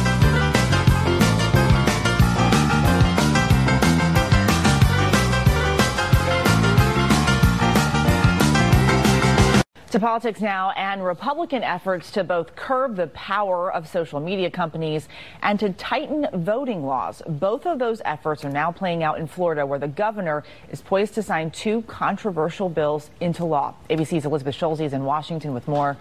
To 9.90 9.98
politics 9.98 10.40
now 10.40 10.70
and 10.76 11.04
Republican 11.04 11.64
efforts 11.64 12.12
to 12.12 12.22
both 12.22 12.54
curb 12.54 12.94
the 12.94 13.08
power 13.08 13.72
of 13.72 13.88
social 13.88 14.20
media 14.20 14.48
companies 14.48 15.08
and 15.42 15.58
to 15.58 15.72
tighten 15.72 16.28
voting 16.32 16.86
laws. 16.86 17.22
Both 17.26 17.66
of 17.66 17.80
those 17.80 18.00
efforts 18.04 18.44
are 18.44 18.50
now 18.50 18.70
playing 18.70 19.02
out 19.02 19.18
in 19.18 19.26
Florida, 19.26 19.66
where 19.66 19.80
the 19.80 19.88
governor 19.88 20.44
is 20.70 20.80
poised 20.80 21.14
to 21.14 21.24
sign 21.24 21.50
two 21.50 21.82
controversial 21.82 22.68
bills 22.68 23.10
into 23.20 23.44
law. 23.44 23.74
ABC's 23.90 24.24
Elizabeth 24.24 24.54
Schulze 24.54 24.80
is 24.80 24.92
in 24.92 25.04
Washington 25.04 25.54
with 25.54 25.66
more. 25.66 25.96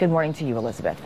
Good 0.00 0.10
morning 0.10 0.32
to 0.34 0.44
you, 0.44 0.58
Elizabeth. 0.58 1.00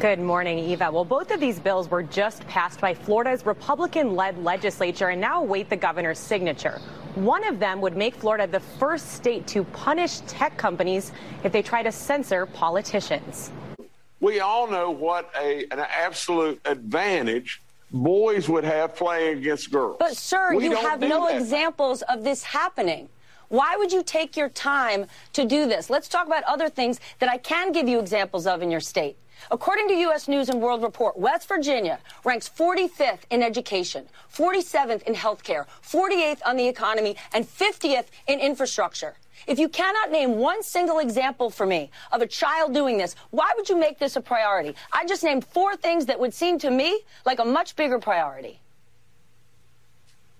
Good 0.00 0.18
morning, 0.18 0.58
Eva. 0.58 0.90
Well, 0.90 1.04
both 1.04 1.30
of 1.30 1.40
these 1.40 1.60
bills 1.60 1.90
were 1.90 2.02
just 2.02 2.46
passed 2.46 2.80
by 2.80 2.94
Florida's 2.94 3.44
Republican 3.44 4.16
led 4.16 4.42
legislature 4.42 5.10
and 5.10 5.20
now 5.20 5.42
await 5.42 5.68
the 5.68 5.76
governor's 5.76 6.18
signature. 6.18 6.80
One 7.16 7.46
of 7.46 7.58
them 7.58 7.82
would 7.82 7.98
make 7.98 8.14
Florida 8.14 8.46
the 8.46 8.60
first 8.60 9.12
state 9.12 9.46
to 9.48 9.62
punish 9.62 10.20
tech 10.20 10.56
companies 10.56 11.12
if 11.44 11.52
they 11.52 11.60
try 11.60 11.82
to 11.82 11.92
censor 11.92 12.46
politicians. 12.46 13.50
We 14.20 14.40
all 14.40 14.66
know 14.66 14.90
what 14.90 15.30
a, 15.38 15.66
an 15.70 15.80
absolute 15.80 16.62
advantage 16.64 17.60
boys 17.90 18.48
would 18.48 18.64
have 18.64 18.96
playing 18.96 19.36
against 19.36 19.70
girls. 19.70 19.98
But, 20.00 20.16
sir, 20.16 20.54
we 20.54 20.64
you 20.64 20.76
have 20.76 21.00
no 21.00 21.26
that. 21.26 21.36
examples 21.36 22.00
of 22.08 22.24
this 22.24 22.42
happening. 22.42 23.10
Why 23.48 23.76
would 23.76 23.92
you 23.92 24.02
take 24.02 24.34
your 24.34 24.48
time 24.48 25.04
to 25.34 25.44
do 25.44 25.66
this? 25.66 25.90
Let's 25.90 26.08
talk 26.08 26.26
about 26.26 26.44
other 26.44 26.70
things 26.70 27.00
that 27.18 27.28
I 27.28 27.36
can 27.36 27.70
give 27.70 27.86
you 27.86 28.00
examples 28.00 28.46
of 28.46 28.62
in 28.62 28.70
your 28.70 28.80
state. 28.80 29.18
According 29.50 29.88
to 29.88 29.94
U.S. 29.94 30.28
News 30.28 30.48
and 30.48 30.60
World 30.60 30.82
Report, 30.82 31.18
West 31.18 31.48
Virginia 31.48 31.98
ranks 32.24 32.48
45th 32.48 33.20
in 33.30 33.42
education, 33.42 34.06
47th 34.32 35.02
in 35.02 35.14
healthcare, 35.14 35.66
48th 35.82 36.40
on 36.44 36.56
the 36.56 36.66
economy, 36.68 37.16
and 37.32 37.46
50th 37.46 38.06
in 38.26 38.40
infrastructure. 38.40 39.14
If 39.46 39.58
you 39.58 39.68
cannot 39.68 40.10
name 40.10 40.36
one 40.36 40.62
single 40.62 40.98
example 40.98 41.50
for 41.50 41.66
me 41.66 41.90
of 42.12 42.20
a 42.22 42.26
child 42.26 42.74
doing 42.74 42.98
this, 42.98 43.16
why 43.30 43.50
would 43.56 43.68
you 43.68 43.76
make 43.76 43.98
this 43.98 44.16
a 44.16 44.20
priority? 44.20 44.74
I 44.92 45.06
just 45.06 45.24
named 45.24 45.46
four 45.46 45.76
things 45.76 46.06
that 46.06 46.20
would 46.20 46.34
seem 46.34 46.58
to 46.60 46.70
me 46.70 47.00
like 47.24 47.38
a 47.38 47.44
much 47.44 47.74
bigger 47.76 47.98
priority. 47.98 48.60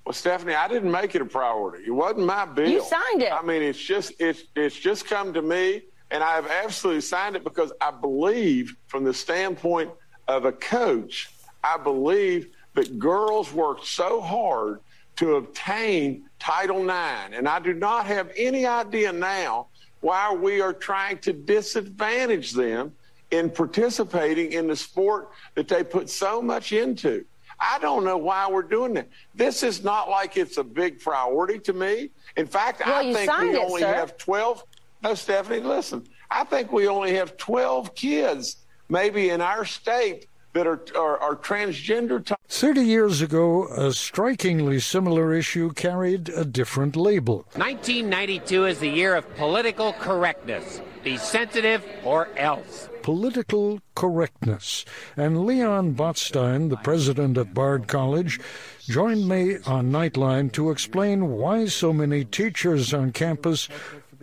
Well, 0.04 0.12
Stephanie, 0.12 0.54
I 0.54 0.68
didn't 0.68 0.90
make 0.90 1.14
it 1.14 1.22
a 1.22 1.26
priority. 1.26 1.84
It 1.86 1.92
wasn't 1.92 2.26
my 2.26 2.44
bill. 2.44 2.68
You 2.68 2.82
signed 2.82 3.22
it. 3.22 3.32
I 3.32 3.42
mean, 3.42 3.62
it's 3.62 3.78
just 3.78 4.12
it's 4.18 4.44
it's 4.56 4.76
just 4.76 5.06
come 5.06 5.32
to 5.34 5.42
me. 5.42 5.82
And 6.10 6.22
I 6.22 6.34
have 6.34 6.46
absolutely 6.48 7.02
signed 7.02 7.36
it 7.36 7.44
because 7.44 7.72
I 7.80 7.90
believe, 7.90 8.76
from 8.88 9.04
the 9.04 9.14
standpoint 9.14 9.90
of 10.28 10.44
a 10.44 10.52
coach, 10.52 11.30
I 11.62 11.76
believe 11.76 12.50
that 12.74 12.98
girls 12.98 13.52
work 13.52 13.84
so 13.84 14.20
hard 14.20 14.80
to 15.16 15.36
obtain 15.36 16.24
Title 16.38 16.82
IX. 16.82 17.34
And 17.34 17.48
I 17.48 17.58
do 17.60 17.74
not 17.74 18.06
have 18.06 18.32
any 18.36 18.66
idea 18.66 19.12
now 19.12 19.66
why 20.00 20.32
we 20.32 20.60
are 20.60 20.72
trying 20.72 21.18
to 21.18 21.32
disadvantage 21.32 22.52
them 22.52 22.92
in 23.30 23.50
participating 23.50 24.52
in 24.52 24.66
the 24.66 24.76
sport 24.76 25.30
that 25.54 25.68
they 25.68 25.84
put 25.84 26.08
so 26.10 26.42
much 26.42 26.72
into. 26.72 27.24
I 27.60 27.78
don't 27.78 28.04
know 28.04 28.16
why 28.16 28.50
we're 28.50 28.62
doing 28.62 28.94
that. 28.94 29.08
This 29.34 29.62
is 29.62 29.84
not 29.84 30.08
like 30.08 30.38
it's 30.38 30.56
a 30.56 30.64
big 30.64 30.98
priority 30.98 31.58
to 31.60 31.74
me. 31.74 32.10
In 32.36 32.46
fact, 32.46 32.80
well, 32.84 33.06
I 33.06 33.12
think 33.12 33.30
we 33.42 33.50
it, 33.50 33.62
only 33.62 33.80
sir. 33.82 33.92
have 33.92 34.16
12 34.16 34.64
no, 35.02 35.14
Stephanie, 35.14 35.60
listen. 35.60 36.06
I 36.30 36.44
think 36.44 36.72
we 36.72 36.86
only 36.86 37.14
have 37.14 37.36
12 37.36 37.94
kids 37.94 38.56
maybe 38.88 39.30
in 39.30 39.40
our 39.40 39.64
state 39.64 40.26
that 40.52 40.66
are, 40.66 40.80
are, 40.96 41.18
are 41.18 41.36
transgender. 41.36 42.24
T- 42.24 42.34
30 42.48 42.80
years 42.82 43.22
ago, 43.22 43.68
a 43.68 43.92
strikingly 43.92 44.80
similar 44.80 45.32
issue 45.32 45.72
carried 45.72 46.28
a 46.30 46.44
different 46.44 46.96
label. 46.96 47.46
1992 47.54 48.66
is 48.66 48.78
the 48.80 48.88
year 48.88 49.14
of 49.14 49.36
political 49.36 49.92
correctness. 49.94 50.80
Be 51.04 51.16
sensitive 51.16 51.84
or 52.04 52.28
else. 52.36 52.88
Political 53.02 53.80
correctness. 53.94 54.84
And 55.16 55.46
Leon 55.46 55.94
Botstein, 55.94 56.68
the 56.68 56.76
president 56.76 57.38
of 57.38 57.54
Bard 57.54 57.86
College, 57.86 58.38
joined 58.80 59.26
me 59.26 59.56
on 59.66 59.90
Nightline 59.90 60.52
to 60.52 60.70
explain 60.70 61.30
why 61.30 61.66
so 61.66 61.92
many 61.92 62.24
teachers 62.24 62.92
on 62.92 63.12
campus 63.12 63.68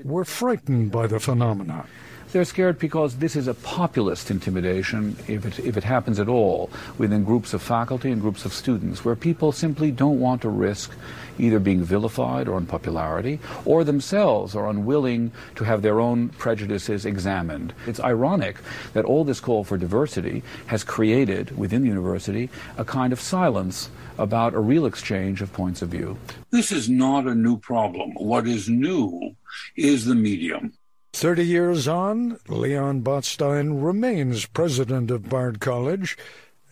were 0.03 0.25
frightened 0.25 0.91
by 0.91 1.07
the 1.07 1.19
phenomenon. 1.19 1.87
They're 2.31 2.43
scared 2.43 2.77
because 2.77 3.15
this 3.15 3.37
is 3.37 3.47
a 3.47 3.53
populist 3.53 4.29
intimidation, 4.29 5.15
if 5.29 5.45
it, 5.45 5.59
if 5.59 5.77
it 5.77 5.85
happens 5.85 6.19
at 6.19 6.27
all, 6.27 6.69
within 6.97 7.23
groups 7.23 7.53
of 7.53 7.61
faculty 7.61 8.11
and 8.11 8.21
groups 8.21 8.43
of 8.43 8.51
students, 8.51 9.05
where 9.05 9.15
people 9.15 9.53
simply 9.53 9.91
don't 9.91 10.19
want 10.19 10.41
to 10.41 10.49
risk 10.49 10.91
either 11.39 11.57
being 11.57 11.83
vilified 11.83 12.49
or 12.49 12.57
unpopularity, 12.57 13.39
or 13.63 13.85
themselves 13.85 14.55
are 14.55 14.69
unwilling 14.69 15.31
to 15.55 15.63
have 15.63 15.81
their 15.81 16.01
own 16.01 16.27
prejudices 16.29 17.05
examined. 17.05 17.73
It's 17.85 18.01
ironic 18.01 18.57
that 18.91 19.05
all 19.05 19.23
this 19.23 19.39
call 19.39 19.63
for 19.63 19.77
diversity 19.77 20.43
has 20.65 20.83
created 20.83 21.57
within 21.57 21.83
the 21.83 21.87
university 21.87 22.49
a 22.77 22.83
kind 22.83 23.13
of 23.13 23.21
silence 23.21 23.89
about 24.17 24.53
a 24.53 24.59
real 24.59 24.85
exchange 24.85 25.41
of 25.41 25.53
points 25.53 25.81
of 25.81 25.89
view. 25.89 26.17
This 26.51 26.71
is 26.71 26.89
not 26.89 27.27
a 27.27 27.35
new 27.35 27.57
problem. 27.57 28.11
What 28.15 28.47
is 28.47 28.69
new 28.69 29.35
is 29.75 30.05
the 30.05 30.15
medium. 30.15 30.73
30 31.13 31.45
years 31.45 31.87
on, 31.87 32.39
Leon 32.47 33.01
Botstein 33.01 33.83
remains 33.83 34.45
president 34.45 35.09
of 35.09 35.29
Bard 35.29 35.59
College, 35.59 36.17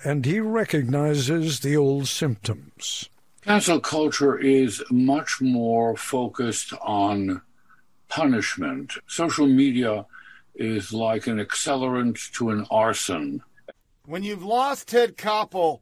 and 0.03 0.26
he 0.26 0.39
recognizes 0.39 1.61
the 1.61 1.76
old 1.76 2.07
symptoms. 2.07 3.09
Cancel 3.41 3.80
culture 3.80 4.38
is 4.38 4.84
much 4.91 5.39
more 5.41 5.95
focused 5.95 6.73
on 6.81 7.41
punishment. 8.07 8.93
Social 9.07 9.47
media 9.47 10.05
is 10.55 10.93
like 10.93 11.27
an 11.27 11.39
accelerant 11.39 12.31
to 12.34 12.49
an 12.49 12.65
arson. 12.72 13.41
When 14.05 14.23
you've 14.23 14.43
lost 14.43 14.89
Ted 14.89 15.17
Koppel, 15.17 15.81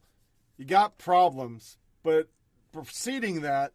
you 0.64 0.70
got 0.70 0.98
problems. 0.98 1.78
But 2.04 2.30
preceding 2.72 3.42
that, 3.42 3.74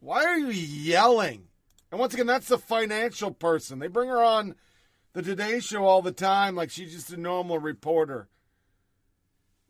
why 0.00 0.24
are 0.24 0.38
you 0.38 0.50
yelling? 0.50 1.48
And 1.90 1.98
once 1.98 2.12
again, 2.12 2.26
that's 2.26 2.48
the 2.48 2.58
financial 2.58 3.30
person. 3.30 3.78
They 3.78 3.88
bring 3.88 4.10
her 4.10 4.22
on 4.22 4.54
the 5.14 5.22
Today 5.22 5.60
Show 5.60 5.84
all 5.84 6.02
the 6.02 6.12
time 6.12 6.54
like 6.54 6.70
she's 6.70 6.92
just 6.92 7.10
a 7.12 7.16
normal 7.16 7.58
reporter. 7.58 8.28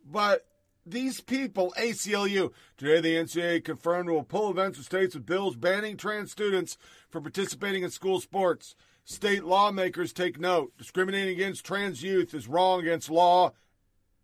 But 0.04 0.46
these 0.84 1.20
people, 1.20 1.72
ACLU, 1.78 2.52
today 2.76 3.00
the 3.00 3.14
NCAA 3.16 3.64
confirmed 3.64 4.08
will 4.08 4.24
pull 4.24 4.50
events 4.50 4.78
with 4.78 4.86
states 4.86 5.14
with 5.14 5.26
bills 5.26 5.56
banning 5.56 5.96
trans 5.96 6.32
students 6.32 6.78
from 7.10 7.22
participating 7.22 7.84
in 7.84 7.90
school 7.90 8.20
sports. 8.20 8.74
State 9.04 9.44
lawmakers 9.44 10.12
take 10.12 10.40
note. 10.40 10.76
Discriminating 10.78 11.34
against 11.34 11.64
trans 11.64 12.02
youth 12.02 12.34
is 12.34 12.48
wrong 12.48 12.80
against 12.80 13.08
law, 13.08 13.52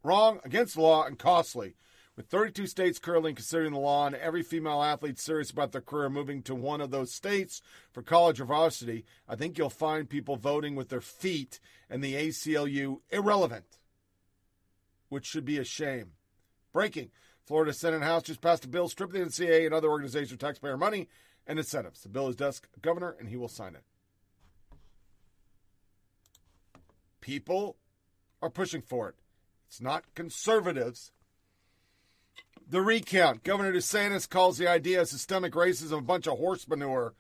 wrong 0.03 0.41
against 0.45 0.75
the 0.75 0.81
law 0.81 1.05
and 1.05 1.19
costly. 1.19 1.75
With 2.15 2.27
32 2.27 2.67
states 2.67 2.99
currently 2.99 3.33
considering 3.33 3.73
the 3.73 3.79
law 3.79 4.07
and 4.07 4.15
every 4.15 4.43
female 4.43 4.83
athlete 4.83 5.19
serious 5.19 5.51
about 5.51 5.73
their 5.73 5.81
career 5.81 6.11
moving 6.11 6.43
to 6.43 6.55
one 6.55 6.83
of 6.83 6.91
those 6.91 7.15
states 7.15 7.63
for 7.91 8.03
college 8.03 8.39
or 8.39 8.45
varsity, 8.45 9.07
I 9.27 9.35
think 9.35 9.57
you'll 9.57 9.71
find 9.71 10.09
people 10.09 10.37
voting 10.37 10.77
with 10.77 10.91
their 10.91 11.01
feet 11.01 11.59
and 11.89 12.05
the 12.05 12.15
ACLU 12.15 13.01
irrelevant, 13.11 13.79
which 15.09 15.25
should 15.25 15.47
be 15.47 15.57
a 15.57 15.65
shame. 15.65 16.13
Breaking 16.73 17.11
Florida 17.47 17.73
Senate 17.73 17.97
and 17.97 18.05
House 18.05 18.25
just 18.25 18.43
passed 18.43 18.65
a 18.65 18.69
bill 18.69 18.89
stripping 18.89 19.23
the 19.23 19.29
NCAA 19.29 19.65
and 19.65 19.75
other 19.75 19.89
organizations 19.91 20.33
of 20.33 20.39
taxpayer 20.39 20.77
money 20.77 21.09
and 21.47 21.59
incentives. 21.59 22.03
The 22.03 22.09
bill 22.09 22.29
is 22.29 22.37
desk 22.37 22.69
governor, 22.81 23.17
and 23.19 23.29
he 23.29 23.37
will 23.37 23.49
sign 23.49 23.75
it. 23.75 23.85
People 27.21 27.77
are 28.41 28.51
pushing 28.51 28.83
for 28.83 29.09
it. 29.09 29.15
It's 29.73 29.81
not 29.81 30.05
conservatives 30.15 31.13
the 32.69 32.83
recount. 32.83 33.43
Governor 33.43 33.73
DeSantis 33.73 34.29
calls 34.29 34.59
the 34.59 34.69
idea 34.69 35.01
of 35.01 35.09
systemic 35.09 35.55
racism 35.55 35.97
a 35.97 36.03
bunch 36.03 36.27
of 36.27 36.37
horse 36.37 36.69
manure. 36.69 37.15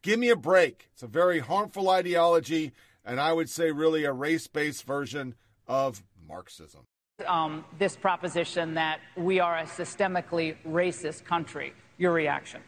Give 0.00 0.18
me 0.18 0.30
a 0.30 0.36
break. 0.36 0.88
It's 0.94 1.02
a 1.02 1.06
very 1.06 1.40
harmful 1.40 1.90
ideology, 1.90 2.72
and 3.04 3.20
I 3.20 3.34
would 3.34 3.50
say 3.50 3.72
really 3.72 4.06
a 4.06 4.12
race 4.14 4.46
based 4.46 4.86
version 4.86 5.34
of 5.66 6.02
Marxism. 6.26 6.80
Um, 7.26 7.66
this 7.78 7.94
proposition 7.94 8.72
that 8.72 9.00
we 9.14 9.38
are 9.38 9.58
a 9.58 9.64
systemically 9.64 10.56
racist 10.66 11.26
country. 11.26 11.74
Your 11.98 12.14
reaction? 12.14 12.62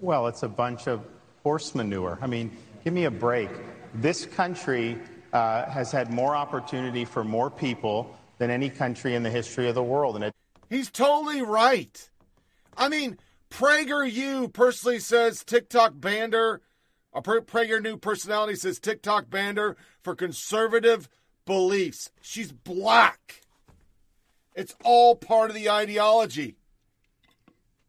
Well, 0.00 0.26
it's 0.26 0.42
a 0.42 0.48
bunch 0.48 0.88
of 0.88 1.06
horse 1.44 1.72
manure. 1.76 2.18
I 2.20 2.26
mean, 2.26 2.50
give 2.82 2.94
me 2.94 3.04
a 3.04 3.12
break. 3.12 3.50
This 3.94 4.26
country 4.26 4.98
uh, 5.32 5.66
has 5.66 5.92
had 5.92 6.10
more 6.10 6.34
opportunity 6.34 7.04
for 7.04 7.22
more 7.22 7.48
people 7.48 8.12
than 8.38 8.50
any 8.50 8.70
country 8.70 9.14
in 9.14 9.22
the 9.22 9.30
history 9.30 9.68
of 9.68 9.74
the 9.74 9.82
world. 9.82 10.14
And 10.16 10.24
it 10.24 10.34
He's 10.68 10.90
totally 10.90 11.42
right. 11.42 12.10
I 12.76 12.88
mean, 12.88 13.18
PragerU 13.50 14.52
personally 14.52 14.98
says 14.98 15.44
TikTok 15.44 15.94
bander. 15.94 16.60
A 17.14 17.22
PragerU 17.22 18.00
personality 18.00 18.56
says 18.56 18.78
TikTok 18.78 19.26
bander 19.26 19.76
for 20.02 20.14
conservative 20.14 21.08
beliefs. 21.46 22.10
She's 22.20 22.52
black. 22.52 23.42
It's 24.54 24.74
all 24.84 25.16
part 25.16 25.50
of 25.50 25.56
the 25.56 25.70
ideology. 25.70 26.56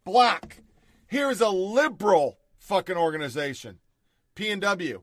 Black. 0.05 0.61
Here's 1.07 1.41
a 1.41 1.49
liberal 1.49 2.37
fucking 2.59 2.97
organization. 2.97 3.79
P 4.35 4.49
and 4.49 4.61
W. 4.61 5.01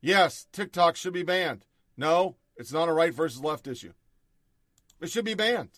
Yes, 0.00 0.46
TikTok 0.52 0.96
should 0.96 1.12
be 1.12 1.22
banned. 1.22 1.66
No, 1.96 2.36
it's 2.56 2.72
not 2.72 2.88
a 2.88 2.92
right 2.92 3.14
versus 3.14 3.42
left 3.42 3.68
issue. 3.68 3.92
It 5.02 5.10
should 5.10 5.24
be 5.24 5.34
banned. 5.34 5.68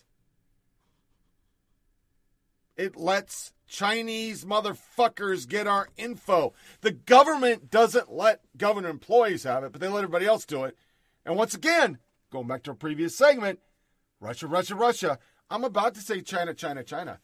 It 2.77 2.95
lets 2.95 3.53
Chinese 3.67 4.45
motherfuckers 4.45 5.47
get 5.47 5.65
our 5.65 5.89
info. 5.97 6.53
The 6.81 6.91
government 6.91 7.71
doesn't 7.71 8.13
let 8.13 8.41
government 8.55 8.87
employees 8.87 9.43
have 9.43 9.63
it, 9.63 9.71
but 9.71 9.81
they 9.81 9.87
let 9.87 10.03
everybody 10.03 10.27
else 10.27 10.45
do 10.45 10.63
it. 10.65 10.77
And 11.25 11.35
once 11.35 11.55
again, 11.55 11.97
going 12.31 12.47
back 12.47 12.63
to 12.63 12.71
a 12.71 12.75
previous 12.75 13.17
segment, 13.17 13.59
Russia, 14.19 14.47
Russia, 14.47 14.75
Russia. 14.75 15.19
I'm 15.49 15.63
about 15.63 15.95
to 15.95 16.01
say 16.01 16.21
China, 16.21 16.53
China, 16.53 16.83
China. 16.83 17.19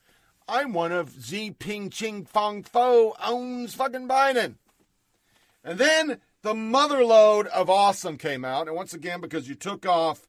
I'm 0.48 0.74
one 0.74 0.92
of 0.92 1.16
Xi 1.24 1.52
Ping 1.52 1.90
Ching 1.90 2.26
Fong 2.26 2.64
Fo 2.64 3.16
owns 3.24 3.74
fucking 3.74 4.08
Biden. 4.08 4.56
And 5.64 5.80
then 5.80 6.20
the 6.42 6.54
motherload 6.54 7.46
of 7.48 7.70
awesome 7.70 8.18
came 8.18 8.44
out. 8.44 8.68
And 8.68 8.76
once 8.76 8.94
again, 8.94 9.22
because 9.22 9.48
you 9.48 9.56
took 9.56 9.86
off, 9.86 10.28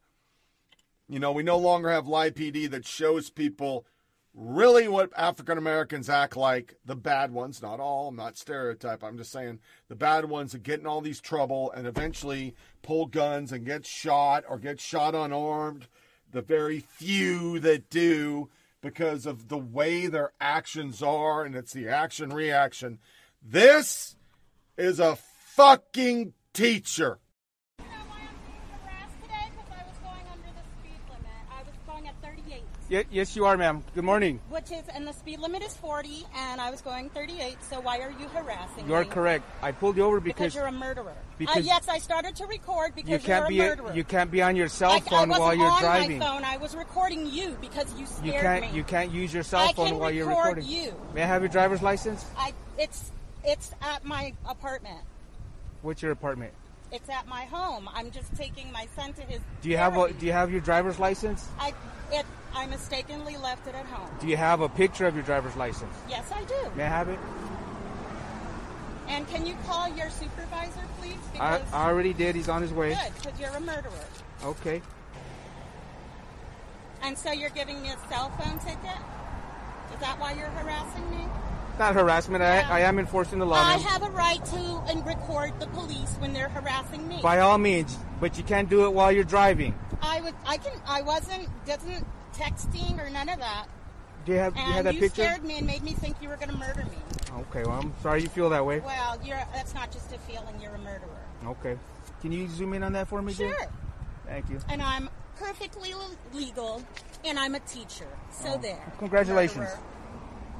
you 1.12 1.18
know, 1.18 1.30
we 1.30 1.42
no 1.42 1.58
longer 1.58 1.90
have 1.90 2.06
live 2.06 2.32
PD 2.32 2.70
that 2.70 2.86
shows 2.86 3.28
people 3.28 3.84
really 4.32 4.88
what 4.88 5.12
African 5.14 5.58
Americans 5.58 6.08
act 6.08 6.38
like, 6.38 6.76
the 6.86 6.96
bad 6.96 7.32
ones, 7.32 7.60
not 7.60 7.80
all, 7.80 8.08
I'm 8.08 8.16
not 8.16 8.38
stereotype, 8.38 9.04
I'm 9.04 9.18
just 9.18 9.30
saying 9.30 9.60
the 9.88 9.94
bad 9.94 10.24
ones 10.24 10.52
that 10.52 10.62
get 10.62 10.80
in 10.80 10.86
all 10.86 11.02
these 11.02 11.20
trouble 11.20 11.70
and 11.72 11.86
eventually 11.86 12.54
pull 12.80 13.04
guns 13.04 13.52
and 13.52 13.66
get 13.66 13.84
shot 13.84 14.44
or 14.48 14.58
get 14.58 14.80
shot 14.80 15.14
unarmed, 15.14 15.86
the 16.30 16.40
very 16.40 16.80
few 16.80 17.60
that 17.60 17.90
do 17.90 18.48
because 18.80 19.26
of 19.26 19.48
the 19.48 19.58
way 19.58 20.06
their 20.06 20.32
actions 20.40 21.02
are 21.02 21.44
and 21.44 21.54
it's 21.54 21.74
the 21.74 21.88
action 21.88 22.32
reaction. 22.32 22.98
This 23.42 24.16
is 24.78 24.98
a 24.98 25.16
fucking 25.16 26.32
teacher. 26.54 27.18
Yes, 33.10 33.34
you 33.34 33.44
are, 33.46 33.56
ma'am. 33.56 33.82
Good 33.94 34.04
morning. 34.04 34.40
Which 34.50 34.70
is, 34.70 34.82
and 34.94 35.06
the 35.06 35.12
speed 35.12 35.40
limit 35.40 35.62
is 35.62 35.74
40, 35.76 36.26
and 36.36 36.60
I 36.60 36.70
was 36.70 36.80
going 36.80 37.08
38. 37.10 37.56
So 37.62 37.80
why 37.80 37.98
are 38.00 38.10
you 38.10 38.28
harassing 38.28 38.84
me? 38.84 38.90
You're 38.90 39.04
me? 39.04 39.10
correct. 39.10 39.44
I 39.62 39.72
pulled 39.72 39.96
you 39.96 40.04
over 40.04 40.20
because, 40.20 40.36
because 40.38 40.54
you're 40.54 40.66
a 40.66 40.72
murderer. 40.72 41.10
Uh, 41.10 41.34
Because 41.38 41.56
uh, 41.56 41.60
yes, 41.60 41.88
I 41.88 41.98
started 41.98 42.36
to 42.36 42.46
record 42.46 42.94
because 42.94 43.10
you 43.10 43.18
can't 43.18 43.42
you're 43.42 43.48
be 43.48 43.60
a 43.60 43.76
murderer. 43.76 43.94
you 43.94 44.04
can't 44.04 44.30
be 44.30 44.42
on 44.42 44.56
your 44.56 44.68
cell 44.68 45.00
phone 45.00 45.32
I 45.32 45.38
while 45.38 45.54
you're 45.54 45.70
on 45.70 45.80
driving. 45.80 46.18
my 46.18 46.26
phone. 46.26 46.44
I 46.44 46.56
was 46.58 46.74
recording 46.76 47.26
you 47.26 47.56
because 47.60 47.92
you 47.98 48.06
scared 48.06 48.26
you 48.26 48.32
can't 48.32 48.62
me. 48.72 48.76
you 48.76 48.84
can't 48.84 49.10
use 49.10 49.32
your 49.32 49.42
cell 49.42 49.72
phone 49.72 49.98
while 49.98 50.10
you're 50.10 50.26
record 50.28 50.58
recording. 50.58 50.66
you. 50.68 50.94
May 51.14 51.22
I 51.22 51.26
have 51.26 51.42
your 51.42 51.48
driver's 51.48 51.82
license? 51.82 52.24
I 52.36 52.52
it's 52.78 53.10
it's 53.44 53.72
at 53.80 54.04
my 54.04 54.34
apartment. 54.46 55.00
What's 55.80 56.02
your 56.02 56.12
apartment? 56.12 56.52
It's 56.92 57.08
at 57.08 57.26
my 57.26 57.44
home. 57.44 57.88
I'm 57.94 58.10
just 58.10 58.34
taking 58.36 58.70
my 58.70 58.86
son 58.94 59.14
to 59.14 59.22
his. 59.22 59.40
Do 59.62 59.70
you 59.70 59.78
have 59.78 59.96
a 59.96 60.12
Do 60.12 60.26
you 60.26 60.32
have 60.32 60.52
your 60.52 60.60
driver's 60.60 60.98
license? 60.98 61.48
I 61.58 61.72
it 62.12 62.26
I 62.54 62.66
mistakenly 62.66 63.38
left 63.38 63.66
it 63.66 63.74
at 63.74 63.86
home. 63.86 64.10
Do 64.20 64.26
you 64.26 64.36
have 64.36 64.60
a 64.60 64.68
picture 64.68 65.06
of 65.06 65.14
your 65.14 65.24
driver's 65.24 65.56
license? 65.56 65.94
Yes, 66.06 66.30
I 66.30 66.44
do. 66.44 66.70
May 66.76 66.84
I 66.84 66.88
have 66.88 67.08
it? 67.08 67.18
And 69.08 69.26
can 69.28 69.46
you 69.46 69.54
call 69.66 69.88
your 69.96 70.10
supervisor, 70.10 70.82
please? 71.00 71.16
I, 71.40 71.60
I 71.72 71.88
already 71.88 72.12
did. 72.12 72.34
He's 72.34 72.48
on 72.48 72.60
his 72.60 72.72
way. 72.72 72.90
good, 72.90 73.22
because 73.22 73.40
you're 73.40 73.50
a 73.50 73.60
murderer. 73.60 73.90
Okay. 74.44 74.82
And 77.02 77.16
so 77.18 77.32
you're 77.32 77.50
giving 77.50 77.80
me 77.82 77.88
a 77.88 77.96
cell 78.08 78.30
phone 78.38 78.58
ticket? 78.58 79.00
Is 79.92 80.00
that 80.00 80.18
why 80.20 80.34
you're 80.34 80.46
harassing 80.46 81.10
me? 81.10 81.26
Not 81.78 81.94
harassment. 81.94 82.42
I, 82.42 82.60
I 82.60 82.80
am 82.80 82.98
enforcing 82.98 83.38
the 83.38 83.46
law. 83.46 83.60
I 83.62 83.76
ma'am. 83.76 83.80
have 83.86 84.02
a 84.02 84.10
right 84.10 84.44
to 84.44 84.82
and 84.88 85.04
record 85.06 85.58
the 85.58 85.66
police 85.68 86.14
when 86.18 86.32
they're 86.32 86.48
harassing 86.50 87.08
me. 87.08 87.20
By 87.22 87.40
all 87.40 87.58
means, 87.58 87.96
but 88.20 88.36
you 88.36 88.44
can't 88.44 88.68
do 88.68 88.84
it 88.84 88.92
while 88.92 89.10
you're 89.10 89.24
driving. 89.24 89.74
I 90.00 90.20
was 90.20 90.32
I 90.46 90.58
can 90.58 90.72
I 90.86 91.02
wasn't 91.02 91.48
doesn't 91.66 92.06
texting 92.34 92.98
or 93.04 93.08
none 93.10 93.28
of 93.28 93.38
that. 93.38 93.66
Do 94.24 94.32
you 94.32 94.38
have, 94.38 94.54
and 94.56 94.66
you 94.68 94.72
have 94.74 94.84
that 94.84 94.94
you 94.94 95.00
picture? 95.00 95.22
scared 95.24 95.44
me 95.44 95.58
and 95.58 95.66
made 95.66 95.82
me 95.82 95.92
think 95.94 96.16
you 96.22 96.28
were 96.28 96.36
going 96.36 96.50
to 96.50 96.56
murder 96.56 96.84
me. 96.84 96.98
Okay, 97.50 97.64
well, 97.64 97.80
I'm 97.80 97.92
sorry 98.02 98.22
you 98.22 98.28
feel 98.28 98.50
that 98.50 98.64
way. 98.64 98.78
Well, 98.80 99.18
you're 99.24 99.42
that's 99.52 99.74
not 99.74 99.90
just 99.90 100.12
a 100.12 100.18
feeling. 100.18 100.60
You're 100.60 100.74
a 100.74 100.78
murderer. 100.78 101.08
Okay. 101.46 101.76
Can 102.20 102.30
you 102.30 102.46
zoom 102.48 102.74
in 102.74 102.82
on 102.84 102.92
that 102.92 103.08
for 103.08 103.20
me? 103.22 103.32
Sure. 103.32 103.56
Thank 104.26 104.48
you. 104.50 104.60
And 104.68 104.80
I'm 104.80 105.08
perfectly 105.36 105.92
legal, 106.32 106.82
and 107.24 107.36
I'm 107.38 107.56
a 107.56 107.60
teacher. 107.60 108.06
So 108.30 108.52
Oh, 108.54 108.58
there. 108.58 108.92
congratulations. 108.98 109.58
Murderer. 109.58 109.78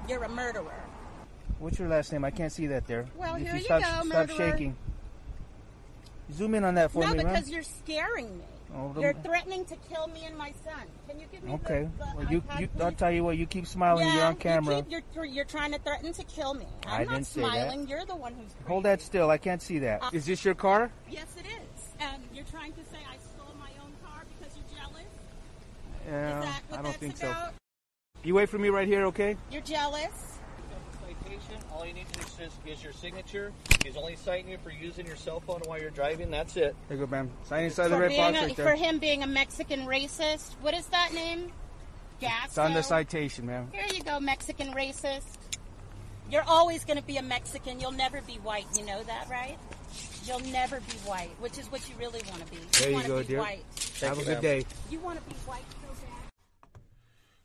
You're 0.08 0.24
a 0.24 0.28
murderer. 0.28 0.81
What's 1.62 1.78
your 1.78 1.86
last 1.88 2.10
name? 2.12 2.24
I 2.24 2.32
can't 2.32 2.50
see 2.50 2.66
that 2.66 2.88
there. 2.88 3.06
Well, 3.16 3.36
if 3.36 3.42
here 3.42 3.52
you 3.52 3.58
you 3.58 3.64
stop, 3.64 3.82
go, 4.02 4.08
stop 4.08 4.30
shaking. 4.30 4.76
Zoom 6.32 6.56
in 6.56 6.64
on 6.64 6.74
that 6.74 6.90
for 6.90 7.04
no, 7.04 7.10
me, 7.12 7.18
No, 7.18 7.22
because 7.22 7.44
man. 7.44 7.52
you're 7.54 7.62
scaring 7.62 8.36
me. 8.38 8.44
Oh, 8.74 8.92
You're 8.98 9.12
threatening 9.12 9.64
to 9.66 9.76
kill 9.88 10.08
me 10.08 10.24
and 10.24 10.36
my 10.36 10.52
son. 10.64 10.82
Can 11.06 11.20
you 11.20 11.26
give 11.30 11.44
me 11.44 11.50
the- 11.50 11.54
Okay. 11.56 11.88
the, 11.98 12.04
Well, 12.16 12.26
you, 12.32 12.40
iPad, 12.40 12.60
you. 12.62 12.68
I'll 12.80 12.90
tell 12.90 13.12
you 13.12 13.22
what. 13.22 13.36
You 13.36 13.46
keep 13.46 13.66
smiling. 13.68 14.08
yeah, 14.08 14.14
you're 14.14 14.24
on 14.24 14.34
camera. 14.36 14.76
You 14.78 14.82
keep, 14.82 14.90
you're, 14.90 15.02
you're, 15.14 15.24
you're 15.24 15.44
trying 15.44 15.70
to 15.72 15.78
threaten 15.78 16.12
to 16.14 16.24
kill 16.24 16.54
me. 16.54 16.66
I'm 16.86 17.02
I 17.02 17.04
not 17.04 17.12
didn't 17.14 17.26
say 17.26 17.42
that. 17.42 17.46
smiling. 17.52 17.86
You're 17.86 18.06
the 18.06 18.16
one 18.16 18.32
who's. 18.32 18.50
Hold 18.66 18.84
that 18.86 19.00
still. 19.00 19.30
I 19.30 19.38
can't 19.38 19.62
see 19.62 19.78
that. 19.80 20.02
Uh, 20.02 20.10
Is 20.12 20.26
this 20.26 20.44
your 20.44 20.54
car? 20.54 20.90
Yes, 21.08 21.26
it 21.38 21.44
is. 21.46 21.88
And 22.00 22.22
you're 22.34 22.46
trying 22.46 22.72
to 22.72 22.80
say 22.90 22.98
I 23.08 23.18
stole 23.18 23.54
my 23.60 23.70
own 23.84 23.92
car 24.02 24.22
because 24.36 24.56
you're 24.56 24.80
jealous? 24.80 25.04
Yeah, 26.08 26.38
Is 26.38 26.44
that 26.46 26.62
what 26.68 26.72
I 26.80 26.82
don't 26.82 26.84
that's 26.92 26.96
think 26.96 27.16
about? 27.22 27.48
so. 27.50 27.54
You 28.24 28.34
wait 28.34 28.48
for 28.48 28.58
me 28.58 28.70
right 28.70 28.88
here, 28.88 29.04
okay? 29.06 29.36
You're 29.50 29.62
jealous? 29.62 30.31
Citation, 31.72 31.78
all 31.78 31.86
you 31.86 31.92
need 31.92 32.06
to 32.12 32.18
do 32.18 32.44
is, 32.44 32.78
is 32.78 32.84
your 32.84 32.92
signature. 32.92 33.52
He's 33.84 33.96
only 33.96 34.16
citing 34.16 34.48
you 34.48 34.58
for 34.58 34.70
using 34.70 35.06
your 35.06 35.16
cell 35.16 35.40
phone 35.40 35.60
while 35.66 35.80
you're 35.80 35.90
driving. 35.90 36.30
That's 36.30 36.56
it. 36.56 36.74
There 36.88 36.98
you 36.98 37.06
go, 37.06 37.10
ma'am. 37.10 37.30
Sign 37.44 37.64
inside 37.64 37.88
the 37.88 37.96
For, 37.96 38.00
red 38.00 38.16
box 38.16 38.38
a, 38.38 38.46
right 38.46 38.56
for 38.56 38.74
him 38.74 38.98
being 38.98 39.22
a 39.22 39.26
Mexican 39.26 39.86
racist. 39.86 40.54
What 40.60 40.74
is 40.74 40.86
that 40.86 41.12
name? 41.14 41.52
It's 42.20 42.56
on 42.56 42.72
the 42.72 42.82
citation, 42.82 43.46
ma'am. 43.46 43.68
Here 43.72 43.86
you 43.92 44.04
go, 44.04 44.20
Mexican 44.20 44.72
racist. 44.72 45.38
You're 46.30 46.44
always 46.44 46.84
going 46.84 46.96
to 46.96 47.04
be 47.04 47.16
a 47.16 47.22
Mexican. 47.22 47.80
You'll 47.80 47.90
never 47.90 48.20
be 48.22 48.34
white. 48.34 48.66
You 48.78 48.86
know 48.86 49.02
that, 49.02 49.28
right? 49.28 49.58
You'll 50.24 50.38
never 50.52 50.78
be 50.78 50.92
white, 51.04 51.30
which 51.40 51.58
is 51.58 51.70
what 51.72 51.86
you 51.88 51.96
really 51.98 52.22
want 52.30 52.46
to 52.46 52.52
be. 52.52 52.58
There 52.78 52.90
you 52.92 53.02
go, 53.02 53.18
be 53.18 53.26
dear. 53.26 53.40
White. 53.40 53.64
Have 54.00 54.20
a 54.20 54.24
good 54.24 54.40
day. 54.40 54.64
You 54.88 55.00
want 55.00 55.18
to 55.18 55.28
be 55.28 55.34
white 55.46 55.64
so 55.68 55.78
bad. 55.78 55.81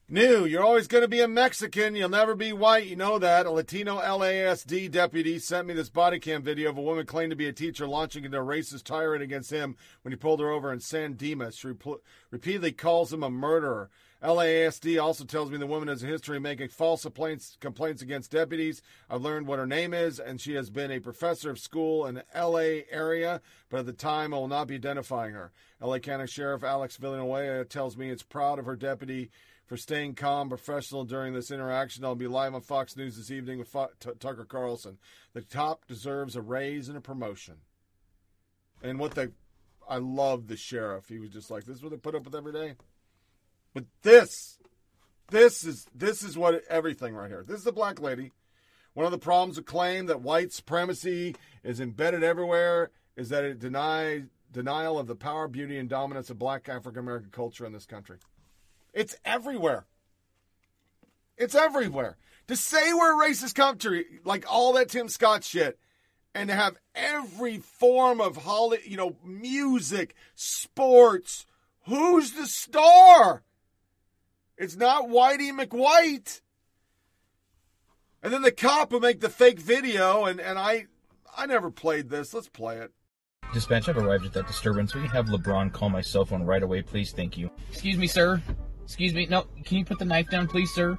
New, 0.09 0.45
you're 0.45 0.63
always 0.63 0.87
going 0.87 1.01
to 1.01 1.09
be 1.09 1.19
a 1.19 1.27
Mexican. 1.27 1.93
You'll 1.93 2.07
never 2.07 2.33
be 2.33 2.53
white. 2.53 2.85
You 2.85 2.95
know 2.95 3.19
that. 3.19 3.45
A 3.45 3.51
Latino 3.51 3.99
LASD 3.99 4.89
deputy 4.89 5.37
sent 5.37 5.67
me 5.67 5.73
this 5.73 5.89
body 5.89 6.17
cam 6.17 6.41
video 6.41 6.69
of 6.69 6.77
a 6.77 6.81
woman 6.81 7.05
claimed 7.05 7.31
to 7.31 7.35
be 7.35 7.49
a 7.49 7.51
teacher 7.51 7.85
launching 7.85 8.23
into 8.23 8.39
a 8.39 8.41
racist 8.41 8.83
tirade 8.83 9.21
against 9.21 9.51
him 9.51 9.75
when 10.03 10.13
he 10.13 10.15
pulled 10.15 10.39
her 10.39 10.49
over 10.49 10.71
in 10.71 10.79
San 10.79 11.15
Dimas. 11.15 11.57
She 11.57 11.67
repl- 11.67 11.99
repeatedly 12.31 12.71
calls 12.71 13.11
him 13.11 13.21
a 13.21 13.29
murderer. 13.29 13.89
LASD 14.23 14.99
also 15.03 15.25
tells 15.25 15.51
me 15.51 15.57
the 15.57 15.67
woman 15.67 15.89
has 15.89 16.03
a 16.03 16.07
history 16.07 16.37
of 16.37 16.43
making 16.43 16.69
false 16.69 17.03
complaints, 17.03 17.57
complaints 17.59 18.01
against 18.01 18.31
deputies. 18.31 18.81
I've 19.09 19.21
learned 19.21 19.45
what 19.45 19.59
her 19.59 19.67
name 19.67 19.93
is, 19.93 20.21
and 20.21 20.39
she 20.39 20.53
has 20.53 20.69
been 20.69 20.89
a 20.89 21.01
professor 21.01 21.49
of 21.49 21.59
school 21.59 22.05
in 22.05 22.15
the 22.15 22.23
LA 22.33 22.85
area, 22.89 23.41
but 23.69 23.81
at 23.81 23.85
the 23.85 23.91
time 23.91 24.33
I 24.33 24.37
will 24.37 24.47
not 24.47 24.69
be 24.69 24.75
identifying 24.75 25.33
her. 25.33 25.51
LA 25.81 25.99
County 25.99 26.27
Sheriff 26.27 26.63
Alex 26.63 26.95
Villanueva 26.95 27.65
tells 27.65 27.97
me 27.97 28.09
it's 28.09 28.23
proud 28.23 28.57
of 28.57 28.65
her 28.65 28.77
deputy 28.77 29.29
for 29.67 29.77
staying 29.77 30.15
calm, 30.15 30.49
professional 30.49 31.03
during 31.03 31.33
this 31.33 31.51
interaction. 31.51 32.05
I'll 32.05 32.15
be 32.15 32.27
live 32.27 32.55
on 32.55 32.61
Fox 32.61 32.95
News 32.95 33.17
this 33.17 33.29
evening 33.29 33.59
with 33.59 33.75
Tucker 34.19 34.45
Carlson. 34.45 34.97
The 35.33 35.41
top 35.41 35.85
deserves 35.85 36.35
a 36.35 36.41
raise 36.41 36.87
and 36.87 36.97
a 36.97 37.01
promotion. 37.01 37.57
And 38.81 38.97
what 38.97 39.13
they, 39.15 39.27
I 39.87 39.97
love 39.97 40.47
the 40.47 40.55
sheriff. 40.55 41.09
He 41.09 41.19
was 41.19 41.29
just 41.29 41.51
like, 41.51 41.65
this 41.65 41.77
is 41.77 41.83
what 41.83 41.91
they 41.91 41.97
put 41.97 42.15
up 42.15 42.23
with 42.23 42.35
every 42.35 42.53
day. 42.53 42.75
But 43.73 43.85
this, 44.03 44.57
this 45.29 45.65
is 45.65 45.85
this 45.93 46.23
is 46.23 46.37
what 46.37 46.63
everything 46.69 47.13
right 47.13 47.29
here. 47.29 47.43
This 47.45 47.59
is 47.59 47.65
the 47.65 47.71
black 47.73 47.99
lady. 47.99 48.31
One 48.93 49.05
of 49.05 49.11
the 49.11 49.17
problems 49.17 49.57
with 49.57 49.65
claim 49.65 50.05
that 50.07 50.21
white 50.21 50.53
supremacy 50.53 51.35
is 51.63 51.79
embedded 51.79 52.23
everywhere 52.23 52.89
is 53.15 53.29
that 53.29 53.43
it 53.43 53.59
denies 53.59 54.23
denial 54.51 54.97
of 54.97 55.07
the 55.07 55.15
power, 55.15 55.47
beauty, 55.47 55.77
and 55.77 55.89
dominance 55.89 56.29
of 56.29 56.39
black 56.39 56.69
African 56.69 56.99
American 56.99 57.29
culture 57.29 57.65
in 57.65 57.73
this 57.73 57.85
country. 57.85 58.17
It's 58.93 59.15
everywhere. 59.25 59.85
It's 61.37 61.55
everywhere. 61.55 62.17
To 62.47 62.55
say 62.55 62.93
we're 62.93 63.23
a 63.23 63.29
racist 63.29 63.55
country, 63.55 64.05
like 64.23 64.45
all 64.49 64.73
that 64.73 64.89
Tim 64.89 65.09
Scott 65.09 65.43
shit, 65.43 65.77
and 66.33 66.49
to 66.49 66.55
have 66.55 66.77
every 66.95 67.57
form 67.59 68.21
of 68.21 68.37
holiday, 68.37 68.83
you 68.85 68.97
know, 68.97 69.17
music, 69.23 70.15
sports. 70.35 71.45
Who's 71.85 72.33
the 72.33 72.45
star? 72.45 73.43
It's 74.57 74.75
not 74.75 75.09
Whitey 75.09 75.51
McWhite. 75.51 76.41
And 78.23 78.33
then 78.33 78.41
the 78.41 78.51
cop 78.51 78.91
will 78.91 78.99
make 78.99 79.19
the 79.19 79.29
fake 79.29 79.59
video, 79.59 80.25
and, 80.25 80.39
and 80.39 80.57
I 80.57 80.87
I 81.37 81.45
never 81.45 81.69
played 81.69 82.09
this. 82.09 82.33
Let's 82.33 82.49
play 82.49 82.77
it. 82.77 82.91
Dispatch, 83.53 83.87
I've 83.87 83.97
arrived 83.97 84.25
at 84.25 84.33
that 84.33 84.47
disturbance. 84.47 84.93
Will 84.93 85.03
you 85.03 85.09
have 85.09 85.27
LeBron 85.27 85.71
call 85.71 85.89
my 85.89 86.01
cell 86.01 86.25
phone 86.25 86.43
right 86.43 86.63
away, 86.63 86.81
please? 86.81 87.11
Thank 87.11 87.37
you. 87.37 87.49
Excuse 87.71 87.97
me, 87.97 88.07
sir. 88.07 88.41
Excuse 88.87 89.13
me. 89.13 89.25
No, 89.25 89.43
can 89.65 89.79
you 89.79 89.83
put 89.83 89.99
the 89.99 90.05
knife 90.05 90.29
down, 90.29 90.47
please, 90.47 90.71
sir? 90.73 90.97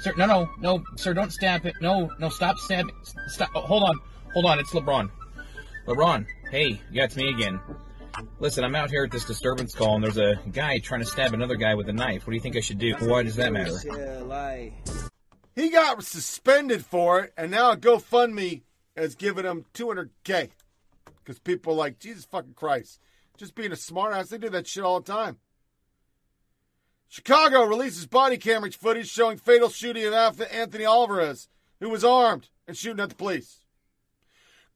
Sir, 0.00 0.12
no, 0.18 0.26
no, 0.26 0.50
no, 0.60 0.84
sir, 0.96 1.14
don't 1.14 1.32
stab 1.32 1.64
it. 1.64 1.74
No, 1.80 2.10
no, 2.18 2.28
stop 2.28 2.58
stabbing. 2.58 2.94
Stop. 3.28 3.48
Oh, 3.54 3.62
hold 3.62 3.82
on. 3.82 3.98
Hold 4.34 4.44
on. 4.44 4.58
It's 4.58 4.72
LeBron. 4.72 5.10
LeBron, 5.86 6.26
hey, 6.50 6.78
yeah, 6.92 7.04
it's 7.04 7.16
me 7.16 7.30
again. 7.30 7.58
Listen, 8.40 8.62
I'm 8.62 8.74
out 8.74 8.90
here 8.90 9.04
at 9.04 9.10
this 9.10 9.24
disturbance 9.24 9.74
call, 9.74 9.94
and 9.94 10.04
there's 10.04 10.18
a 10.18 10.38
guy 10.52 10.80
trying 10.80 11.00
to 11.00 11.06
stab 11.06 11.32
another 11.32 11.56
guy 11.56 11.74
with 11.74 11.88
a 11.88 11.94
knife. 11.94 12.26
What 12.26 12.32
do 12.32 12.34
you 12.34 12.42
think 12.42 12.56
I 12.56 12.60
should 12.60 12.78
do? 12.78 12.94
Why 12.98 13.22
does 13.22 13.36
that 13.36 13.54
matter? 13.54 13.72
He 15.54 15.70
got 15.70 16.04
suspended 16.04 16.84
for 16.84 17.20
it, 17.20 17.32
and 17.38 17.50
now 17.50 17.74
GoFundMe 17.74 18.60
has 18.98 19.14
given 19.14 19.46
him 19.46 19.64
200K. 19.72 20.50
Because 21.24 21.38
people 21.38 21.72
are 21.72 21.76
like, 21.76 21.98
Jesus 21.98 22.26
fucking 22.26 22.54
Christ. 22.54 23.00
Just 23.38 23.54
being 23.54 23.72
a 23.72 23.76
smartass. 23.76 24.28
They 24.28 24.38
do 24.38 24.50
that 24.50 24.66
shit 24.66 24.84
all 24.84 25.00
the 25.00 25.10
time. 25.10 25.38
Chicago 27.10 27.64
releases 27.64 28.06
body 28.06 28.36
camera 28.36 28.70
footage 28.70 29.10
showing 29.10 29.36
fatal 29.36 29.68
shooting 29.68 30.14
of 30.14 30.40
Anthony 30.40 30.84
Alvarez, 30.84 31.48
who 31.80 31.88
was 31.88 32.04
armed 32.04 32.50
and 32.68 32.76
shooting 32.76 33.02
at 33.02 33.08
the 33.08 33.16
police. 33.16 33.64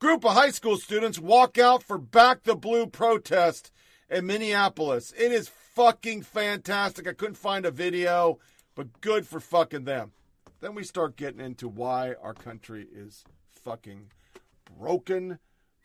Group 0.01 0.25
of 0.25 0.33
high 0.33 0.51
school 0.51 0.77
students 0.77 1.17
walk 1.17 1.59
out 1.59 1.85
for 1.85 1.97
Back 1.97 2.43
the 2.43 2.57
Blue 2.57 2.89
protest 2.89 3.71
in 4.11 4.27
Minneapolis. 4.27 5.15
It 5.17 5.31
is 5.31 5.49
fucking 5.49 6.23
fantastic. 6.23 7.07
I 7.07 7.13
couldn't 7.13 7.37
find 7.37 7.65
a 7.65 7.71
video, 7.71 8.41
but 8.75 9.01
good 9.01 9.29
for 9.29 9.39
fucking 9.39 9.85
them. 9.85 10.11
Then 10.61 10.75
we 10.75 10.83
start 10.83 11.15
getting 11.15 11.41
into 11.41 11.69
why 11.69 12.15
our 12.21 12.35
country 12.35 12.89
is 12.93 13.23
fucking 13.53 14.11
broken, 14.77 15.39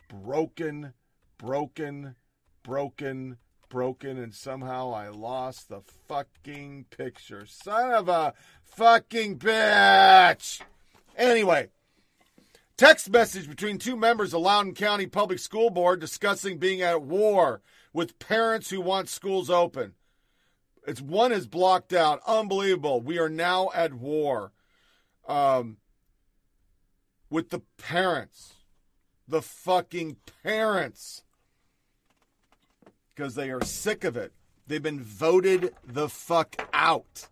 broken, 0.08 0.94
broken, 1.38 2.16
broken, 2.64 3.36
broken, 3.70 4.18
and 4.18 4.34
somehow 4.34 4.92
I 4.92 5.08
lost 5.08 5.70
the 5.70 5.80
fucking 6.06 6.86
picture. 6.90 7.46
Son 7.46 7.92
of 7.92 8.08
a 8.10 8.34
fucking 8.64 9.38
bitch! 9.38 10.60
Anyway, 11.16 11.68
text 12.76 13.08
message 13.08 13.48
between 13.48 13.78
two 13.78 13.96
members 13.96 14.34
of 14.34 14.42
Loudoun 14.42 14.74
County 14.74 15.06
Public 15.06 15.38
School 15.38 15.70
Board 15.70 16.00
discussing 16.00 16.58
being 16.58 16.82
at 16.82 17.00
war 17.00 17.62
with 17.94 18.18
parents 18.18 18.68
who 18.68 18.82
want 18.82 19.08
schools 19.08 19.48
open. 19.48 19.94
It's 20.86 21.00
one 21.00 21.32
is 21.32 21.46
blocked 21.46 21.92
out. 21.92 22.20
Unbelievable. 22.26 23.00
We 23.00 23.18
are 23.18 23.28
now 23.28 23.70
at 23.74 23.94
war 23.94 24.52
um, 25.28 25.76
with 27.30 27.50
the 27.50 27.60
parents. 27.78 28.54
The 29.28 29.42
fucking 29.42 30.16
parents. 30.42 31.22
Because 33.20 33.34
they 33.34 33.50
are 33.50 33.62
sick 33.62 34.04
of 34.04 34.16
it. 34.16 34.32
They've 34.66 34.82
been 34.82 35.02
voted 35.02 35.74
the 35.86 36.08
fuck 36.08 36.66
out, 36.72 37.28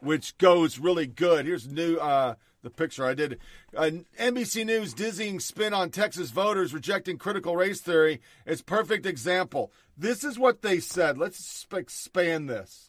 which 0.00 0.38
goes 0.38 0.78
really 0.78 1.06
good. 1.06 1.44
Here's 1.44 1.68
new 1.68 1.98
uh, 1.98 2.36
the 2.62 2.70
picture 2.70 3.04
I 3.04 3.12
did. 3.12 3.38
Uh, 3.76 3.90
NBC 4.18 4.64
News 4.64 4.94
dizzying 4.94 5.38
spin 5.40 5.74
on 5.74 5.90
Texas 5.90 6.30
voters 6.30 6.72
rejecting 6.72 7.18
critical 7.18 7.54
race 7.54 7.82
theory 7.82 8.22
is 8.46 8.62
perfect 8.62 9.04
example. 9.04 9.70
This 9.94 10.24
is 10.24 10.38
what 10.38 10.62
they 10.62 10.80
said. 10.80 11.18
Let's 11.18 11.66
expand 11.70 12.48
this. 12.48 12.88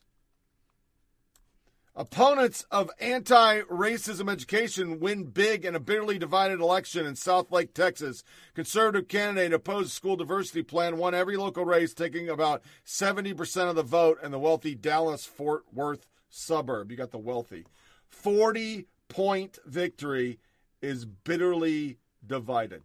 Opponents 2.00 2.64
of 2.70 2.92
anti 3.00 3.62
racism 3.62 4.32
education 4.32 5.00
win 5.00 5.24
big 5.24 5.66
in 5.66 5.76
a 5.76 5.80
bitterly 5.80 6.20
divided 6.20 6.60
election 6.60 7.08
in 7.08 7.16
Southlake, 7.16 7.74
Texas. 7.74 8.24
Conservative 8.54 9.08
candidate 9.08 9.52
opposed 9.52 9.90
school 9.90 10.16
diversity 10.16 10.62
plan 10.62 10.98
won 10.98 11.16
every 11.16 11.38
local 11.38 11.66
race, 11.66 11.96
taking 11.96 12.30
about 12.30 12.62
70% 12.86 13.70
of 13.72 13.76
the 13.76 13.82
vote 13.82 14.20
in 14.22 14.30
the 14.30 14.38
wealthy 14.38 14.76
Dallas 14.76 15.26
Fort 15.26 15.64
Worth 15.74 16.06
suburb. 16.30 16.92
You 16.92 16.98
got 16.98 17.10
the 17.10 17.18
wealthy. 17.18 17.66
40 18.10 18.86
point 19.10 19.58
victory 19.66 20.38
is 20.84 21.04
bitterly 21.04 21.98
divided. 22.24 22.84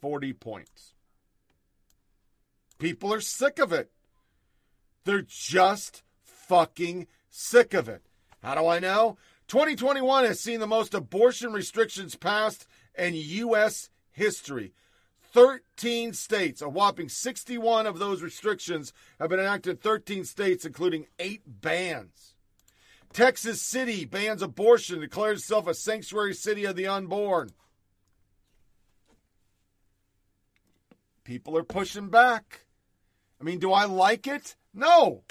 40 0.00 0.32
points. 0.32 0.94
People 2.78 3.12
are 3.12 3.20
sick 3.20 3.58
of 3.58 3.70
it. 3.70 3.90
They're 5.04 5.20
just 5.20 6.04
fucking 6.22 7.06
sick 7.28 7.74
of 7.74 7.86
it. 7.86 8.06
How 8.42 8.54
do 8.54 8.66
I 8.66 8.78
know? 8.78 9.16
2021 9.48 10.24
has 10.24 10.40
seen 10.40 10.60
the 10.60 10.66
most 10.66 10.94
abortion 10.94 11.52
restrictions 11.52 12.14
passed 12.16 12.66
in 12.96 13.14
U.S. 13.14 13.90
history. 14.12 14.72
13 15.32 16.12
states, 16.12 16.60
a 16.60 16.68
whopping 16.68 17.08
61 17.08 17.86
of 17.86 17.98
those 17.98 18.22
restrictions 18.22 18.92
have 19.18 19.30
been 19.30 19.38
enacted 19.38 19.72
in 19.72 19.76
13 19.76 20.24
states, 20.24 20.64
including 20.64 21.06
eight 21.18 21.42
bans. 21.46 22.34
Texas 23.12 23.60
City 23.60 24.04
bans 24.04 24.42
abortion, 24.42 25.00
declares 25.00 25.40
itself 25.40 25.66
a 25.66 25.74
sanctuary 25.74 26.34
city 26.34 26.64
of 26.64 26.76
the 26.76 26.86
unborn. 26.86 27.50
People 31.24 31.56
are 31.56 31.64
pushing 31.64 32.08
back. 32.08 32.64
I 33.40 33.44
mean, 33.44 33.58
do 33.58 33.72
I 33.72 33.84
like 33.84 34.26
it? 34.26 34.56
No. 34.74 35.22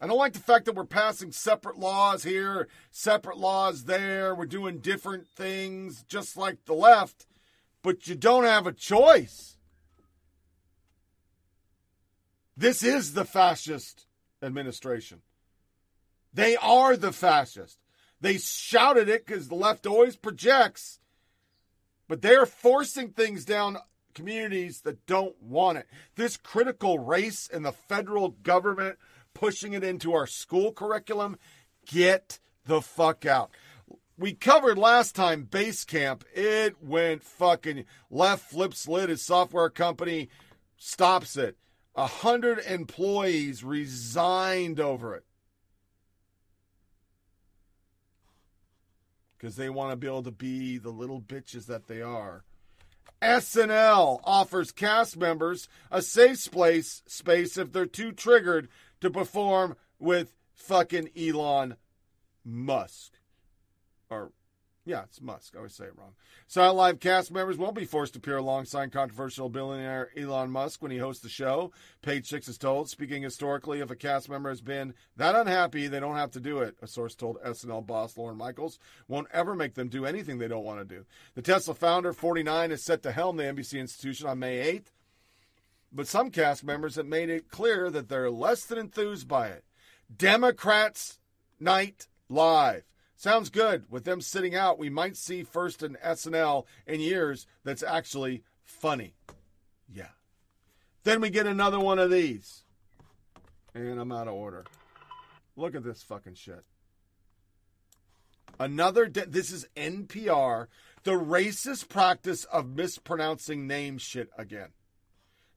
I 0.00 0.06
don't 0.06 0.18
like 0.18 0.34
the 0.34 0.38
fact 0.40 0.66
that 0.66 0.74
we're 0.74 0.84
passing 0.84 1.32
separate 1.32 1.78
laws 1.78 2.22
here, 2.22 2.68
separate 2.90 3.38
laws 3.38 3.84
there. 3.84 4.34
We're 4.34 4.44
doing 4.44 4.78
different 4.78 5.26
things 5.26 6.04
just 6.06 6.36
like 6.36 6.64
the 6.66 6.74
left, 6.74 7.26
but 7.82 8.06
you 8.06 8.14
don't 8.14 8.44
have 8.44 8.66
a 8.66 8.72
choice. 8.72 9.56
This 12.56 12.82
is 12.82 13.14
the 13.14 13.24
fascist 13.24 14.06
administration. 14.42 15.22
They 16.32 16.56
are 16.56 16.96
the 16.96 17.12
fascist. 17.12 17.78
They 18.20 18.36
shouted 18.36 19.08
it 19.08 19.26
because 19.26 19.48
the 19.48 19.54
left 19.54 19.86
always 19.86 20.16
projects, 20.16 21.00
but 22.08 22.20
they're 22.20 22.46
forcing 22.46 23.10
things 23.10 23.44
down 23.46 23.78
communities 24.14 24.80
that 24.82 25.06
don't 25.06 25.40
want 25.42 25.78
it. 25.78 25.86
This 26.14 26.36
critical 26.36 26.98
race 26.98 27.46
in 27.46 27.62
the 27.62 27.72
federal 27.72 28.30
government 28.30 28.98
pushing 29.36 29.74
it 29.74 29.84
into 29.84 30.14
our 30.14 30.26
school 30.26 30.72
curriculum, 30.72 31.36
get 31.86 32.38
the 32.64 32.80
fuck 32.80 33.26
out. 33.26 33.50
We 34.18 34.32
covered 34.32 34.78
last 34.78 35.14
time 35.14 35.46
Basecamp. 35.46 36.22
It 36.34 36.82
went 36.82 37.22
fucking 37.22 37.84
left, 38.10 38.50
flips 38.50 38.88
lid. 38.88 39.10
His 39.10 39.22
software 39.22 39.68
company 39.68 40.30
stops 40.78 41.36
it. 41.36 41.58
A 41.94 42.06
hundred 42.06 42.60
employees 42.60 43.62
resigned 43.62 44.80
over 44.80 45.14
it. 45.14 45.24
Because 49.36 49.56
they 49.56 49.68
want 49.68 49.92
to 49.92 49.96
be 49.96 50.06
able 50.06 50.22
to 50.22 50.30
be 50.30 50.78
the 50.78 50.90
little 50.90 51.20
bitches 51.20 51.66
that 51.66 51.86
they 51.86 52.00
are. 52.00 52.44
SNL 53.22 54.20
offers 54.24 54.72
cast 54.72 55.16
members 55.16 55.68
a 55.90 56.02
safe 56.02 56.38
space 56.38 57.02
space 57.06 57.56
if 57.56 57.72
they're 57.72 57.86
too 57.86 58.12
triggered 58.12 58.68
to 59.00 59.10
perform 59.10 59.76
with 59.98 60.32
fucking 60.52 61.10
Elon 61.16 61.76
Musk. 62.44 63.12
Or, 64.08 64.32
yeah, 64.84 65.02
it's 65.02 65.20
Musk. 65.20 65.54
I 65.54 65.58
always 65.58 65.74
say 65.74 65.86
it 65.86 65.98
wrong. 65.98 66.12
Silent 66.46 66.76
Live 66.76 67.00
cast 67.00 67.32
members 67.32 67.58
won't 67.58 67.74
be 67.74 67.84
forced 67.84 68.12
to 68.12 68.18
appear 68.18 68.36
alongside 68.36 68.92
controversial 68.92 69.48
billionaire 69.48 70.10
Elon 70.16 70.50
Musk 70.50 70.80
when 70.80 70.92
he 70.92 70.98
hosts 70.98 71.22
the 71.22 71.28
show. 71.28 71.72
Page 72.02 72.28
Six 72.28 72.46
is 72.46 72.56
told, 72.56 72.88
speaking 72.88 73.22
historically, 73.22 73.80
if 73.80 73.90
a 73.90 73.96
cast 73.96 74.28
member 74.28 74.48
has 74.48 74.60
been 74.60 74.94
that 75.16 75.34
unhappy, 75.34 75.88
they 75.88 75.98
don't 75.98 76.16
have 76.16 76.30
to 76.32 76.40
do 76.40 76.60
it. 76.60 76.76
A 76.80 76.86
source 76.86 77.16
told 77.16 77.42
SNL 77.42 77.84
boss 77.84 78.16
Lorne 78.16 78.36
Michaels 78.36 78.78
won't 79.08 79.28
ever 79.32 79.56
make 79.56 79.74
them 79.74 79.88
do 79.88 80.06
anything 80.06 80.38
they 80.38 80.48
don't 80.48 80.64
want 80.64 80.78
to 80.78 80.96
do. 80.96 81.04
The 81.34 81.42
Tesla 81.42 81.74
founder, 81.74 82.12
49, 82.12 82.70
is 82.70 82.84
set 82.84 83.02
to 83.02 83.12
helm 83.12 83.36
the 83.36 83.44
NBC 83.44 83.80
institution 83.80 84.28
on 84.28 84.38
May 84.38 84.78
8th 84.78 84.92
but 85.92 86.06
some 86.06 86.30
cast 86.30 86.64
members 86.64 86.96
have 86.96 87.06
made 87.06 87.30
it 87.30 87.50
clear 87.50 87.90
that 87.90 88.08
they're 88.08 88.30
less 88.30 88.64
than 88.64 88.78
enthused 88.78 89.28
by 89.28 89.48
it. 89.48 89.64
Democrats 90.14 91.18
Night 91.58 92.08
Live. 92.28 92.84
Sounds 93.16 93.48
good. 93.48 93.84
With 93.90 94.04
them 94.04 94.20
sitting 94.20 94.54
out, 94.54 94.78
we 94.78 94.90
might 94.90 95.16
see 95.16 95.42
first 95.42 95.82
an 95.82 95.96
SNL 96.04 96.66
in 96.86 97.00
years 97.00 97.46
that's 97.64 97.82
actually 97.82 98.42
funny. 98.62 99.14
Yeah. 99.92 100.08
Then 101.04 101.20
we 101.20 101.30
get 101.30 101.46
another 101.46 101.80
one 101.80 101.98
of 101.98 102.10
these. 102.10 102.64
And 103.74 103.98
I'm 103.98 104.12
out 104.12 104.28
of 104.28 104.34
order. 104.34 104.64
Look 105.56 105.74
at 105.74 105.84
this 105.84 106.02
fucking 106.02 106.34
shit. 106.34 106.64
Another, 108.58 109.06
de- 109.06 109.26
this 109.26 109.50
is 109.50 109.68
NPR, 109.76 110.66
the 111.04 111.12
racist 111.12 111.88
practice 111.88 112.44
of 112.44 112.68
mispronouncing 112.68 113.66
name 113.66 113.98
shit 113.98 114.30
again. 114.36 114.68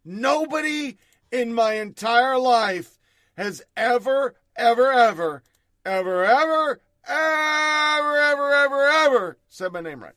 Nobody 0.04 0.98
in 1.32 1.54
my 1.54 1.74
entire 1.74 2.38
life 2.38 2.98
has 3.38 3.62
ever, 3.78 4.36
ever, 4.56 4.92
ever, 4.92 5.44
ever, 5.86 6.26
ever, 6.26 6.82
ever, 7.08 8.18
ever, 8.18 8.54
ever, 8.54 8.88
ever 8.88 9.38
said 9.48 9.74
my 9.74 9.82
name 9.82 10.04
right. 10.04 10.14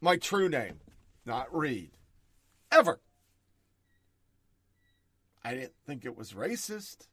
My 0.00 0.16
true 0.16 0.48
name, 0.48 0.80
not 1.24 1.54
Reed. 1.54 1.92
Ever. 2.70 3.00
I 5.44 5.54
didn't 5.54 5.74
think 5.86 6.04
it 6.04 6.16
was 6.16 6.32
racist. 6.32 7.06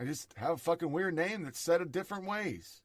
I 0.00 0.04
just 0.04 0.34
have 0.36 0.50
a 0.50 0.56
fucking 0.56 0.90
weird 0.90 1.14
name 1.14 1.44
that's 1.44 1.60
said 1.60 1.80
in 1.80 1.88
different 1.88 2.26
ways. 2.26 2.82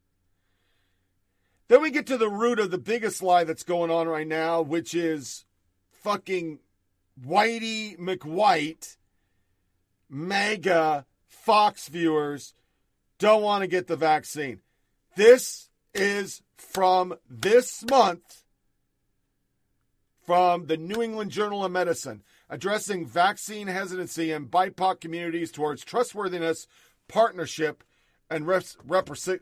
Then 1.67 1.81
we 1.81 1.91
get 1.91 2.07
to 2.07 2.17
the 2.17 2.29
root 2.29 2.59
of 2.59 2.71
the 2.71 2.77
biggest 2.77 3.21
lie 3.21 3.43
that's 3.43 3.63
going 3.63 3.91
on 3.91 4.07
right 4.07 4.27
now, 4.27 4.61
which 4.61 4.93
is 4.93 5.45
fucking 6.01 6.59
Whitey 7.25 7.97
McWhite, 7.97 8.97
mega 10.09 11.05
Fox 11.27 11.87
viewers 11.87 12.53
don't 13.17 13.41
want 13.41 13.61
to 13.61 13.67
get 13.67 13.87
the 13.87 13.95
vaccine. 13.95 14.59
This 15.15 15.69
is 15.93 16.41
from 16.57 17.15
this 17.29 17.83
month 17.89 18.43
from 20.25 20.67
the 20.67 20.77
New 20.77 21.01
England 21.01 21.31
Journal 21.31 21.65
of 21.65 21.71
Medicine 21.71 22.23
addressing 22.49 23.05
vaccine 23.05 23.67
hesitancy 23.67 24.31
in 24.31 24.47
BIPOC 24.47 24.99
communities 24.99 25.51
towards 25.51 25.83
trustworthiness, 25.83 26.67
partnership, 27.07 27.83
and 28.29 28.47
reciprocity. 28.47 29.41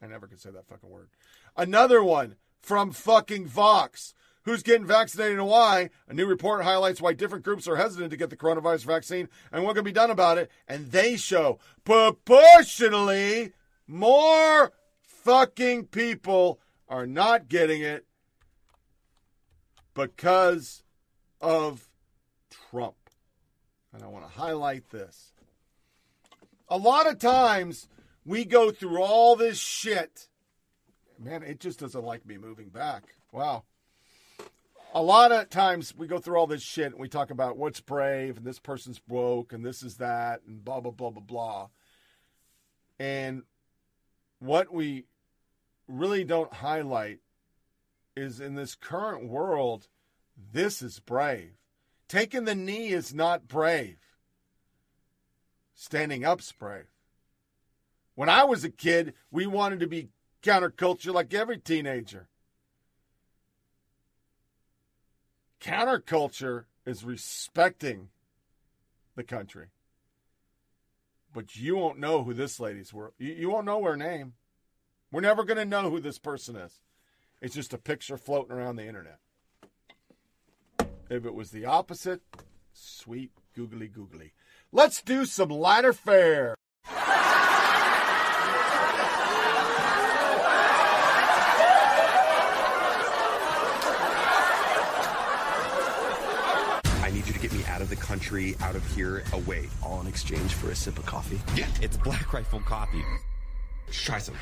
I 0.00 0.06
never 0.06 0.26
can 0.26 0.38
say 0.38 0.50
that 0.50 0.66
fucking 0.66 0.90
word. 0.90 1.08
Another 1.56 2.02
one 2.02 2.36
from 2.60 2.92
fucking 2.92 3.46
Vox 3.46 4.14
who's 4.44 4.62
getting 4.62 4.86
vaccinated 4.86 5.38
and 5.38 5.48
why. 5.48 5.90
A 6.08 6.14
new 6.14 6.26
report 6.26 6.62
highlights 6.62 7.00
why 7.00 7.12
different 7.12 7.44
groups 7.44 7.68
are 7.68 7.76
hesitant 7.76 8.10
to 8.10 8.16
get 8.16 8.30
the 8.30 8.36
coronavirus 8.36 8.84
vaccine 8.84 9.28
and 9.50 9.64
what 9.64 9.76
can 9.76 9.84
be 9.84 9.92
done 9.92 10.10
about 10.10 10.38
it. 10.38 10.50
And 10.68 10.90
they 10.90 11.16
show 11.16 11.58
proportionally 11.84 13.52
more 13.86 14.72
fucking 15.02 15.86
people 15.86 16.60
are 16.88 17.06
not 17.06 17.48
getting 17.48 17.82
it 17.82 18.06
because 19.94 20.82
of 21.40 21.88
Trump. 22.70 22.96
And 23.92 24.02
I 24.02 24.06
want 24.08 24.24
to 24.24 24.38
highlight 24.38 24.90
this. 24.90 25.32
A 26.68 26.78
lot 26.78 27.06
of 27.06 27.18
times 27.18 27.88
we 28.24 28.44
go 28.44 28.70
through 28.70 29.02
all 29.02 29.36
this 29.36 29.58
shit. 29.58 30.28
Man, 31.18 31.42
it 31.42 31.60
just 31.60 31.78
doesn't 31.78 32.04
like 32.04 32.26
me 32.26 32.38
moving 32.38 32.70
back. 32.70 33.04
Wow 33.30 33.64
a 34.92 35.02
lot 35.02 35.32
of 35.32 35.48
times 35.48 35.94
we 35.96 36.06
go 36.06 36.18
through 36.18 36.36
all 36.36 36.46
this 36.46 36.62
shit 36.62 36.92
and 36.92 37.00
we 37.00 37.08
talk 37.08 37.30
about 37.30 37.56
what's 37.56 37.80
brave 37.80 38.36
and 38.36 38.46
this 38.46 38.58
person's 38.58 38.98
broke 38.98 39.52
and 39.52 39.64
this 39.64 39.82
is 39.82 39.96
that 39.96 40.42
and 40.46 40.64
blah 40.64 40.80
blah 40.80 40.92
blah 40.92 41.10
blah 41.10 41.22
blah. 41.22 41.68
And 42.98 43.42
what 44.38 44.72
we 44.72 45.06
really 45.88 46.24
don't 46.24 46.52
highlight 46.52 47.20
is 48.14 48.40
in 48.40 48.54
this 48.54 48.74
current 48.74 49.28
world, 49.28 49.88
this 50.52 50.82
is 50.82 51.00
brave. 51.00 51.52
Taking 52.08 52.44
the 52.44 52.54
knee 52.54 52.88
is 52.88 53.14
not 53.14 53.48
brave. 53.48 53.98
Standing 55.74 56.24
up's 56.24 56.52
brave. 56.52 56.84
When 58.14 58.28
I 58.28 58.44
was 58.44 58.62
a 58.62 58.70
kid, 58.70 59.14
we 59.30 59.46
wanted 59.46 59.80
to 59.80 59.86
be 59.86 60.10
counterculture 60.42 61.14
like 61.14 61.32
every 61.32 61.56
teenager. 61.56 62.28
Counterculture 65.62 66.64
is 66.84 67.04
respecting 67.04 68.08
the 69.14 69.22
country. 69.22 69.66
but 71.32 71.56
you 71.56 71.76
won't 71.76 71.98
know 71.98 72.24
who 72.24 72.34
this 72.34 72.60
lady's 72.60 72.92
were. 72.92 73.14
You, 73.18 73.48
won't 73.50 73.64
know 73.64 73.82
her 73.84 73.96
name. 73.96 74.34
We're 75.10 75.22
never 75.22 75.44
going 75.44 75.56
to 75.56 75.64
know 75.64 75.88
who 75.88 75.98
this 76.00 76.18
person 76.18 76.56
is. 76.56 76.82
It's 77.40 77.54
just 77.54 77.72
a 77.72 77.78
picture 77.78 78.18
floating 78.18 78.52
around 78.52 78.76
the 78.76 78.86
internet. 78.86 79.18
If 81.08 81.24
it 81.24 81.34
was 81.34 81.50
the 81.50 81.64
opposite, 81.64 82.20
sweet 82.72 83.30
googly 83.54 83.88
googly. 83.88 84.32
Let's 84.72 85.02
do 85.02 85.24
some 85.24 85.48
lighter 85.50 85.92
fare. 85.92 86.54
I 97.04 97.10
need 97.12 97.26
you 97.26 97.32
to 97.32 97.38
get 97.38 97.52
me 97.52 97.64
out 97.66 97.82
of 97.82 97.90
the 97.90 97.96
country, 98.12 98.54
out 98.60 98.76
of 98.76 98.84
here, 98.94 99.24
away. 99.32 99.66
All 99.82 99.98
in 100.02 100.06
exchange 100.06 100.52
for 100.52 100.70
a 100.70 100.74
sip 100.74 100.98
of 100.98 101.06
coffee? 101.06 101.40
Yeah, 101.56 101.66
it's 101.80 101.96
Black 101.96 102.30
Rifle 102.30 102.60
Coffee. 102.60 103.02
Let's 103.86 104.02
Try 104.02 104.18
some. 104.18 104.34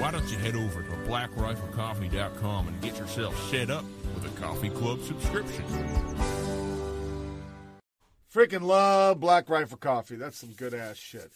Why 0.00 0.10
don't 0.10 0.26
you 0.30 0.38
head 0.38 0.56
over 0.56 0.82
to 0.82 0.90
blackriflecoffee.com 1.06 2.68
and 2.68 2.80
get 2.80 2.98
yourself 2.98 3.50
set 3.50 3.68
up 3.68 3.84
with 4.14 4.24
a 4.24 4.40
coffee 4.40 4.70
club 4.70 5.02
subscription? 5.02 5.66
Freaking 8.32 8.62
love 8.62 9.20
Black 9.20 9.48
Rifle 9.48 9.78
Coffee. 9.78 10.16
That's 10.16 10.38
some 10.38 10.52
good 10.52 10.74
ass 10.74 10.96
shit. 10.96 11.32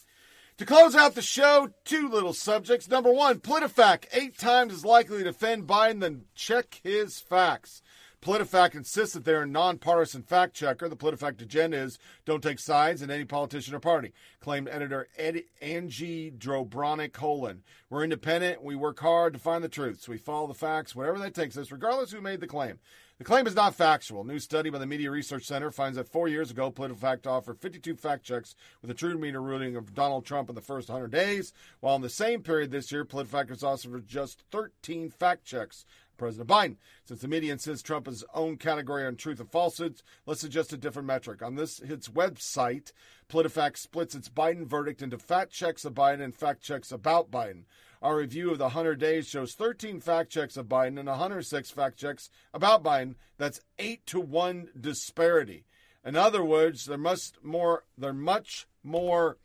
To 0.57 0.65
close 0.65 0.95
out 0.95 1.15
the 1.15 1.23
show, 1.23 1.69
two 1.83 2.07
little 2.07 2.33
subjects. 2.33 2.87
Number 2.87 3.11
one, 3.11 3.39
PolitiFact, 3.39 4.05
eight 4.13 4.37
times 4.37 4.71
as 4.71 4.85
likely 4.85 5.17
to 5.17 5.23
defend 5.23 5.65
Biden 5.65 6.01
than 6.01 6.25
check 6.35 6.79
his 6.83 7.19
facts. 7.19 7.81
PolitiFact 8.21 8.75
insists 8.75 9.15
that 9.15 9.25
they're 9.25 9.41
a 9.41 9.47
nonpartisan 9.47 10.21
fact 10.21 10.53
checker. 10.53 10.87
The 10.87 10.95
PolitiFact 10.95 11.41
agenda 11.41 11.77
is 11.77 11.97
don't 12.23 12.43
take 12.43 12.59
sides 12.59 13.01
in 13.01 13.09
any 13.09 13.25
politician 13.25 13.73
or 13.73 13.79
party, 13.79 14.13
claimed 14.39 14.69
editor 14.69 15.09
Ed, 15.17 15.43
Angie 15.61 16.31
Drobnic 16.31 17.11
Holan. 17.13 17.61
We're 17.89 18.03
independent. 18.03 18.63
We 18.63 18.75
work 18.75 18.99
hard 18.99 19.33
to 19.33 19.39
find 19.39 19.63
the 19.63 19.69
truth. 19.69 20.01
So 20.01 20.11
we 20.11 20.19
follow 20.19 20.47
the 20.47 20.53
facts, 20.53 20.95
wherever 20.95 21.17
that 21.19 21.33
takes 21.33 21.57
us, 21.57 21.71
regardless 21.71 22.11
who 22.11 22.21
made 22.21 22.39
the 22.39 22.47
claim. 22.47 22.79
The 23.19 23.23
claim 23.23 23.45
is 23.45 23.53
not 23.53 23.75
factual. 23.75 24.21
A 24.21 24.25
new 24.25 24.39
study 24.39 24.71
by 24.71 24.79
the 24.79 24.87
Media 24.87 25.11
Research 25.11 25.43
Center 25.45 25.69
finds 25.69 25.97
that 25.97 26.09
four 26.09 26.27
years 26.27 26.49
ago, 26.49 26.71
PolitiFact 26.71 27.27
offered 27.27 27.59
52 27.59 27.95
fact 27.95 28.23
checks 28.23 28.55
with 28.81 28.89
a 28.89 28.95
true 28.95 29.19
meter 29.19 29.39
ruling 29.39 29.75
of 29.75 29.93
Donald 29.93 30.25
Trump 30.25 30.49
in 30.49 30.55
the 30.55 30.61
first 30.61 30.89
100 30.89 31.11
days, 31.11 31.53
while 31.79 31.95
in 31.95 32.01
the 32.01 32.09
same 32.09 32.41
period 32.41 32.71
this 32.71 32.91
year, 32.91 33.05
PolitiFact 33.05 33.49
has 33.49 33.63
offered 33.63 34.07
just 34.07 34.43
13 34.51 35.11
fact 35.11 35.45
checks 35.45 35.85
President 36.17 36.49
Biden. 36.49 36.77
Since 37.05 37.21
the 37.21 37.27
media 37.27 37.53
insists 37.53 37.83
Trump 37.83 38.07
has 38.07 38.23
own 38.33 38.57
category 38.57 39.05
on 39.05 39.15
truth 39.15 39.39
and 39.39 39.51
falsehoods, 39.51 40.03
let's 40.25 40.41
suggest 40.41 40.73
a 40.73 40.77
different 40.77 41.07
metric. 41.07 41.43
On 41.43 41.55
this 41.55 41.79
its 41.79 42.09
website, 42.09 42.93
PolitiFact 43.29 43.77
splits 43.77 44.15
its 44.15 44.29
Biden 44.29 44.65
verdict 44.65 45.01
into 45.01 45.17
fact 45.17 45.51
checks 45.51 45.85
of 45.85 45.93
Biden 45.93 46.21
and 46.21 46.35
fact 46.35 46.61
checks 46.61 46.91
about 46.91 47.29
Biden. 47.29 47.65
Our 48.03 48.17
review 48.17 48.51
of 48.51 48.57
the 48.57 48.65
100 48.65 48.99
days 48.99 49.29
shows 49.29 49.53
13 49.53 50.01
fact 50.01 50.29
checks 50.29 50.57
of 50.57 50.65
Biden 50.65 50.99
and 50.99 51.07
106 51.07 51.71
fact 51.71 51.97
checks 51.97 52.29
about 52.53 52.83
Biden. 52.83 53.15
That's 53.37 53.61
8 53.79 54.05
to 54.07 54.19
1 54.19 54.71
disparity. 54.77 55.63
In 56.03 56.17
other 56.17 56.43
words, 56.43 56.83
they're 56.83 56.97
must 56.97 57.41
more 57.41 57.85
they're 57.97 58.11
much 58.11 58.67
more 58.83 59.37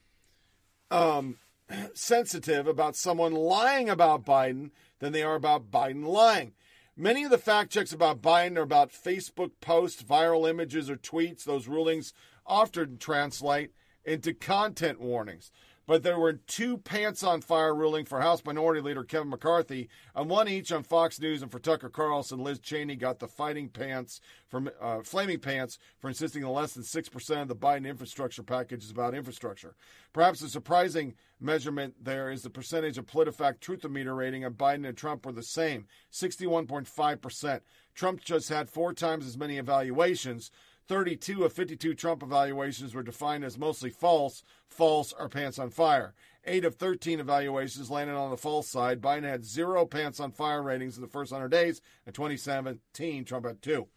um, 0.91 1.39
sensitive 1.95 2.67
about 2.67 2.97
someone 2.97 3.33
lying 3.33 3.89
about 3.89 4.25
Biden 4.25 4.73
than 4.99 5.13
they 5.13 5.23
are 5.23 5.37
about 5.37 5.71
Biden 5.71 6.05
lying. 6.05 6.55
Many 6.97 7.23
of 7.23 7.31
the 7.31 7.39
fact 7.39 7.71
checks 7.71 7.93
about 7.93 8.21
Biden 8.21 8.57
are 8.57 8.63
about 8.63 8.91
Facebook 8.91 9.53
posts, 9.61 10.03
viral 10.03 10.51
images, 10.51 10.91
or 10.91 10.97
tweets. 10.97 11.45
Those 11.45 11.69
rulings 11.69 12.13
often 12.45 12.99
translate 12.99 13.71
into 14.05 14.35
content 14.35 15.01
warnings. 15.01 15.53
But 15.89 16.03
there 16.03 16.19
were 16.19 16.35
two 16.35 16.77
pants 16.77 17.23
on 17.23 17.41
fire 17.41 17.75
ruling 17.75 18.05
for 18.05 18.21
House 18.21 18.45
Minority 18.45 18.83
Leader 18.83 19.05
Kevin 19.05 19.31
McCarthy, 19.31 19.89
and 20.15 20.29
one 20.29 20.47
each 20.47 20.71
on 20.71 20.83
Fox 20.83 21.19
News 21.19 21.41
and 21.41 21.51
for 21.51 21.59
Tucker 21.59 21.89
Carlson. 21.89 22.45
Liz 22.45 22.59
Cheney 22.59 22.95
got 22.95 23.21
the 23.21 23.27
fighting 23.27 23.71
pants 23.71 24.21
from 24.51 24.69
uh, 24.83 25.01
flaming 25.03 25.39
pants 25.39 25.79
for 25.99 26.09
insisting 26.09 26.43
that 26.43 26.51
less 26.51 26.75
than 26.75 26.85
six 26.85 27.09
percent 27.09 27.41
of 27.41 27.49
the 27.49 27.57
Biden 27.57 27.89
infrastructure 27.89 28.43
package 28.43 28.85
is 28.85 28.91
about 28.91 29.15
infrastructure. 29.15 29.77
Perhaps 30.13 30.43
a 30.43 30.51
surprising 30.51 31.15
measurement 31.41 31.95
there 32.05 32.31
is 32.31 32.43
the 32.43 32.51
percentage 32.51 32.99
of 32.99 33.07
PolitiFact 33.07 33.61
Truthometer 33.61 34.15
rating 34.15 34.45
on 34.45 34.53
Biden 34.53 34.87
and 34.87 34.97
Trump 34.97 35.25
were 35.25 35.33
the 35.33 35.43
same, 35.43 35.87
sixty-one 36.11 36.67
point 36.67 36.87
five 36.87 37.23
percent. 37.23 37.63
Trump 37.95 38.21
just 38.23 38.51
had 38.51 38.69
four 38.69 38.93
times 38.93 39.27
as 39.27 39.39
many 39.39 39.57
evaluations. 39.57 40.51
32 40.89 41.45
of 41.45 41.53
52 41.53 41.95
Trump 41.95 42.23
evaluations 42.23 42.95
were 42.95 43.03
defined 43.03 43.45
as 43.45 43.59
mostly 43.59 43.91
false, 43.91 44.43
false, 44.67 45.13
or 45.19 45.29
pants 45.29 45.59
on 45.59 45.71
fire. 45.71 46.15
8 46.47 46.65
of 46.65 46.77
13 46.77 47.21
evaluations 47.21 47.91
landed 47.91 48.17
on 48.17 48.31
the 48.31 48.39
false 48.39 48.69
side. 48.69 49.03
Biden 49.03 49.25
had 49.25 49.45
zero 49.45 49.85
pants 49.85 50.19
on 50.19 50.33
fire 50.33 50.63
ratings 50.63 50.97
in 50.97 51.03
the 51.03 51.09
first 51.09 51.31
100 51.31 51.49
days. 51.49 51.83
In 52.07 52.15
2017, 52.15 53.25
Trump 53.25 53.47
had 53.47 53.61
two. 53.61 53.89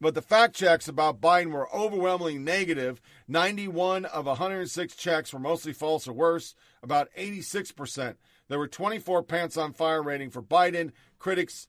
But 0.00 0.14
the 0.14 0.22
fact 0.22 0.54
checks 0.54 0.86
about 0.86 1.20
Biden 1.20 1.50
were 1.50 1.74
overwhelmingly 1.74 2.38
negative. 2.38 3.00
91 3.26 4.04
of 4.04 4.26
106 4.26 4.94
checks 4.94 5.32
were 5.32 5.40
mostly 5.40 5.72
false 5.72 6.06
or 6.06 6.12
worse, 6.12 6.54
about 6.84 7.08
86%. 7.18 8.14
There 8.46 8.58
were 8.58 8.68
24 8.68 9.24
pants 9.24 9.56
on 9.56 9.72
fire 9.72 10.02
rating 10.02 10.30
for 10.30 10.42
Biden. 10.42 10.92
Critics 11.18 11.66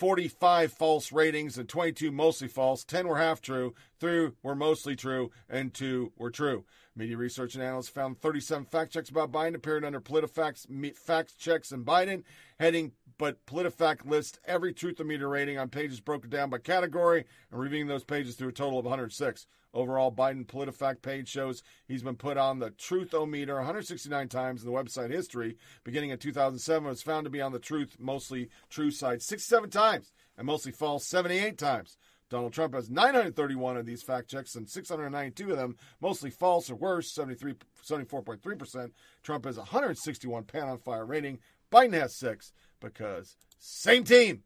45 0.00 0.72
false 0.72 1.12
ratings 1.12 1.58
and 1.58 1.68
22 1.68 2.10
mostly 2.10 2.48
false. 2.48 2.84
10 2.84 3.06
were 3.06 3.18
half 3.18 3.42
true, 3.42 3.74
3 4.00 4.30
were 4.42 4.54
mostly 4.54 4.96
true, 4.96 5.30
and 5.46 5.74
2 5.74 6.12
were 6.16 6.30
true. 6.30 6.64
Media 6.96 7.16
research 7.16 7.54
and 7.54 7.62
analysts 7.62 7.88
found 7.88 8.20
37 8.20 8.64
fact 8.66 8.92
checks 8.92 9.08
about 9.08 9.30
Biden 9.30 9.54
appeared 9.54 9.84
under 9.84 10.00
PolitiFact's 10.00 10.66
fact 10.98 11.38
checks 11.38 11.70
and 11.70 11.86
Biden 11.86 12.24
heading, 12.58 12.92
but 13.16 13.44
PolitiFact 13.46 14.06
lists 14.06 14.40
every 14.44 14.74
truthometer 14.74 15.30
rating 15.30 15.56
on 15.56 15.68
pages 15.68 16.00
broken 16.00 16.30
down 16.30 16.50
by 16.50 16.58
category 16.58 17.24
and 17.50 17.60
reviewing 17.60 17.86
those 17.86 18.04
pages 18.04 18.34
through 18.34 18.48
a 18.48 18.52
total 18.52 18.78
of 18.78 18.84
106. 18.84 19.46
Overall, 19.72 20.10
Biden 20.10 20.46
PolitiFact 20.46 21.00
page 21.00 21.28
shows 21.28 21.62
he's 21.86 22.02
been 22.02 22.16
put 22.16 22.36
on 22.36 22.58
the 22.58 22.70
Truthometer 22.72 23.54
169 23.54 24.28
times 24.28 24.64
in 24.64 24.66
the 24.70 24.76
website 24.76 25.10
history. 25.10 25.56
Beginning 25.84 26.10
in 26.10 26.18
2007, 26.18 26.88
was 26.88 27.02
found 27.02 27.24
to 27.24 27.30
be 27.30 27.40
on 27.40 27.52
the 27.52 27.60
Truth 27.60 27.96
Mostly 28.00 28.50
True 28.68 28.90
side 28.90 29.22
67 29.22 29.70
times 29.70 30.12
and 30.36 30.46
mostly 30.46 30.72
false 30.72 31.06
78 31.06 31.56
times. 31.56 31.96
Donald 32.30 32.52
Trump 32.52 32.74
has 32.74 32.88
931 32.88 33.76
of 33.76 33.84
these 33.84 34.04
fact 34.04 34.30
checks 34.30 34.54
and 34.54 34.68
692 34.68 35.50
of 35.50 35.58
them 35.58 35.76
mostly 36.00 36.30
false 36.30 36.70
or 36.70 36.76
worse, 36.76 37.12
73, 37.12 37.54
74.3%. 37.84 38.92
Trump 39.24 39.44
has 39.44 39.56
161 39.58 40.44
pan 40.44 40.68
on 40.68 40.78
fire 40.78 41.04
rating. 41.04 41.40
Biden 41.72 41.92
has 41.92 42.14
six 42.14 42.52
because 42.80 43.36
same 43.58 44.04
team. 44.04 44.44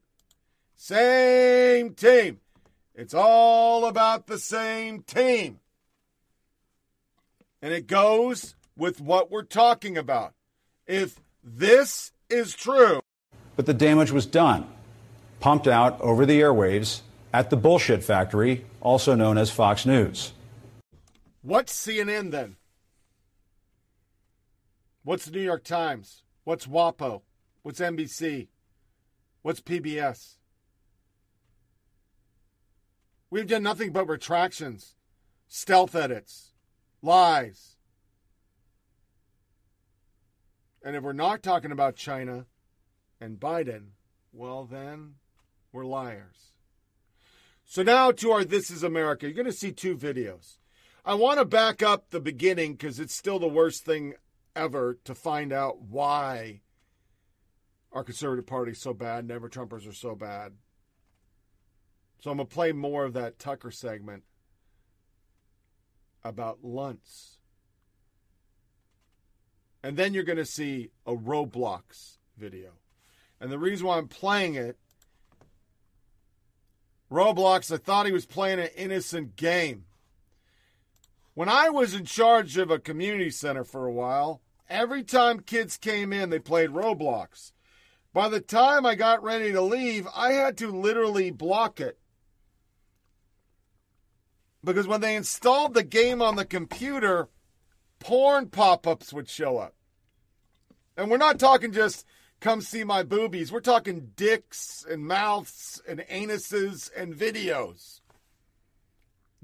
Same 0.74 1.94
team. 1.94 2.40
It's 2.94 3.14
all 3.14 3.84
about 3.84 4.26
the 4.26 4.38
same 4.38 5.02
team. 5.02 5.60
And 7.60 7.72
it 7.72 7.86
goes 7.86 8.54
with 8.76 9.00
what 9.00 9.30
we're 9.30 9.42
talking 9.42 9.98
about. 9.98 10.32
If 10.86 11.20
this 11.42 12.12
is 12.30 12.54
true, 12.54 13.00
but 13.56 13.66
the 13.66 13.74
damage 13.74 14.10
was 14.10 14.26
done, 14.26 14.66
pumped 15.40 15.68
out 15.68 16.00
over 16.00 16.26
the 16.26 16.40
airwaves 16.40 17.02
at 17.34 17.50
the 17.50 17.56
bullshit 17.56 18.04
factory, 18.04 18.64
also 18.80 19.16
known 19.16 19.36
as 19.36 19.50
Fox 19.50 19.84
News. 19.84 20.32
what's 21.42 21.74
CNN 21.74 22.30
then? 22.30 22.54
What's 25.02 25.24
the 25.24 25.32
New 25.32 25.40
York 25.40 25.64
Times? 25.64 26.22
What's 26.44 26.68
WAPO? 26.68 27.22
What's 27.62 27.80
NBC? 27.80 28.46
What's 29.42 29.60
PBS? 29.60 30.36
We've 33.30 33.48
done 33.48 33.64
nothing 33.64 33.90
but 33.90 34.06
retractions, 34.06 34.94
stealth 35.48 35.96
edits, 35.96 36.52
lies. 37.02 37.74
And 40.84 40.94
if 40.94 41.02
we're 41.02 41.12
not 41.12 41.42
talking 41.42 41.72
about 41.72 41.96
China 41.96 42.46
and 43.20 43.40
Biden, 43.40 43.86
well, 44.32 44.64
then 44.64 45.14
we're 45.72 45.84
liars. 45.84 46.53
So 47.74 47.82
now 47.82 48.12
to 48.12 48.30
our 48.30 48.44
This 48.44 48.70
is 48.70 48.84
America. 48.84 49.26
You're 49.26 49.34
going 49.34 49.46
to 49.46 49.52
see 49.52 49.72
two 49.72 49.96
videos. 49.96 50.58
I 51.04 51.14
want 51.14 51.40
to 51.40 51.44
back 51.44 51.82
up 51.82 52.10
the 52.10 52.20
beginning 52.20 52.74
because 52.74 53.00
it's 53.00 53.16
still 53.16 53.40
the 53.40 53.48
worst 53.48 53.84
thing 53.84 54.14
ever 54.54 54.96
to 55.02 55.12
find 55.12 55.52
out 55.52 55.82
why 55.82 56.60
our 57.90 58.04
conservative 58.04 58.46
party 58.46 58.70
is 58.70 58.80
so 58.80 58.94
bad, 58.94 59.26
never 59.26 59.48
Trumpers 59.48 59.88
are 59.88 59.92
so 59.92 60.14
bad. 60.14 60.52
So 62.20 62.30
I'm 62.30 62.36
going 62.36 62.46
to 62.46 62.54
play 62.54 62.70
more 62.70 63.04
of 63.04 63.12
that 63.14 63.40
Tucker 63.40 63.72
segment 63.72 64.22
about 66.22 66.62
Luntz 66.62 67.38
And 69.82 69.96
then 69.96 70.14
you're 70.14 70.22
going 70.22 70.38
to 70.38 70.46
see 70.46 70.90
a 71.04 71.16
Roblox 71.16 72.18
video. 72.38 72.74
And 73.40 73.50
the 73.50 73.58
reason 73.58 73.88
why 73.88 73.98
I'm 73.98 74.06
playing 74.06 74.54
it, 74.54 74.78
Roblox, 77.14 77.72
I 77.72 77.76
thought 77.76 78.06
he 78.06 78.12
was 78.12 78.26
playing 78.26 78.58
an 78.58 78.70
innocent 78.76 79.36
game. 79.36 79.84
When 81.34 81.48
I 81.48 81.68
was 81.68 81.94
in 81.94 82.04
charge 82.04 82.56
of 82.58 82.72
a 82.72 82.80
community 82.80 83.30
center 83.30 83.62
for 83.62 83.86
a 83.86 83.92
while, 83.92 84.40
every 84.68 85.04
time 85.04 85.38
kids 85.38 85.76
came 85.76 86.12
in, 86.12 86.30
they 86.30 86.40
played 86.40 86.70
Roblox. 86.70 87.52
By 88.12 88.28
the 88.28 88.40
time 88.40 88.84
I 88.84 88.96
got 88.96 89.22
ready 89.22 89.52
to 89.52 89.60
leave, 89.60 90.08
I 90.14 90.32
had 90.32 90.58
to 90.58 90.68
literally 90.72 91.30
block 91.30 91.80
it. 91.80 91.98
Because 94.64 94.88
when 94.88 95.00
they 95.00 95.14
installed 95.14 95.74
the 95.74 95.84
game 95.84 96.20
on 96.20 96.34
the 96.34 96.44
computer, 96.44 97.28
porn 98.00 98.48
pop 98.48 98.88
ups 98.88 99.12
would 99.12 99.28
show 99.28 99.58
up. 99.58 99.74
And 100.96 101.10
we're 101.10 101.18
not 101.18 101.38
talking 101.38 101.70
just 101.70 102.04
come 102.40 102.60
see 102.60 102.84
my 102.84 103.02
boobies, 103.02 103.50
we're 103.50 103.60
talking 103.60 104.10
dicks 104.16 104.84
and 104.88 105.06
mouths 105.06 105.80
and 105.88 106.00
anuses 106.00 106.90
and 106.96 107.14
videos. 107.14 108.00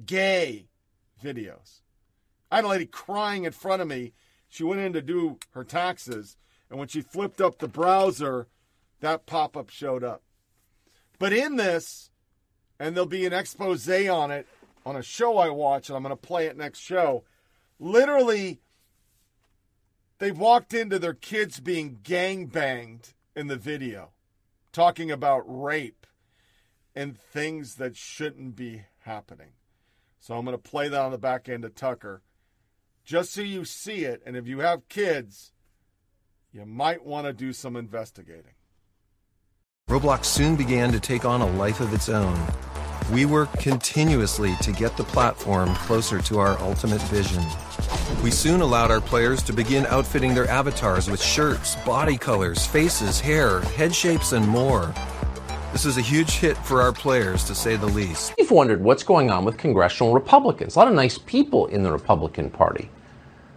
Gay 0.05 0.69
videos. 1.23 1.81
I 2.51 2.57
had 2.57 2.65
a 2.65 2.69
lady 2.69 2.87
crying 2.87 3.45
in 3.45 3.53
front 3.53 3.83
of 3.83 3.89
me. 3.89 4.13
She 4.49 4.65
went 4.65 4.81
in 4.81 4.93
to 4.95 5.03
do 5.03 5.39
her 5.53 5.65
taxes, 5.65 6.37
and 6.69 6.79
when 6.79 6.89
she 6.89 7.01
flipped 7.01 7.41
up 7.41 7.59
the 7.59 7.69
browser, 7.69 8.49
that 9.01 9.27
pop 9.27 9.57
up 9.57 9.71
showed 9.71 10.03
up. 10.03 10.23
But 11.19 11.33
in 11.33 11.57
this, 11.57 12.11
and 12.79 12.97
there'll 12.97 13.07
be 13.07 13.27
an 13.27 13.33
expose 13.33 13.89
on 13.89 14.31
it 14.31 14.47
on 14.85 14.97
a 14.97 15.03
show 15.03 15.39
I 15.39 15.51
watch, 15.51 15.89
and 15.89 15.97
I'm 15.97 16.03
going 16.03 16.11
to 16.11 16.17
play 16.17 16.47
it 16.47 16.57
next 16.57 16.81
show. 16.81 17.25
Literally, 17.79 18.61
they 20.21 20.31
walked 20.31 20.73
into 20.75 20.99
their 20.99 21.15
kids 21.15 21.59
being 21.59 21.99
gang 22.03 22.47
banged 22.47 23.15
in 23.35 23.49
the 23.49 23.57
video, 23.57 24.11
talking 24.71 25.11
about 25.11 25.43
rape 25.47 26.07
and 26.95 27.19
things 27.19 27.77
that 27.77 27.97
shouldn't 27.97 28.55
be 28.55 28.83
happening. 29.01 29.53
So 30.21 30.37
I'm 30.37 30.45
going 30.45 30.57
to 30.57 30.63
play 30.63 30.89
that 30.89 31.01
on 31.01 31.11
the 31.11 31.19
back 31.19 31.49
end 31.49 31.65
of 31.65 31.75
Tucker 31.75 32.23
just 33.03 33.33
so 33.33 33.41
you 33.41 33.65
see 33.65 34.05
it. 34.05 34.23
And 34.27 34.37
if 34.37 34.47
you 34.47 34.61
have 34.61 34.89
kids, 34.91 35.53
you 36.53 36.67
might 36.67 37.05
want 37.05 37.27
to 37.27 37.33
do 37.33 37.55
some 37.55 37.75
investigating. 37.75 38.53
Roblox 39.89 40.27
soon 40.27 40.55
began 40.55 40.93
to 40.93 41.01
take 41.01 41.25
on 41.25 41.41
a 41.41 41.51
life 41.53 41.81
of 41.81 41.95
its 41.95 42.11
own. 42.11 42.39
We 43.11 43.25
worked 43.25 43.59
continuously 43.59 44.55
to 44.61 44.71
get 44.71 44.97
the 44.97 45.05
platform 45.05 45.75
closer 45.77 46.21
to 46.21 46.39
our 46.39 46.59
ultimate 46.61 47.03
vision. 47.05 47.43
We 48.23 48.31
soon 48.31 48.61
allowed 48.61 48.91
our 48.91 49.01
players 49.01 49.43
to 49.45 49.53
begin 49.53 49.87
outfitting 49.87 50.35
their 50.35 50.49
avatars 50.49 51.11
with 51.11 51.23
shirts, 51.23 51.77
body 51.87 52.19
colors, 52.19 52.67
faces, 52.67 53.19
hair, 53.19 53.61
head 53.61 53.95
shapes, 53.95 54.33
and 54.33 54.47
more. 54.47 54.93
This 55.73 55.87
is 55.87 55.97
a 55.97 56.03
huge 56.03 56.33
hit 56.33 56.57
for 56.59 56.83
our 56.83 56.93
players, 56.93 57.45
to 57.45 57.55
say 57.55 57.77
the 57.77 57.87
least. 57.87 58.35
You've 58.37 58.51
wondered 58.51 58.83
what's 58.83 59.03
going 59.03 59.31
on 59.31 59.45
with 59.45 59.57
congressional 59.57 60.13
Republicans. 60.13 60.77
A 60.77 60.79
lot 60.79 60.89
of 60.89 60.95
nice 60.95 61.17
people 61.17 61.67
in 61.67 61.83
the 61.83 61.93
Republican 61.93 62.51
Party. 62.51 62.91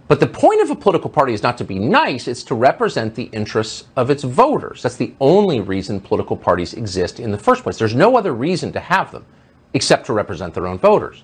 But 0.08 0.20
the 0.20 0.28
point 0.28 0.62
of 0.62 0.70
a 0.70 0.76
political 0.76 1.10
party 1.10 1.34
is 1.34 1.44
not 1.44 1.58
to 1.58 1.64
be 1.64 1.80
nice, 1.80 2.28
it's 2.28 2.44
to 2.44 2.56
represent 2.56 3.16
the 3.16 3.30
interests 3.34 3.86
of 3.96 4.10
its 4.10 4.24
voters. 4.24 4.84
That's 4.84 4.96
the 4.96 5.14
only 5.20 5.60
reason 5.60 6.00
political 6.00 6.38
parties 6.38 6.74
exist 6.74 7.20
in 7.20 7.32
the 7.32 7.38
first 7.38 7.64
place. 7.64 7.78
There's 7.78 7.96
no 7.96 8.16
other 8.16 8.34
reason 8.34 8.72
to 8.74 8.80
have 8.80 9.12
them 9.12 9.26
except 9.74 10.06
to 10.06 10.14
represent 10.14 10.54
their 10.54 10.68
own 10.68 10.78
voters. 10.78 11.24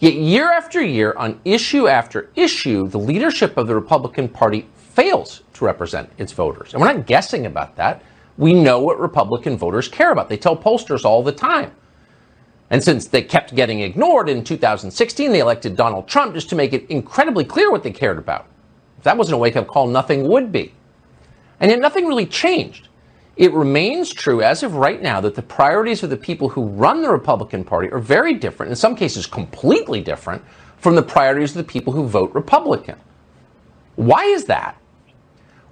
Yet, 0.00 0.14
year 0.14 0.52
after 0.52 0.82
year, 0.82 1.12
on 1.16 1.40
issue 1.44 1.88
after 1.88 2.30
issue, 2.36 2.88
the 2.88 2.98
leadership 2.98 3.56
of 3.56 3.66
the 3.66 3.74
Republican 3.74 4.28
Party 4.28 4.68
fails 4.76 5.42
to 5.54 5.64
represent 5.64 6.10
its 6.18 6.32
voters. 6.32 6.72
And 6.72 6.80
we're 6.80 6.92
not 6.92 7.06
guessing 7.06 7.46
about 7.46 7.74
that. 7.76 8.02
We 8.36 8.54
know 8.54 8.80
what 8.80 9.00
Republican 9.00 9.58
voters 9.58 9.88
care 9.88 10.12
about. 10.12 10.28
They 10.28 10.36
tell 10.36 10.56
pollsters 10.56 11.04
all 11.04 11.24
the 11.24 11.32
time. 11.32 11.72
And 12.70 12.82
since 12.84 13.06
they 13.06 13.22
kept 13.22 13.54
getting 13.54 13.80
ignored 13.80 14.28
in 14.28 14.44
2016, 14.44 15.32
they 15.32 15.40
elected 15.40 15.74
Donald 15.74 16.06
Trump 16.06 16.34
just 16.34 16.48
to 16.50 16.56
make 16.56 16.72
it 16.72 16.88
incredibly 16.90 17.44
clear 17.44 17.70
what 17.70 17.82
they 17.82 17.90
cared 17.90 18.18
about. 18.18 18.46
If 18.98 19.04
that 19.04 19.16
wasn't 19.16 19.34
a 19.34 19.38
wake 19.38 19.56
up 19.56 19.66
call, 19.66 19.86
nothing 19.86 20.28
would 20.28 20.52
be. 20.52 20.74
And 21.60 21.70
yet, 21.70 21.80
nothing 21.80 22.06
really 22.06 22.26
changed. 22.26 22.87
It 23.38 23.54
remains 23.54 24.12
true 24.12 24.42
as 24.42 24.64
of 24.64 24.74
right 24.74 25.00
now 25.00 25.20
that 25.20 25.36
the 25.36 25.42
priorities 25.42 26.02
of 26.02 26.10
the 26.10 26.16
people 26.16 26.48
who 26.48 26.66
run 26.66 27.02
the 27.02 27.10
Republican 27.10 27.62
Party 27.62 27.88
are 27.90 28.00
very 28.00 28.34
different, 28.34 28.70
in 28.70 28.76
some 28.76 28.96
cases, 28.96 29.26
completely 29.26 30.00
different 30.00 30.42
from 30.78 30.96
the 30.96 31.02
priorities 31.02 31.52
of 31.52 31.58
the 31.58 31.72
people 31.72 31.92
who 31.92 32.04
vote 32.04 32.34
Republican. 32.34 32.96
Why 33.94 34.24
is 34.24 34.46
that? 34.46 34.76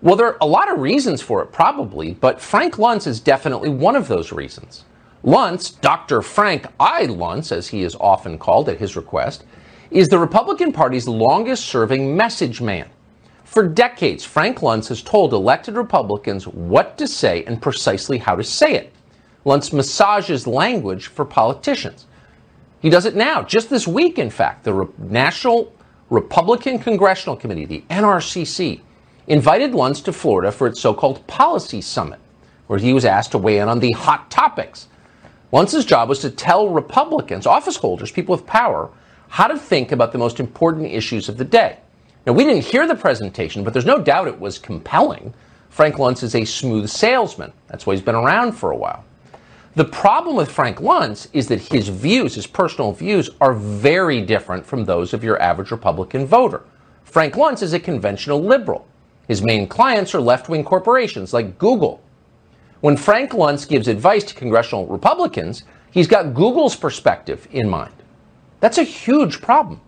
Well, 0.00 0.14
there 0.14 0.28
are 0.28 0.38
a 0.40 0.46
lot 0.46 0.72
of 0.72 0.78
reasons 0.78 1.20
for 1.22 1.42
it, 1.42 1.50
probably, 1.50 2.14
but 2.14 2.40
Frank 2.40 2.74
Luntz 2.76 3.08
is 3.08 3.18
definitely 3.18 3.68
one 3.68 3.96
of 3.96 4.06
those 4.06 4.30
reasons. 4.30 4.84
Luntz, 5.24 5.80
Dr. 5.80 6.22
Frank 6.22 6.66
I. 6.78 7.06
Luntz, 7.06 7.50
as 7.50 7.66
he 7.66 7.82
is 7.82 7.96
often 7.96 8.38
called 8.38 8.68
at 8.68 8.78
his 8.78 8.94
request, 8.94 9.42
is 9.90 10.06
the 10.08 10.20
Republican 10.20 10.72
Party's 10.72 11.08
longest 11.08 11.64
serving 11.64 12.16
message 12.16 12.60
man. 12.60 12.88
For 13.46 13.66
decades, 13.66 14.24
Frank 14.24 14.58
Luntz 14.58 14.88
has 14.88 15.02
told 15.02 15.32
elected 15.32 15.76
Republicans 15.76 16.46
what 16.46 16.98
to 16.98 17.08
say 17.08 17.44
and 17.44 17.62
precisely 17.62 18.18
how 18.18 18.36
to 18.36 18.44
say 18.44 18.74
it. 18.74 18.92
Luntz 19.46 19.72
massages 19.72 20.46
language 20.46 21.06
for 21.06 21.24
politicians. 21.24 22.06
He 22.80 22.90
does 22.90 23.06
it 23.06 23.16
now, 23.16 23.42
just 23.42 23.70
this 23.70 23.88
week, 23.88 24.18
in 24.18 24.28
fact. 24.28 24.64
The 24.64 24.74
Re- 24.74 24.88
National 24.98 25.72
Republican 26.10 26.78
Congressional 26.78 27.36
Committee, 27.36 27.64
the 27.64 27.84
NRCC, 27.88 28.80
invited 29.26 29.72
Luntz 29.72 30.04
to 30.04 30.12
Florida 30.12 30.52
for 30.52 30.66
its 30.66 30.80
so 30.80 30.92
called 30.92 31.26
Policy 31.26 31.80
Summit, 31.80 32.20
where 32.66 32.78
he 32.78 32.92
was 32.92 33.06
asked 33.06 33.32
to 33.32 33.38
weigh 33.38 33.58
in 33.58 33.68
on 33.68 33.80
the 33.80 33.92
hot 33.92 34.30
topics 34.30 34.88
Luntz's 35.52 35.84
job 35.84 36.08
was 36.08 36.18
to 36.18 36.30
tell 36.30 36.68
Republicans, 36.68 37.46
office 37.46 37.76
holders, 37.76 38.10
people 38.10 38.34
with 38.34 38.46
power, 38.46 38.90
how 39.28 39.46
to 39.46 39.56
think 39.56 39.92
about 39.92 40.12
the 40.12 40.18
most 40.18 40.40
important 40.40 40.90
issues 40.90 41.28
of 41.28 41.36
the 41.36 41.44
day. 41.44 41.78
Now, 42.26 42.32
we 42.32 42.44
didn't 42.44 42.64
hear 42.64 42.86
the 42.86 42.96
presentation, 42.96 43.62
but 43.62 43.72
there's 43.72 43.86
no 43.86 44.00
doubt 44.00 44.28
it 44.28 44.40
was 44.40 44.58
compelling. 44.58 45.32
Frank 45.70 45.96
Luntz 45.96 46.22
is 46.22 46.34
a 46.34 46.44
smooth 46.44 46.88
salesman. 46.88 47.52
That's 47.68 47.86
why 47.86 47.94
he's 47.94 48.02
been 48.02 48.14
around 48.14 48.52
for 48.52 48.72
a 48.72 48.76
while. 48.76 49.04
The 49.76 49.84
problem 49.84 50.36
with 50.36 50.50
Frank 50.50 50.78
Luntz 50.78 51.28
is 51.32 51.48
that 51.48 51.60
his 51.60 51.88
views, 51.88 52.34
his 52.34 52.46
personal 52.46 52.92
views, 52.92 53.30
are 53.40 53.52
very 53.52 54.22
different 54.22 54.66
from 54.66 54.84
those 54.84 55.14
of 55.14 55.22
your 55.22 55.40
average 55.40 55.70
Republican 55.70 56.26
voter. 56.26 56.62
Frank 57.04 57.34
Luntz 57.34 57.62
is 57.62 57.72
a 57.72 57.78
conventional 57.78 58.42
liberal. 58.42 58.86
His 59.28 59.42
main 59.42 59.68
clients 59.68 60.14
are 60.14 60.20
left 60.20 60.48
wing 60.48 60.64
corporations 60.64 61.32
like 61.32 61.58
Google, 61.58 62.02
when 62.80 62.96
Frank 62.96 63.32
Luntz 63.32 63.66
gives 63.66 63.88
advice 63.88 64.24
to 64.24 64.34
congressional 64.34 64.86
Republicans, 64.86 65.64
he's 65.90 66.06
got 66.06 66.34
Google's 66.34 66.76
perspective 66.76 67.48
in 67.50 67.68
mind. 67.68 67.94
That's 68.60 68.78
a 68.78 68.82
huge 68.84 69.40
problem. 69.40 69.80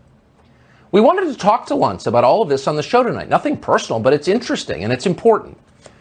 We 0.91 1.03
wanted 1.03 1.31
to 1.31 1.39
talk 1.39 1.67
to 1.67 1.75
Luntz 1.75 2.07
about 2.07 2.25
all 2.25 2.41
of 2.41 2.49
this 2.49 2.67
on 2.67 2.77
the 2.77 2.83
show 2.83 3.03
tonight. 3.03 3.29
Nothing 3.29 3.59
personal, 3.59 4.01
but 4.01 4.15
it's 4.15 4.27
interesting 4.27 4.85
and 4.85 4.93
it's 4.93 5.05
important. 5.05 5.59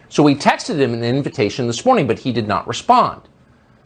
So 0.08 0.24
we 0.24 0.34
texted 0.34 0.78
him 0.78 0.94
an 0.94 1.04
invitation 1.04 1.68
this 1.68 1.86
morning, 1.86 2.08
but 2.08 2.20
he 2.20 2.32
did 2.32 2.48
not 2.48 2.68
respond. 2.68 3.24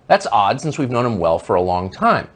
That's 0.06 0.28
odd 0.32 0.62
since 0.62 0.78
we've 0.78 0.92
known 0.92 1.06
him 1.08 1.18
well 1.18 1.40
for 1.40 1.56
a 1.56 1.62
long 1.62 1.90
time. 1.90 2.28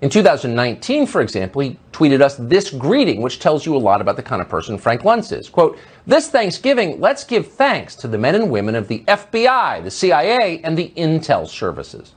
In 0.00 0.10
2019, 0.10 1.06
for 1.06 1.20
example, 1.20 1.62
he 1.62 1.78
tweeted 1.92 2.20
us 2.20 2.34
this 2.34 2.70
greeting, 2.70 3.22
which 3.22 3.38
tells 3.38 3.64
you 3.64 3.76
a 3.76 3.78
lot 3.78 4.00
about 4.00 4.16
the 4.16 4.22
kind 4.22 4.42
of 4.42 4.48
person 4.48 4.76
Frank 4.76 5.02
Luntz 5.02 5.30
is. 5.30 5.48
Quote, 5.48 5.78
this 6.04 6.28
Thanksgiving, 6.28 6.98
let's 6.98 7.22
give 7.22 7.46
thanks 7.46 7.94
to 7.96 8.08
the 8.08 8.18
men 8.18 8.34
and 8.34 8.50
women 8.50 8.74
of 8.74 8.88
the 8.88 9.04
FBI, 9.06 9.84
the 9.84 9.90
CIA, 9.92 10.60
and 10.64 10.76
the 10.76 10.92
intel 10.96 11.46
services. 11.46 12.14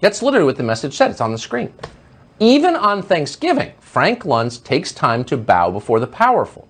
That's 0.00 0.20
literally 0.20 0.44
what 0.44 0.56
the 0.56 0.62
message 0.62 0.92
said. 0.92 1.10
It's 1.10 1.22
on 1.22 1.32
the 1.32 1.38
screen. 1.38 1.72
Even 2.40 2.74
on 2.74 3.02
Thanksgiving, 3.02 3.72
Frank 3.80 4.24
Luntz 4.24 4.62
takes 4.62 4.92
time 4.92 5.24
to 5.24 5.36
bow 5.36 5.70
before 5.70 6.00
the 6.00 6.06
powerful. 6.06 6.66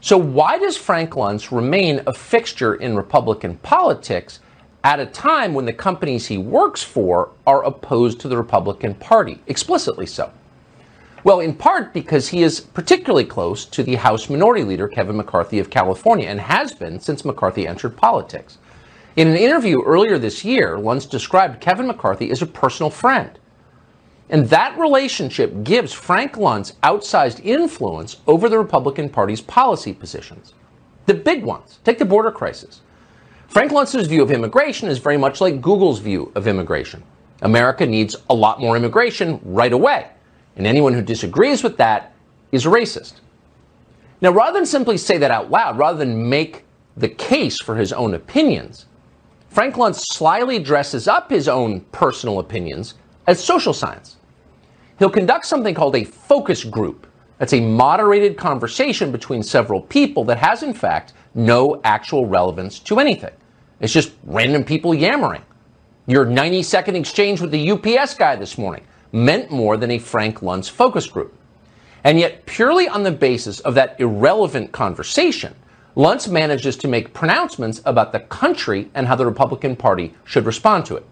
So, 0.00 0.16
why 0.16 0.58
does 0.58 0.76
Frank 0.76 1.10
Luntz 1.10 1.50
remain 1.50 2.02
a 2.06 2.12
fixture 2.12 2.74
in 2.74 2.94
Republican 2.96 3.56
politics 3.56 4.40
at 4.84 5.00
a 5.00 5.06
time 5.06 5.52
when 5.52 5.64
the 5.64 5.72
companies 5.72 6.26
he 6.26 6.38
works 6.38 6.82
for 6.82 7.30
are 7.46 7.64
opposed 7.64 8.20
to 8.20 8.28
the 8.28 8.36
Republican 8.36 8.94
Party, 8.94 9.40
explicitly 9.46 10.06
so? 10.06 10.30
Well, 11.24 11.40
in 11.40 11.56
part 11.56 11.92
because 11.92 12.28
he 12.28 12.44
is 12.44 12.60
particularly 12.60 13.24
close 13.24 13.64
to 13.64 13.82
the 13.82 13.96
House 13.96 14.30
Minority 14.30 14.62
Leader, 14.62 14.86
Kevin 14.86 15.16
McCarthy 15.16 15.58
of 15.58 15.70
California, 15.70 16.28
and 16.28 16.40
has 16.40 16.72
been 16.72 17.00
since 17.00 17.24
McCarthy 17.24 17.66
entered 17.66 17.96
politics. 17.96 18.58
In 19.16 19.26
an 19.26 19.36
interview 19.36 19.82
earlier 19.82 20.18
this 20.18 20.44
year, 20.44 20.76
Luntz 20.76 21.10
described 21.10 21.60
Kevin 21.60 21.88
McCarthy 21.88 22.30
as 22.30 22.42
a 22.42 22.46
personal 22.46 22.90
friend. 22.90 23.40
And 24.28 24.48
that 24.48 24.76
relationship 24.78 25.62
gives 25.62 25.92
Frank 25.92 26.32
Luntz 26.32 26.72
outsized 26.82 27.44
influence 27.44 28.16
over 28.26 28.48
the 28.48 28.58
Republican 28.58 29.08
Party's 29.08 29.40
policy 29.40 29.92
positions. 29.92 30.54
The 31.06 31.14
big 31.14 31.44
ones. 31.44 31.78
Take 31.84 31.98
the 31.98 32.04
border 32.04 32.32
crisis. 32.32 32.80
Frank 33.46 33.70
Luntz's 33.70 34.08
view 34.08 34.22
of 34.22 34.32
immigration 34.32 34.88
is 34.88 34.98
very 34.98 35.16
much 35.16 35.40
like 35.40 35.60
Google's 35.60 36.00
view 36.00 36.32
of 36.34 36.48
immigration. 36.48 37.02
America 37.42 37.86
needs 37.86 38.16
a 38.28 38.34
lot 38.34 38.60
more 38.60 38.76
immigration 38.76 39.40
right 39.44 39.72
away. 39.72 40.08
And 40.56 40.66
anyone 40.66 40.92
who 40.92 41.02
disagrees 41.02 41.62
with 41.62 41.76
that 41.76 42.12
is 42.50 42.66
a 42.66 42.70
racist. 42.70 43.14
Now, 44.20 44.30
rather 44.30 44.58
than 44.58 44.66
simply 44.66 44.96
say 44.96 45.18
that 45.18 45.30
out 45.30 45.50
loud, 45.50 45.78
rather 45.78 45.98
than 45.98 46.28
make 46.28 46.64
the 46.96 47.08
case 47.08 47.60
for 47.60 47.76
his 47.76 47.92
own 47.92 48.14
opinions, 48.14 48.86
Frank 49.50 49.76
Luntz 49.76 50.00
slyly 50.12 50.58
dresses 50.58 51.06
up 51.06 51.30
his 51.30 51.48
own 51.48 51.80
personal 51.92 52.38
opinions 52.38 52.94
as 53.26 53.42
social 53.42 53.72
science. 53.72 54.16
He'll 54.98 55.10
conduct 55.10 55.46
something 55.46 55.74
called 55.74 55.96
a 55.96 56.04
focus 56.04 56.64
group. 56.64 57.06
That's 57.38 57.52
a 57.52 57.60
moderated 57.60 58.36
conversation 58.36 59.12
between 59.12 59.42
several 59.42 59.82
people 59.82 60.24
that 60.24 60.38
has, 60.38 60.62
in 60.62 60.72
fact, 60.72 61.12
no 61.34 61.80
actual 61.84 62.26
relevance 62.26 62.78
to 62.80 62.98
anything. 62.98 63.34
It's 63.80 63.92
just 63.92 64.12
random 64.24 64.64
people 64.64 64.94
yammering. 64.94 65.42
Your 66.06 66.24
90 66.24 66.62
second 66.62 66.96
exchange 66.96 67.40
with 67.40 67.50
the 67.50 67.72
UPS 67.72 68.14
guy 68.14 68.36
this 68.36 68.56
morning 68.56 68.84
meant 69.12 69.50
more 69.50 69.76
than 69.76 69.90
a 69.90 69.98
Frank 69.98 70.40
Luntz 70.40 70.70
focus 70.70 71.06
group. 71.06 71.34
And 72.04 72.18
yet, 72.18 72.46
purely 72.46 72.88
on 72.88 73.02
the 73.02 73.10
basis 73.10 73.60
of 73.60 73.74
that 73.74 74.00
irrelevant 74.00 74.72
conversation, 74.72 75.54
Luntz 75.96 76.28
manages 76.28 76.76
to 76.76 76.88
make 76.88 77.12
pronouncements 77.12 77.82
about 77.84 78.12
the 78.12 78.20
country 78.20 78.90
and 78.94 79.06
how 79.06 79.16
the 79.16 79.26
Republican 79.26 79.76
Party 79.76 80.14
should 80.24 80.46
respond 80.46 80.86
to 80.86 80.96
it. 80.96 81.04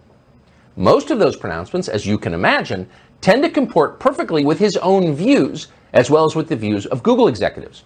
Most 0.77 1.11
of 1.11 1.19
those 1.19 1.37
pronouncements, 1.37 1.89
as 1.89 2.07
you 2.07 2.19
can 2.19 2.35
imagine, 2.35 2.89
tend 3.21 3.43
to 3.43 3.51
comport 3.51 4.01
perfectly 4.01 4.45
with 4.45 4.59
his 4.59 4.77
own 4.79 5.15
views, 5.15 5.69
as 5.93 6.11
well 6.11 6.25
as 6.25 6.35
with 6.35 6.49
the 6.49 6.57
views 6.57 6.87
of 6.87 7.03
Google 7.03 7.29
executives. 7.29 7.85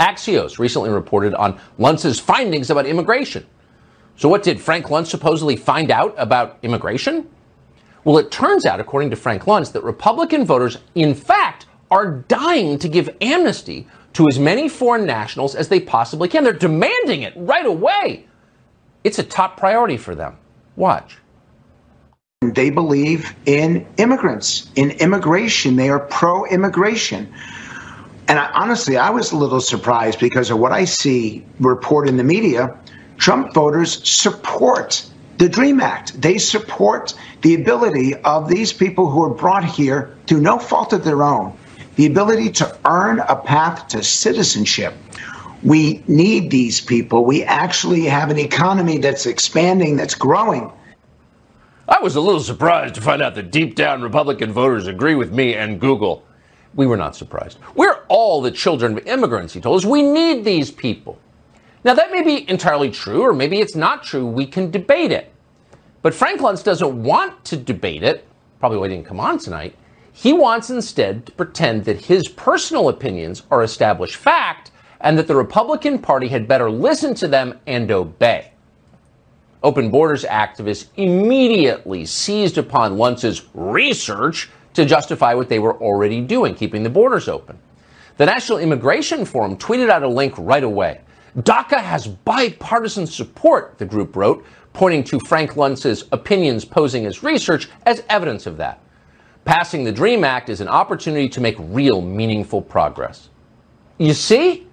Axios 0.00 0.58
recently 0.58 0.90
reported 0.90 1.34
on 1.34 1.58
Luntz's 1.78 2.18
findings 2.18 2.70
about 2.70 2.86
immigration. 2.86 3.46
So, 4.16 4.28
what 4.28 4.42
did 4.42 4.60
Frank 4.60 4.86
Luntz 4.86 5.08
supposedly 5.08 5.56
find 5.56 5.90
out 5.90 6.14
about 6.16 6.58
immigration? 6.62 7.28
Well, 8.04 8.18
it 8.18 8.30
turns 8.30 8.66
out, 8.66 8.80
according 8.80 9.10
to 9.10 9.16
Frank 9.16 9.44
Luntz, 9.44 9.72
that 9.72 9.82
Republican 9.82 10.44
voters, 10.44 10.78
in 10.94 11.14
fact, 11.14 11.66
are 11.90 12.10
dying 12.28 12.78
to 12.78 12.88
give 12.88 13.14
amnesty 13.20 13.86
to 14.14 14.28
as 14.28 14.38
many 14.38 14.68
foreign 14.68 15.06
nationals 15.06 15.54
as 15.54 15.68
they 15.68 15.80
possibly 15.80 16.28
can. 16.28 16.44
They're 16.44 16.52
demanding 16.52 17.22
it 17.22 17.32
right 17.36 17.66
away. 17.66 18.26
It's 19.02 19.18
a 19.18 19.22
top 19.22 19.56
priority 19.56 19.96
for 19.96 20.14
them. 20.14 20.36
Watch. 20.76 21.18
They 22.52 22.70
believe 22.70 23.34
in 23.46 23.86
immigrants, 23.96 24.70
in 24.74 24.90
immigration. 24.90 25.76
They 25.76 25.88
are 25.88 26.00
pro 26.00 26.44
immigration. 26.46 27.32
And 28.26 28.38
I, 28.38 28.50
honestly, 28.52 28.96
I 28.96 29.10
was 29.10 29.32
a 29.32 29.36
little 29.36 29.60
surprised 29.60 30.18
because 30.18 30.50
of 30.50 30.58
what 30.58 30.72
I 30.72 30.84
see 30.84 31.44
reported 31.60 32.10
in 32.10 32.16
the 32.16 32.24
media. 32.24 32.76
Trump 33.18 33.54
voters 33.54 34.08
support 34.08 35.04
the 35.38 35.48
DREAM 35.48 35.80
Act. 35.80 36.20
They 36.20 36.38
support 36.38 37.14
the 37.42 37.54
ability 37.54 38.14
of 38.14 38.48
these 38.48 38.72
people 38.72 39.10
who 39.10 39.22
are 39.24 39.34
brought 39.34 39.64
here 39.64 40.16
through 40.26 40.40
no 40.40 40.58
fault 40.58 40.92
of 40.92 41.04
their 41.04 41.22
own 41.22 41.56
the 41.96 42.06
ability 42.06 42.50
to 42.50 42.78
earn 42.84 43.20
a 43.20 43.36
path 43.36 43.88
to 43.88 44.02
citizenship. 44.02 44.94
We 45.62 46.02
need 46.06 46.50
these 46.50 46.80
people. 46.80 47.24
We 47.24 47.42
actually 47.44 48.04
have 48.04 48.30
an 48.30 48.38
economy 48.38 48.98
that's 48.98 49.26
expanding, 49.26 49.96
that's 49.96 50.14
growing. 50.14 50.70
I 51.86 52.00
was 52.00 52.16
a 52.16 52.20
little 52.20 52.40
surprised 52.40 52.94
to 52.94 53.02
find 53.02 53.20
out 53.20 53.34
that 53.34 53.50
deep 53.50 53.74
down 53.74 54.00
Republican 54.00 54.52
voters 54.52 54.86
agree 54.86 55.14
with 55.14 55.32
me 55.32 55.54
and 55.54 55.78
Google. 55.78 56.24
We 56.74 56.86
were 56.86 56.96
not 56.96 57.14
surprised. 57.14 57.58
We're 57.74 58.04
all 58.08 58.40
the 58.40 58.50
children 58.50 58.96
of 58.96 59.06
immigrants, 59.06 59.52
he 59.52 59.60
told 59.60 59.78
us. 59.78 59.84
We 59.84 60.02
need 60.02 60.44
these 60.44 60.70
people. 60.70 61.18
Now, 61.84 61.92
that 61.92 62.10
may 62.10 62.22
be 62.22 62.48
entirely 62.48 62.90
true, 62.90 63.20
or 63.20 63.34
maybe 63.34 63.60
it's 63.60 63.76
not 63.76 64.02
true. 64.02 64.24
We 64.24 64.46
can 64.46 64.70
debate 64.70 65.12
it. 65.12 65.30
But 66.00 66.14
Frank 66.14 66.40
Luntz 66.40 66.64
doesn't 66.64 67.02
want 67.02 67.44
to 67.44 67.56
debate 67.56 68.02
it. 68.02 68.26
Probably 68.60 68.78
why 68.78 68.88
he 68.88 68.94
didn't 68.94 69.06
come 69.06 69.20
on 69.20 69.38
tonight. 69.38 69.76
He 70.10 70.32
wants 70.32 70.70
instead 70.70 71.26
to 71.26 71.32
pretend 71.32 71.84
that 71.84 72.06
his 72.06 72.28
personal 72.28 72.88
opinions 72.88 73.42
are 73.50 73.62
established 73.62 74.16
fact 74.16 74.70
and 75.00 75.18
that 75.18 75.26
the 75.26 75.36
Republican 75.36 75.98
Party 75.98 76.28
had 76.28 76.48
better 76.48 76.70
listen 76.70 77.14
to 77.16 77.28
them 77.28 77.58
and 77.66 77.90
obey. 77.90 78.53
Open 79.64 79.90
Borders 79.90 80.24
activists 80.24 80.88
immediately 80.96 82.04
seized 82.04 82.58
upon 82.58 82.98
Luntz's 82.98 83.46
research 83.54 84.50
to 84.74 84.84
justify 84.84 85.32
what 85.32 85.48
they 85.48 85.58
were 85.58 85.80
already 85.80 86.20
doing, 86.20 86.54
keeping 86.54 86.82
the 86.82 86.90
borders 86.90 87.28
open. 87.28 87.58
The 88.18 88.26
National 88.26 88.58
Immigration 88.58 89.24
Forum 89.24 89.56
tweeted 89.56 89.88
out 89.88 90.02
a 90.02 90.08
link 90.08 90.34
right 90.36 90.62
away. 90.62 91.00
DACA 91.38 91.80
has 91.80 92.06
bipartisan 92.06 93.06
support, 93.06 93.78
the 93.78 93.86
group 93.86 94.14
wrote, 94.14 94.44
pointing 94.74 95.02
to 95.04 95.18
Frank 95.26 95.56
Luntz's 95.56 96.04
opinions 96.12 96.64
posing 96.64 97.06
as 97.06 97.22
research 97.22 97.68
as 97.86 98.04
evidence 98.10 98.46
of 98.46 98.58
that. 98.58 98.80
Passing 99.46 99.82
the 99.82 99.92
DREAM 99.92 100.24
Act 100.24 100.50
is 100.50 100.60
an 100.60 100.68
opportunity 100.68 101.28
to 101.30 101.40
make 101.40 101.56
real, 101.58 102.02
meaningful 102.02 102.60
progress. 102.60 103.30
You 103.98 104.12
see, 104.12 104.66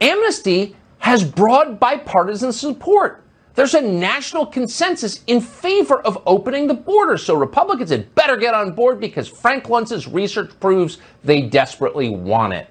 amnesty 0.00 0.76
has 0.98 1.24
broad 1.24 1.78
bipartisan 1.78 2.52
support. 2.52 3.22
There's 3.60 3.74
a 3.74 3.82
national 3.82 4.46
consensus 4.46 5.22
in 5.26 5.42
favor 5.42 6.00
of 6.00 6.22
opening 6.24 6.66
the 6.66 6.72
border. 6.72 7.18
So 7.18 7.34
Republicans 7.34 7.90
had 7.90 8.14
better 8.14 8.38
get 8.38 8.54
on 8.54 8.72
board 8.72 8.98
because 8.98 9.28
Frank 9.28 9.64
Luntz's 9.64 10.08
research 10.08 10.58
proves 10.60 10.96
they 11.24 11.42
desperately 11.42 12.08
want 12.08 12.54
it. 12.54 12.68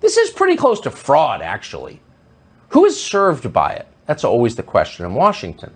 This 0.00 0.16
is 0.16 0.30
pretty 0.30 0.56
close 0.56 0.80
to 0.80 0.90
fraud, 0.90 1.40
actually. 1.40 2.00
Who 2.70 2.84
is 2.84 3.00
served 3.00 3.52
by 3.52 3.74
it? 3.74 3.86
That's 4.06 4.24
always 4.24 4.56
the 4.56 4.64
question 4.64 5.06
in 5.06 5.14
Washington. 5.14 5.72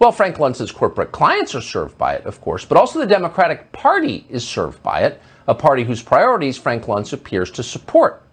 Well, 0.00 0.10
Frank 0.10 0.38
Luntz's 0.38 0.72
corporate 0.72 1.12
clients 1.12 1.54
are 1.54 1.60
served 1.60 1.96
by 1.98 2.14
it, 2.14 2.26
of 2.26 2.40
course, 2.40 2.64
but 2.64 2.78
also 2.78 2.98
the 2.98 3.06
Democratic 3.06 3.70
Party 3.70 4.26
is 4.28 4.42
served 4.42 4.82
by 4.82 5.02
it, 5.02 5.22
a 5.46 5.54
party 5.54 5.84
whose 5.84 6.02
priorities 6.02 6.58
Frank 6.58 6.86
Luntz 6.86 7.12
appears 7.12 7.52
to 7.52 7.62
support. 7.62 8.24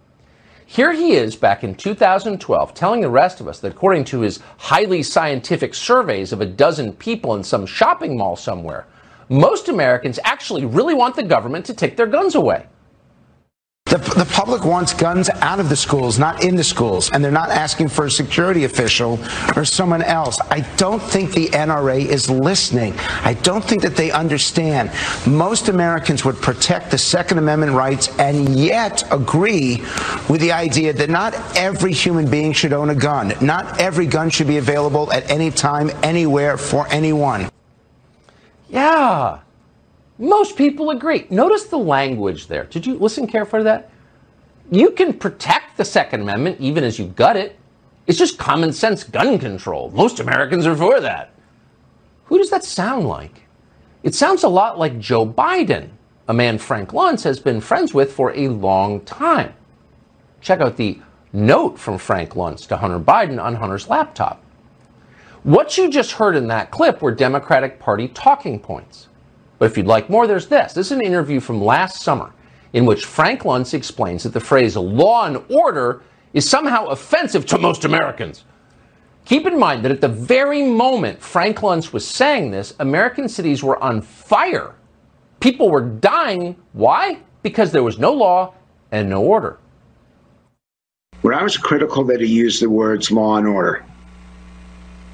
Here 0.68 0.92
he 0.92 1.12
is 1.12 1.36
back 1.36 1.62
in 1.62 1.76
2012 1.76 2.74
telling 2.74 3.00
the 3.00 3.08
rest 3.08 3.40
of 3.40 3.46
us 3.46 3.60
that 3.60 3.70
according 3.70 4.02
to 4.06 4.22
his 4.22 4.40
highly 4.58 5.00
scientific 5.00 5.74
surveys 5.74 6.32
of 6.32 6.40
a 6.40 6.46
dozen 6.46 6.92
people 6.92 7.36
in 7.36 7.44
some 7.44 7.66
shopping 7.66 8.18
mall 8.18 8.34
somewhere, 8.34 8.84
most 9.28 9.68
Americans 9.68 10.18
actually 10.24 10.64
really 10.64 10.92
want 10.92 11.14
the 11.14 11.22
government 11.22 11.66
to 11.66 11.74
take 11.74 11.96
their 11.96 12.08
guns 12.08 12.34
away. 12.34 12.66
The, 13.96 14.24
the, 14.24 14.24
public 14.26 14.62
wants 14.66 14.92
guns 14.92 15.30
out 15.30 15.58
of 15.58 15.70
the 15.70 15.76
schools, 15.76 16.18
not 16.18 16.44
in 16.44 16.54
the 16.54 16.64
schools, 16.64 17.10
and 17.10 17.24
they're 17.24 17.32
not 17.32 17.48
asking 17.48 17.88
for 17.88 18.04
a 18.04 18.10
security 18.10 18.64
official 18.64 19.18
or 19.56 19.64
someone 19.64 20.02
else. 20.02 20.38
I 20.50 20.60
don't 20.76 21.00
think 21.00 21.32
the 21.32 21.46
NRA 21.46 22.04
is 22.04 22.28
listening. 22.28 22.92
I 23.22 23.32
don't 23.32 23.64
think 23.64 23.80
that 23.82 23.96
they 23.96 24.10
understand. 24.10 24.90
Most 25.26 25.68
Americans 25.68 26.26
would 26.26 26.36
protect 26.36 26.90
the 26.90 26.98
Second 26.98 27.38
Amendment 27.38 27.72
rights 27.72 28.14
and 28.18 28.54
yet 28.58 29.02
agree 29.10 29.76
with 30.28 30.42
the 30.42 30.52
idea 30.52 30.92
that 30.92 31.08
not 31.08 31.32
every 31.56 31.94
human 31.94 32.28
being 32.28 32.52
should 32.52 32.74
own 32.74 32.90
a 32.90 32.94
gun. 32.94 33.32
Not 33.40 33.80
every 33.80 34.04
gun 34.04 34.28
should 34.28 34.48
be 34.48 34.58
available 34.58 35.10
at 35.10 35.30
any 35.30 35.50
time, 35.50 35.90
anywhere, 36.02 36.58
for 36.58 36.86
anyone. 36.88 37.48
Yeah. 38.68 39.40
Most 40.18 40.56
people 40.56 40.90
agree. 40.90 41.26
Notice 41.30 41.64
the 41.64 41.78
language 41.78 42.46
there. 42.46 42.64
Did 42.64 42.86
you 42.86 42.94
listen 42.94 43.26
carefully 43.26 43.60
to 43.60 43.64
that? 43.64 43.90
You 44.70 44.90
can 44.90 45.12
protect 45.12 45.76
the 45.76 45.84
Second 45.84 46.22
Amendment 46.22 46.60
even 46.60 46.84
as 46.84 46.98
you 46.98 47.06
gut 47.06 47.36
it. 47.36 47.56
It's 48.06 48.18
just 48.18 48.38
common 48.38 48.72
sense 48.72 49.04
gun 49.04 49.38
control. 49.38 49.90
Most 49.90 50.20
Americans 50.20 50.66
are 50.66 50.76
for 50.76 51.00
that. 51.00 51.32
Who 52.26 52.38
does 52.38 52.50
that 52.50 52.64
sound 52.64 53.06
like? 53.06 53.42
It 54.02 54.14
sounds 54.14 54.42
a 54.42 54.48
lot 54.48 54.78
like 54.78 54.98
Joe 54.98 55.26
Biden, 55.26 55.90
a 56.28 56.34
man 56.34 56.58
Frank 56.58 56.90
Luntz 56.90 57.24
has 57.24 57.38
been 57.38 57.60
friends 57.60 57.92
with 57.92 58.12
for 58.12 58.32
a 58.34 58.48
long 58.48 59.00
time. 59.00 59.52
Check 60.40 60.60
out 60.60 60.76
the 60.76 61.00
note 61.32 61.78
from 61.78 61.98
Frank 61.98 62.30
Luntz 62.30 62.66
to 62.68 62.76
Hunter 62.76 63.00
Biden 63.00 63.42
on 63.42 63.56
Hunter's 63.56 63.88
laptop. 63.88 64.42
What 65.42 65.76
you 65.76 65.90
just 65.90 66.12
heard 66.12 66.36
in 66.36 66.48
that 66.48 66.70
clip 66.70 67.02
were 67.02 67.12
Democratic 67.12 67.78
Party 67.78 68.08
talking 68.08 68.58
points. 68.58 69.08
But 69.58 69.66
if 69.66 69.76
you'd 69.76 69.86
like 69.86 70.10
more, 70.10 70.26
there's 70.26 70.46
this. 70.46 70.72
This 70.72 70.86
is 70.86 70.92
an 70.92 71.00
interview 71.00 71.40
from 71.40 71.62
last 71.62 72.02
summer 72.02 72.32
in 72.72 72.84
which 72.84 73.06
Frank 73.06 73.42
Luntz 73.42 73.74
explains 73.74 74.22
that 74.24 74.32
the 74.34 74.40
phrase 74.40 74.76
law 74.76 75.26
and 75.26 75.42
order 75.48 76.02
is 76.34 76.48
somehow 76.48 76.86
offensive 76.86 77.46
to 77.46 77.58
most 77.58 77.84
Americans. 77.84 78.44
Keep 79.24 79.46
in 79.46 79.58
mind 79.58 79.84
that 79.84 79.90
at 79.90 80.00
the 80.00 80.08
very 80.08 80.62
moment 80.62 81.20
Frank 81.20 81.58
Luntz 81.58 81.92
was 81.92 82.06
saying 82.06 82.50
this, 82.50 82.74
American 82.78 83.28
cities 83.28 83.62
were 83.62 83.82
on 83.82 84.02
fire. 84.02 84.74
People 85.40 85.70
were 85.70 85.80
dying. 85.80 86.56
Why? 86.74 87.18
Because 87.42 87.72
there 87.72 87.82
was 87.82 87.98
no 87.98 88.12
law 88.12 88.54
and 88.92 89.08
no 89.08 89.22
order. 89.22 89.58
Where 91.22 91.34
I 91.34 91.42
was 91.42 91.56
critical 91.56 92.04
that 92.04 92.20
he 92.20 92.26
used 92.26 92.62
the 92.62 92.70
words 92.70 93.10
law 93.10 93.36
and 93.36 93.48
order. 93.48 93.84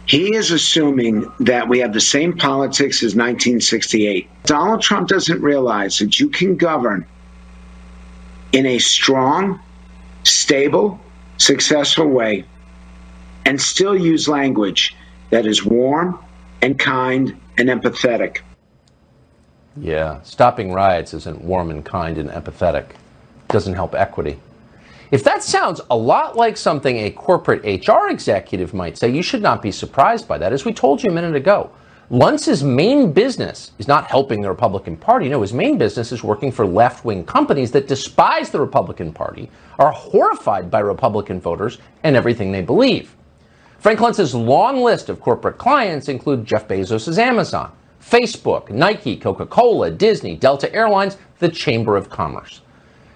He 0.06 0.34
is 0.34 0.50
assuming 0.50 1.30
that 1.40 1.68
we 1.68 1.78
have 1.78 1.92
the 1.92 2.00
same 2.00 2.36
politics 2.36 3.02
as 3.02 3.14
1968. 3.14 4.28
Donald 4.44 4.82
Trump 4.82 5.08
doesn't 5.08 5.40
realize 5.40 5.98
that 5.98 6.18
you 6.18 6.28
can 6.28 6.56
govern 6.56 7.06
in 8.52 8.66
a 8.66 8.78
strong, 8.78 9.60
stable, 10.24 11.00
successful 11.38 12.06
way 12.06 12.44
and 13.44 13.60
still 13.60 13.96
use 13.96 14.28
language 14.28 14.94
that 15.30 15.46
is 15.46 15.64
warm 15.64 16.18
and 16.60 16.78
kind 16.78 17.38
and 17.58 17.68
empathetic. 17.68 18.38
Yeah, 19.76 20.20
stopping 20.22 20.72
riots 20.72 21.14
isn't 21.14 21.42
warm 21.42 21.70
and 21.70 21.84
kind 21.84 22.18
and 22.18 22.28
empathetic. 22.30 22.90
Doesn't 23.48 23.74
help 23.74 23.94
equity. 23.94 24.38
If 25.12 25.22
that 25.24 25.42
sounds 25.42 25.78
a 25.90 25.96
lot 25.96 26.36
like 26.36 26.56
something 26.56 26.96
a 26.96 27.10
corporate 27.10 27.86
HR 27.86 28.08
executive 28.08 28.72
might 28.72 28.96
say, 28.96 29.10
you 29.10 29.22
should 29.22 29.42
not 29.42 29.60
be 29.60 29.70
surprised 29.70 30.26
by 30.26 30.38
that. 30.38 30.54
As 30.54 30.64
we 30.64 30.72
told 30.72 31.02
you 31.02 31.10
a 31.10 31.12
minute 31.12 31.36
ago, 31.36 31.70
Luntz's 32.08 32.64
main 32.64 33.12
business 33.12 33.72
is 33.78 33.86
not 33.86 34.06
helping 34.06 34.40
the 34.40 34.48
Republican 34.48 34.96
Party. 34.96 35.28
No, 35.28 35.42
his 35.42 35.52
main 35.52 35.76
business 35.76 36.12
is 36.12 36.24
working 36.24 36.50
for 36.50 36.66
left 36.66 37.04
wing 37.04 37.26
companies 37.26 37.70
that 37.72 37.88
despise 37.88 38.48
the 38.48 38.60
Republican 38.60 39.12
Party, 39.12 39.50
are 39.78 39.92
horrified 39.92 40.70
by 40.70 40.80
Republican 40.80 41.38
voters 41.42 41.76
and 42.04 42.16
everything 42.16 42.50
they 42.50 42.62
believe. 42.62 43.14
Frank 43.80 44.00
Luntz's 44.00 44.34
long 44.34 44.80
list 44.80 45.10
of 45.10 45.20
corporate 45.20 45.58
clients 45.58 46.08
include 46.08 46.46
Jeff 46.46 46.66
Bezos' 46.66 47.18
Amazon, 47.18 47.70
Facebook, 48.00 48.70
Nike, 48.70 49.18
Coca 49.18 49.44
Cola, 49.44 49.90
Disney, 49.90 50.36
Delta 50.36 50.74
Airlines, 50.74 51.18
the 51.38 51.50
Chamber 51.50 51.98
of 51.98 52.08
Commerce. 52.08 52.61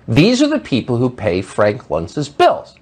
These 0.08 0.40
are 0.40 0.48
the 0.48 0.60
people 0.60 0.96
who 0.98 1.10
pay 1.10 1.42
Frank 1.42 1.90
Luntz's 1.90 2.28
bills. 2.28 2.76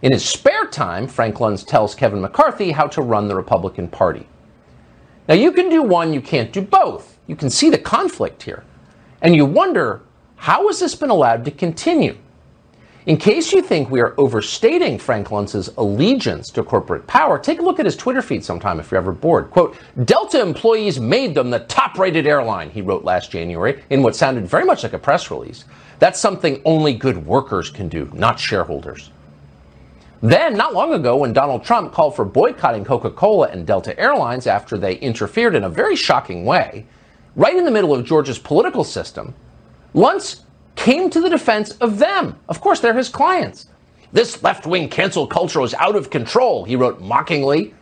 In 0.00 0.12
his 0.12 0.24
spare 0.24 0.66
time, 0.66 1.06
Frank 1.06 1.36
Luntz 1.36 1.66
tells 1.66 1.94
Kevin 1.94 2.22
McCarthy 2.22 2.70
how 2.70 2.86
to 2.86 3.02
run 3.02 3.28
the 3.28 3.36
Republican 3.36 3.88
Party. 3.88 4.26
Now, 5.28 5.34
you 5.34 5.52
can 5.52 5.68
do 5.68 5.82
one, 5.82 6.14
you 6.14 6.22
can't 6.22 6.52
do 6.52 6.62
both. 6.62 7.18
You 7.26 7.36
can 7.36 7.50
see 7.50 7.68
the 7.68 7.76
conflict 7.76 8.42
here. 8.42 8.64
And 9.20 9.36
you 9.36 9.44
wonder 9.44 10.00
how 10.36 10.68
has 10.68 10.80
this 10.80 10.94
been 10.94 11.10
allowed 11.10 11.44
to 11.44 11.50
continue? 11.50 12.16
In 13.04 13.16
case 13.16 13.52
you 13.52 13.60
think 13.62 13.90
we 13.90 14.00
are 14.00 14.14
overstating 14.18 14.98
Frank 14.98 15.28
Luntz's 15.28 15.70
allegiance 15.76 16.50
to 16.50 16.62
corporate 16.62 17.06
power, 17.06 17.38
take 17.38 17.58
a 17.58 17.62
look 17.62 17.80
at 17.80 17.86
his 17.86 17.96
Twitter 17.96 18.22
feed 18.22 18.44
sometime 18.44 18.78
if 18.80 18.90
you're 18.90 19.00
ever 19.00 19.12
bored. 19.12 19.50
Quote, 19.50 19.76
Delta 20.04 20.40
employees 20.40 21.00
made 21.00 21.34
them 21.34 21.50
the 21.50 21.60
top 21.60 21.98
rated 21.98 22.26
airline, 22.26 22.70
he 22.70 22.82
wrote 22.82 23.04
last 23.04 23.30
January 23.30 23.82
in 23.90 24.02
what 24.02 24.14
sounded 24.14 24.46
very 24.46 24.64
much 24.64 24.82
like 24.82 24.92
a 24.92 24.98
press 24.98 25.30
release. 25.30 25.64
That's 25.98 26.20
something 26.20 26.62
only 26.64 26.94
good 26.94 27.26
workers 27.26 27.70
can 27.70 27.88
do, 27.88 28.10
not 28.12 28.38
shareholders. 28.38 29.10
Then, 30.20 30.56
not 30.56 30.74
long 30.74 30.94
ago, 30.94 31.16
when 31.16 31.32
Donald 31.32 31.64
Trump 31.64 31.92
called 31.92 32.16
for 32.16 32.24
boycotting 32.24 32.84
Coca 32.84 33.10
Cola 33.10 33.48
and 33.48 33.66
Delta 33.66 33.98
Airlines 33.98 34.46
after 34.46 34.76
they 34.76 34.96
interfered 34.96 35.54
in 35.54 35.64
a 35.64 35.68
very 35.68 35.94
shocking 35.94 36.44
way, 36.44 36.86
right 37.36 37.56
in 37.56 37.64
the 37.64 37.70
middle 37.70 37.94
of 37.94 38.04
Georgia's 38.04 38.38
political 38.38 38.82
system, 38.82 39.34
Luntz 39.94 40.42
came 40.74 41.08
to 41.10 41.20
the 41.20 41.30
defense 41.30 41.72
of 41.72 41.98
them. 41.98 42.38
Of 42.48 42.60
course, 42.60 42.80
they're 42.80 42.94
his 42.94 43.08
clients. 43.08 43.66
This 44.12 44.42
left 44.42 44.66
wing 44.66 44.88
cancel 44.88 45.26
culture 45.26 45.62
is 45.62 45.74
out 45.74 45.94
of 45.94 46.10
control, 46.10 46.64
he 46.64 46.76
wrote 46.76 47.00
mockingly. 47.00 47.74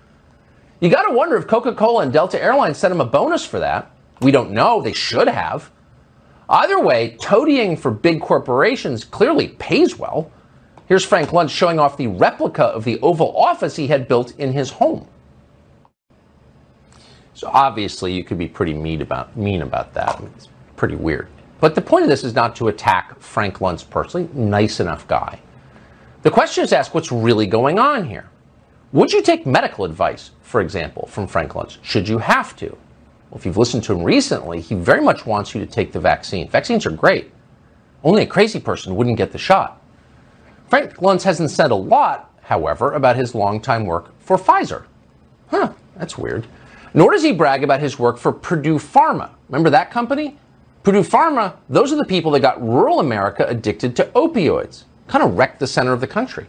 You 0.80 0.90
got 0.90 1.08
to 1.08 1.14
wonder 1.14 1.36
if 1.36 1.46
Coca 1.46 1.74
Cola 1.74 2.02
and 2.02 2.12
Delta 2.12 2.42
Airlines 2.42 2.76
sent 2.76 2.92
him 2.92 3.00
a 3.00 3.06
bonus 3.06 3.46
for 3.46 3.60
that. 3.60 3.90
We 4.20 4.30
don't 4.30 4.50
know. 4.50 4.82
They 4.82 4.92
should 4.92 5.28
have. 5.28 5.70
Either 6.48 6.80
way, 6.80 7.16
toadying 7.20 7.76
for 7.76 7.90
big 7.90 8.20
corporations 8.20 9.04
clearly 9.04 9.48
pays 9.48 9.98
well. 9.98 10.30
Here's 10.86 11.04
Frank 11.04 11.30
Luntz 11.30 11.50
showing 11.50 11.80
off 11.80 11.96
the 11.96 12.06
replica 12.06 12.64
of 12.64 12.84
the 12.84 13.00
Oval 13.00 13.36
Office 13.36 13.74
he 13.74 13.88
had 13.88 14.06
built 14.06 14.38
in 14.38 14.52
his 14.52 14.70
home. 14.70 15.08
So 17.34 17.50
obviously, 17.52 18.12
you 18.12 18.22
could 18.22 18.38
be 18.38 18.48
pretty 18.48 18.72
mean 18.72 19.02
about 19.02 19.36
mean 19.36 19.62
about 19.62 19.92
that. 19.94 20.22
It's 20.36 20.48
pretty 20.76 20.94
weird. 20.94 21.28
But 21.60 21.74
the 21.74 21.82
point 21.82 22.04
of 22.04 22.08
this 22.08 22.24
is 22.24 22.34
not 22.34 22.54
to 22.56 22.68
attack 22.68 23.18
Frank 23.20 23.58
Luntz 23.58 23.88
personally. 23.88 24.28
Nice 24.32 24.78
enough 24.80 25.06
guy. 25.08 25.40
The 26.22 26.30
question 26.30 26.62
is 26.64 26.72
asked: 26.72 26.94
What's 26.94 27.10
really 27.10 27.46
going 27.46 27.78
on 27.78 28.04
here? 28.04 28.30
Would 28.92 29.12
you 29.12 29.20
take 29.20 29.44
medical 29.44 29.84
advice, 29.84 30.30
for 30.42 30.60
example, 30.60 31.08
from 31.08 31.26
Frank 31.26 31.52
Luntz? 31.52 31.78
Should 31.82 32.08
you 32.08 32.18
have 32.18 32.54
to? 32.56 32.78
Well, 33.30 33.38
if 33.38 33.46
you've 33.46 33.56
listened 33.56 33.82
to 33.84 33.92
him 33.92 34.02
recently, 34.02 34.60
he 34.60 34.74
very 34.74 35.00
much 35.00 35.26
wants 35.26 35.54
you 35.54 35.60
to 35.60 35.66
take 35.66 35.92
the 35.92 36.00
vaccine. 36.00 36.48
Vaccines 36.48 36.86
are 36.86 36.90
great. 36.90 37.32
Only 38.04 38.22
a 38.22 38.26
crazy 38.26 38.60
person 38.60 38.94
wouldn't 38.94 39.16
get 39.16 39.32
the 39.32 39.38
shot. 39.38 39.82
Frank 40.68 40.94
Luntz 40.96 41.22
hasn't 41.22 41.50
said 41.50 41.70
a 41.70 41.76
lot, 41.76 42.32
however, 42.42 42.92
about 42.92 43.16
his 43.16 43.34
longtime 43.34 43.84
work 43.84 44.12
for 44.20 44.36
Pfizer. 44.36 44.84
Huh, 45.48 45.72
that's 45.96 46.18
weird. 46.18 46.46
Nor 46.94 47.12
does 47.12 47.22
he 47.22 47.32
brag 47.32 47.62
about 47.64 47.80
his 47.80 47.98
work 47.98 48.16
for 48.18 48.32
Purdue 48.32 48.78
Pharma. 48.78 49.30
Remember 49.48 49.70
that 49.70 49.90
company? 49.90 50.38
Purdue 50.82 51.02
Pharma, 51.02 51.56
those 51.68 51.92
are 51.92 51.96
the 51.96 52.04
people 52.04 52.30
that 52.32 52.40
got 52.40 52.62
rural 52.62 53.00
America 53.00 53.44
addicted 53.48 53.96
to 53.96 54.04
opioids. 54.14 54.84
Kind 55.08 55.24
of 55.24 55.36
wrecked 55.36 55.60
the 55.60 55.66
center 55.66 55.92
of 55.92 56.00
the 56.00 56.06
country. 56.06 56.46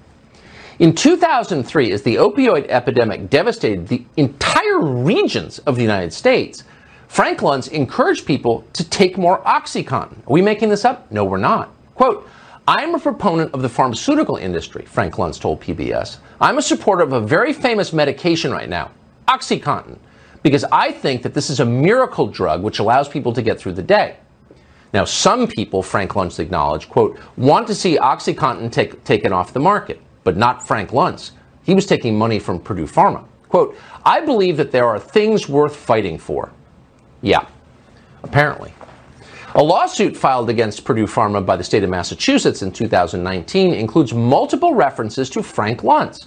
In 0.80 0.94
2003, 0.94 1.92
as 1.92 2.04
the 2.04 2.16
opioid 2.18 2.68
epidemic 2.70 3.32
devastated 3.32 3.88
the 3.88 4.06
entire 4.16 4.80
regions 4.80 5.58
of 5.60 5.76
the 5.76 5.82
United 5.82 6.14
States, 6.14 6.66
Frank 7.08 7.40
Luntz 7.40 7.72
encouraged 7.72 8.28
people 8.28 8.64
to 8.74 8.88
take 8.88 9.18
more 9.18 9.42
OxyContin. 9.42 10.20
Are 10.20 10.32
we 10.32 10.44
making 10.44 10.70
this 10.70 10.86
up? 10.86 11.12
No, 11.12 11.24
we're 11.26 11.38
not. 11.38 11.74
Quote, 11.96 12.30
I'm 12.68 12.94
a 12.94 13.00
proponent 13.00 13.56
of 13.56 13.64
the 13.64 13.70
pharmaceutical 13.70 14.36
industry, 14.36 14.86
Frank 14.86 15.16
Luntz 15.16 15.40
told 15.40 15.62
PBS. 15.62 16.18
I'm 16.40 16.60
a 16.60 16.62
supporter 16.62 17.02
of 17.02 17.14
a 17.14 17.22
very 17.22 17.54
famous 17.54 17.92
medication 17.92 18.52
right 18.52 18.70
now, 18.70 18.92
OxyContin, 19.30 19.98
because 20.44 20.64
I 20.66 20.92
think 20.92 21.24
that 21.24 21.34
this 21.34 21.50
is 21.50 21.60
a 21.60 21.66
miracle 21.66 22.28
drug 22.28 22.62
which 22.62 22.78
allows 22.78 23.10
people 23.10 23.34
to 23.34 23.42
get 23.42 23.58
through 23.58 23.74
the 23.74 23.82
day. 23.82 24.18
Now, 24.94 25.06
some 25.06 25.48
people, 25.48 25.82
Frank 25.82 26.12
Luntz 26.12 26.38
acknowledged, 26.38 26.90
quote, 26.90 27.20
want 27.36 27.66
to 27.66 27.74
see 27.74 27.98
OxyContin 27.98 28.72
take, 28.72 29.04
taken 29.04 29.34
off 29.34 29.54
the 29.54 29.60
market, 29.60 30.00
but 30.28 30.36
not 30.36 30.62
Frank 30.62 30.90
Luntz. 30.90 31.32
He 31.64 31.74
was 31.74 31.86
taking 31.86 32.18
money 32.18 32.38
from 32.38 32.60
Purdue 32.60 32.86
Pharma. 32.86 33.24
Quote, 33.48 33.78
I 34.04 34.20
believe 34.20 34.58
that 34.58 34.72
there 34.72 34.86
are 34.86 35.00
things 35.00 35.48
worth 35.48 35.74
fighting 35.74 36.18
for. 36.18 36.52
Yeah, 37.22 37.46
apparently. 38.24 38.74
A 39.56 39.64
lawsuit 39.64 40.18
filed 40.18 40.50
against 40.50 40.84
Purdue 40.84 41.08
Pharma 41.08 41.46
by 41.46 41.56
the 41.56 41.64
state 41.64 41.82
of 41.86 41.90
Massachusetts 41.90 42.62
in 42.62 42.74
2019 42.74 43.74
includes 43.74 44.14
multiple 44.14 44.76
references 44.76 45.30
to 45.30 45.42
Frank 45.42 45.80
Luntz. 45.80 46.26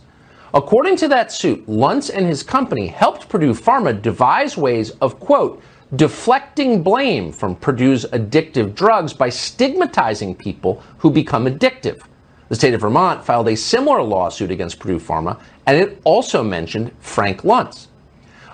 According 0.55 0.97
to 0.97 1.09
that 1.09 1.31
suit, 1.31 1.67
Luntz 1.67 2.09
and 2.09 2.25
his 2.25 2.43
company 2.43 2.87
helped 2.87 3.29
Purdue 3.29 3.53
Pharma 3.53 4.01
devise 4.01 4.57
ways 4.57 4.93
of, 5.03 5.21
quote, 5.21 5.63
deflecting 5.97 6.83
blame 6.83 7.33
from 7.33 7.55
Purdue's 7.55 8.07
addictive 8.07 8.75
drugs 8.75 9.13
by 9.13 9.29
stigmatizing 9.29 10.37
people 10.37 10.83
who 10.97 11.11
become 11.11 11.45
addictive. 11.45 12.01
The 12.51 12.57
state 12.57 12.75
of 12.75 12.81
Vermont 12.81 13.25
filed 13.25 13.49
a 13.49 13.57
similar 13.57 14.03
lawsuit 14.03 14.51
against 14.51 14.81
Purdue 14.81 14.99
Pharma, 14.99 15.41
and 15.67 15.77
it 15.77 16.01
also 16.03 16.43
mentioned 16.43 16.91
Frank 16.99 17.43
Luntz. 17.43 17.87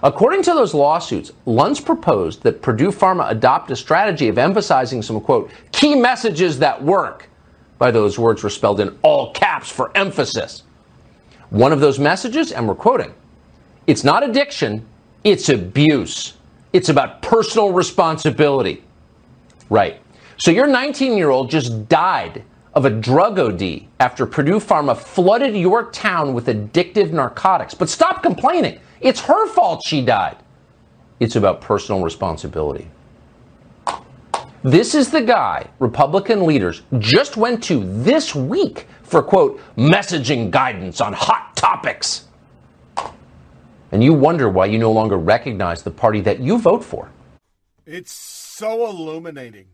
According 0.03 0.43
to 0.43 0.53
those 0.53 0.75
lawsuits, 0.75 1.33
Luntz 1.47 1.83
proposed 1.83 2.43
that 2.43 2.61
Purdue 2.61 2.91
Pharma 2.91 3.31
adopt 3.31 3.71
a 3.71 3.77
strategy 3.77 4.29
of 4.29 4.37
emphasizing 4.37 5.01
some, 5.01 5.19
quote, 5.19 5.51
key 5.73 5.95
messages 5.95 6.59
that 6.59 6.81
work. 6.83 7.31
By 7.79 7.91
those 7.91 8.19
words 8.19 8.43
were 8.43 8.51
spelled 8.51 8.81
in 8.81 8.99
all 9.01 9.33
caps 9.33 9.71
for 9.71 9.91
emphasis. 9.97 10.65
One 11.49 11.73
of 11.73 11.81
those 11.81 11.99
messages, 11.99 12.53
and 12.53 12.69
we're 12.69 12.75
quoting, 12.75 13.15
it's 13.87 14.05
not 14.05 14.23
addiction, 14.23 14.87
it's 15.25 15.49
abuse. 15.49 16.35
It's 16.75 16.91
about 16.91 17.23
personal 17.23 17.73
responsibility. 17.73 18.85
Right. 19.71 20.03
So 20.37 20.51
your 20.51 20.67
19 20.67 21.17
year 21.17 21.31
old 21.31 21.49
just 21.49 21.89
died 21.89 22.45
of 22.77 22.85
a 22.85 22.91
drug 22.91 23.39
OD 23.39 23.87
after 23.99 24.27
Purdue 24.27 24.61
Pharma 24.61 24.95
flooded 24.95 25.57
your 25.57 25.91
town 25.91 26.35
with 26.35 26.47
addictive 26.47 27.11
narcotics. 27.11 27.73
But 27.73 27.89
stop 27.89 28.23
complaining. 28.23 28.79
It's 29.01 29.21
her 29.21 29.47
fault 29.49 29.83
she 29.85 30.05
died. 30.05 30.37
It's 31.19 31.37
about 31.37 31.63
personal 31.63 32.03
responsibility. 32.03 32.91
This 34.63 34.95
is 34.95 35.11
the 35.11 35.23
guy 35.23 35.69
Republican 35.79 36.45
leaders 36.45 36.83
just 36.99 37.39
went 37.39 37.65
to 37.65 37.83
this 38.03 38.35
week 38.35 38.87
for, 39.03 39.23
quote, 39.23 39.59
messaging 39.77 40.51
guidance 40.51 41.01
on 41.01 41.15
hot 41.15 41.57
topics. 41.57 42.27
And 43.91 44.05
you 44.05 44.13
wonder 44.13 44.51
why 44.51 44.67
you 44.67 44.79
no 44.79 44.93
longer 44.93 45.17
recognize 45.17 45.83
the 45.83 45.91
party 45.91 46.21
that 46.23 46.41
you 46.41 46.59
vote 46.59 46.85
for. 46.85 47.09
It's 47.87 48.13
so 48.13 48.87
illuminating. 48.87 49.69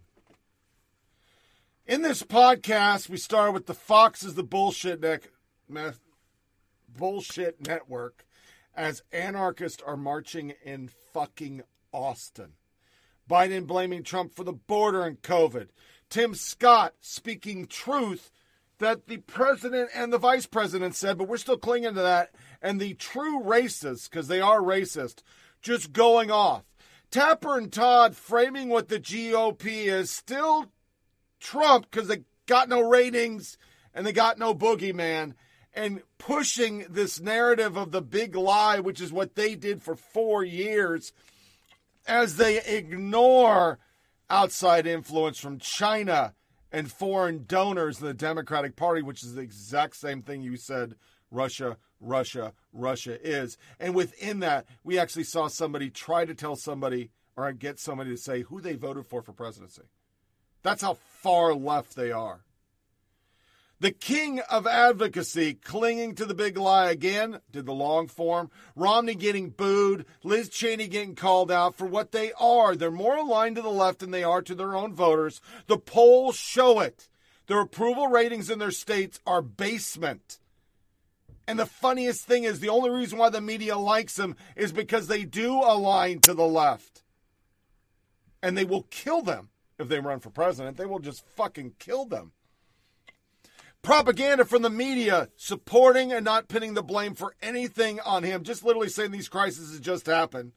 In 1.84 2.02
this 2.02 2.22
podcast, 2.22 3.08
we 3.08 3.16
start 3.16 3.52
with 3.52 3.66
the 3.66 3.74
Fox 3.74 4.22
is 4.22 4.34
the 4.36 4.44
bullshit 4.44 5.00
neck, 5.00 5.32
bullshit 6.96 7.66
network 7.66 8.24
as 8.72 9.02
anarchists 9.10 9.82
are 9.84 9.96
marching 9.96 10.54
in 10.64 10.88
fucking 11.12 11.62
Austin. 11.92 12.52
Biden 13.28 13.66
blaming 13.66 14.04
Trump 14.04 14.32
for 14.32 14.44
the 14.44 14.52
border 14.52 15.04
and 15.04 15.20
COVID. 15.22 15.70
Tim 16.08 16.36
Scott 16.36 16.94
speaking 17.00 17.66
truth 17.66 18.30
that 18.78 19.08
the 19.08 19.16
president 19.16 19.90
and 19.92 20.12
the 20.12 20.18
vice 20.18 20.46
president 20.46 20.94
said, 20.94 21.18
but 21.18 21.26
we're 21.26 21.36
still 21.36 21.58
clinging 21.58 21.94
to 21.94 22.02
that. 22.02 22.32
And 22.62 22.80
the 22.80 22.94
true 22.94 23.42
racists, 23.42 24.08
because 24.08 24.28
they 24.28 24.40
are 24.40 24.60
racist, 24.60 25.24
just 25.60 25.92
going 25.92 26.30
off. 26.30 26.62
Tapper 27.10 27.58
and 27.58 27.72
Todd 27.72 28.14
framing 28.14 28.68
what 28.68 28.88
the 28.88 29.00
GOP 29.00 29.86
is 29.86 30.10
still 30.10 30.70
Trump 31.42 31.90
because 31.90 32.08
they 32.08 32.22
got 32.46 32.68
no 32.68 32.80
ratings 32.80 33.58
and 33.94 34.06
they 34.06 34.12
got 34.12 34.38
no 34.38 34.54
boogeyman 34.54 35.34
and 35.74 36.02
pushing 36.18 36.86
this 36.88 37.20
narrative 37.20 37.76
of 37.76 37.90
the 37.90 38.02
big 38.02 38.36
lie, 38.36 38.78
which 38.78 39.00
is 39.00 39.12
what 39.12 39.34
they 39.34 39.54
did 39.54 39.82
for 39.82 39.96
four 39.96 40.44
years, 40.44 41.12
as 42.06 42.36
they 42.36 42.62
ignore 42.62 43.78
outside 44.28 44.86
influence 44.86 45.38
from 45.38 45.58
China 45.58 46.34
and 46.70 46.90
foreign 46.90 47.44
donors 47.46 48.00
in 48.00 48.06
the 48.06 48.14
Democratic 48.14 48.76
Party, 48.76 49.02
which 49.02 49.22
is 49.22 49.34
the 49.34 49.42
exact 49.42 49.96
same 49.96 50.22
thing 50.22 50.42
you 50.42 50.56
said 50.56 50.94
Russia, 51.30 51.76
Russia, 52.00 52.52
Russia 52.72 53.18
is. 53.26 53.56
And 53.80 53.94
within 53.94 54.40
that, 54.40 54.66
we 54.84 54.98
actually 54.98 55.24
saw 55.24 55.48
somebody 55.48 55.90
try 55.90 56.24
to 56.24 56.34
tell 56.34 56.56
somebody 56.56 57.10
or 57.36 57.50
get 57.52 57.78
somebody 57.78 58.10
to 58.10 58.16
say 58.16 58.42
who 58.42 58.60
they 58.60 58.74
voted 58.74 59.06
for 59.06 59.22
for 59.22 59.32
presidency. 59.32 59.82
That's 60.62 60.82
how 60.82 60.94
far 61.22 61.54
left 61.54 61.96
they 61.96 62.12
are. 62.12 62.40
The 63.82 63.90
king 63.90 64.38
of 64.48 64.64
advocacy 64.64 65.54
clinging 65.54 66.14
to 66.14 66.24
the 66.24 66.34
big 66.34 66.56
lie 66.56 66.88
again, 66.88 67.40
did 67.50 67.66
the 67.66 67.72
long 67.72 68.06
form. 68.06 68.48
Romney 68.76 69.16
getting 69.16 69.50
booed, 69.50 70.06
Liz 70.22 70.48
Cheney 70.48 70.86
getting 70.86 71.16
called 71.16 71.50
out 71.50 71.74
for 71.74 71.86
what 71.86 72.12
they 72.12 72.32
are. 72.38 72.76
They're 72.76 72.92
more 72.92 73.16
aligned 73.16 73.56
to 73.56 73.62
the 73.62 73.70
left 73.70 73.98
than 73.98 74.12
they 74.12 74.22
are 74.22 74.40
to 74.40 74.54
their 74.54 74.76
own 74.76 74.94
voters. 74.94 75.40
The 75.66 75.78
polls 75.78 76.36
show 76.36 76.78
it. 76.78 77.08
Their 77.48 77.60
approval 77.60 78.06
ratings 78.06 78.50
in 78.50 78.60
their 78.60 78.70
states 78.70 79.18
are 79.26 79.42
basement. 79.42 80.38
And 81.48 81.58
the 81.58 81.66
funniest 81.66 82.24
thing 82.24 82.44
is 82.44 82.60
the 82.60 82.68
only 82.68 82.90
reason 82.90 83.18
why 83.18 83.30
the 83.30 83.40
media 83.40 83.76
likes 83.76 84.14
them 84.14 84.36
is 84.54 84.70
because 84.70 85.08
they 85.08 85.24
do 85.24 85.54
align 85.54 86.20
to 86.20 86.34
the 86.34 86.46
left. 86.46 87.02
And 88.40 88.56
they 88.56 88.64
will 88.64 88.86
kill 88.90 89.22
them 89.22 89.48
if 89.82 89.88
they 89.88 90.00
run 90.00 90.20
for 90.20 90.30
president. 90.30 90.76
They 90.76 90.86
will 90.86 90.98
just 90.98 91.26
fucking 91.26 91.74
kill 91.78 92.06
them 92.06 92.32
propaganda 93.82 94.44
from 94.44 94.62
the 94.62 94.70
media 94.70 95.28
supporting 95.36 96.12
and 96.12 96.24
not 96.24 96.48
pinning 96.48 96.74
the 96.74 96.82
blame 96.82 97.14
for 97.14 97.34
anything 97.42 98.00
on 98.00 98.22
him, 98.22 98.44
just 98.44 98.64
literally 98.64 98.88
saying 98.88 99.10
these 99.10 99.28
crises 99.28 99.78
just 99.80 100.06
happened. 100.06 100.52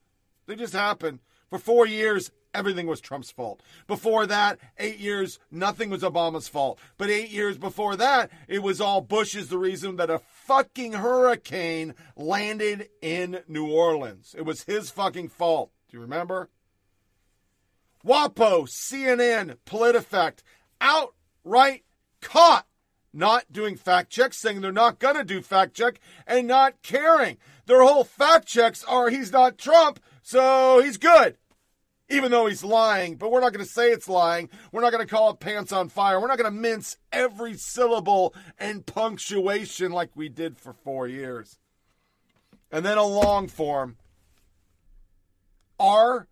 They 0.45 0.55
just 0.55 0.73
happened. 0.73 1.19
For 1.49 1.57
four 1.57 1.87
years, 1.87 2.31
everything 2.53 2.85
was 2.87 3.01
Trump's 3.01 3.31
fault. 3.31 3.61
Before 3.87 4.27
that, 4.27 4.59
eight 4.77 4.99
years, 4.99 5.39
nothing 5.49 5.89
was 5.89 6.03
Obama's 6.03 6.47
fault. 6.47 6.79
But 6.97 7.09
eight 7.09 7.29
years 7.29 7.57
before 7.57 7.95
that, 7.95 8.29
it 8.47 8.61
was 8.61 8.79
all 8.79 9.01
Bush 9.01 9.35
is 9.35 9.49
the 9.49 9.57
reason 9.57 9.95
that 9.95 10.09
a 10.09 10.19
fucking 10.19 10.93
hurricane 10.93 11.95
landed 12.15 12.89
in 13.01 13.41
New 13.47 13.71
Orleans. 13.71 14.35
It 14.37 14.43
was 14.43 14.63
his 14.63 14.91
fucking 14.91 15.29
fault. 15.29 15.71
Do 15.89 15.97
you 15.97 16.01
remember? 16.01 16.49
WAPO, 18.05 18.67
CNN, 18.67 19.57
PolitiFact, 19.65 20.43
outright 20.79 21.83
caught 22.21 22.67
not 23.15 23.51
doing 23.51 23.77
fact 23.77 24.11
checks, 24.11 24.37
saying 24.37 24.61
they're 24.61 24.71
not 24.71 24.99
going 24.99 25.15
to 25.15 25.23
do 25.23 25.41
fact 25.41 25.73
check, 25.73 25.99
and 26.27 26.47
not 26.47 26.81
caring. 26.83 27.37
Their 27.65 27.81
whole 27.81 28.03
fact 28.03 28.47
checks 28.47 28.83
are 28.83 29.09
he's 29.09 29.31
not 29.31 29.57
Trump, 29.57 29.99
so 30.21 30.81
he's 30.83 30.97
good. 30.97 31.37
Even 32.09 32.29
though 32.29 32.45
he's 32.45 32.63
lying, 32.63 33.15
but 33.15 33.31
we're 33.31 33.39
not 33.39 33.53
going 33.53 33.65
to 33.65 33.71
say 33.71 33.89
it's 33.89 34.07
lying. 34.07 34.49
We're 34.71 34.81
not 34.81 34.91
going 34.91 35.05
to 35.05 35.11
call 35.11 35.31
it 35.31 35.39
pants 35.39 35.71
on 35.71 35.89
fire. 35.89 36.19
We're 36.19 36.27
not 36.27 36.37
going 36.37 36.53
to 36.53 36.59
mince 36.59 36.97
every 37.11 37.55
syllable 37.55 38.35
and 38.59 38.85
punctuation 38.85 39.91
like 39.91 40.11
we 40.13 40.29
did 40.29 40.59
for 40.59 40.73
four 40.73 41.07
years. 41.07 41.57
And 42.71 42.85
then 42.85 42.99
a 42.99 43.03
long 43.03 43.47
form. 43.47 43.97
Our 45.79 46.27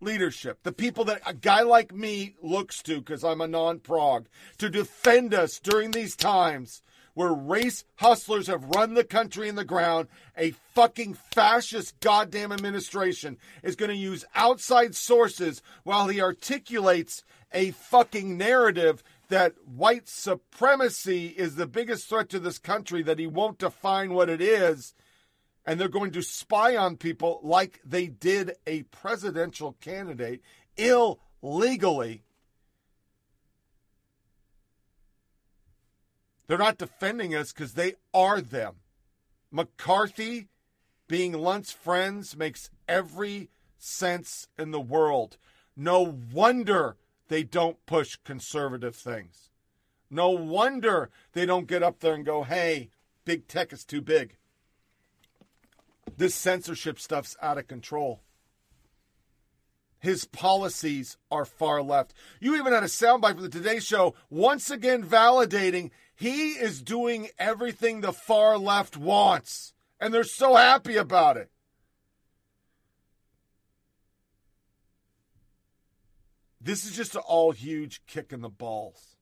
leadership, 0.00 0.62
the 0.62 0.72
people 0.72 1.04
that 1.04 1.22
a 1.26 1.34
guy 1.34 1.62
like 1.62 1.94
me 1.94 2.34
looks 2.42 2.82
to 2.84 2.98
because 2.98 3.24
I'm 3.24 3.40
a 3.40 3.48
non 3.48 3.80
prog, 3.80 4.26
to 4.58 4.70
defend 4.70 5.34
us 5.34 5.58
during 5.58 5.90
these 5.90 6.16
times 6.16 6.82
where 7.14 7.32
race 7.32 7.84
hustlers 7.96 8.46
have 8.46 8.62
run 8.76 8.94
the 8.94 9.02
country 9.02 9.48
in 9.48 9.56
the 9.56 9.64
ground, 9.64 10.06
a 10.36 10.52
fucking 10.74 11.14
fascist 11.14 11.98
goddamn 11.98 12.52
administration 12.52 13.36
is 13.64 13.74
going 13.74 13.90
to 13.90 13.96
use 13.96 14.24
outside 14.36 14.94
sources 14.94 15.60
while 15.82 16.06
he 16.06 16.20
articulates 16.20 17.24
a 17.52 17.72
fucking 17.72 18.38
narrative 18.38 19.02
that 19.30 19.54
white 19.66 20.08
supremacy 20.08 21.26
is 21.28 21.56
the 21.56 21.66
biggest 21.66 22.08
threat 22.08 22.28
to 22.28 22.38
this 22.38 22.58
country, 22.58 23.02
that 23.02 23.18
he 23.18 23.26
won't 23.26 23.58
define 23.58 24.14
what 24.14 24.28
it 24.28 24.40
is 24.40 24.94
and 25.68 25.78
they're 25.78 25.86
going 25.86 26.12
to 26.12 26.22
spy 26.22 26.76
on 26.76 26.96
people 26.96 27.40
like 27.42 27.78
they 27.84 28.06
did 28.06 28.52
a 28.66 28.84
presidential 28.84 29.76
candidate 29.82 30.40
illegally. 30.78 32.22
They're 36.46 36.56
not 36.56 36.78
defending 36.78 37.34
us 37.34 37.52
because 37.52 37.74
they 37.74 37.96
are 38.14 38.40
them. 38.40 38.76
McCarthy 39.52 40.48
being 41.06 41.34
Luntz 41.34 41.70
friends 41.70 42.34
makes 42.34 42.70
every 42.88 43.50
sense 43.76 44.48
in 44.58 44.70
the 44.70 44.80
world. 44.80 45.36
No 45.76 46.16
wonder 46.32 46.96
they 47.28 47.42
don't 47.42 47.84
push 47.84 48.16
conservative 48.24 48.96
things. 48.96 49.50
No 50.08 50.30
wonder 50.30 51.10
they 51.34 51.44
don't 51.44 51.68
get 51.68 51.82
up 51.82 52.00
there 52.00 52.14
and 52.14 52.24
go, 52.24 52.44
hey, 52.44 52.88
big 53.26 53.46
tech 53.48 53.74
is 53.74 53.84
too 53.84 54.00
big. 54.00 54.37
This 56.16 56.34
censorship 56.34 56.98
stuff's 56.98 57.36
out 57.42 57.58
of 57.58 57.68
control. 57.68 58.20
His 60.00 60.24
policies 60.24 61.16
are 61.30 61.44
far 61.44 61.82
left. 61.82 62.14
You 62.40 62.56
even 62.56 62.72
had 62.72 62.84
a 62.84 62.86
soundbite 62.86 63.34
from 63.34 63.42
the 63.42 63.48
Today 63.48 63.80
Show 63.80 64.14
once 64.30 64.70
again 64.70 65.02
validating 65.02 65.90
he 66.18 66.50
is 66.52 66.82
doing 66.82 67.28
everything 67.38 68.00
the 68.00 68.12
far 68.12 68.58
left 68.58 68.96
wants. 68.96 69.72
And 70.00 70.12
they're 70.12 70.24
so 70.24 70.56
happy 70.56 70.96
about 70.96 71.36
it. 71.36 71.48
This 76.60 76.84
is 76.84 76.96
just 76.96 77.14
an 77.14 77.22
all 77.24 77.52
huge 77.52 78.02
kick 78.06 78.32
in 78.32 78.40
the 78.40 78.48
balls. 78.48 79.16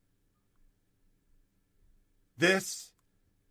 This 2.38 2.92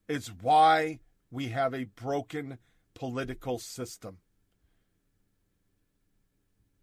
is 0.07 0.31
why 0.41 0.99
we 1.29 1.49
have 1.49 1.73
a 1.75 1.83
broken 1.83 2.57
political 2.95 3.59
system. 3.59 4.17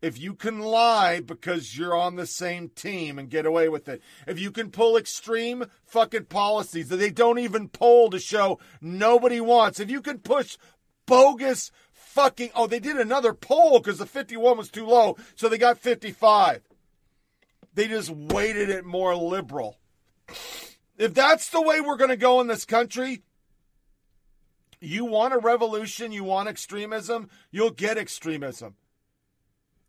If 0.00 0.20
you 0.20 0.34
can 0.34 0.60
lie 0.60 1.20
because 1.20 1.76
you're 1.76 1.96
on 1.96 2.16
the 2.16 2.26
same 2.26 2.68
team 2.68 3.18
and 3.18 3.30
get 3.30 3.46
away 3.46 3.68
with 3.68 3.88
it, 3.88 4.02
if 4.26 4.38
you 4.38 4.50
can 4.50 4.70
pull 4.70 4.96
extreme 4.96 5.66
fucking 5.84 6.24
policies 6.24 6.88
that 6.88 6.96
they 6.96 7.10
don't 7.10 7.38
even 7.38 7.68
poll 7.68 8.10
to 8.10 8.18
show 8.18 8.58
nobody 8.80 9.40
wants, 9.40 9.78
if 9.78 9.90
you 9.90 10.00
can 10.00 10.18
push 10.18 10.56
bogus 11.06 11.70
fucking, 11.92 12.50
oh, 12.54 12.66
they 12.66 12.80
did 12.80 12.96
another 12.96 13.32
poll 13.32 13.78
because 13.78 13.98
the 13.98 14.06
51 14.06 14.58
was 14.58 14.70
too 14.70 14.86
low, 14.86 15.16
so 15.36 15.48
they 15.48 15.58
got 15.58 15.78
55. 15.78 16.62
They 17.74 17.88
just 17.88 18.10
weighted 18.10 18.68
it 18.68 18.84
more 18.84 19.14
liberal. 19.14 19.78
If 20.98 21.14
that's 21.14 21.48
the 21.50 21.62
way 21.62 21.80
we're 21.80 21.96
going 21.96 22.10
to 22.10 22.16
go 22.16 22.40
in 22.40 22.48
this 22.48 22.64
country, 22.64 23.22
you 24.82 25.04
want 25.04 25.34
a 25.34 25.38
revolution, 25.38 26.12
you 26.12 26.24
want 26.24 26.48
extremism, 26.48 27.30
you'll 27.50 27.70
get 27.70 27.98
extremism. 27.98 28.74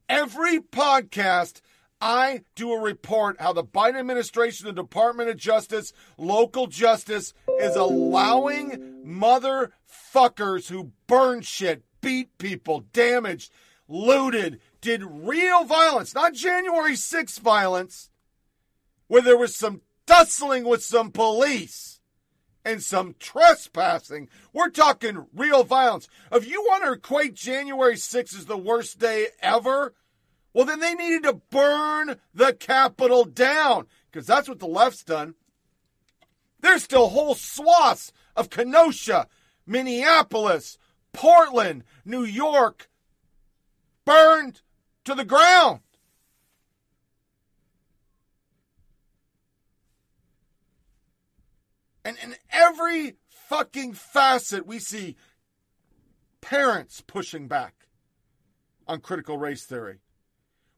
Every 0.07 0.59
podcast, 0.59 1.61
I 1.99 2.41
do 2.55 2.71
a 2.73 2.79
report 2.79 3.39
how 3.39 3.53
the 3.53 3.63
Biden 3.63 3.99
administration, 3.99 4.67
the 4.67 4.73
Department 4.73 5.29
of 5.29 5.37
Justice, 5.37 5.93
local 6.17 6.67
justice 6.67 7.33
is 7.59 7.75
allowing 7.75 9.03
motherfuckers 9.05 10.69
who 10.69 10.91
burn 11.07 11.41
shit, 11.41 11.83
beat 12.01 12.37
people, 12.37 12.81
damaged, 12.93 13.51
looted, 13.87 14.59
did 14.81 15.03
real 15.03 15.63
violence, 15.63 16.13
not 16.13 16.33
January 16.33 16.93
6th 16.93 17.39
violence, 17.39 18.09
where 19.07 19.21
there 19.21 19.37
was 19.37 19.55
some 19.55 19.81
tussling 20.05 20.65
with 20.65 20.83
some 20.83 21.09
police 21.09 21.92
and 22.65 22.81
some 22.81 23.15
trespassing. 23.19 24.29
We're 24.53 24.69
talking 24.69 25.27
real 25.35 25.63
violence. 25.63 26.07
If 26.31 26.47
you 26.47 26.61
want 26.61 26.83
to 26.85 26.93
equate 26.93 27.33
January 27.33 27.95
6th 27.95 28.37
as 28.37 28.45
the 28.45 28.57
worst 28.57 28.99
day 28.99 29.27
ever, 29.41 29.93
well, 30.53 30.65
then 30.65 30.79
they 30.79 30.93
needed 30.93 31.23
to 31.23 31.41
burn 31.49 32.17
the 32.33 32.53
Capitol 32.53 33.25
down 33.25 33.87
because 34.11 34.27
that's 34.27 34.47
what 34.47 34.59
the 34.59 34.67
left's 34.67 35.03
done. 35.03 35.35
There's 36.59 36.83
still 36.83 37.09
whole 37.09 37.35
swaths 37.35 38.13
of 38.35 38.49
Kenosha, 38.49 39.27
Minneapolis, 39.65 40.77
Portland, 41.11 41.83
New 42.05 42.23
York 42.23 42.89
burned 44.05 44.61
to 45.05 45.15
the 45.15 45.25
ground. 45.25 45.79
And 52.05 52.17
in 52.21 52.35
every 52.51 53.15
fucking 53.29 53.93
facet, 53.93 54.65
we 54.65 54.79
see 54.79 55.15
parents 56.41 57.01
pushing 57.05 57.47
back 57.47 57.87
on 58.87 58.99
critical 58.99 59.37
race 59.37 59.65
theory. 59.65 59.99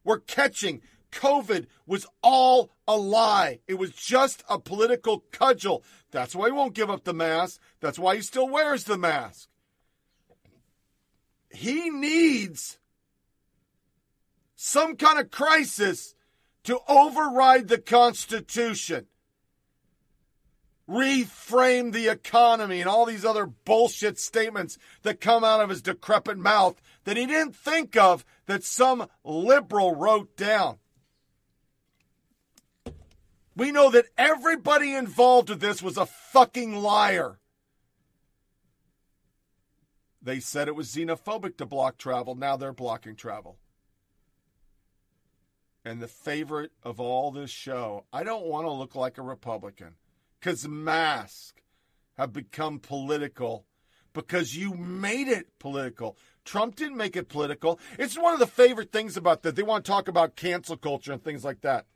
We're 0.04 0.20
catching 0.20 0.82
COVID 1.10 1.66
was 1.86 2.06
all 2.22 2.70
a 2.86 2.96
lie. 2.96 3.60
It 3.66 3.74
was 3.74 3.90
just 3.92 4.44
a 4.48 4.58
political 4.58 5.24
cudgel. 5.32 5.82
That's 6.10 6.34
why 6.34 6.48
he 6.48 6.52
won't 6.52 6.74
give 6.74 6.90
up 6.90 7.04
the 7.04 7.14
mask. 7.14 7.60
That's 7.80 7.98
why 7.98 8.16
he 8.16 8.22
still 8.22 8.48
wears 8.48 8.84
the 8.84 8.98
mask. 8.98 9.48
He 11.50 11.90
needs 11.90 12.78
some 14.54 14.96
kind 14.96 15.18
of 15.18 15.30
crisis 15.30 16.14
to 16.64 16.80
override 16.88 17.68
the 17.68 17.78
Constitution, 17.78 19.06
reframe 20.88 21.92
the 21.92 22.08
economy, 22.08 22.80
and 22.80 22.88
all 22.88 23.04
these 23.04 23.24
other 23.24 23.46
bullshit 23.46 24.18
statements 24.18 24.78
that 25.02 25.20
come 25.20 25.42
out 25.44 25.60
of 25.60 25.68
his 25.68 25.82
decrepit 25.82 26.38
mouth 26.38 26.80
that 27.04 27.16
he 27.16 27.26
didn't 27.26 27.56
think 27.56 27.96
of 27.96 28.24
that 28.46 28.64
some 28.64 29.08
liberal 29.24 29.94
wrote 29.94 30.36
down. 30.36 30.78
We 33.56 33.72
know 33.72 33.90
that 33.90 34.06
everybody 34.18 34.94
involved 34.94 35.48
with 35.48 35.60
this 35.60 35.82
was 35.82 35.96
a 35.96 36.06
fucking 36.06 36.76
liar. 36.76 37.38
They 40.20 40.40
said 40.40 40.68
it 40.68 40.74
was 40.74 40.94
xenophobic 40.94 41.56
to 41.56 41.66
block 41.66 41.96
travel. 41.96 42.34
Now 42.34 42.56
they're 42.56 42.72
blocking 42.72 43.16
travel. 43.16 43.56
And 45.84 46.02
the 46.02 46.08
favorite 46.08 46.72
of 46.82 47.00
all 47.00 47.30
this 47.30 47.50
show, 47.50 48.04
I 48.12 48.24
don't 48.24 48.46
want 48.46 48.66
to 48.66 48.72
look 48.72 48.94
like 48.94 49.18
a 49.18 49.22
Republican 49.22 49.94
because 50.38 50.66
masks 50.68 51.62
have 52.16 52.32
become 52.32 52.78
political 52.78 53.66
because 54.12 54.56
you 54.56 54.74
made 54.74 55.28
it 55.28 55.58
political. 55.58 56.16
Trump 56.44 56.76
didn't 56.76 56.96
make 56.96 57.16
it 57.16 57.28
political. 57.28 57.78
It's 57.98 58.16
one 58.16 58.32
of 58.32 58.38
the 58.38 58.46
favorite 58.46 58.90
things 58.90 59.16
about 59.16 59.42
that. 59.42 59.56
They 59.56 59.62
want 59.62 59.84
to 59.84 59.90
talk 59.90 60.08
about 60.08 60.36
cancel 60.36 60.76
culture 60.76 61.12
and 61.12 61.22
things 61.22 61.44
like 61.44 61.60
that. 61.60 61.86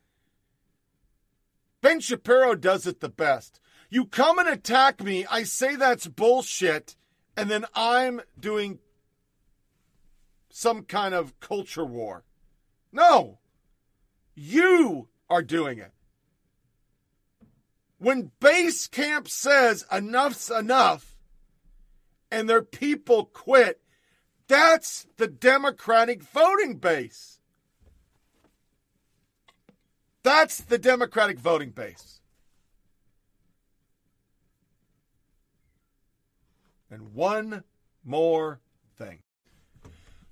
Ben 1.80 2.00
Shapiro 2.00 2.54
does 2.54 2.86
it 2.86 3.00
the 3.00 3.08
best. 3.08 3.60
You 3.88 4.04
come 4.04 4.38
and 4.38 4.48
attack 4.48 5.02
me, 5.02 5.24
I 5.30 5.44
say 5.44 5.76
that's 5.76 6.06
bullshit, 6.06 6.94
and 7.36 7.50
then 7.50 7.64
I'm 7.74 8.20
doing 8.38 8.78
some 10.50 10.82
kind 10.82 11.14
of 11.14 11.40
culture 11.40 11.84
war. 11.84 12.24
No. 12.92 13.38
You 14.34 15.08
are 15.28 15.42
doing 15.42 15.78
it. 15.78 15.92
When 18.00 18.30
Basecamp 18.40 19.28
says 19.28 19.84
enough's 19.92 20.50
enough 20.50 21.18
and 22.30 22.48
their 22.48 22.62
people 22.62 23.26
quit, 23.26 23.78
that's 24.48 25.06
the 25.18 25.28
Democratic 25.28 26.22
voting 26.22 26.76
base. 26.76 27.40
That's 30.22 30.62
the 30.62 30.78
Democratic 30.78 31.38
voting 31.38 31.72
base. 31.72 32.22
And 36.90 37.12
one 37.12 37.64
more 38.02 38.60
thing. 38.96 39.18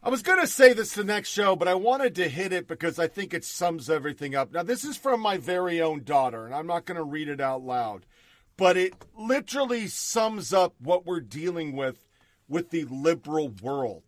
I 0.03 0.11
was 0.11 0.23
going 0.23 0.41
to 0.41 0.47
say 0.47 0.73
this 0.73 0.95
the 0.95 1.03
next 1.03 1.31
show, 1.31 1.57
but 1.57 1.67
I 1.67 1.75
wanted 1.75 2.15
to 2.17 2.29
hit 2.29 2.53
it 2.53 2.69
because 2.69 2.99
I 2.99 3.09
think 3.09 3.35
it 3.35 3.45
sums 3.45 3.91
everything 3.91 4.35
up. 4.35 4.53
Now, 4.53 4.63
this 4.63 4.85
is 4.85 4.97
from 4.97 5.21
my 5.21 5.39
very 5.39 5.81
own 5.81 6.05
daughter, 6.05 6.47
and 6.47 6.55
I'm 6.55 6.69
not 6.69 6.85
going 6.85 6.97
to 6.97 7.03
read 7.03 7.29
it 7.29 7.41
out 7.41 7.63
loud, 7.63 8.07
but 8.57 8.77
it 8.77 8.95
literally 9.17 9.89
sums 9.89 10.53
up 10.53 10.75
what 10.79 11.05
we're 11.05 11.21
dealing 11.21 11.75
with 11.75 12.07
with 12.49 12.71
the 12.71 12.85
liberal 12.85 13.49
world. 13.49 14.05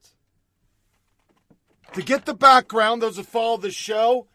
To 1.95 2.03
get 2.03 2.25
the 2.25 2.35
background, 2.35 3.03
those 3.03 3.17
who 3.17 3.25
follow 3.25 3.57
the 3.57 3.73
show, 3.73 4.29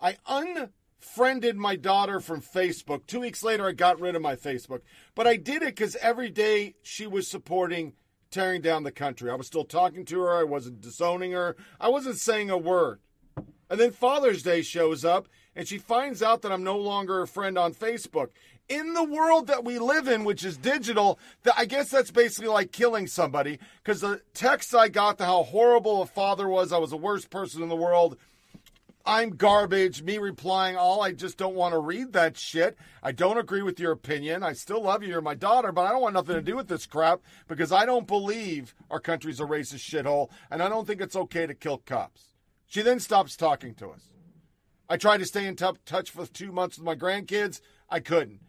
I 0.00 0.16
unfriended 0.26 1.56
my 1.56 1.76
daughter 1.76 2.18
from 2.18 2.42
Facebook. 2.42 3.06
Two 3.06 3.20
weeks 3.20 3.44
later, 3.44 3.68
I 3.68 3.72
got 3.72 4.00
rid 4.00 4.16
of 4.16 4.22
my 4.22 4.34
Facebook. 4.34 4.80
But 5.14 5.28
I 5.28 5.36
did 5.36 5.62
it 5.62 5.76
because 5.76 5.94
every 5.96 6.28
day 6.28 6.74
she 6.82 7.06
was 7.06 7.28
supporting 7.28 7.92
tearing 8.30 8.60
down 8.60 8.82
the 8.82 8.92
country. 8.92 9.30
I 9.30 9.34
was 9.34 9.46
still 9.46 9.64
talking 9.64 10.04
to 10.06 10.20
her. 10.20 10.36
I 10.36 10.44
wasn't 10.44 10.80
disowning 10.80 11.32
her. 11.32 11.56
I 11.80 11.88
wasn't 11.88 12.18
saying 12.18 12.50
a 12.50 12.58
word. 12.58 13.00
And 13.70 13.78
then 13.78 13.90
Father's 13.90 14.42
Day 14.42 14.62
shows 14.62 15.04
up, 15.04 15.28
and 15.54 15.68
she 15.68 15.78
finds 15.78 16.22
out 16.22 16.42
that 16.42 16.52
I'm 16.52 16.64
no 16.64 16.78
longer 16.78 17.22
a 17.22 17.26
friend 17.26 17.58
on 17.58 17.74
Facebook. 17.74 18.28
In 18.68 18.92
the 18.94 19.04
world 19.04 19.46
that 19.46 19.64
we 19.64 19.78
live 19.78 20.08
in, 20.08 20.24
which 20.24 20.44
is 20.44 20.56
digital, 20.56 21.18
that 21.42 21.54
I 21.56 21.64
guess 21.64 21.90
that's 21.90 22.10
basically 22.10 22.48
like 22.48 22.72
killing 22.72 23.06
somebody. 23.06 23.58
Because 23.82 24.00
the 24.00 24.20
text 24.34 24.74
I 24.74 24.88
got 24.88 25.18
to 25.18 25.24
how 25.24 25.42
horrible 25.42 26.02
a 26.02 26.06
father 26.06 26.48
was, 26.48 26.72
I 26.72 26.78
was 26.78 26.90
the 26.90 26.96
worst 26.96 27.30
person 27.30 27.62
in 27.62 27.68
the 27.68 27.76
world. 27.76 28.18
I'm 29.04 29.30
garbage, 29.30 30.02
me 30.02 30.18
replying, 30.18 30.76
all 30.76 31.02
I 31.02 31.12
just 31.12 31.38
don't 31.38 31.54
want 31.54 31.72
to 31.72 31.78
read 31.78 32.12
that 32.12 32.36
shit. 32.36 32.76
I 33.02 33.12
don't 33.12 33.38
agree 33.38 33.62
with 33.62 33.80
your 33.80 33.92
opinion. 33.92 34.42
I 34.42 34.52
still 34.52 34.82
love 34.82 35.02
you. 35.02 35.08
You're 35.08 35.22
my 35.22 35.34
daughter, 35.34 35.72
but 35.72 35.86
I 35.86 35.90
don't 35.90 36.02
want 36.02 36.14
nothing 36.14 36.34
to 36.34 36.42
do 36.42 36.56
with 36.56 36.68
this 36.68 36.84
crap 36.84 37.20
because 37.46 37.72
I 37.72 37.86
don't 37.86 38.06
believe 38.06 38.74
our 38.90 39.00
country's 39.00 39.40
a 39.40 39.44
racist 39.44 39.88
shithole 39.88 40.30
and 40.50 40.62
I 40.62 40.68
don't 40.68 40.86
think 40.86 41.00
it's 41.00 41.16
okay 41.16 41.46
to 41.46 41.54
kill 41.54 41.78
cops. 41.78 42.34
She 42.66 42.82
then 42.82 43.00
stops 43.00 43.34
talking 43.34 43.74
to 43.76 43.88
us. 43.88 44.02
I 44.90 44.98
tried 44.98 45.18
to 45.18 45.26
stay 45.26 45.46
in 45.46 45.56
t- 45.56 45.66
touch 45.86 46.10
for 46.10 46.26
two 46.26 46.52
months 46.52 46.78
with 46.78 46.84
my 46.84 46.94
grandkids. 46.94 47.60
I 47.88 48.00
couldn't. 48.00 48.40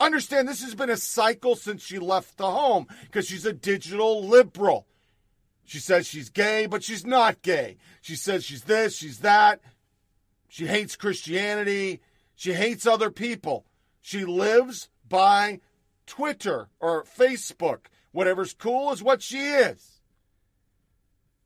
Understand, 0.00 0.48
this 0.48 0.62
has 0.62 0.74
been 0.74 0.90
a 0.90 0.96
cycle 0.96 1.56
since 1.56 1.82
she 1.82 1.98
left 1.98 2.36
the 2.36 2.50
home 2.50 2.86
because 3.02 3.26
she's 3.26 3.46
a 3.46 3.52
digital 3.52 4.24
liberal. 4.24 4.86
She 5.64 5.78
says 5.78 6.06
she's 6.06 6.28
gay, 6.28 6.66
but 6.66 6.84
she's 6.84 7.06
not 7.06 7.42
gay. 7.42 7.76
She 8.00 8.16
says 8.16 8.44
she's 8.44 8.64
this, 8.64 8.96
she's 8.96 9.20
that. 9.20 9.60
She 10.48 10.66
hates 10.66 10.94
Christianity. 10.94 12.00
She 12.36 12.52
hates 12.52 12.86
other 12.86 13.10
people. 13.10 13.64
She 14.00 14.24
lives 14.24 14.88
by 15.08 15.60
Twitter 16.06 16.68
or 16.78 17.04
Facebook. 17.04 17.86
Whatever's 18.12 18.54
cool 18.54 18.92
is 18.92 19.02
what 19.02 19.22
she 19.22 19.38
is. 19.38 20.00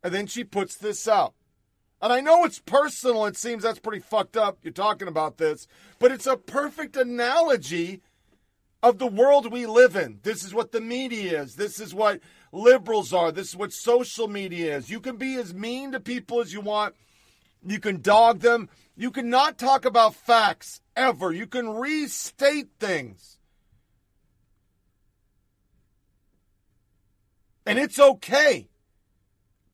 And 0.02 0.12
then 0.12 0.26
she 0.26 0.44
puts 0.44 0.76
this 0.76 1.08
out. 1.08 1.34
And 2.00 2.12
I 2.12 2.20
know 2.20 2.44
it's 2.44 2.58
personal. 2.58 3.26
It 3.26 3.36
seems 3.36 3.62
that's 3.62 3.78
pretty 3.78 4.00
fucked 4.00 4.36
up. 4.36 4.58
You're 4.62 4.72
talking 4.72 5.08
about 5.08 5.38
this. 5.38 5.66
But 5.98 6.12
it's 6.12 6.26
a 6.26 6.36
perfect 6.36 6.96
analogy 6.96 8.02
of 8.82 8.98
the 8.98 9.06
world 9.06 9.50
we 9.50 9.66
live 9.66 9.96
in. 9.96 10.20
This 10.22 10.44
is 10.44 10.54
what 10.54 10.72
the 10.72 10.80
media 10.80 11.42
is. 11.42 11.56
This 11.56 11.80
is 11.80 11.94
what 11.94 12.20
liberals 12.52 13.12
are. 13.12 13.32
This 13.32 13.48
is 13.48 13.56
what 13.56 13.72
social 13.72 14.28
media 14.28 14.76
is. 14.76 14.90
You 14.90 15.00
can 15.00 15.16
be 15.16 15.34
as 15.36 15.54
mean 15.54 15.92
to 15.92 16.00
people 16.00 16.40
as 16.40 16.52
you 16.52 16.60
want. 16.60 16.94
You 17.64 17.80
can 17.80 18.00
dog 18.00 18.40
them. 18.40 18.68
You 18.96 19.10
cannot 19.10 19.58
talk 19.58 19.84
about 19.84 20.14
facts 20.14 20.80
ever. 20.96 21.32
You 21.32 21.46
can 21.46 21.68
restate 21.68 22.68
things. 22.80 23.38
And 27.66 27.78
it's 27.78 27.98
okay. 27.98 28.68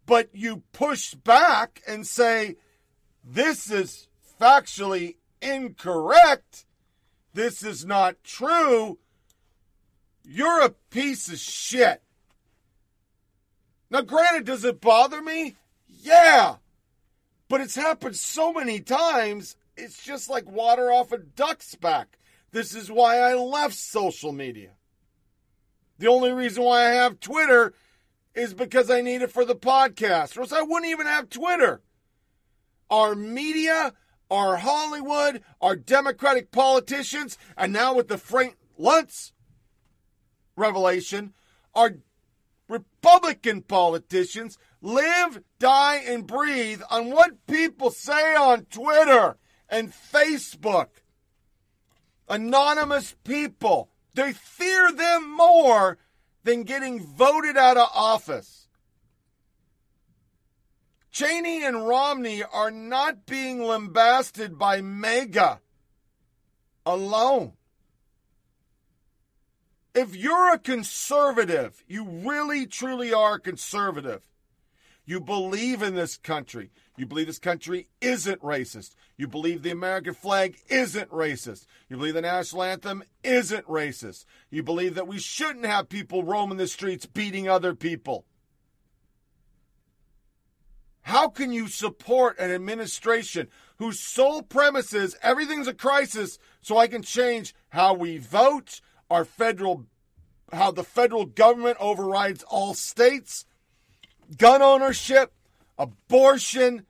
But 0.07 0.31
you 0.33 0.63
push 0.73 1.15
back 1.15 1.81
and 1.87 2.07
say, 2.07 2.57
this 3.25 3.71
is 3.71 4.09
factually 4.41 5.17
incorrect. 5.41 6.67
This 7.33 7.63
is 7.63 7.85
not 7.85 8.23
true. 8.23 8.99
You're 10.25 10.63
a 10.63 10.71
piece 10.91 11.29
of 11.29 11.39
shit. 11.39 12.03
Now, 13.95 14.01
granted, 14.01 14.47
does 14.47 14.65
it 14.65 14.81
bother 14.81 15.23
me? 15.23 15.55
Yeah. 15.87 16.57
But 17.49 17.61
it's 17.61 17.77
happened 17.77 18.17
so 18.17 18.53
many 18.53 18.81
times, 18.81 19.57
it's 19.77 20.03
just 20.03 20.29
like 20.29 20.51
water 20.51 20.91
off 20.91 21.13
a 21.13 21.19
duck's 21.19 21.77
back. 21.77 22.19
This 22.51 22.75
is 22.75 22.91
why 22.91 23.19
I 23.19 23.35
left 23.35 23.77
social 23.77 24.33
media. 24.33 24.71
The 26.01 26.09
only 26.09 26.33
reason 26.33 26.65
why 26.65 26.87
I 26.87 26.95
have 26.95 27.21
Twitter 27.21 27.73
is 28.35 28.53
because 28.53 28.91
I 28.91 29.01
need 29.01 29.23
it 29.23 29.31
for 29.31 29.45
the 29.45 29.55
podcast, 29.55 30.37
or 30.37 30.41
else 30.41 30.53
I 30.53 30.63
wouldn't 30.63 30.91
even 30.91 31.07
have 31.07 31.31
Twitter. 31.31 31.81
Our 32.91 33.15
media, 33.15 33.93
our 34.29 34.57
Hollywood, 34.57 35.41
our 35.61 35.77
Democratic 35.77 36.51
politicians, 36.51 37.39
and 37.57 37.73
now 37.73 37.95
with 37.95 38.09
the 38.09 38.19
Frank 38.19 38.57
Luntz 38.77 39.31
revelation, 40.57 41.33
our 41.77 41.99
Republican 42.75 43.63
politicians 43.63 44.59
live, 44.83 45.41
die, 45.61 46.03
and 46.07 46.27
breathe 46.27 46.83
on 46.91 47.11
what 47.11 47.47
people 47.47 47.91
say 47.91 48.35
on 48.35 48.65
Twitter 48.65 49.37
and 49.69 49.93
Facebook. 49.93 50.89
Anonymous 52.29 53.15
people. 53.23 53.91
They 54.15 54.33
fear 54.33 54.91
them 54.91 55.31
more 55.37 55.99
than 56.43 56.65
getting 56.65 57.01
voted 57.01 57.57
out 57.57 57.77
of 57.77 57.89
office. 57.95 58.69
Cheney 61.13 61.65
and 61.65 61.87
Romney 61.87 62.43
are 62.43 62.73
not 62.73 63.25
being 63.25 63.63
lambasted 63.63 64.59
by 64.59 64.81
MAGA 64.81 65.61
alone. 66.85 67.53
If 69.95 70.17
you're 70.17 70.53
a 70.53 70.59
conservative, 70.59 71.85
you 71.87 72.05
really 72.05 72.67
truly 72.67 73.13
are 73.13 73.35
a 73.35 73.41
conservative. 73.41 74.29
You 75.07 75.21
believe 75.21 75.83
in 75.83 75.95
this 75.95 76.17
country. 76.17 76.71
You 76.97 77.07
believe 77.07 77.27
this 77.27 77.39
country 77.39 77.89
isn't 78.01 78.41
racist. 78.41 78.95
You 79.17 79.29
believe 79.29 79.63
the 79.63 79.71
American 79.71 80.15
flag 80.15 80.57
isn't 80.69 81.11
racist. 81.11 81.67
You 81.89 81.97
believe 81.97 82.15
the 82.15 82.23
national 82.23 82.63
anthem 82.63 83.05
isn't 83.23 83.67
racist. 83.67 84.25
You 84.51 84.63
believe 84.63 84.95
that 84.95 85.07
we 85.07 85.19
shouldn't 85.19 85.67
have 85.67 85.89
people 85.89 86.25
roaming 86.25 86.59
the 86.59 86.67
streets 86.67 87.07
beating 87.07 87.49
other 87.49 87.75
people. 87.75 88.25
How 91.03 91.29
can 91.29 91.53
you 91.53 91.69
support 91.69 92.39
an 92.39 92.51
administration 92.51 93.49
whose 93.77 94.01
sole 94.01 94.43
premise 94.43 94.95
is 94.95 95.19
everything's 95.21 95.69
a 95.69 95.75
crisis 95.75 96.39
so 96.63 96.79
I 96.79 96.87
can 96.87 97.03
change 97.03 97.55
how 97.69 97.93
we 97.93 98.17
vote, 98.17 98.81
our 99.11 99.25
federal 99.25 99.87
how 100.53 100.71
the 100.71 100.85
federal 100.85 101.25
government 101.25 101.77
overrides 101.81 102.45
all 102.45 102.75
states, 102.75 103.45
gun 104.37 104.63
ownership, 104.63 105.33
abortion, 105.79 106.87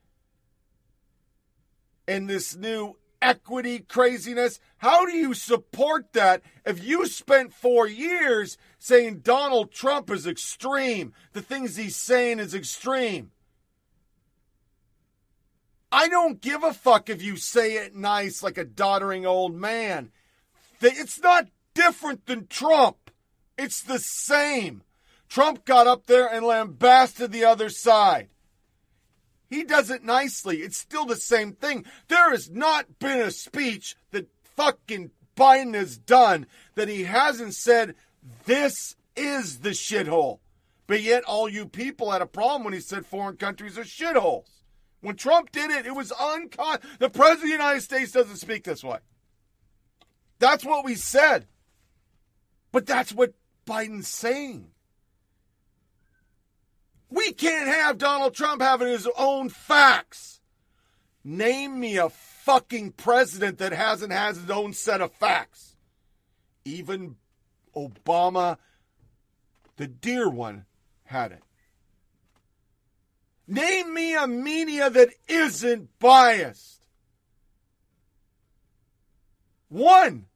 and 2.06 2.28
this 2.28 2.54
new 2.54 2.96
equity 3.22 3.78
craziness. 3.78 4.60
How 4.78 5.06
do 5.06 5.16
you 5.16 5.32
support 5.32 6.12
that 6.12 6.42
if 6.66 6.84
you 6.84 7.06
spent 7.06 7.54
four 7.54 7.86
years 7.86 8.58
saying 8.78 9.20
Donald 9.20 9.72
Trump 9.72 10.10
is 10.10 10.26
extreme? 10.26 11.14
The 11.32 11.40
things 11.40 11.76
he's 11.76 11.96
saying 11.96 12.38
is 12.38 12.54
extreme. 12.54 13.30
I 15.90 16.08
don't 16.08 16.40
give 16.40 16.64
a 16.64 16.74
fuck 16.74 17.08
if 17.08 17.22
you 17.22 17.36
say 17.36 17.76
it 17.76 17.94
nice 17.94 18.42
like 18.42 18.58
a 18.58 18.64
doddering 18.64 19.24
old 19.24 19.54
man. 19.54 20.10
It's 20.80 21.20
not 21.20 21.46
different 21.74 22.26
than 22.26 22.46
Trump. 22.46 23.10
It's 23.58 23.82
the 23.82 23.98
same. 23.98 24.82
Trump 25.28 25.64
got 25.64 25.86
up 25.86 26.06
there 26.06 26.26
and 26.26 26.46
lambasted 26.46 27.32
the 27.32 27.44
other 27.44 27.68
side. 27.68 28.28
He 29.50 29.64
does 29.64 29.90
it 29.90 30.04
nicely. 30.04 30.58
It's 30.58 30.76
still 30.76 31.04
the 31.04 31.16
same 31.16 31.52
thing. 31.52 31.84
There 32.08 32.30
has 32.30 32.50
not 32.50 32.98
been 32.98 33.20
a 33.20 33.30
speech 33.30 33.96
that 34.10 34.28
fucking 34.42 35.10
Biden 35.36 35.74
has 35.74 35.98
done 35.98 36.46
that 36.74 36.88
he 36.88 37.04
hasn't 37.04 37.54
said, 37.54 37.94
this 38.46 38.96
is 39.16 39.60
the 39.60 39.70
shithole. 39.70 40.38
But 40.86 41.02
yet, 41.02 41.24
all 41.24 41.48
you 41.48 41.66
people 41.66 42.10
had 42.10 42.22
a 42.22 42.26
problem 42.26 42.64
when 42.64 42.74
he 42.74 42.80
said 42.80 43.06
foreign 43.06 43.36
countries 43.36 43.78
are 43.78 43.84
shitholes. 43.84 44.48
When 45.00 45.16
Trump 45.16 45.50
did 45.52 45.70
it, 45.70 45.86
it 45.86 45.94
was 45.94 46.10
uncon. 46.12 46.80
The 46.98 47.10
President 47.10 47.36
of 47.36 47.42
the 47.42 47.48
United 47.48 47.82
States 47.82 48.12
doesn't 48.12 48.36
speak 48.36 48.64
this 48.64 48.84
way. 48.84 48.98
That's 50.38 50.64
what 50.64 50.84
we 50.84 50.94
said. 50.94 51.46
But 52.74 52.86
that's 52.86 53.12
what 53.12 53.34
Biden's 53.68 54.08
saying. 54.08 54.72
We 57.08 57.30
can't 57.30 57.68
have 57.68 57.98
Donald 57.98 58.34
Trump 58.34 58.60
having 58.60 58.88
his 58.88 59.08
own 59.16 59.48
facts. 59.48 60.40
Name 61.22 61.78
me 61.78 61.98
a 61.98 62.08
fucking 62.08 62.90
president 62.94 63.58
that 63.58 63.72
hasn't 63.72 64.12
has 64.12 64.38
his 64.38 64.50
own 64.50 64.72
set 64.72 65.00
of 65.00 65.12
facts. 65.12 65.76
Even 66.64 67.14
Obama, 67.76 68.58
the 69.76 69.86
dear 69.86 70.28
one, 70.28 70.64
had 71.04 71.30
it. 71.30 71.44
Name 73.46 73.94
me 73.94 74.16
a 74.16 74.26
media 74.26 74.90
that 74.90 75.10
isn't 75.28 75.96
biased. 76.00 76.84
One. 79.68 80.26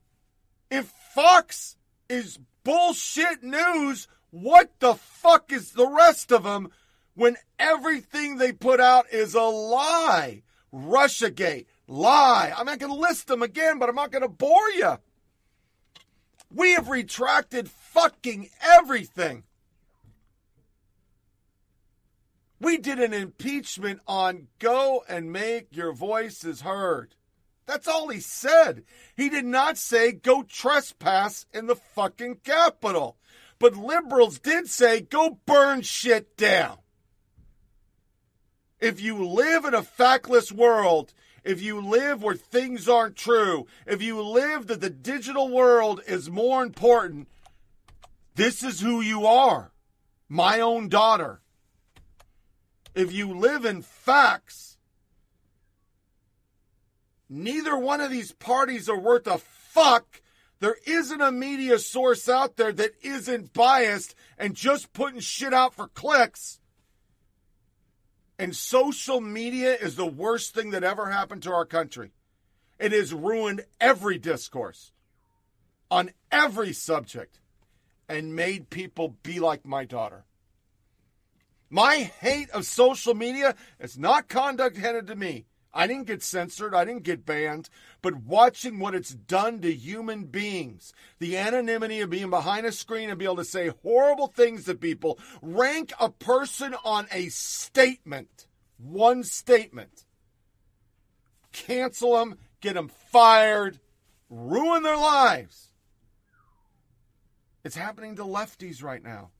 If 0.70 0.86
Fox 0.86 1.74
is 2.08 2.38
bullshit 2.64 3.42
news, 3.42 4.08
what 4.30 4.70
the 4.80 4.94
fuck 4.94 5.52
is 5.52 5.72
the 5.72 5.88
rest 5.88 6.32
of 6.32 6.44
them 6.44 6.70
when 7.14 7.36
everything 7.58 8.36
they 8.36 8.52
put 8.52 8.80
out 8.80 9.06
is 9.12 9.34
a 9.34 9.42
lie? 9.42 10.42
Russiagate, 10.72 11.66
lie. 11.86 12.52
I'm 12.56 12.66
not 12.66 12.78
going 12.78 12.92
to 12.92 12.98
list 12.98 13.26
them 13.26 13.42
again, 13.42 13.78
but 13.78 13.88
I'm 13.88 13.94
not 13.94 14.12
going 14.12 14.22
to 14.22 14.28
bore 14.28 14.70
you. 14.70 14.98
We 16.54 16.72
have 16.72 16.88
retracted 16.88 17.70
fucking 17.70 18.50
everything. 18.60 19.44
We 22.60 22.76
did 22.76 22.98
an 22.98 23.14
impeachment 23.14 24.00
on 24.06 24.48
go 24.58 25.04
and 25.08 25.32
make 25.32 25.68
your 25.70 25.92
voices 25.92 26.62
heard. 26.62 27.14
That's 27.68 27.86
all 27.86 28.08
he 28.08 28.20
said. 28.20 28.84
He 29.14 29.28
did 29.28 29.44
not 29.44 29.76
say 29.76 30.10
go 30.10 30.42
trespass 30.42 31.44
in 31.52 31.66
the 31.66 31.76
fucking 31.76 32.36
Capitol. 32.42 33.18
But 33.58 33.76
liberals 33.76 34.38
did 34.38 34.68
say 34.68 35.02
go 35.02 35.38
burn 35.44 35.82
shit 35.82 36.34
down. 36.38 36.78
If 38.80 39.02
you 39.02 39.22
live 39.22 39.66
in 39.66 39.74
a 39.74 39.82
factless 39.82 40.50
world, 40.50 41.12
if 41.44 41.60
you 41.60 41.78
live 41.78 42.22
where 42.22 42.36
things 42.36 42.88
aren't 42.88 43.16
true, 43.16 43.66
if 43.86 44.00
you 44.00 44.22
live 44.22 44.68
that 44.68 44.80
the 44.80 44.88
digital 44.88 45.50
world 45.50 46.00
is 46.06 46.30
more 46.30 46.62
important, 46.62 47.28
this 48.34 48.62
is 48.62 48.80
who 48.80 49.02
you 49.02 49.26
are. 49.26 49.72
My 50.26 50.60
own 50.60 50.88
daughter. 50.88 51.42
If 52.94 53.12
you 53.12 53.38
live 53.38 53.66
in 53.66 53.82
facts, 53.82 54.67
neither 57.28 57.76
one 57.76 58.00
of 58.00 58.10
these 58.10 58.32
parties 58.32 58.88
are 58.88 58.98
worth 58.98 59.26
a 59.26 59.38
fuck. 59.38 60.20
There 60.60 60.76
isn't 60.86 61.20
a 61.20 61.30
media 61.30 61.78
source 61.78 62.28
out 62.28 62.56
there 62.56 62.72
that 62.72 62.92
isn't 63.02 63.52
biased 63.52 64.14
and 64.36 64.54
just 64.54 64.92
putting 64.92 65.20
shit 65.20 65.54
out 65.54 65.74
for 65.74 65.88
clicks. 65.88 66.60
And 68.38 68.54
social 68.54 69.20
media 69.20 69.74
is 69.74 69.96
the 69.96 70.06
worst 70.06 70.54
thing 70.54 70.70
that 70.70 70.84
ever 70.84 71.10
happened 71.10 71.42
to 71.44 71.52
our 71.52 71.64
country. 71.64 72.12
It 72.78 72.92
has 72.92 73.12
ruined 73.12 73.64
every 73.80 74.18
discourse 74.18 74.92
on 75.90 76.10
every 76.30 76.72
subject 76.72 77.40
and 78.08 78.34
made 78.36 78.70
people 78.70 79.16
be 79.22 79.40
like 79.40 79.64
my 79.64 79.84
daughter. 79.84 80.24
My 81.70 81.96
hate 81.96 82.50
of 82.50 82.64
social 82.64 83.14
media 83.14 83.54
is 83.78 83.98
not 83.98 84.28
conduct 84.28 84.76
headed 84.76 85.06
to 85.08 85.16
me. 85.16 85.46
I 85.78 85.86
didn't 85.86 86.08
get 86.08 86.24
censored, 86.24 86.74
I 86.74 86.84
didn't 86.84 87.04
get 87.04 87.24
banned, 87.24 87.70
but 88.02 88.24
watching 88.24 88.80
what 88.80 88.96
it's 88.96 89.14
done 89.14 89.60
to 89.60 89.72
human 89.72 90.24
beings, 90.24 90.92
the 91.20 91.36
anonymity 91.36 92.00
of 92.00 92.10
being 92.10 92.30
behind 92.30 92.66
a 92.66 92.72
screen 92.72 93.10
and 93.10 93.18
be 93.18 93.26
able 93.26 93.36
to 93.36 93.44
say 93.44 93.70
horrible 93.84 94.26
things 94.26 94.64
to 94.64 94.74
people, 94.74 95.20
rank 95.40 95.92
a 96.00 96.10
person 96.10 96.74
on 96.84 97.06
a 97.12 97.28
statement, 97.28 98.48
one 98.76 99.22
statement, 99.22 100.04
cancel 101.52 102.16
them, 102.16 102.38
get 102.60 102.74
them 102.74 102.90
fired, 103.12 103.78
ruin 104.28 104.82
their 104.82 104.96
lives. 104.96 105.68
It's 107.62 107.76
happening 107.76 108.16
to 108.16 108.24
lefties 108.24 108.82
right 108.82 109.02
now. 109.02 109.30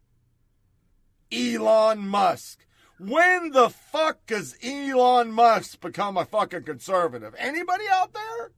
Elon 1.33 1.99
Musk. 1.99 2.65
When 2.99 3.51
the 3.53 3.71
fuck 3.71 4.27
does 4.27 4.57
Elon 4.63 5.31
Musk 5.31 5.81
become 5.81 6.17
a 6.17 6.25
fucking 6.25 6.65
conservative? 6.65 7.35
Anybody 7.39 7.85
out 7.91 8.13
there? 8.13 8.51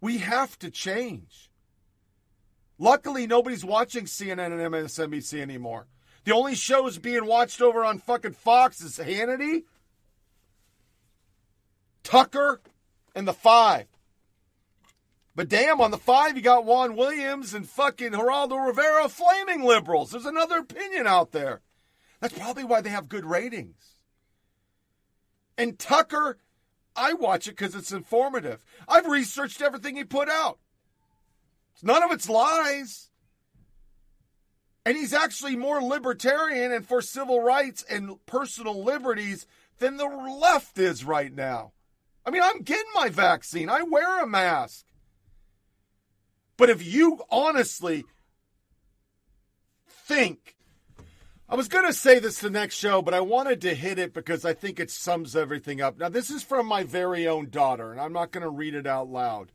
We 0.00 0.18
have 0.18 0.58
to 0.60 0.70
change. 0.70 1.50
Luckily, 2.78 3.26
nobody's 3.26 3.64
watching 3.64 4.04
CNN 4.04 4.52
and 4.52 4.74
MSNBC 4.74 5.40
anymore. 5.40 5.86
The 6.24 6.34
only 6.34 6.54
shows 6.54 6.98
being 6.98 7.26
watched 7.26 7.60
over 7.60 7.84
on 7.84 7.98
fucking 7.98 8.32
Fox 8.32 8.80
is 8.80 8.98
Hannity, 8.98 9.64
Tucker, 12.02 12.60
and 13.14 13.26
The 13.26 13.32
Five. 13.32 13.86
But 15.36 15.48
damn, 15.48 15.80
on 15.80 15.90
the 15.90 15.98
five, 15.98 16.36
you 16.36 16.42
got 16.42 16.64
Juan 16.64 16.94
Williams 16.94 17.54
and 17.54 17.68
fucking 17.68 18.12
Geraldo 18.12 18.66
Rivera, 18.66 19.08
flaming 19.08 19.64
liberals. 19.64 20.12
There's 20.12 20.26
another 20.26 20.58
opinion 20.58 21.06
out 21.06 21.32
there. 21.32 21.60
That's 22.20 22.38
probably 22.38 22.64
why 22.64 22.80
they 22.80 22.90
have 22.90 23.08
good 23.08 23.24
ratings. 23.24 23.98
And 25.58 25.78
Tucker, 25.78 26.38
I 26.94 27.14
watch 27.14 27.48
it 27.48 27.52
because 27.52 27.74
it's 27.74 27.92
informative. 27.92 28.64
I've 28.88 29.06
researched 29.06 29.60
everything 29.60 29.96
he 29.96 30.04
put 30.04 30.28
out. 30.28 30.58
None 31.82 32.02
of 32.02 32.12
it's 32.12 32.28
lies. 32.28 33.10
And 34.86 34.96
he's 34.96 35.12
actually 35.12 35.56
more 35.56 35.82
libertarian 35.82 36.70
and 36.72 36.86
for 36.86 37.02
civil 37.02 37.40
rights 37.40 37.84
and 37.88 38.24
personal 38.26 38.84
liberties 38.84 39.46
than 39.78 39.96
the 39.96 40.06
left 40.06 40.78
is 40.78 41.04
right 41.04 41.34
now. 41.34 41.72
I 42.24 42.30
mean, 42.30 42.42
I'm 42.42 42.62
getting 42.62 42.90
my 42.94 43.08
vaccine. 43.08 43.68
I 43.68 43.82
wear 43.82 44.22
a 44.22 44.26
mask. 44.26 44.84
But 46.56 46.70
if 46.70 46.84
you 46.84 47.20
honestly 47.30 48.04
think, 49.86 50.56
I 51.48 51.56
was 51.56 51.68
going 51.68 51.86
to 51.86 51.92
say 51.92 52.18
this 52.18 52.38
the 52.38 52.50
next 52.50 52.76
show, 52.76 53.02
but 53.02 53.14
I 53.14 53.20
wanted 53.20 53.60
to 53.62 53.74
hit 53.74 53.98
it 53.98 54.14
because 54.14 54.44
I 54.44 54.54
think 54.54 54.78
it 54.78 54.90
sums 54.90 55.36
everything 55.36 55.80
up. 55.80 55.98
Now, 55.98 56.08
this 56.08 56.30
is 56.30 56.42
from 56.42 56.66
my 56.66 56.84
very 56.84 57.26
own 57.26 57.50
daughter, 57.50 57.92
and 57.92 58.00
I'm 58.00 58.12
not 58.12 58.30
going 58.30 58.42
to 58.42 58.50
read 58.50 58.74
it 58.74 58.86
out 58.86 59.08
loud, 59.08 59.52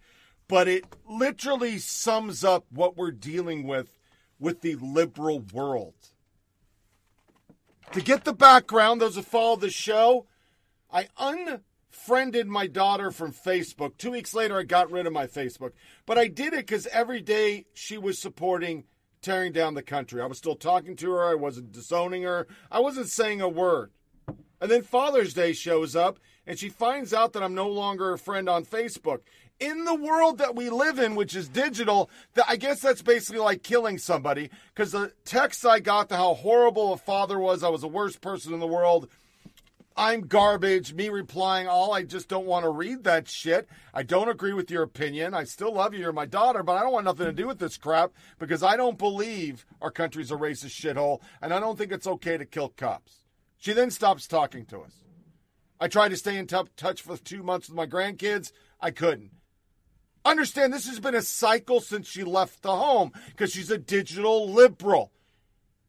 but 0.48 0.68
it 0.68 0.86
literally 1.08 1.78
sums 1.78 2.44
up 2.44 2.66
what 2.70 2.98
we're 2.98 3.12
dealing 3.12 3.66
with 3.66 3.98
with 4.40 4.62
the 4.62 4.76
liberal 4.76 5.40
world. 5.40 5.96
To 7.94 8.02
get 8.02 8.24
the 8.24 8.34
background, 8.34 9.02
those 9.02 9.16
who 9.16 9.22
follow 9.24 9.56
the 9.56 9.72
show, 9.72 10.28
I 10.92 11.08
un 11.18 11.62
friended 12.06 12.48
my 12.48 12.68
daughter 12.68 13.12
from 13.12 13.32
Facebook. 13.32 13.98
Two 13.98 14.12
weeks 14.12 14.34
later, 14.34 14.58
I 14.58 14.64
got 14.64 14.92
rid 14.92 15.08
of 15.08 15.14
my 15.14 15.28
Facebook. 15.28 15.72
But 16.06 16.18
I 16.18 16.28
did 16.28 16.54
it 16.54 16.68
because 16.68 16.88
every 16.88 17.22
day 17.22 17.66
she 17.74 17.98
was 17.98 18.20
supporting 18.20 18.86
tearing 19.22 19.52
down 19.52 19.74
the 19.74 19.84
country. 19.84 20.22
I 20.22 20.26
was 20.26 20.38
still 20.38 20.56
talking 20.56 20.96
to 20.98 21.12
her. 21.12 21.30
I 21.30 21.36
wasn't 21.36 21.72
disowning 21.72 22.24
her. 22.24 22.48
I 22.72 22.80
wasn't 22.80 23.10
saying 23.10 23.42
a 23.42 23.50
word. 23.50 23.92
And 24.62 24.70
then 24.70 24.82
Father's 24.82 25.34
Day 25.34 25.54
shows 25.54 25.96
up, 25.96 26.20
and 26.46 26.60
she 26.60 26.70
finds 26.70 27.14
out 27.14 27.34
that 27.34 27.44
I'm 27.44 27.56
no 27.56 27.70
longer 27.70 28.14
a 28.14 28.18
friend 28.18 28.50
on 28.50 28.66
Facebook. 28.66 29.20
In 29.60 29.84
the 29.84 29.96
world 29.96 30.38
that 30.38 30.56
we 30.56 30.70
live 30.70 31.00
in, 31.00 31.16
which 31.16 31.36
is 31.36 31.50
digital, 31.50 32.10
that 32.34 32.46
I 32.48 32.56
guess 32.56 32.82
that's 32.82 33.02
basically 33.02 33.42
like 33.42 33.62
killing 33.62 33.98
somebody. 33.98 34.50
Because 34.74 34.92
the 34.92 35.12
text 35.26 35.66
I 35.66 35.80
got 35.80 36.10
to 36.10 36.18
how 36.18 36.34
horrible 36.34 36.94
a 36.94 36.98
father 36.98 37.40
was, 37.40 37.64
I 37.64 37.70
was 37.70 37.82
the 37.82 37.88
worst 37.88 38.22
person 38.22 38.54
in 38.54 38.60
the 38.60 38.68
world. 38.68 39.10
I'm 40.00 40.28
garbage. 40.28 40.94
Me 40.94 41.10
replying, 41.10 41.68
all 41.68 41.92
I 41.92 42.04
just 42.04 42.30
don't 42.30 42.46
want 42.46 42.64
to 42.64 42.70
read 42.70 43.04
that 43.04 43.28
shit. 43.28 43.68
I 43.94 44.02
don't 44.04 44.30
agree 44.30 44.54
with 44.54 44.72
your 44.72 44.84
opinion. 44.84 45.34
I 45.34 45.44
still 45.44 45.74
love 45.74 45.94
you. 45.94 46.00
You're 46.00 46.14
my 46.14 46.26
daughter, 46.26 46.64
but 46.64 46.78
I 46.78 46.84
don't 46.84 46.94
want 46.94 47.04
nothing 47.04 47.26
to 47.26 47.34
do 47.34 47.48
with 47.48 47.60
this 47.60 47.76
crap 47.76 48.14
because 48.40 48.64
I 48.64 48.78
don't 48.78 48.98
believe 48.98 49.66
our 49.82 49.92
country's 49.92 50.32
a 50.32 50.36
racist 50.36 50.80
shithole, 50.80 51.20
and 51.42 51.54
I 51.54 51.60
don't 51.60 51.78
think 51.78 51.92
it's 51.92 52.08
okay 52.08 52.38
to 52.38 52.46
kill 52.46 52.70
cops. 52.70 53.26
She 53.58 53.74
then 53.74 53.92
stops 53.92 54.26
talking 54.26 54.66
to 54.68 54.80
us. 54.80 55.04
I 55.82 55.90
tried 55.90 56.10
to 56.10 56.16
stay 56.16 56.38
in 56.38 56.48
t- 56.48 56.58
touch 56.78 57.02
for 57.02 57.18
two 57.18 57.44
months 57.44 57.68
with 57.68 57.76
my 57.76 57.86
grandkids. 57.86 58.54
I 58.80 58.92
couldn't. 58.92 59.32
Understand, 60.24 60.72
this 60.72 60.88
has 60.88 61.02
been 61.02 61.14
a 61.14 61.22
cycle 61.22 61.82
since 61.82 62.08
she 62.08 62.24
left 62.24 62.62
the 62.62 62.74
home 62.74 63.12
because 63.32 63.52
she's 63.52 63.70
a 63.70 63.78
digital 63.78 64.50
liberal. 64.50 65.12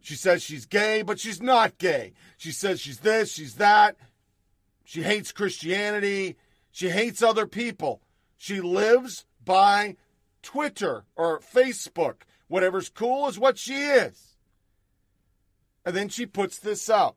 She 0.00 0.14
says 0.14 0.42
she's 0.42 0.66
gay, 0.66 1.02
but 1.02 1.20
she's 1.20 1.42
not 1.42 1.78
gay. 1.78 2.12
She 2.36 2.52
says 2.52 2.80
she's 2.80 3.00
this, 3.00 3.32
she's 3.32 3.56
that. 3.56 3.96
She 4.84 5.02
hates 5.02 5.30
Christianity. 5.30 6.36
She 6.72 6.90
hates 6.90 7.22
other 7.22 7.46
people. 7.46 8.00
She 8.36 8.60
lives 8.60 9.26
by 9.44 9.96
Twitter 10.42 11.04
or 11.14 11.40
Facebook. 11.40 12.22
Whatever's 12.48 12.88
cool 12.88 13.28
is 13.28 13.38
what 13.38 13.58
she 13.58 13.74
is. 13.74 14.36
And 15.84 15.94
then 15.94 16.08
she 16.08 16.26
puts 16.26 16.58
this 16.58 16.90
out. 16.90 17.16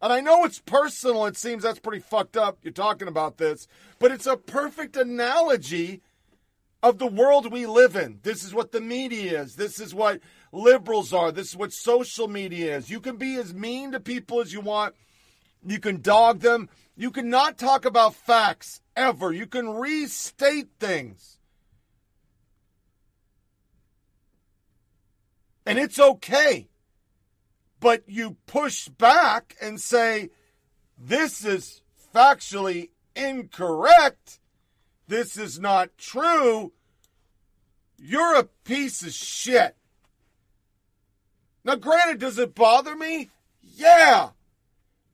And 0.00 0.12
I 0.12 0.20
know 0.20 0.44
it's 0.44 0.60
personal. 0.60 1.26
It 1.26 1.36
seems 1.36 1.62
that's 1.62 1.80
pretty 1.80 2.00
fucked 2.00 2.36
up. 2.36 2.58
You're 2.62 2.72
talking 2.72 3.08
about 3.08 3.38
this, 3.38 3.66
but 3.98 4.12
it's 4.12 4.26
a 4.26 4.36
perfect 4.36 4.96
analogy 4.96 6.02
of 6.82 6.98
the 6.98 7.06
world 7.06 7.50
we 7.50 7.66
live 7.66 7.96
in. 7.96 8.20
This 8.22 8.44
is 8.44 8.54
what 8.54 8.72
the 8.72 8.80
media 8.80 9.42
is. 9.42 9.56
This 9.56 9.80
is 9.80 9.94
what 9.94 10.20
liberals 10.52 11.12
are. 11.12 11.32
This 11.32 11.48
is 11.48 11.56
what 11.56 11.72
social 11.72 12.28
media 12.28 12.76
is. 12.76 12.90
You 12.90 13.00
can 13.00 13.16
be 13.16 13.36
as 13.36 13.52
mean 13.52 13.92
to 13.92 14.00
people 14.00 14.40
as 14.40 14.52
you 14.52 14.60
want. 14.60 14.94
You 15.66 15.80
can 15.80 16.00
dog 16.00 16.40
them. 16.40 16.68
You 16.96 17.10
cannot 17.10 17.58
talk 17.58 17.84
about 17.84 18.14
facts 18.14 18.80
ever. 18.96 19.32
You 19.32 19.46
can 19.46 19.68
restate 19.68 20.68
things. 20.78 21.38
And 25.66 25.78
it's 25.78 25.98
okay. 25.98 26.68
But 27.80 28.04
you 28.06 28.36
push 28.46 28.88
back 28.88 29.54
and 29.60 29.80
say, 29.80 30.30
this 30.96 31.44
is 31.44 31.82
factually 32.14 32.90
incorrect. 33.14 34.40
This 35.08 35.36
is 35.36 35.58
not 35.58 35.96
true. 35.96 36.72
You're 37.98 38.36
a 38.36 38.44
piece 38.64 39.02
of 39.02 39.12
shit. 39.12 39.74
Now, 41.64 41.74
granted, 41.74 42.20
does 42.20 42.38
it 42.38 42.54
bother 42.54 42.94
me? 42.94 43.30
Yeah. 43.62 44.30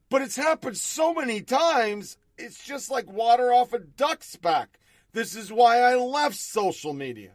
But 0.09 0.21
it's 0.21 0.35
happened 0.35 0.77
so 0.77 1.13
many 1.13 1.41
times, 1.41 2.17
it's 2.37 2.63
just 2.63 2.91
like 2.91 3.11
water 3.11 3.51
off 3.51 3.73
a 3.73 3.79
duck's 3.79 4.35
back. 4.35 4.79
This 5.13 5.35
is 5.35 5.51
why 5.51 5.79
I 5.79 5.95
left 5.95 6.35
social 6.35 6.93
media. 6.93 7.31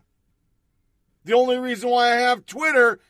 The 1.25 1.35
only 1.35 1.59
reason 1.59 1.91
why 1.91 2.13
I 2.13 2.21
have 2.21 2.47
Twitter 2.47 3.01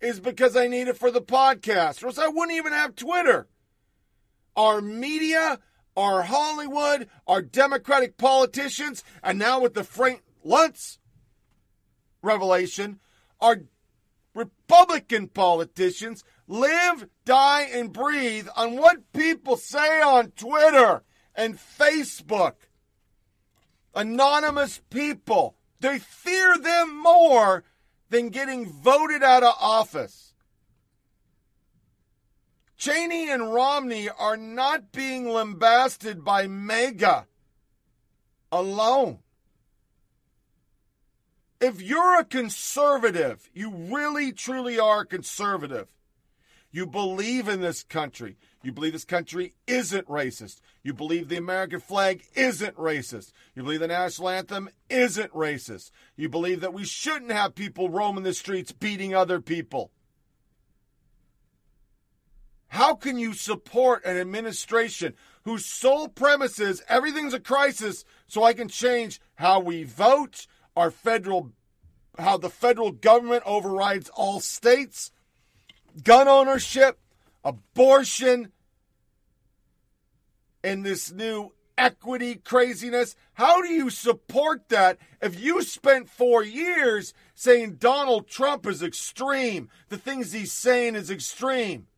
is 0.00 0.20
because 0.20 0.56
I 0.56 0.68
need 0.68 0.88
it 0.88 0.96
for 0.96 1.10
the 1.10 1.20
podcast, 1.20 2.02
or 2.02 2.08
else 2.08 2.18
I 2.18 2.28
wouldn't 2.28 2.56
even 2.56 2.72
have 2.72 2.96
Twitter. 2.96 3.48
Our 4.56 4.80
media, 4.80 5.58
our 6.00 6.22
Hollywood, 6.22 7.08
our 7.26 7.42
Democratic 7.42 8.16
politicians, 8.16 9.04
and 9.22 9.38
now 9.38 9.60
with 9.60 9.74
the 9.74 9.84
Frank 9.84 10.22
Luntz 10.44 10.98
revelation, 12.22 12.98
our 13.40 13.62
Republican 14.34 15.28
politicians 15.28 16.24
live, 16.46 17.06
die, 17.24 17.68
and 17.72 17.92
breathe 17.92 18.48
on 18.56 18.76
what 18.76 19.12
people 19.12 19.56
say 19.56 20.00
on 20.00 20.30
Twitter 20.30 21.02
and 21.34 21.58
Facebook. 21.58 22.54
Anonymous 23.94 24.80
people. 24.90 25.56
They 25.80 25.98
fear 25.98 26.56
them 26.56 26.96
more 26.96 27.64
than 28.08 28.28
getting 28.28 28.66
voted 28.70 29.22
out 29.22 29.42
of 29.42 29.54
office. 29.60 30.29
Cheney 32.80 33.28
and 33.28 33.52
Romney 33.52 34.08
are 34.08 34.38
not 34.38 34.90
being 34.90 35.28
lambasted 35.28 36.24
by 36.24 36.46
MAGA 36.46 37.26
alone. 38.50 39.18
If 41.60 41.82
you're 41.82 42.18
a 42.18 42.24
conservative, 42.24 43.50
you 43.52 43.70
really 43.70 44.32
truly 44.32 44.78
are 44.80 45.02
a 45.02 45.06
conservative. 45.06 45.88
You 46.70 46.86
believe 46.86 47.48
in 47.48 47.60
this 47.60 47.82
country. 47.82 48.38
You 48.62 48.72
believe 48.72 48.94
this 48.94 49.04
country 49.04 49.52
isn't 49.66 50.08
racist. 50.08 50.62
You 50.82 50.94
believe 50.94 51.28
the 51.28 51.36
American 51.36 51.80
flag 51.80 52.22
isn't 52.34 52.76
racist. 52.76 53.32
You 53.54 53.62
believe 53.62 53.80
the 53.80 53.88
national 53.88 54.30
anthem 54.30 54.70
isn't 54.88 55.34
racist. 55.34 55.90
You 56.16 56.30
believe 56.30 56.62
that 56.62 56.72
we 56.72 56.86
shouldn't 56.86 57.32
have 57.32 57.54
people 57.54 57.90
roaming 57.90 58.24
the 58.24 58.32
streets 58.32 58.72
beating 58.72 59.14
other 59.14 59.38
people. 59.38 59.90
How 62.70 62.94
can 62.94 63.18
you 63.18 63.34
support 63.34 64.04
an 64.04 64.16
administration 64.16 65.14
whose 65.44 65.66
sole 65.66 66.06
premise 66.06 66.60
is 66.60 66.84
everything's 66.88 67.34
a 67.34 67.40
crisis 67.40 68.04
so 68.28 68.44
I 68.44 68.52
can 68.52 68.68
change 68.68 69.20
how 69.34 69.58
we 69.58 69.82
vote, 69.82 70.46
our 70.76 70.92
federal 70.92 71.50
how 72.16 72.36
the 72.36 72.50
federal 72.50 72.92
government 72.92 73.42
overrides 73.46 74.08
all 74.10 74.38
states, 74.38 75.10
gun 76.04 76.28
ownership, 76.28 77.00
abortion, 77.44 78.52
and 80.62 80.84
this 80.84 81.10
new 81.10 81.52
equity 81.76 82.36
craziness. 82.36 83.16
How 83.32 83.62
do 83.62 83.68
you 83.68 83.90
support 83.90 84.68
that 84.68 84.98
if 85.20 85.40
you 85.40 85.62
spent 85.62 86.08
four 86.08 86.44
years 86.44 87.14
saying 87.34 87.76
Donald 87.76 88.28
Trump 88.28 88.64
is 88.64 88.80
extreme? 88.80 89.70
The 89.88 89.98
things 89.98 90.32
he's 90.32 90.52
saying 90.52 90.94
is 90.94 91.10
extreme. 91.10 91.88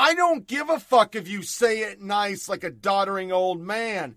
I 0.00 0.14
don't 0.14 0.46
give 0.46 0.70
a 0.70 0.80
fuck 0.80 1.14
if 1.14 1.28
you 1.28 1.42
say 1.42 1.80
it 1.80 2.00
nice 2.00 2.48
like 2.48 2.64
a 2.64 2.70
doddering 2.70 3.32
old 3.32 3.60
man. 3.60 4.16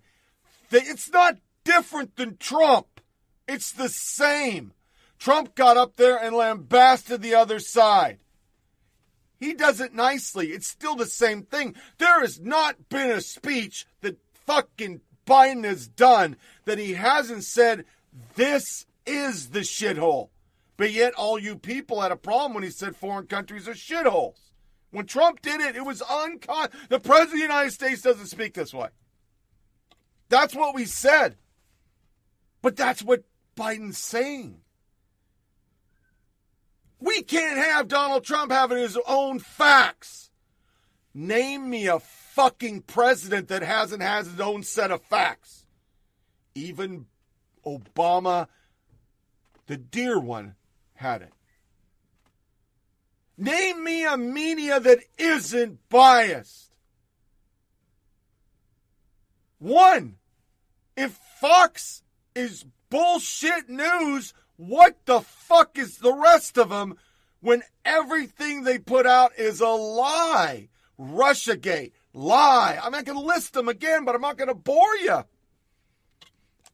It's 0.70 1.10
not 1.10 1.36
different 1.62 2.16
than 2.16 2.38
Trump. 2.38 3.02
It's 3.46 3.70
the 3.70 3.90
same. 3.90 4.72
Trump 5.18 5.54
got 5.54 5.76
up 5.76 5.96
there 5.96 6.16
and 6.16 6.34
lambasted 6.34 7.20
the 7.20 7.34
other 7.34 7.58
side. 7.58 8.18
He 9.38 9.52
does 9.52 9.78
it 9.78 9.92
nicely. 9.92 10.52
It's 10.52 10.66
still 10.66 10.96
the 10.96 11.04
same 11.04 11.42
thing. 11.42 11.74
There 11.98 12.20
has 12.20 12.40
not 12.40 12.88
been 12.88 13.10
a 13.10 13.20
speech 13.20 13.86
that 14.00 14.16
fucking 14.32 15.02
Biden 15.26 15.64
has 15.64 15.86
done 15.86 16.36
that 16.64 16.78
he 16.78 16.94
hasn't 16.94 17.44
said, 17.44 17.84
this 18.36 18.86
is 19.04 19.50
the 19.50 19.60
shithole. 19.60 20.30
But 20.78 20.92
yet, 20.92 21.12
all 21.12 21.38
you 21.38 21.56
people 21.56 22.00
had 22.00 22.10
a 22.10 22.16
problem 22.16 22.54
when 22.54 22.62
he 22.62 22.70
said 22.70 22.96
foreign 22.96 23.26
countries 23.26 23.68
are 23.68 23.74
shitholes. 23.74 24.38
When 24.94 25.06
Trump 25.06 25.42
did 25.42 25.60
it, 25.60 25.74
it 25.74 25.84
was 25.84 26.02
uncon. 26.02 26.70
The 26.88 27.00
president 27.00 27.24
of 27.24 27.32
the 27.32 27.38
United 27.38 27.72
States 27.72 28.00
doesn't 28.00 28.28
speak 28.28 28.54
this 28.54 28.72
way. 28.72 28.90
That's 30.28 30.54
what 30.54 30.72
we 30.72 30.84
said. 30.84 31.34
But 32.62 32.76
that's 32.76 33.02
what 33.02 33.24
Biden's 33.56 33.98
saying. 33.98 34.60
We 37.00 37.22
can't 37.22 37.58
have 37.58 37.88
Donald 37.88 38.22
Trump 38.22 38.52
having 38.52 38.78
his 38.78 38.96
own 39.08 39.40
facts. 39.40 40.30
Name 41.12 41.68
me 41.68 41.88
a 41.88 41.98
fucking 41.98 42.82
president 42.82 43.48
that 43.48 43.62
hasn't 43.62 44.00
has 44.00 44.28
his 44.28 44.38
own 44.38 44.62
set 44.62 44.92
of 44.92 45.02
facts. 45.02 45.66
Even 46.54 47.06
Obama, 47.66 48.46
the 49.66 49.76
dear 49.76 50.20
one, 50.20 50.54
had 50.94 51.20
it. 51.22 51.33
Name 53.36 53.82
me 53.82 54.04
a 54.04 54.16
media 54.16 54.78
that 54.78 55.00
isn't 55.18 55.88
biased. 55.88 56.70
One, 59.58 60.16
if 60.96 61.18
Fox 61.40 62.02
is 62.34 62.64
bullshit 62.90 63.68
news, 63.68 64.34
what 64.56 64.96
the 65.06 65.20
fuck 65.20 65.78
is 65.78 65.98
the 65.98 66.12
rest 66.12 66.58
of 66.58 66.68
them 66.68 66.96
when 67.40 67.62
everything 67.84 68.62
they 68.62 68.78
put 68.78 69.06
out 69.06 69.32
is 69.36 69.60
a 69.60 69.68
lie? 69.68 70.68
Russiagate, 70.98 71.92
lie. 72.12 72.78
I'm 72.80 72.92
not 72.92 73.04
going 73.04 73.18
to 73.18 73.24
list 73.24 73.54
them 73.54 73.68
again, 73.68 74.04
but 74.04 74.14
I'm 74.14 74.20
not 74.20 74.38
going 74.38 74.48
to 74.48 74.54
bore 74.54 74.96
you. 74.96 75.24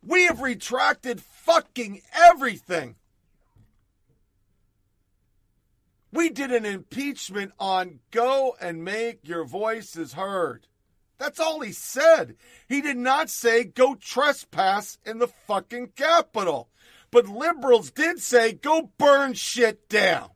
We 0.06 0.24
have 0.24 0.40
retracted 0.40 1.20
fucking 1.20 2.02
everything. 2.12 2.97
We 6.12 6.28
did 6.28 6.50
an 6.50 6.64
impeachment 6.64 7.52
on 7.58 8.00
go 8.10 8.56
and 8.60 8.84
make 8.84 9.20
your 9.22 9.44
voices 9.44 10.14
heard. 10.14 10.66
That's 11.18 11.39
all 11.39 11.60
he 11.60 11.72
said. 11.72 12.36
He 12.68 12.80
did 12.80 12.97
not 12.97 13.30
say 13.30 13.64
go 13.64 13.94
trespass 13.94 14.98
in 15.05 15.18
the 15.18 15.28
fucking 15.28 15.92
Capitol. 15.94 16.68
But 17.10 17.28
liberals 17.28 17.90
did 17.90 18.20
say 18.20 18.52
go 18.52 18.90
burn 18.98 19.34
shit 19.34 19.89
down. 19.89 20.30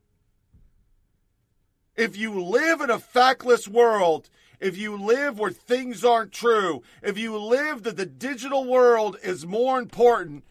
If 1.97 2.17
you 2.17 2.43
live 2.45 2.81
in 2.81 2.91
a 2.91 2.99
factless 2.99 3.67
world, 3.67 4.29
if 4.61 4.77
you 4.77 4.97
live 4.97 5.39
where 5.39 5.51
things 5.51 6.05
aren't 6.05 6.33
true, 6.33 6.83
if 7.03 7.17
you 7.17 7.39
live 7.39 7.85
that 7.85 7.97
the 7.97 8.07
digital 8.07 8.65
world 8.65 9.17
is 9.23 9.47
more 9.47 9.79
important, 9.79 10.45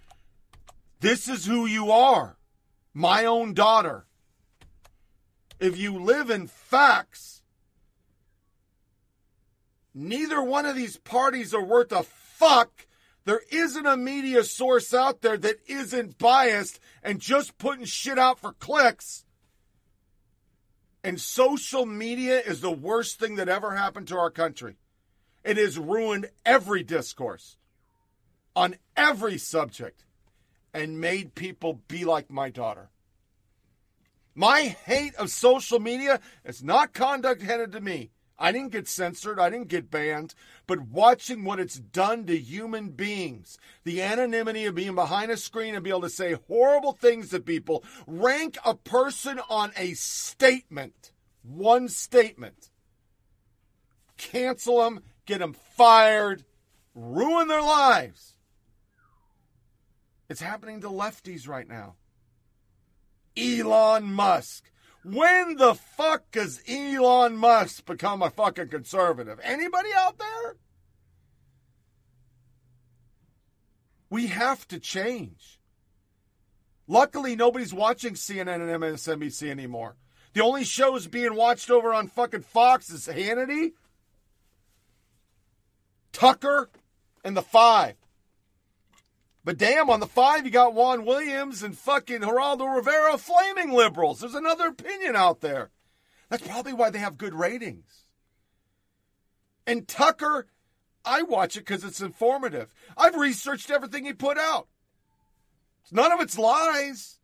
this 1.00 1.28
is 1.28 1.46
who 1.46 1.66
you 1.66 1.92
are. 1.92 2.38
My 2.94 3.26
own 3.26 3.54
daughter. 3.54 4.06
If 5.64 5.78
you 5.78 5.98
live 5.98 6.30
in 6.30 6.48
facts, 6.48 7.42
neither 9.94 10.44
one 10.44 10.66
of 10.66 10.76
these 10.76 10.98
parties 10.98 11.54
are 11.54 11.64
worth 11.64 11.94
a 11.94 12.04
fuck. 12.04 12.86
There 13.24 13.40
isn't 13.50 13.86
a 13.86 13.96
media 13.96 14.44
source 14.44 14.94
out 14.94 15.22
there 15.22 15.38
that 15.38 15.62
isn't 15.66 16.18
biased 16.18 16.82
and 17.02 17.22
just 17.22 17.58
putting 17.58 17.86
shit 17.86 18.20
out 18.20 18.40
for 18.40 18.52
clicks. 18.52 19.24
And 21.02 21.22
social 21.22 21.86
media 21.86 22.42
is 22.42 22.60
the 22.60 22.70
worst 22.70 23.18
thing 23.18 23.36
that 23.36 23.48
ever 23.48 23.74
happened 23.74 24.10
to 24.10 24.18
our 24.18 24.32
country. 24.32 24.76
It 25.46 25.56
has 25.56 25.80
ruined 25.80 26.30
every 26.46 26.84
discourse 26.84 27.56
on 28.54 28.76
every 28.98 29.38
subject 29.38 30.04
and 30.74 31.00
made 31.00 31.36
people 31.36 31.80
be 31.88 32.04
like 32.04 32.30
my 32.30 32.50
daughter. 32.50 32.90
My 34.36 34.62
hate 34.86 35.16
of 35.16 35.30
social 35.30 35.80
media 35.80 36.20
is 36.44 36.64
not 36.64 36.94
conduct 36.94 37.42
headed 37.42 37.72
to 37.74 37.82
me. 37.82 38.12
I 38.38 38.52
didn't 38.52 38.72
get 38.72 38.88
censored, 38.88 39.40
I 39.40 39.50
didn't 39.50 39.68
get 39.68 39.92
banned, 39.92 40.34
but 40.66 40.82
watching 40.82 41.44
what 41.44 41.60
it's 41.60 41.80
done 41.80 42.26
to 42.26 42.38
human 42.38 42.90
beings, 42.90 43.58
the 43.84 44.02
anonymity 44.02 44.66
of 44.66 44.76
being 44.76 44.96
behind 44.96 45.32
a 45.32 45.38
screen 45.38 45.76
and 45.76 45.84
be 45.84 45.92
able 45.92 46.02
to 46.02 46.10
say 46.10 46.34
horrible 46.48 46.94
things 46.94 47.30
to 47.30 47.40
people, 47.40 47.84
rank 48.08 48.58
a 48.66 48.74
person 48.74 49.40
on 49.50 49.72
a 49.78 49.94
statement, 49.94 51.12
one 51.44 51.88
statement, 51.88 52.72
cancel 54.18 54.80
them, 54.80 55.02
get 55.26 55.40
them 55.40 55.54
fired, 55.78 56.44
ruin 56.96 57.48
their 57.48 57.62
lives. 57.62 58.34
It's 60.28 60.42
happening 60.42 60.82
to 60.82 60.90
lefties 60.90 61.48
right 61.48 61.68
now. 61.68 61.96
Elon 63.38 64.14
Musk. 64.14 64.70
When 65.04 65.58
the 65.58 65.76
fuck 65.76 66.32
does 66.32 66.62
Elon 66.68 67.36
Musk 67.36 67.86
become 67.86 68.22
a 68.22 68.30
fucking 68.30 68.70
conservative? 68.70 69.40
Anybody 69.44 69.90
out 69.96 70.18
there? 70.18 70.56
We 74.10 74.28
have 74.28 74.68
to 74.70 74.80
change. 74.80 75.60
Luckily, 76.88 77.36
nobody's 77.36 77.74
watching 77.74 78.14
CNN 78.14 78.62
and 78.62 78.84
MSNBC 78.84 79.50
anymore. 79.50 79.96
The 80.34 80.44
only 80.44 80.64
shows 80.64 81.08
being 81.08 81.36
watched 81.36 81.70
over 81.70 81.94
on 81.94 82.08
fucking 82.08 82.42
Fox 82.42 82.90
is 82.90 83.08
Hannity, 83.08 83.74
Tucker, 86.12 86.70
and 87.24 87.36
The 87.38 87.42
Five. 87.42 87.96
But 89.46 89.58
damn, 89.58 89.90
on 89.90 90.00
the 90.00 90.08
five, 90.08 90.46
you 90.46 90.52
got 90.52 90.74
Juan 90.74 91.06
Williams 91.06 91.64
and 91.64 91.78
fucking 91.78 92.22
Geraldo 92.22 92.76
Rivera, 92.76 93.18
flaming 93.18 93.74
liberals. 93.74 94.22
There's 94.22 94.36
another 94.36 94.68
opinion 94.68 95.16
out 95.16 95.42
there. 95.42 95.72
That's 96.30 96.48
probably 96.48 96.74
why 96.74 96.90
they 96.90 97.00
have 97.00 97.18
good 97.18 97.34
ratings. 97.34 98.06
And 99.68 99.88
Tucker, 99.88 100.48
I 101.04 101.24
watch 101.24 101.58
it 101.58 101.62
because 101.62 101.84
it's 101.84 102.02
informative. 102.02 102.74
I've 102.98 103.16
researched 103.16 103.70
everything 103.70 104.06
he 104.06 104.14
put 104.14 104.38
out. 104.38 104.68
None 105.92 106.12
of 106.12 106.22
it's 106.22 106.38
lies. 106.38 107.20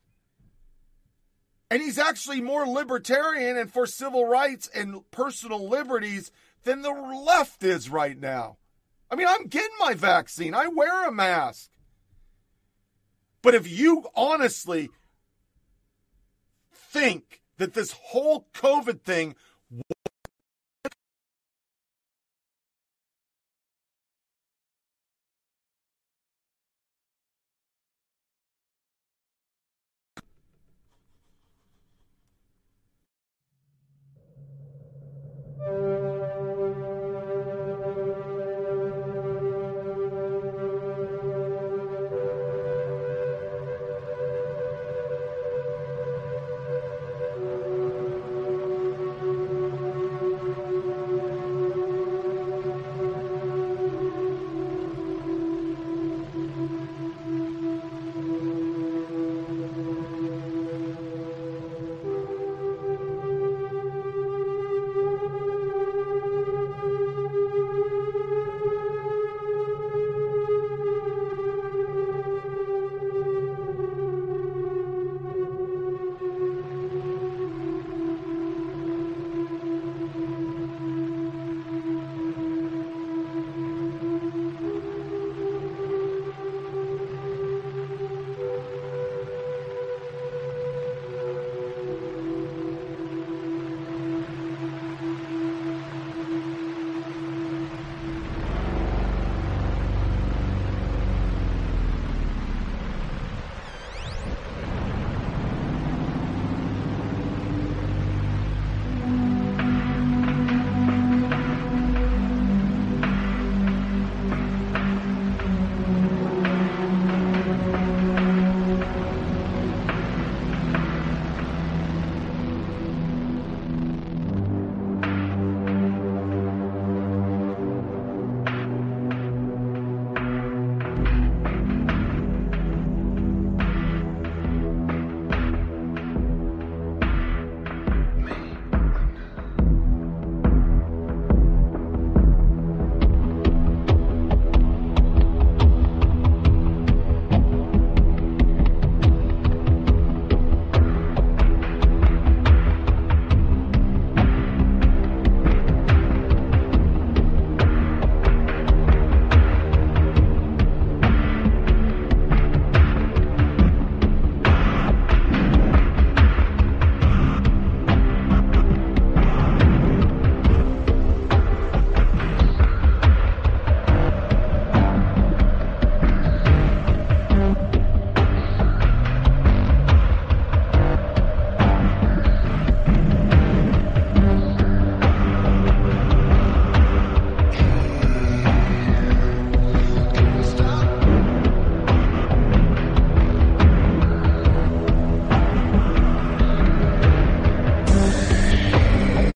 And 1.72 1.82
he's 1.82 1.98
actually 1.98 2.42
more 2.42 2.68
libertarian 2.68 3.58
and 3.58 3.72
for 3.72 3.86
civil 3.86 4.26
rights 4.26 4.70
and 4.74 5.10
personal 5.12 5.70
liberties 5.70 6.32
than 6.64 6.82
the 6.82 6.92
left 6.92 7.64
is 7.64 7.90
right 7.90 8.20
now. 8.20 8.58
I 9.10 9.16
mean, 9.16 9.28
I'm 9.28 9.48
getting 9.48 9.76
my 9.80 9.94
vaccine. 9.94 10.54
I 10.54 10.68
wear 10.68 11.08
a 11.08 11.12
mask. 11.12 11.70
But 13.42 13.56
if 13.56 13.70
you 13.70 14.06
honestly 14.16 14.90
think 16.74 17.42
that 17.58 17.74
this 17.74 17.92
whole 17.92 18.48
COVID 18.54 19.02
thing 19.02 19.36